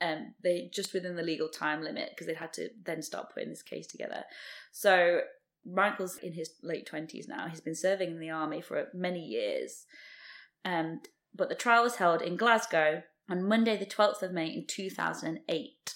um, 0.00 0.34
they 0.42 0.70
just 0.72 0.92
within 0.92 1.16
the 1.16 1.22
legal 1.22 1.48
time 1.48 1.82
limit 1.82 2.10
because 2.10 2.26
they 2.26 2.34
had 2.34 2.52
to 2.54 2.70
then 2.84 3.00
start 3.00 3.32
putting 3.32 3.48
this 3.48 3.62
case 3.62 3.86
together. 3.86 4.24
So 4.72 5.20
Michael's 5.64 6.16
in 6.18 6.32
his 6.32 6.50
late 6.62 6.86
twenties 6.86 7.28
now. 7.28 7.48
He's 7.48 7.60
been 7.60 7.76
serving 7.76 8.10
in 8.10 8.20
the 8.20 8.30
army 8.30 8.60
for 8.60 8.88
many 8.92 9.24
years, 9.24 9.86
um, 10.64 11.00
but 11.34 11.48
the 11.48 11.54
trial 11.54 11.84
was 11.84 11.96
held 11.96 12.22
in 12.22 12.36
Glasgow 12.36 13.02
on 13.28 13.48
Monday, 13.48 13.76
the 13.76 13.86
twelfth 13.86 14.22
of 14.22 14.32
May 14.32 14.46
in 14.46 14.66
two 14.66 14.90
thousand 14.90 15.28
and 15.28 15.40
eight. 15.48 15.94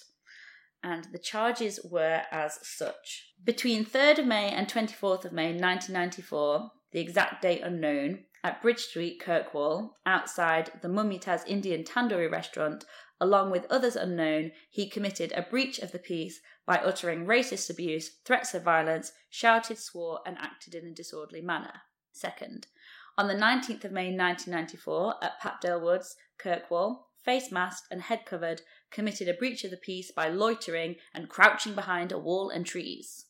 And 0.81 1.05
the 1.11 1.19
charges 1.19 1.79
were 1.83 2.21
as 2.31 2.57
such. 2.61 3.33
Between 3.43 3.85
3rd 3.85 4.19
of 4.19 4.27
May 4.27 4.49
and 4.49 4.65
24th 4.65 5.25
of 5.25 5.33
May 5.33 5.51
1994, 5.51 6.71
the 6.93 7.01
exact 7.01 7.41
date 7.41 7.61
unknown, 7.61 8.19
at 8.43 8.61
Bridge 8.61 8.79
Street, 8.79 9.21
Kirkwall, 9.21 9.97
outside 10.05 10.71
the 10.81 10.87
Mumutaz 10.87 11.45
Indian 11.45 11.83
Tandoori 11.83 12.31
restaurant, 12.31 12.85
along 13.19 13.51
with 13.51 13.69
others 13.69 13.97
unknown, 13.97 14.51
he 14.69 14.89
committed 14.89 15.33
a 15.33 15.41
breach 15.41 15.79
of 15.79 15.91
the 15.91 15.99
peace 15.99 16.39
by 16.65 16.77
uttering 16.77 17.25
racist 17.25 17.69
abuse, 17.69 18.19
threats 18.23 18.53
of 18.53 18.63
violence, 18.63 19.11
shouted, 19.29 19.77
swore, 19.77 20.21
and 20.25 20.37
acted 20.37 20.73
in 20.75 20.85
a 20.85 20.93
disorderly 20.93 21.41
manner. 21.41 21.81
Second, 22.13 22.67
on 23.17 23.27
the 23.27 23.35
19th 23.35 23.83
of 23.83 23.91
May 23.91 24.15
1994, 24.15 25.15
at 25.21 25.41
Papdale 25.41 25.81
Woods, 25.81 26.15
Kirkwall, 26.37 27.08
face 27.23 27.51
masked 27.51 27.87
and 27.91 28.01
head 28.03 28.25
covered, 28.25 28.61
committed 28.91 29.27
a 29.27 29.33
breach 29.33 29.63
of 29.63 29.71
the 29.71 29.77
peace 29.77 30.11
by 30.11 30.29
loitering 30.29 30.95
and 31.13 31.29
crouching 31.29 31.75
behind 31.75 32.11
a 32.11 32.17
wall 32.17 32.49
and 32.49 32.65
trees. 32.65 33.25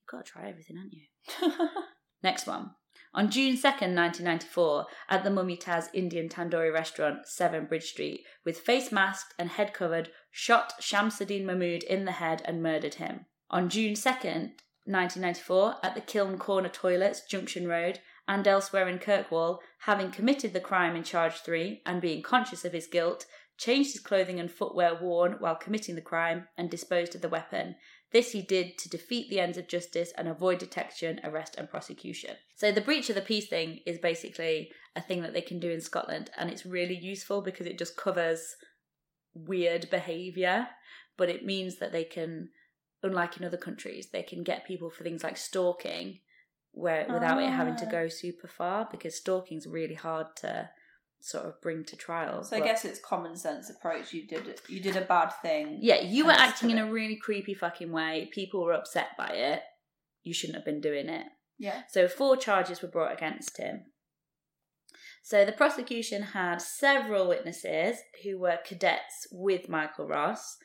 You've 0.00 0.18
got 0.18 0.26
to 0.26 0.32
try 0.32 0.48
everything, 0.48 0.76
haven't 0.76 0.94
you? 0.94 1.68
Next 2.22 2.46
one. 2.46 2.70
On 3.12 3.30
June 3.30 3.54
2nd, 3.54 3.94
1994, 3.94 4.86
at 5.08 5.22
the 5.22 5.30
Mumutaz 5.30 5.88
Indian 5.92 6.28
Tandoori 6.28 6.72
restaurant, 6.72 7.28
7 7.28 7.66
Bridge 7.66 7.84
Street, 7.84 8.24
with 8.44 8.58
face 8.58 8.90
masked 8.90 9.34
and 9.38 9.50
head 9.50 9.72
covered, 9.72 10.10
shot 10.32 10.72
Shamsuddin 10.80 11.44
Mahmood 11.44 11.84
in 11.84 12.06
the 12.06 12.12
head 12.12 12.42
and 12.44 12.60
murdered 12.60 12.94
him. 12.94 13.26
On 13.50 13.68
June 13.68 13.92
2nd, 13.92 14.58
1994, 14.86 15.76
at 15.82 15.94
the 15.94 16.00
Kiln 16.00 16.38
Corner 16.38 16.68
Toilets, 16.68 17.24
Junction 17.24 17.68
Road, 17.68 18.00
and 18.26 18.46
elsewhere 18.46 18.88
in 18.88 18.98
Kirkwall, 18.98 19.58
having 19.80 20.10
committed 20.10 20.52
the 20.52 20.60
crime 20.60 20.96
in 20.96 21.02
charge 21.02 21.34
3 21.40 21.82
and 21.84 22.00
being 22.00 22.22
conscious 22.22 22.64
of 22.64 22.72
his 22.72 22.86
guilt, 22.86 23.26
changed 23.58 23.92
his 23.92 24.02
clothing 24.02 24.40
and 24.40 24.50
footwear 24.50 24.94
worn 24.94 25.36
while 25.38 25.54
committing 25.54 25.94
the 25.94 26.00
crime, 26.00 26.48
and 26.56 26.70
disposed 26.70 27.14
of 27.14 27.20
the 27.20 27.28
weapon. 27.28 27.76
This 28.10 28.32
he 28.32 28.42
did 28.42 28.78
to 28.78 28.88
defeat 28.88 29.28
the 29.28 29.40
ends 29.40 29.58
of 29.58 29.68
justice 29.68 30.12
and 30.16 30.28
avoid 30.28 30.58
detection, 30.58 31.20
arrest, 31.24 31.56
and 31.56 31.68
prosecution. 31.68 32.36
So, 32.56 32.70
the 32.72 32.80
breach 32.80 33.08
of 33.08 33.16
the 33.16 33.20
peace 33.20 33.48
thing 33.48 33.80
is 33.86 33.98
basically 33.98 34.70
a 34.96 35.02
thing 35.02 35.22
that 35.22 35.34
they 35.34 35.40
can 35.40 35.58
do 35.58 35.70
in 35.70 35.80
Scotland, 35.80 36.30
and 36.36 36.48
it's 36.48 36.64
really 36.64 36.96
useful 36.96 37.42
because 37.42 37.66
it 37.66 37.78
just 37.78 37.96
covers 37.96 38.54
weird 39.34 39.90
behaviour, 39.90 40.68
but 41.16 41.28
it 41.28 41.44
means 41.44 41.78
that 41.78 41.92
they 41.92 42.04
can, 42.04 42.50
unlike 43.02 43.36
in 43.36 43.44
other 43.44 43.56
countries, 43.56 44.08
they 44.12 44.22
can 44.22 44.44
get 44.44 44.66
people 44.66 44.90
for 44.90 45.02
things 45.02 45.24
like 45.24 45.36
stalking 45.36 46.20
where 46.74 47.06
without 47.12 47.40
it 47.42 47.50
having 47.50 47.76
to 47.76 47.86
Ah. 47.86 47.90
go 47.90 48.08
super 48.08 48.48
far 48.48 48.88
because 48.90 49.16
stalking's 49.16 49.66
really 49.66 49.94
hard 49.94 50.26
to 50.36 50.70
sort 51.20 51.46
of 51.46 51.60
bring 51.62 51.84
to 51.84 51.96
trial. 51.96 52.42
So 52.44 52.56
I 52.56 52.60
guess 52.60 52.84
it's 52.84 53.00
common 53.00 53.36
sense 53.36 53.70
approach. 53.70 54.12
You 54.12 54.26
did 54.26 54.60
you 54.68 54.80
did 54.80 54.96
a 54.96 55.00
bad 55.02 55.30
thing. 55.40 55.78
yeah, 55.80 56.00
you 56.00 56.26
were 56.26 56.32
acting 56.32 56.70
in 56.70 56.78
a 56.78 56.90
really 56.90 57.16
creepy 57.16 57.54
fucking 57.54 57.90
way. 57.92 58.28
People 58.32 58.62
were 58.64 58.72
upset 58.74 59.08
by 59.16 59.28
it. 59.28 59.62
You 60.22 60.34
shouldn't 60.34 60.56
have 60.56 60.64
been 60.64 60.80
doing 60.80 61.08
it. 61.08 61.26
Yeah. 61.58 61.82
So 61.88 62.08
four 62.08 62.36
charges 62.36 62.82
were 62.82 62.88
brought 62.88 63.12
against 63.12 63.56
him. 63.58 63.86
So 65.22 65.44
the 65.46 65.52
prosecution 65.52 66.20
had 66.22 66.60
several 66.60 67.28
witnesses 67.28 67.96
who 68.22 68.38
were 68.38 68.58
cadets 68.66 69.26
with 69.32 69.68
Michael 69.70 70.06
Ross, 70.06 70.58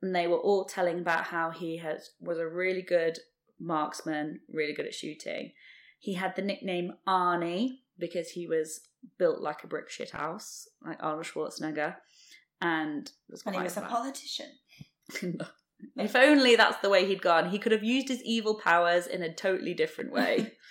and 0.00 0.14
they 0.14 0.28
were 0.28 0.38
all 0.38 0.64
telling 0.66 1.00
about 1.00 1.24
how 1.24 1.50
he 1.50 1.78
has 1.78 2.10
was 2.20 2.38
a 2.38 2.46
really 2.46 2.82
good 2.82 3.18
marksman, 3.60 4.40
really 4.48 4.72
good 4.72 4.86
at 4.86 4.94
shooting. 4.94 5.52
He 5.98 6.14
had 6.14 6.36
the 6.36 6.42
nickname 6.42 6.92
Arnie 7.08 7.78
because 7.98 8.30
he 8.30 8.46
was 8.46 8.88
built 9.18 9.40
like 9.40 9.64
a 9.64 9.66
brick 9.66 9.90
shit 9.90 10.10
house, 10.10 10.68
like 10.84 11.02
Arnold 11.02 11.26
Schwarzenegger, 11.26 11.96
and 12.60 13.10
was 13.28 13.42
And 13.46 13.56
he 13.56 13.62
was 13.62 13.76
a 13.76 13.82
politician. 13.82 14.50
if 15.96 16.16
only 16.16 16.56
that's 16.56 16.78
the 16.78 16.90
way 16.90 17.06
he'd 17.06 17.22
gone. 17.22 17.50
He 17.50 17.58
could 17.58 17.72
have 17.72 17.84
used 17.84 18.08
his 18.08 18.22
evil 18.22 18.58
powers 18.58 19.06
in 19.06 19.22
a 19.22 19.32
totally 19.32 19.74
different 19.74 20.12
way. 20.12 20.52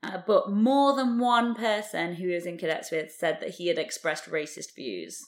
Uh, 0.00 0.16
but 0.28 0.48
more 0.48 0.94
than 0.94 1.18
one 1.18 1.56
person 1.56 2.14
who 2.14 2.28
he 2.28 2.34
was 2.34 2.46
in 2.46 2.56
cadets 2.56 2.92
with 2.92 3.10
said 3.10 3.40
that 3.40 3.50
he 3.56 3.66
had 3.66 3.80
expressed 3.80 4.30
racist 4.30 4.72
views. 4.76 5.20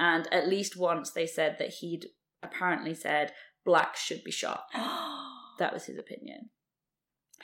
And 0.00 0.26
at 0.34 0.48
least 0.48 0.76
once 0.76 1.12
they 1.12 1.28
said 1.28 1.58
that 1.60 1.74
he'd 1.74 2.06
apparently 2.42 2.92
said 2.92 3.32
blacks 3.64 4.02
should 4.02 4.24
be 4.24 4.32
shot. 4.32 4.64
That 5.60 5.72
was 5.72 5.84
his 5.84 5.98
opinion. 5.98 6.48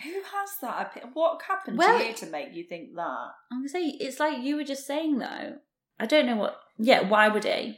Who 0.03 0.11
has 0.11 0.51
that 0.63 0.89
opinion? 0.89 1.13
What 1.15 1.41
happened 1.47 1.79
Well, 1.79 1.99
to 1.99 2.05
you 2.05 2.15
to 2.15 2.27
make 2.27 2.53
you 2.53 2.65
think 2.65 2.95
that? 2.97 3.29
I'm 3.53 3.61
gonna 3.61 3.69
say 3.69 3.85
it's 4.01 4.19
like 4.19 4.43
you 4.43 4.57
were 4.57 4.65
just 4.65 4.87
saying 4.87 5.19
though. 5.19 5.57
I 6.01 6.07
don't 6.07 6.27
know 6.27 6.37
what. 6.37 6.59
Yeah, 6.79 7.09
why 7.09 7.29
would 7.29 7.45
he? 7.45 7.77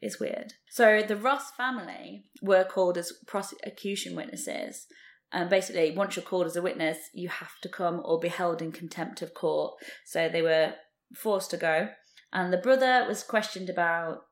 It's 0.00 0.18
weird. 0.18 0.54
So 0.68 1.02
the 1.06 1.16
Ross 1.16 1.50
family 1.52 2.24
were 2.42 2.64
called 2.64 2.98
as 2.98 3.12
prosecution 3.26 4.16
witnesses, 4.16 4.86
and 5.32 5.48
basically, 5.48 5.92
once 5.92 6.16
you're 6.16 6.24
called 6.24 6.46
as 6.46 6.56
a 6.56 6.62
witness, 6.62 6.98
you 7.12 7.28
have 7.28 7.58
to 7.62 7.68
come 7.68 8.00
or 8.04 8.18
be 8.18 8.28
held 8.28 8.60
in 8.60 8.72
contempt 8.72 9.22
of 9.22 9.34
court. 9.34 9.74
So 10.04 10.28
they 10.28 10.42
were 10.42 10.74
forced 11.14 11.50
to 11.50 11.56
go, 11.56 11.88
and 12.32 12.52
the 12.52 12.58
brother 12.58 13.04
was 13.06 13.22
questioned 13.22 13.70
about 13.70 14.24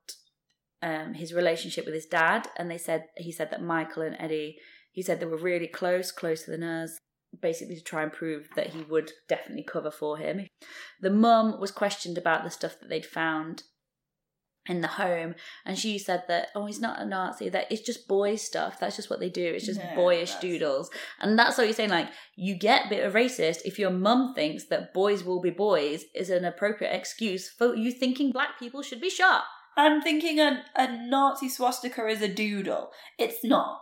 um, 0.83 1.13
his 1.13 1.33
relationship 1.33 1.85
with 1.85 1.93
his 1.93 2.05
dad, 2.05 2.47
and 2.57 2.69
they 2.69 2.77
said 2.77 3.05
he 3.17 3.31
said 3.31 3.49
that 3.51 3.63
Michael 3.63 4.03
and 4.03 4.15
Eddie, 4.19 4.57
he 4.93 5.01
said 5.01 5.19
they 5.19 5.25
were 5.25 5.37
really 5.37 5.67
close, 5.67 6.11
close 6.11 6.43
to 6.43 6.51
the 6.55 6.65
us, 6.65 6.97
basically 7.41 7.75
to 7.75 7.83
try 7.83 8.03
and 8.03 8.13
prove 8.13 8.47
that 8.55 8.67
he 8.69 8.83
would 8.83 9.11
definitely 9.27 9.63
cover 9.63 9.91
for 9.91 10.17
him. 10.17 10.47
The 11.01 11.09
mum 11.09 11.59
was 11.59 11.71
questioned 11.71 12.17
about 12.17 12.43
the 12.45 12.49
stuff 12.51 12.79
that 12.79 12.89
they'd 12.89 13.05
found 13.05 13.63
in 14.65 14.79
the 14.79 14.87
home, 14.87 15.35
and 15.65 15.77
she 15.77 15.99
said 15.99 16.23
that 16.29 16.47
oh, 16.55 16.65
he's 16.67 16.79
not 16.79 17.01
a 17.01 17.05
Nazi. 17.05 17.49
That 17.49 17.69
it's 17.69 17.81
just 17.81 18.07
boy 18.07 18.35
stuff. 18.37 18.79
That's 18.79 18.95
just 18.95 19.09
what 19.09 19.19
they 19.19 19.29
do. 19.29 19.43
It's 19.43 19.65
just 19.65 19.79
Yeah, 19.81 19.93
boyish 19.93 20.29
that's- 20.35 20.41
doodles, 20.41 20.89
and 21.19 21.37
that's 21.37 21.57
what 21.57 21.65
you're 21.65 21.73
saying. 21.73 21.89
Like 21.89 22.07
you 22.37 22.55
get 22.55 22.85
a 22.85 22.89
bit 22.89 23.03
of 23.03 23.11
racist 23.13 23.57
if 23.65 23.77
your 23.77 23.89
mum 23.89 24.33
thinks 24.33 24.65
that 24.67 24.93
boys 24.93 25.25
will 25.25 25.41
be 25.41 25.49
boys 25.49 26.05
is 26.15 26.29
an 26.29 26.45
appropriate 26.45 26.93
excuse 26.95 27.49
for 27.49 27.75
you 27.75 27.91
thinking 27.91 28.31
black 28.31 28.57
people 28.57 28.81
should 28.81 29.01
be 29.01 29.09
shot. 29.09 29.43
I'm 29.75 30.01
thinking 30.01 30.39
a, 30.39 30.63
a 30.77 31.07
Nazi 31.09 31.49
swastika 31.49 32.05
is 32.07 32.21
a 32.21 32.27
doodle. 32.33 32.91
It's 33.19 33.43
not. 33.43 33.79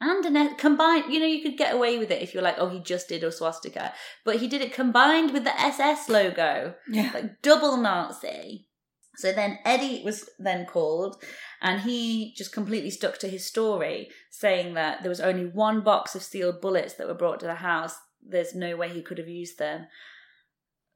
And 0.00 0.24
an 0.26 0.56
combined, 0.56 1.12
you 1.12 1.20
know, 1.20 1.26
you 1.26 1.42
could 1.42 1.56
get 1.56 1.74
away 1.74 1.98
with 1.98 2.10
it 2.10 2.20
if 2.20 2.34
you're 2.34 2.42
like, 2.42 2.56
oh, 2.58 2.68
he 2.68 2.80
just 2.80 3.08
did 3.08 3.24
a 3.24 3.32
swastika, 3.32 3.92
but 4.24 4.36
he 4.36 4.48
did 4.48 4.60
it 4.60 4.72
combined 4.72 5.32
with 5.32 5.44
the 5.44 5.58
SS 5.60 6.08
logo, 6.08 6.74
Yeah. 6.88 7.10
like 7.14 7.40
double 7.42 7.76
Nazi. 7.76 8.68
So 9.16 9.32
then 9.32 9.60
Eddie 9.64 10.02
was 10.04 10.28
then 10.38 10.66
called, 10.66 11.22
and 11.62 11.82
he 11.82 12.34
just 12.36 12.52
completely 12.52 12.90
stuck 12.90 13.18
to 13.18 13.28
his 13.28 13.46
story, 13.46 14.10
saying 14.30 14.74
that 14.74 15.02
there 15.02 15.08
was 15.08 15.20
only 15.20 15.46
one 15.46 15.82
box 15.82 16.14
of 16.16 16.22
sealed 16.22 16.60
bullets 16.60 16.94
that 16.94 17.06
were 17.06 17.14
brought 17.14 17.38
to 17.40 17.46
the 17.46 17.54
house. 17.54 17.94
There's 18.20 18.54
no 18.54 18.76
way 18.76 18.88
he 18.88 19.02
could 19.02 19.18
have 19.18 19.28
used 19.28 19.58
them. 19.58 19.86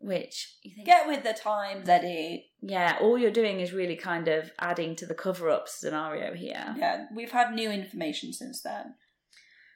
Which 0.00 0.56
you 0.62 0.72
think, 0.74 0.86
Get 0.86 1.08
with 1.08 1.24
the 1.24 1.32
times, 1.32 1.88
Eddie. 1.88 2.50
yeah, 2.60 2.98
all 3.00 3.18
you're 3.18 3.32
doing 3.32 3.58
is 3.58 3.72
really 3.72 3.96
kind 3.96 4.28
of 4.28 4.52
adding 4.60 4.94
to 4.96 5.06
the 5.06 5.14
cover-up 5.14 5.68
scenario 5.68 6.34
here. 6.34 6.74
Yeah, 6.78 7.06
we've 7.14 7.32
had 7.32 7.52
new 7.52 7.70
information 7.70 8.32
since 8.32 8.62
then. 8.62 8.94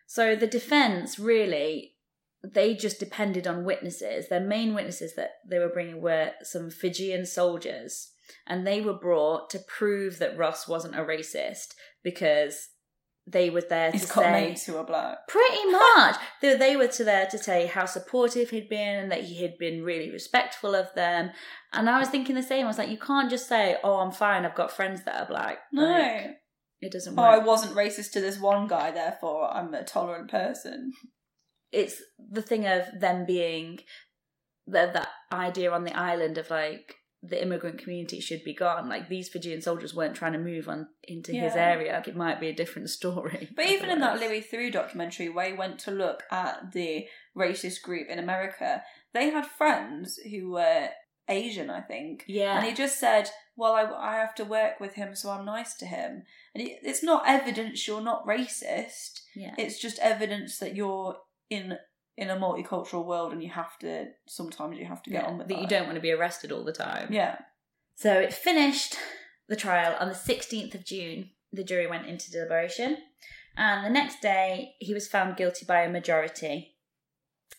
So 0.07 0.37
the 0.37 0.47
defense 0.47 1.19
really, 1.19 1.95
they 2.45 2.75
just 2.75 3.01
depended 3.01 3.49
on 3.49 3.65
witnesses. 3.65 4.29
Their 4.29 4.41
main 4.41 4.75
witnesses 4.75 5.15
that 5.17 5.31
they 5.49 5.59
were 5.59 5.69
bringing 5.69 6.01
were 6.01 6.33
some 6.43 6.71
Fijian 6.71 7.27
soldiers, 7.27 8.13
and 8.47 8.65
they 8.65 8.81
were 8.81 8.95
brought 8.95 9.51
to 9.51 9.59
prove 9.59 10.19
that 10.21 10.39
Ross 10.39 10.69
wasn't 10.69 10.95
a 10.95 11.03
racist 11.05 11.75
because 12.05 12.69
they 13.27 13.51
were 13.51 13.63
there 13.69 13.93
to 13.93 13.99
say. 13.99 14.33
mates 14.33 14.65
who 14.67 14.77
are 14.77 14.85
black. 14.85 15.29
Pretty 15.29 15.65
much. 15.71 16.17
they, 16.43 16.57
they 16.57 16.77
were 16.77 16.89
to 16.89 17.05
there 17.05 17.27
to 17.27 17.39
say 17.39 17.67
how 17.67 17.85
supportive 17.87 18.51
he'd 18.51 18.69
been 18.69 18.97
and 18.99 19.13
that 19.13 19.23
he 19.25 19.43
had 19.43 19.57
been 19.59 19.85
really 19.85 20.11
respectful 20.11 20.75
of 20.75 20.93
them. 20.95 21.31
And 21.73 21.89
I 21.89 21.99
was 22.01 22.09
thinking 22.09 22.35
the 22.35 22.43
same. 22.43 22.65
I 22.65 22.69
was 22.69 22.79
like, 22.79 22.89
you 22.91 22.99
can't 22.99 23.31
just 23.31 23.49
say, 23.49 23.77
oh, 23.85 23.97
I'm 23.99 24.11
fine. 24.11 24.45
I've 24.45 24.57
got 24.57 24.73
friends 24.73 25.05
that 25.05 25.21
are 25.23 25.27
black. 25.29 25.59
No. 25.73 25.85
Like, 25.89 26.37
it 26.81 26.91
doesn't 26.93 27.17
Oh, 27.17 27.23
work. 27.23 27.35
I 27.35 27.39
wasn't 27.39 27.77
racist 27.77 28.11
to 28.13 28.21
this 28.21 28.41
one 28.41 28.67
guy, 28.67 28.91
therefore 28.91 29.49
I'm 29.55 29.73
a 29.73 29.85
tolerant 29.85 30.29
person. 30.31 30.91
it's 31.71 32.03
the 32.31 32.43
thing 32.43 32.67
of 32.67 32.83
them 33.01 33.25
being 33.25 33.79
the, 34.67 34.91
that 34.93 35.09
idea 35.33 35.71
on 35.73 35.85
the 35.85 35.97
island 35.97 36.39
of 36.39 36.51
like 36.51 36.97
the 37.23 37.41
immigrant 37.41 37.79
community 37.79 38.21
should 38.21 38.43
be 38.43 38.55
gone. 38.55 38.89
Like 38.89 39.09
these 39.09 39.29
Fijian 39.29 39.63
soldiers 39.63 39.95
weren't 39.95 40.17
trying 40.17 40.33
to 40.33 40.39
move 40.39 40.69
on 40.69 40.89
into 41.05 41.33
his 41.33 41.55
area. 41.55 41.93
Like, 41.95 42.09
it 42.09 42.17
might 42.17 42.41
be 42.41 42.49
a 42.49 42.55
different 42.55 42.91
story. 42.91 43.49
But 43.55 43.67
even 43.71 43.91
in 43.91 44.01
that. 44.01 44.21
Louis 44.21 44.43
Theroux 44.43 44.73
documentary 44.73 45.29
where 45.29 45.51
he 45.51 45.53
went 45.53 45.79
to 45.81 45.93
look 45.93 46.25
at 46.31 46.73
the 46.73 47.07
racist 47.37 47.83
group 47.83 48.09
in 48.09 48.19
America, 48.19 48.83
they 49.15 49.31
had 49.31 49.47
friends 49.47 50.19
who 50.31 50.51
were 50.51 50.89
Asian, 51.29 51.71
I 51.71 51.81
think. 51.81 52.25
yeah, 52.27 52.57
And 52.57 52.67
he 52.67 52.75
just 52.75 52.99
said, 52.99 53.31
Well, 53.57 53.75
I, 53.75 53.85
I 53.85 54.17
have 54.17 54.35
to 54.37 54.45
work 54.45 54.81
with 54.81 54.95
him, 54.95 55.15
so 55.15 55.31
I'm 55.31 55.45
nice 55.45 55.75
to 55.77 55.87
him. 55.87 56.25
And 56.55 56.67
it, 56.67 56.79
it's 56.83 57.03
not 57.03 57.23
evidence 57.27 57.87
you're 57.87 58.01
not 58.01 58.27
racist, 58.27 59.21
yeah, 59.37 59.55
it's 59.57 59.81
just 59.81 60.01
evidence 60.01 60.59
that 60.59 60.75
you're 60.75 61.17
in 61.49 61.77
in 62.17 62.31
a 62.31 62.37
multicultural 62.37 63.07
world 63.07 63.33
and 63.33 63.43
you 63.43 63.51
have 63.51 63.79
to, 63.79 64.07
sometimes 64.29 64.79
you 64.79 64.85
have 64.85 65.03
to 65.03 65.11
get 65.11 65.23
Yeah, 65.25 65.29
on 65.31 65.39
with 65.39 65.49
that 65.49 65.55
that. 65.55 65.61
you 65.63 65.69
don't 65.69 65.85
want 65.87 65.95
to 65.97 66.01
be 66.03 66.13
arrested 66.13 66.53
all 66.53 66.65
the 66.65 66.73
time. 66.73 67.13
Yeah. 67.13 67.39
So 67.95 68.13
it 68.19 68.33
finished 68.33 68.97
the 69.49 69.57
trial 69.57 69.97
on 69.99 70.09
the 70.09 70.15
16th 70.15 70.75
of 70.75 70.85
June. 70.85 71.31
The 71.53 71.65
jury 71.65 71.87
went 71.87 72.07
into 72.07 72.31
deliberation, 72.31 72.97
and 73.57 73.85
the 73.85 73.91
next 73.91 74.23
day 74.23 74.75
he 74.79 74.95
was 74.95 75.07
found 75.09 75.37
guilty 75.37 75.67
by 75.67 75.83
a 75.83 75.91
majority. 75.91 76.77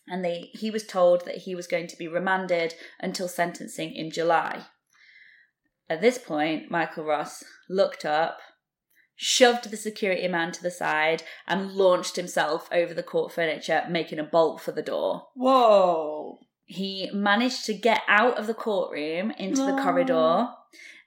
And 0.07 0.25
they 0.25 0.49
he 0.53 0.71
was 0.71 0.85
told 0.85 1.25
that 1.25 1.37
he 1.39 1.53
was 1.55 1.67
going 1.67 1.87
to 1.87 1.95
be 1.97 2.07
remanded 2.07 2.73
until 2.99 3.27
sentencing 3.27 3.93
in 3.93 4.09
July. 4.11 4.65
At 5.89 6.01
this 6.01 6.17
point, 6.17 6.71
Michael 6.71 7.03
Ross 7.05 7.43
looked 7.69 8.03
up, 8.03 8.39
shoved 9.15 9.69
the 9.69 9.77
security 9.77 10.27
man 10.27 10.51
to 10.51 10.63
the 10.63 10.71
side, 10.71 11.23
and 11.47 11.73
launched 11.73 12.15
himself 12.15 12.67
over 12.71 12.93
the 12.93 13.03
court 13.03 13.31
furniture, 13.31 13.83
making 13.89 14.19
a 14.19 14.23
bolt 14.23 14.61
for 14.61 14.71
the 14.71 14.81
door. 14.81 15.27
Whoa. 15.35 16.39
He 16.65 17.09
managed 17.13 17.65
to 17.65 17.73
get 17.73 18.01
out 18.07 18.37
of 18.37 18.47
the 18.47 18.53
courtroom 18.53 19.31
into 19.31 19.65
the 19.65 19.81
corridor 19.81 20.47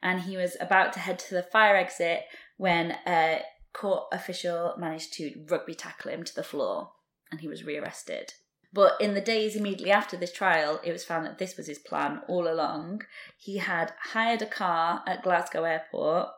and 0.03 0.21
he 0.21 0.37
was 0.37 0.57
about 0.61 0.93
to 0.93 1.01
head 1.01 1.19
to 1.19 1.35
the 1.35 1.43
fire 1.43 1.77
exit 1.77 2.23
when 2.57 2.93
a 3.07 3.41
court 3.73 4.05
official 4.13 4.75
managed 4.79 5.13
to 5.15 5.45
rugby 5.51 5.75
tackle 5.75 6.11
him 6.11 6.23
to 6.23 6.35
the 6.35 6.45
floor 6.45 6.93
and 7.31 7.41
he 7.41 7.49
was 7.49 7.65
rearrested. 7.65 8.33
But 8.73 9.01
in 9.01 9.15
the 9.15 9.21
days 9.21 9.57
immediately 9.57 9.91
after 9.91 10.17
this 10.17 10.33
trial, 10.33 10.81
it 10.85 10.93
was 10.93 11.05
found 11.05 11.27
that 11.27 11.39
this 11.39 11.57
was 11.57 11.67
his 11.67 11.79
plan 11.79 12.21
all 12.29 12.47
along. 12.47 13.03
He 13.39 13.59
had 13.59 13.95
hired 14.13 14.43
a 14.43 14.47
car 14.47 15.03
at 15.07 15.23
Glasgow 15.23 15.65
Airport, 15.65 16.29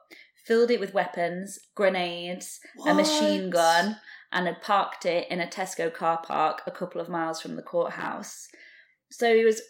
filled 0.48 0.70
it 0.70 0.80
with 0.80 0.94
weapons, 0.94 1.58
grenades, 1.74 2.58
a 2.86 2.94
machine 2.94 3.50
gun, 3.50 3.98
and 4.32 4.46
had 4.46 4.62
parked 4.62 5.04
it 5.04 5.30
in 5.30 5.40
a 5.40 5.46
Tesco 5.46 5.92
car 5.92 6.20
park 6.24 6.62
a 6.66 6.70
couple 6.70 7.00
of 7.00 7.08
miles 7.08 7.40
from 7.40 7.54
the 7.54 7.62
courthouse. 7.62 8.48
So 9.10 9.36
he 9.36 9.44
was, 9.44 9.60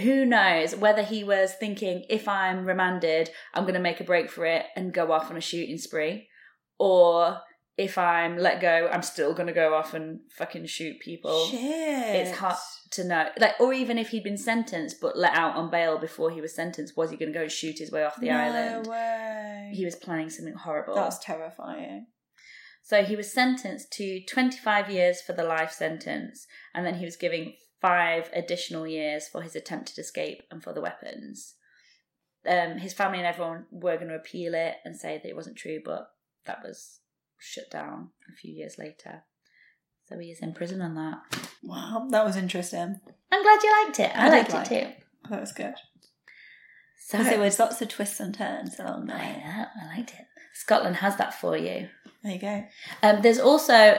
who 0.00 0.24
knows 0.24 0.76
whether 0.76 1.02
he 1.02 1.24
was 1.24 1.54
thinking, 1.54 2.04
if 2.08 2.28
I'm 2.28 2.64
remanded, 2.64 3.30
I'm 3.52 3.64
going 3.64 3.74
to 3.74 3.80
make 3.80 4.00
a 4.00 4.04
break 4.04 4.30
for 4.30 4.46
it 4.46 4.66
and 4.76 4.94
go 4.94 5.10
off 5.10 5.30
on 5.30 5.36
a 5.36 5.40
shooting 5.40 5.78
spree, 5.78 6.28
or 6.78 7.40
if 7.76 7.98
I'm 7.98 8.38
let 8.38 8.60
go, 8.60 8.88
I'm 8.92 9.02
still 9.02 9.34
going 9.34 9.48
to 9.48 9.52
go 9.52 9.74
off 9.74 9.94
and 9.94 10.20
fucking 10.36 10.66
shoot 10.66 11.00
people. 11.00 11.46
Shit. 11.46 11.60
It's 11.60 12.38
hard 12.38 12.56
to 12.92 13.04
know. 13.04 13.28
Like, 13.38 13.60
or 13.60 13.72
even 13.72 13.98
if 13.98 14.08
he'd 14.08 14.24
been 14.24 14.38
sentenced 14.38 15.00
but 15.00 15.16
let 15.16 15.34
out 15.34 15.56
on 15.56 15.70
bail 15.70 15.98
before 15.98 16.30
he 16.30 16.40
was 16.40 16.54
sentenced, 16.54 16.96
was 16.96 17.10
he 17.10 17.16
going 17.16 17.32
to 17.32 17.38
go 17.38 17.42
and 17.42 17.52
shoot 17.52 17.78
his 17.78 17.90
way 17.90 18.04
off 18.04 18.20
the 18.20 18.28
no 18.28 18.36
island? 18.36 18.86
way. 18.86 19.72
He 19.74 19.84
was 19.84 19.96
planning 19.96 20.30
something 20.30 20.54
horrible. 20.54 20.94
That's 20.94 21.18
terrifying. 21.18 22.06
So 22.82 23.04
he 23.04 23.14
was 23.14 23.32
sentenced 23.32 23.92
to 23.92 24.24
25 24.24 24.90
years 24.90 25.20
for 25.20 25.32
the 25.32 25.44
life 25.44 25.70
sentence, 25.70 26.46
and 26.74 26.84
then 26.84 26.96
he 26.96 27.04
was 27.04 27.16
giving 27.16 27.54
five 27.80 28.30
additional 28.34 28.86
years 28.86 29.28
for 29.28 29.42
his 29.42 29.54
attempted 29.54 29.98
escape 29.98 30.42
and 30.50 30.62
for 30.62 30.72
the 30.72 30.80
weapons. 30.80 31.54
Um, 32.48 32.78
his 32.78 32.94
family 32.94 33.18
and 33.18 33.26
everyone 33.26 33.66
were 33.70 33.96
going 33.96 34.08
to 34.08 34.16
appeal 34.16 34.54
it 34.54 34.76
and 34.84 34.96
say 34.96 35.18
that 35.18 35.28
it 35.28 35.36
wasn't 35.36 35.56
true, 35.56 35.80
but 35.84 36.08
that 36.46 36.62
was 36.64 37.00
shut 37.38 37.70
down 37.70 38.10
a 38.32 38.36
few 38.36 38.52
years 38.52 38.78
later. 38.78 39.24
So 40.10 40.18
he 40.18 40.32
is 40.32 40.40
in 40.40 40.52
prison 40.52 40.82
on 40.82 40.96
that. 40.96 41.20
Wow, 41.62 42.08
that 42.10 42.24
was 42.24 42.36
interesting. 42.36 43.00
I'm 43.30 43.42
glad 43.42 43.62
you 43.62 43.84
liked 43.84 44.00
it. 44.00 44.10
I, 44.16 44.26
I 44.26 44.28
liked 44.28 44.52
like 44.52 44.66
it 44.66 44.68
too. 44.68 44.86
it. 44.88 45.02
That 45.30 45.40
was 45.40 45.52
good. 45.52 45.74
So 47.08 47.24
there 47.24 47.40
was 47.40 47.58
lots 47.58 47.82
of 47.82 47.88
twists 47.88 48.20
and 48.20 48.34
turns 48.34 48.78
along 48.78 49.06
the 49.06 49.14
I 49.14 49.18
way. 49.18 49.42
know, 49.44 49.66
I 49.82 49.96
liked 49.96 50.10
it. 50.10 50.26
Scotland 50.54 50.96
has 50.96 51.16
that 51.16 51.34
for 51.34 51.56
you. 51.56 51.88
There 52.22 52.32
you 52.32 52.38
go. 52.38 52.64
Um, 53.02 53.22
there's 53.22 53.38
also 53.38 53.98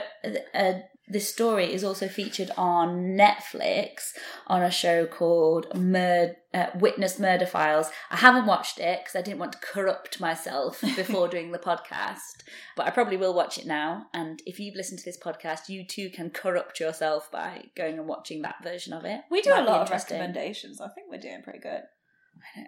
a 0.54 0.82
this 1.08 1.28
story 1.28 1.72
is 1.72 1.84
also 1.84 2.08
featured 2.08 2.50
on 2.56 3.16
Netflix 3.18 4.12
on 4.46 4.62
a 4.62 4.70
show 4.70 5.04
called 5.04 5.66
Mur- 5.78 6.36
uh, 6.54 6.66
Witness 6.76 7.18
Murder 7.18 7.44
Files. 7.44 7.90
I 8.10 8.16
haven't 8.16 8.46
watched 8.46 8.78
it 8.78 9.00
because 9.00 9.16
I 9.16 9.22
didn't 9.22 9.40
want 9.40 9.52
to 9.52 9.58
corrupt 9.58 10.20
myself 10.20 10.80
before 10.96 11.28
doing 11.28 11.52
the 11.52 11.58
podcast, 11.58 12.44
but 12.76 12.86
I 12.86 12.90
probably 12.90 13.16
will 13.16 13.34
watch 13.34 13.58
it 13.58 13.66
now. 13.66 14.06
And 14.14 14.42
if 14.46 14.58
you've 14.58 14.76
listened 14.76 15.00
to 15.00 15.04
this 15.04 15.18
podcast, 15.18 15.68
you 15.68 15.84
too 15.84 16.08
can 16.08 16.30
corrupt 16.30 16.80
yourself 16.80 17.30
by 17.30 17.64
going 17.76 17.98
and 17.98 18.06
watching 18.06 18.42
that 18.42 18.62
version 18.62 18.92
of 18.92 19.04
it. 19.04 19.20
We 19.30 19.42
do 19.42 19.50
Might 19.50 19.64
a 19.64 19.70
lot 19.70 19.82
of 19.82 19.90
recommendations. 19.90 20.80
I 20.80 20.88
think 20.88 21.08
we're 21.10 21.18
doing 21.20 21.42
pretty 21.42 21.60
good. 21.60 21.82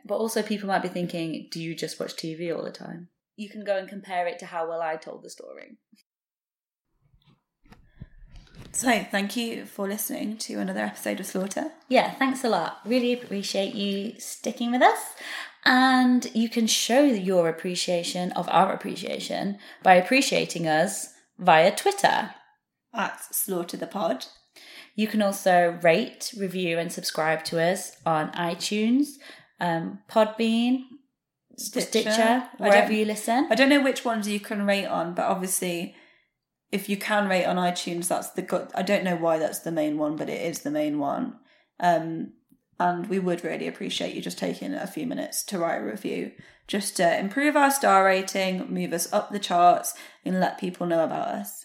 But 0.04 0.16
also, 0.16 0.42
people 0.42 0.68
might 0.68 0.82
be 0.82 0.88
thinking, 0.88 1.48
do 1.50 1.60
you 1.60 1.74
just 1.74 1.98
watch 1.98 2.16
TV 2.16 2.54
all 2.54 2.64
the 2.64 2.70
time? 2.70 3.08
You 3.36 3.48
can 3.48 3.64
go 3.64 3.76
and 3.76 3.88
compare 3.88 4.26
it 4.26 4.38
to 4.40 4.46
how 4.46 4.68
well 4.68 4.80
I 4.80 4.96
told 4.96 5.22
the 5.22 5.30
story. 5.30 5.78
So, 8.72 9.04
thank 9.10 9.36
you 9.36 9.66
for 9.66 9.86
listening 9.86 10.36
to 10.38 10.58
another 10.58 10.80
episode 10.80 11.20
of 11.20 11.26
Slaughter. 11.26 11.72
Yeah, 11.88 12.12
thanks 12.14 12.42
a 12.42 12.48
lot. 12.48 12.80
Really 12.84 13.12
appreciate 13.12 13.74
you 13.74 14.18
sticking 14.18 14.72
with 14.72 14.82
us. 14.82 14.98
And 15.64 16.28
you 16.34 16.48
can 16.48 16.66
show 16.66 17.02
your 17.02 17.48
appreciation 17.48 18.32
of 18.32 18.48
our 18.50 18.72
appreciation 18.72 19.58
by 19.82 19.94
appreciating 19.94 20.66
us 20.66 21.14
via 21.38 21.74
Twitter. 21.74 22.34
At 22.92 23.20
Slaughter 23.34 23.76
the 23.76 23.86
Pod. 23.86 24.26
You 24.94 25.08
can 25.08 25.22
also 25.22 25.78
rate, 25.82 26.32
review, 26.38 26.78
and 26.78 26.92
subscribe 26.92 27.44
to 27.46 27.60
us 27.60 27.96
on 28.06 28.30
iTunes, 28.32 29.14
um, 29.60 30.00
Podbean, 30.10 30.84
Stitcher, 31.56 32.10
I 32.10 32.48
wherever 32.58 32.92
you 32.92 33.04
listen. 33.04 33.46
I 33.50 33.54
don't 33.54 33.68
know 33.68 33.82
which 33.82 34.04
ones 34.04 34.28
you 34.28 34.40
can 34.40 34.66
rate 34.66 34.86
on, 34.86 35.14
but 35.14 35.26
obviously, 35.26 35.94
if 36.72 36.88
you 36.88 36.96
can 36.96 37.28
rate 37.28 37.44
on 37.44 37.56
iTunes, 37.56 38.08
that's 38.08 38.30
the 38.30 38.42
good. 38.42 38.68
I 38.74 38.82
don't 38.82 39.04
know 39.04 39.16
why 39.16 39.38
that's 39.38 39.60
the 39.60 39.72
main 39.72 39.96
one, 39.96 40.16
but 40.16 40.28
it 40.28 40.42
is 40.42 40.60
the 40.60 40.70
main 40.70 40.98
one. 40.98 41.38
Um, 41.78 42.32
and 42.80 43.08
we 43.08 43.20
would 43.20 43.44
really 43.44 43.68
appreciate 43.68 44.14
you 44.14 44.20
just 44.20 44.38
taking 44.38 44.74
a 44.74 44.86
few 44.86 45.06
minutes 45.06 45.44
to 45.44 45.58
write 45.58 45.76
a 45.76 45.84
review, 45.84 46.32
just 46.66 46.96
to 46.96 47.18
improve 47.18 47.56
our 47.56 47.70
star 47.70 48.04
rating, 48.04 48.72
move 48.72 48.92
us 48.92 49.12
up 49.12 49.30
the 49.30 49.38
charts, 49.38 49.94
and 50.24 50.40
let 50.40 50.58
people 50.58 50.86
know 50.86 51.04
about 51.04 51.28
us. 51.28 51.64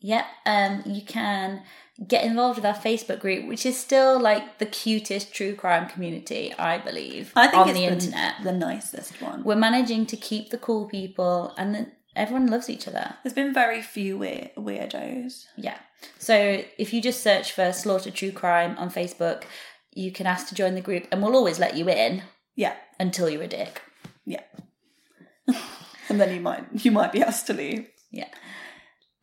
Yep. 0.00 0.24
Um, 0.46 0.82
you 0.86 1.04
can 1.04 1.62
get 2.06 2.24
involved 2.24 2.56
with 2.56 2.64
our 2.64 2.74
Facebook 2.76 3.18
group, 3.20 3.46
which 3.48 3.66
is 3.66 3.76
still 3.78 4.20
like 4.20 4.58
the 4.58 4.66
cutest 4.66 5.32
true 5.34 5.54
crime 5.54 5.88
community, 5.88 6.54
I 6.58 6.78
believe, 6.78 7.32
I 7.34 7.48
think 7.48 7.56
on 7.62 7.68
it's 7.70 7.78
the 7.78 7.86
the, 7.86 7.92
internet. 7.92 8.34
the 8.44 8.52
nicest 8.52 9.20
one. 9.20 9.42
We're 9.42 9.56
managing 9.56 10.06
to 10.06 10.16
keep 10.16 10.50
the 10.50 10.58
cool 10.58 10.86
people, 10.88 11.54
and 11.58 11.74
then 11.74 11.92
everyone 12.14 12.46
loves 12.46 12.70
each 12.70 12.86
other. 12.86 13.14
There's 13.22 13.34
been 13.34 13.52
very 13.52 13.82
few 13.82 14.16
weir- 14.18 14.50
weirdos. 14.56 15.44
Yeah. 15.56 15.78
So 16.18 16.62
if 16.78 16.92
you 16.92 17.02
just 17.02 17.22
search 17.22 17.50
for 17.52 17.72
Slaughter 17.72 18.12
True 18.12 18.30
Crime 18.30 18.76
on 18.78 18.90
Facebook, 18.90 19.42
you 19.94 20.12
can 20.12 20.26
ask 20.26 20.46
to 20.48 20.54
join 20.54 20.74
the 20.76 20.80
group, 20.80 21.06
and 21.10 21.20
we'll 21.22 21.34
always 21.34 21.58
let 21.58 21.76
you 21.76 21.88
in 21.88 22.22
Yeah, 22.54 22.74
until 23.00 23.28
you're 23.28 23.42
a 23.42 23.48
dick. 23.48 23.82
yeah. 24.24 24.42
and 26.08 26.20
then 26.20 26.32
you 26.34 26.40
might 26.40 26.64
you 26.84 26.90
might 26.92 27.10
be 27.12 27.22
asked 27.22 27.46
to 27.48 27.54
leave. 27.54 27.88
Yeah. 28.10 28.28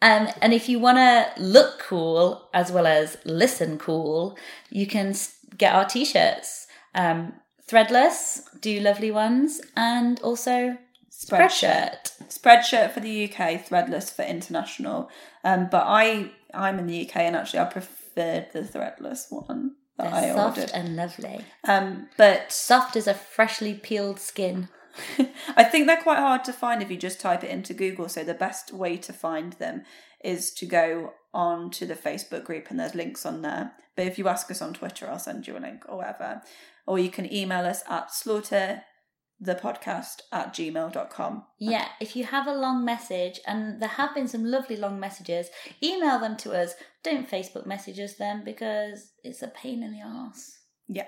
Um, 0.01 0.27
and 0.41 0.53
if 0.53 0.69
you 0.69 0.80
want 0.80 0.97
to 0.97 1.31
look 1.41 1.80
cool 1.80 2.49
as 2.53 2.72
well 2.72 2.85
as 2.85 3.17
listen 3.26 3.77
cool, 3.77 4.38
you 4.69 4.85
can 4.88 5.15
get 5.57 5.73
our 5.73 5.85
t-shirts. 5.85 6.67
Um, 6.93 7.34
threadless, 7.67 8.41
do 8.61 8.80
lovely 8.80 9.11
ones, 9.11 9.61
and 9.76 10.19
also 10.22 10.77
spreadshirt. 11.11 12.11
Spreadshirt 12.30 12.91
for 12.91 12.99
the 12.99 13.26
UK, 13.26 13.65
threadless 13.67 14.13
for 14.13 14.23
international. 14.23 15.09
Um, 15.43 15.67
but 15.72 15.84
I 15.88 16.31
I'm 16.53 16.80
in 16.80 16.88
the 16.88 17.07
UK 17.07 17.17
and 17.17 17.35
actually 17.35 17.59
I 17.59 17.65
preferred 17.65 18.47
the 18.53 18.61
threadless 18.61 19.27
one 19.31 19.76
that 19.97 20.11
They're 20.11 20.31
I 20.31 20.35
soft 20.35 20.57
ordered. 20.57 20.72
and 20.73 20.95
lovely. 20.95 21.41
Um, 21.63 22.07
but 22.17 22.51
Soft 22.51 22.95
as 22.95 23.07
a 23.07 23.13
freshly 23.13 23.73
peeled 23.73 24.19
skin. 24.19 24.69
I 25.55 25.63
think 25.63 25.88
they're 25.88 26.01
quite 26.01 26.19
hard 26.19 26.43
to 26.45 26.53
find 26.53 26.81
if 26.81 26.91
you 26.91 26.97
just 26.97 27.19
type 27.19 27.43
it 27.43 27.49
into 27.49 27.73
Google. 27.73 28.09
So 28.09 28.23
the 28.23 28.34
best 28.34 28.73
way 28.73 28.97
to 28.97 29.13
find 29.13 29.53
them 29.53 29.84
is 30.23 30.53
to 30.55 30.65
go 30.65 31.13
on 31.34 31.69
to 31.72 31.85
the 31.85 31.95
Facebook 31.95 32.43
group 32.43 32.69
and 32.69 32.80
there's 32.80 32.95
links 32.95 33.26
on 33.26 33.41
there. 33.41 33.73
But 33.95 34.07
if 34.07 34.17
you 34.17 34.27
ask 34.27 34.49
us 34.51 34.61
on 34.61 34.73
Twitter, 34.73 35.07
I'll 35.09 35.19
send 35.19 35.47
you 35.47 35.57
a 35.57 35.59
link 35.59 35.84
or 35.88 35.97
whatever. 35.97 36.41
Or 36.88 36.99
you 36.99 37.09
can 37.09 37.31
email 37.31 37.65
us 37.65 37.84
at 37.89 38.13
slaughter 38.13 38.84
the 39.39 39.55
podcast 39.55 40.22
at 40.31 40.53
gmail.com. 40.53 41.43
Yeah, 41.59 41.88
if 41.99 42.15
you 42.15 42.26
have 42.26 42.47
a 42.47 42.53
long 42.53 42.85
message, 42.85 43.39
and 43.45 43.81
there 43.81 43.89
have 43.89 44.15
been 44.15 44.27
some 44.27 44.45
lovely 44.45 44.77
long 44.77 44.99
messages, 44.99 45.49
email 45.84 46.19
them 46.19 46.38
to 46.38 46.53
us. 46.53 46.73
Don't 47.03 47.30
Facebook 47.30 47.65
message 47.65 47.99
us 47.99 48.15
them 48.15 48.43
because 48.45 49.11
it's 49.23 49.41
a 49.41 49.47
pain 49.47 49.84
in 49.84 49.91
the 49.91 50.01
arse. 50.01 50.57
Yeah. 50.88 51.07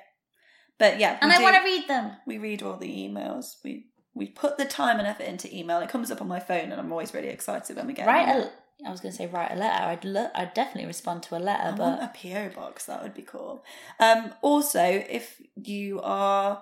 But 0.80 1.00
yeah. 1.00 1.18
And 1.22 1.32
I 1.32 1.42
want 1.42 1.56
to 1.56 1.64
read 1.64 1.88
them. 1.88 2.12
we 2.26 2.38
read 2.38 2.62
all 2.64 2.78
the 2.78 2.88
emails. 2.88 3.56
We 3.64 3.88
we 4.14 4.28
put 4.28 4.58
the 4.58 4.66
time 4.66 5.00
and 5.00 5.08
effort 5.08 5.24
into 5.24 5.56
email. 5.56 5.80
It 5.80 5.90
comes 5.90 6.12
up 6.12 6.22
on 6.22 6.28
my 6.28 6.40
phone, 6.40 6.72
and 6.72 6.80
I'm 6.80 6.92
always 6.92 7.14
really 7.14 7.30
excited 7.30 7.76
when 7.76 7.88
we 7.88 7.94
get. 7.94 8.08
email. 8.08 8.44
a. 8.44 8.52
I 8.86 8.92
was 8.92 9.02
going 9.02 9.12
to 9.12 9.18
say 9.18 9.26
write 9.26 9.52
a 9.52 9.56
letter. 9.56 9.86
I'd 9.86 10.06
lo- 10.06 10.30
I'd 10.36 10.54
definitely 10.54 10.86
respond 10.86 11.24
to 11.24 11.38
a 11.38 11.40
letter, 11.40 11.70
I 11.70 11.72
but 11.72 11.80
want 11.80 12.04
a 12.04 12.12
PO 12.16 12.50
box. 12.56 12.86
That 12.86 13.02
would 13.02 13.16
be 13.16 13.24
cool. 13.24 13.64
Um, 14.00 14.34
also, 14.44 14.84
if 14.84 15.42
you 15.56 16.00
are 16.02 16.62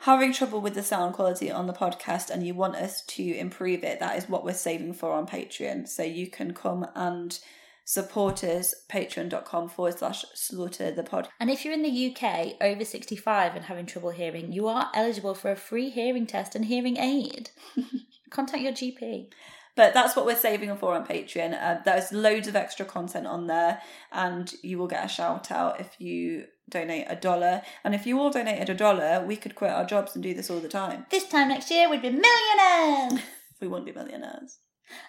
having 0.00 0.32
trouble 0.32 0.60
with 0.60 0.74
the 0.74 0.82
sound 0.82 1.14
quality 1.14 1.52
on 1.52 1.68
the 1.68 1.72
podcast 1.72 2.30
and 2.30 2.44
you 2.44 2.52
want 2.52 2.74
us 2.74 3.04
to 3.06 3.22
improve 3.36 3.84
it, 3.84 4.00
that 4.00 4.16
is 4.18 4.28
what 4.28 4.44
we're 4.44 4.54
saving 4.54 4.92
for 4.92 5.12
on 5.12 5.24
Patreon. 5.26 5.86
So 5.86 6.02
you 6.02 6.26
can 6.28 6.52
come 6.52 6.84
and 6.96 7.38
support 7.84 8.42
us 8.42 8.74
patreon.com 8.90 9.68
forward 9.68 9.98
slash 9.98 10.24
slaughter 10.34 10.90
the 10.90 11.02
pod. 11.02 11.28
And 11.38 11.50
if 11.50 11.64
you're 11.64 11.74
in 11.74 11.82
the 11.82 12.14
UK 12.14 12.54
over 12.60 12.84
65 12.84 13.54
and 13.54 13.64
having 13.66 13.86
trouble 13.86 14.10
hearing, 14.10 14.52
you 14.52 14.68
are 14.68 14.90
eligible 14.94 15.34
for 15.34 15.50
a 15.50 15.56
free 15.56 15.90
hearing 15.90 16.26
test 16.26 16.54
and 16.54 16.64
hearing 16.64 16.96
aid. 16.96 17.50
Contact 18.30 18.62
your 18.62 18.72
GP. 18.72 19.28
But 19.76 19.92
that's 19.92 20.14
what 20.14 20.24
we're 20.24 20.36
saving 20.36 20.76
for 20.76 20.94
on 20.94 21.04
Patreon. 21.04 21.60
Uh, 21.60 21.80
there's 21.84 22.12
loads 22.12 22.46
of 22.46 22.54
extra 22.54 22.86
content 22.86 23.26
on 23.26 23.48
there, 23.48 23.80
and 24.12 24.52
you 24.62 24.78
will 24.78 24.86
get 24.86 25.04
a 25.04 25.08
shout 25.08 25.50
out 25.50 25.80
if 25.80 25.96
you 25.98 26.44
donate 26.68 27.06
a 27.08 27.16
dollar. 27.16 27.62
And 27.82 27.94
if 27.94 28.06
you 28.06 28.20
all 28.20 28.30
donated 28.30 28.70
a 28.70 28.74
dollar, 28.74 29.24
we 29.26 29.36
could 29.36 29.56
quit 29.56 29.72
our 29.72 29.84
jobs 29.84 30.14
and 30.14 30.22
do 30.22 30.32
this 30.32 30.48
all 30.48 30.60
the 30.60 30.68
time. 30.68 31.06
This 31.10 31.28
time 31.28 31.48
next 31.48 31.70
year, 31.70 31.90
we'd 31.90 32.02
be 32.02 32.10
millionaires. 32.10 33.20
We 33.60 33.68
wouldn't 33.68 33.86
be 33.86 33.92
millionaires. 33.92 34.58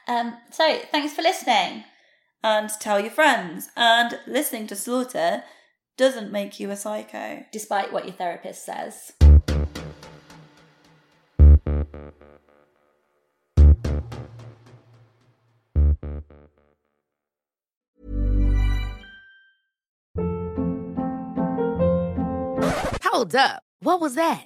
Um, 0.08 0.38
so 0.52 0.80
thanks 0.92 1.14
for 1.14 1.24
listening. 1.24 1.84
And 2.48 2.70
tell 2.80 3.00
your 3.00 3.10
friends. 3.10 3.70
And 3.76 4.20
listening 4.28 4.68
to 4.68 4.76
Slaughter 4.76 5.42
doesn't 5.98 6.32
make 6.32 6.60
you 6.60 6.70
a 6.70 6.76
psycho. 6.76 7.44
Despite 7.52 7.92
what 7.92 8.06
your 8.06 8.14
therapist 8.14 8.64
says. 8.64 9.14
Hold 23.06 23.36
up. 23.36 23.64
What 23.80 24.00
was 24.00 24.14
that? 24.14 24.46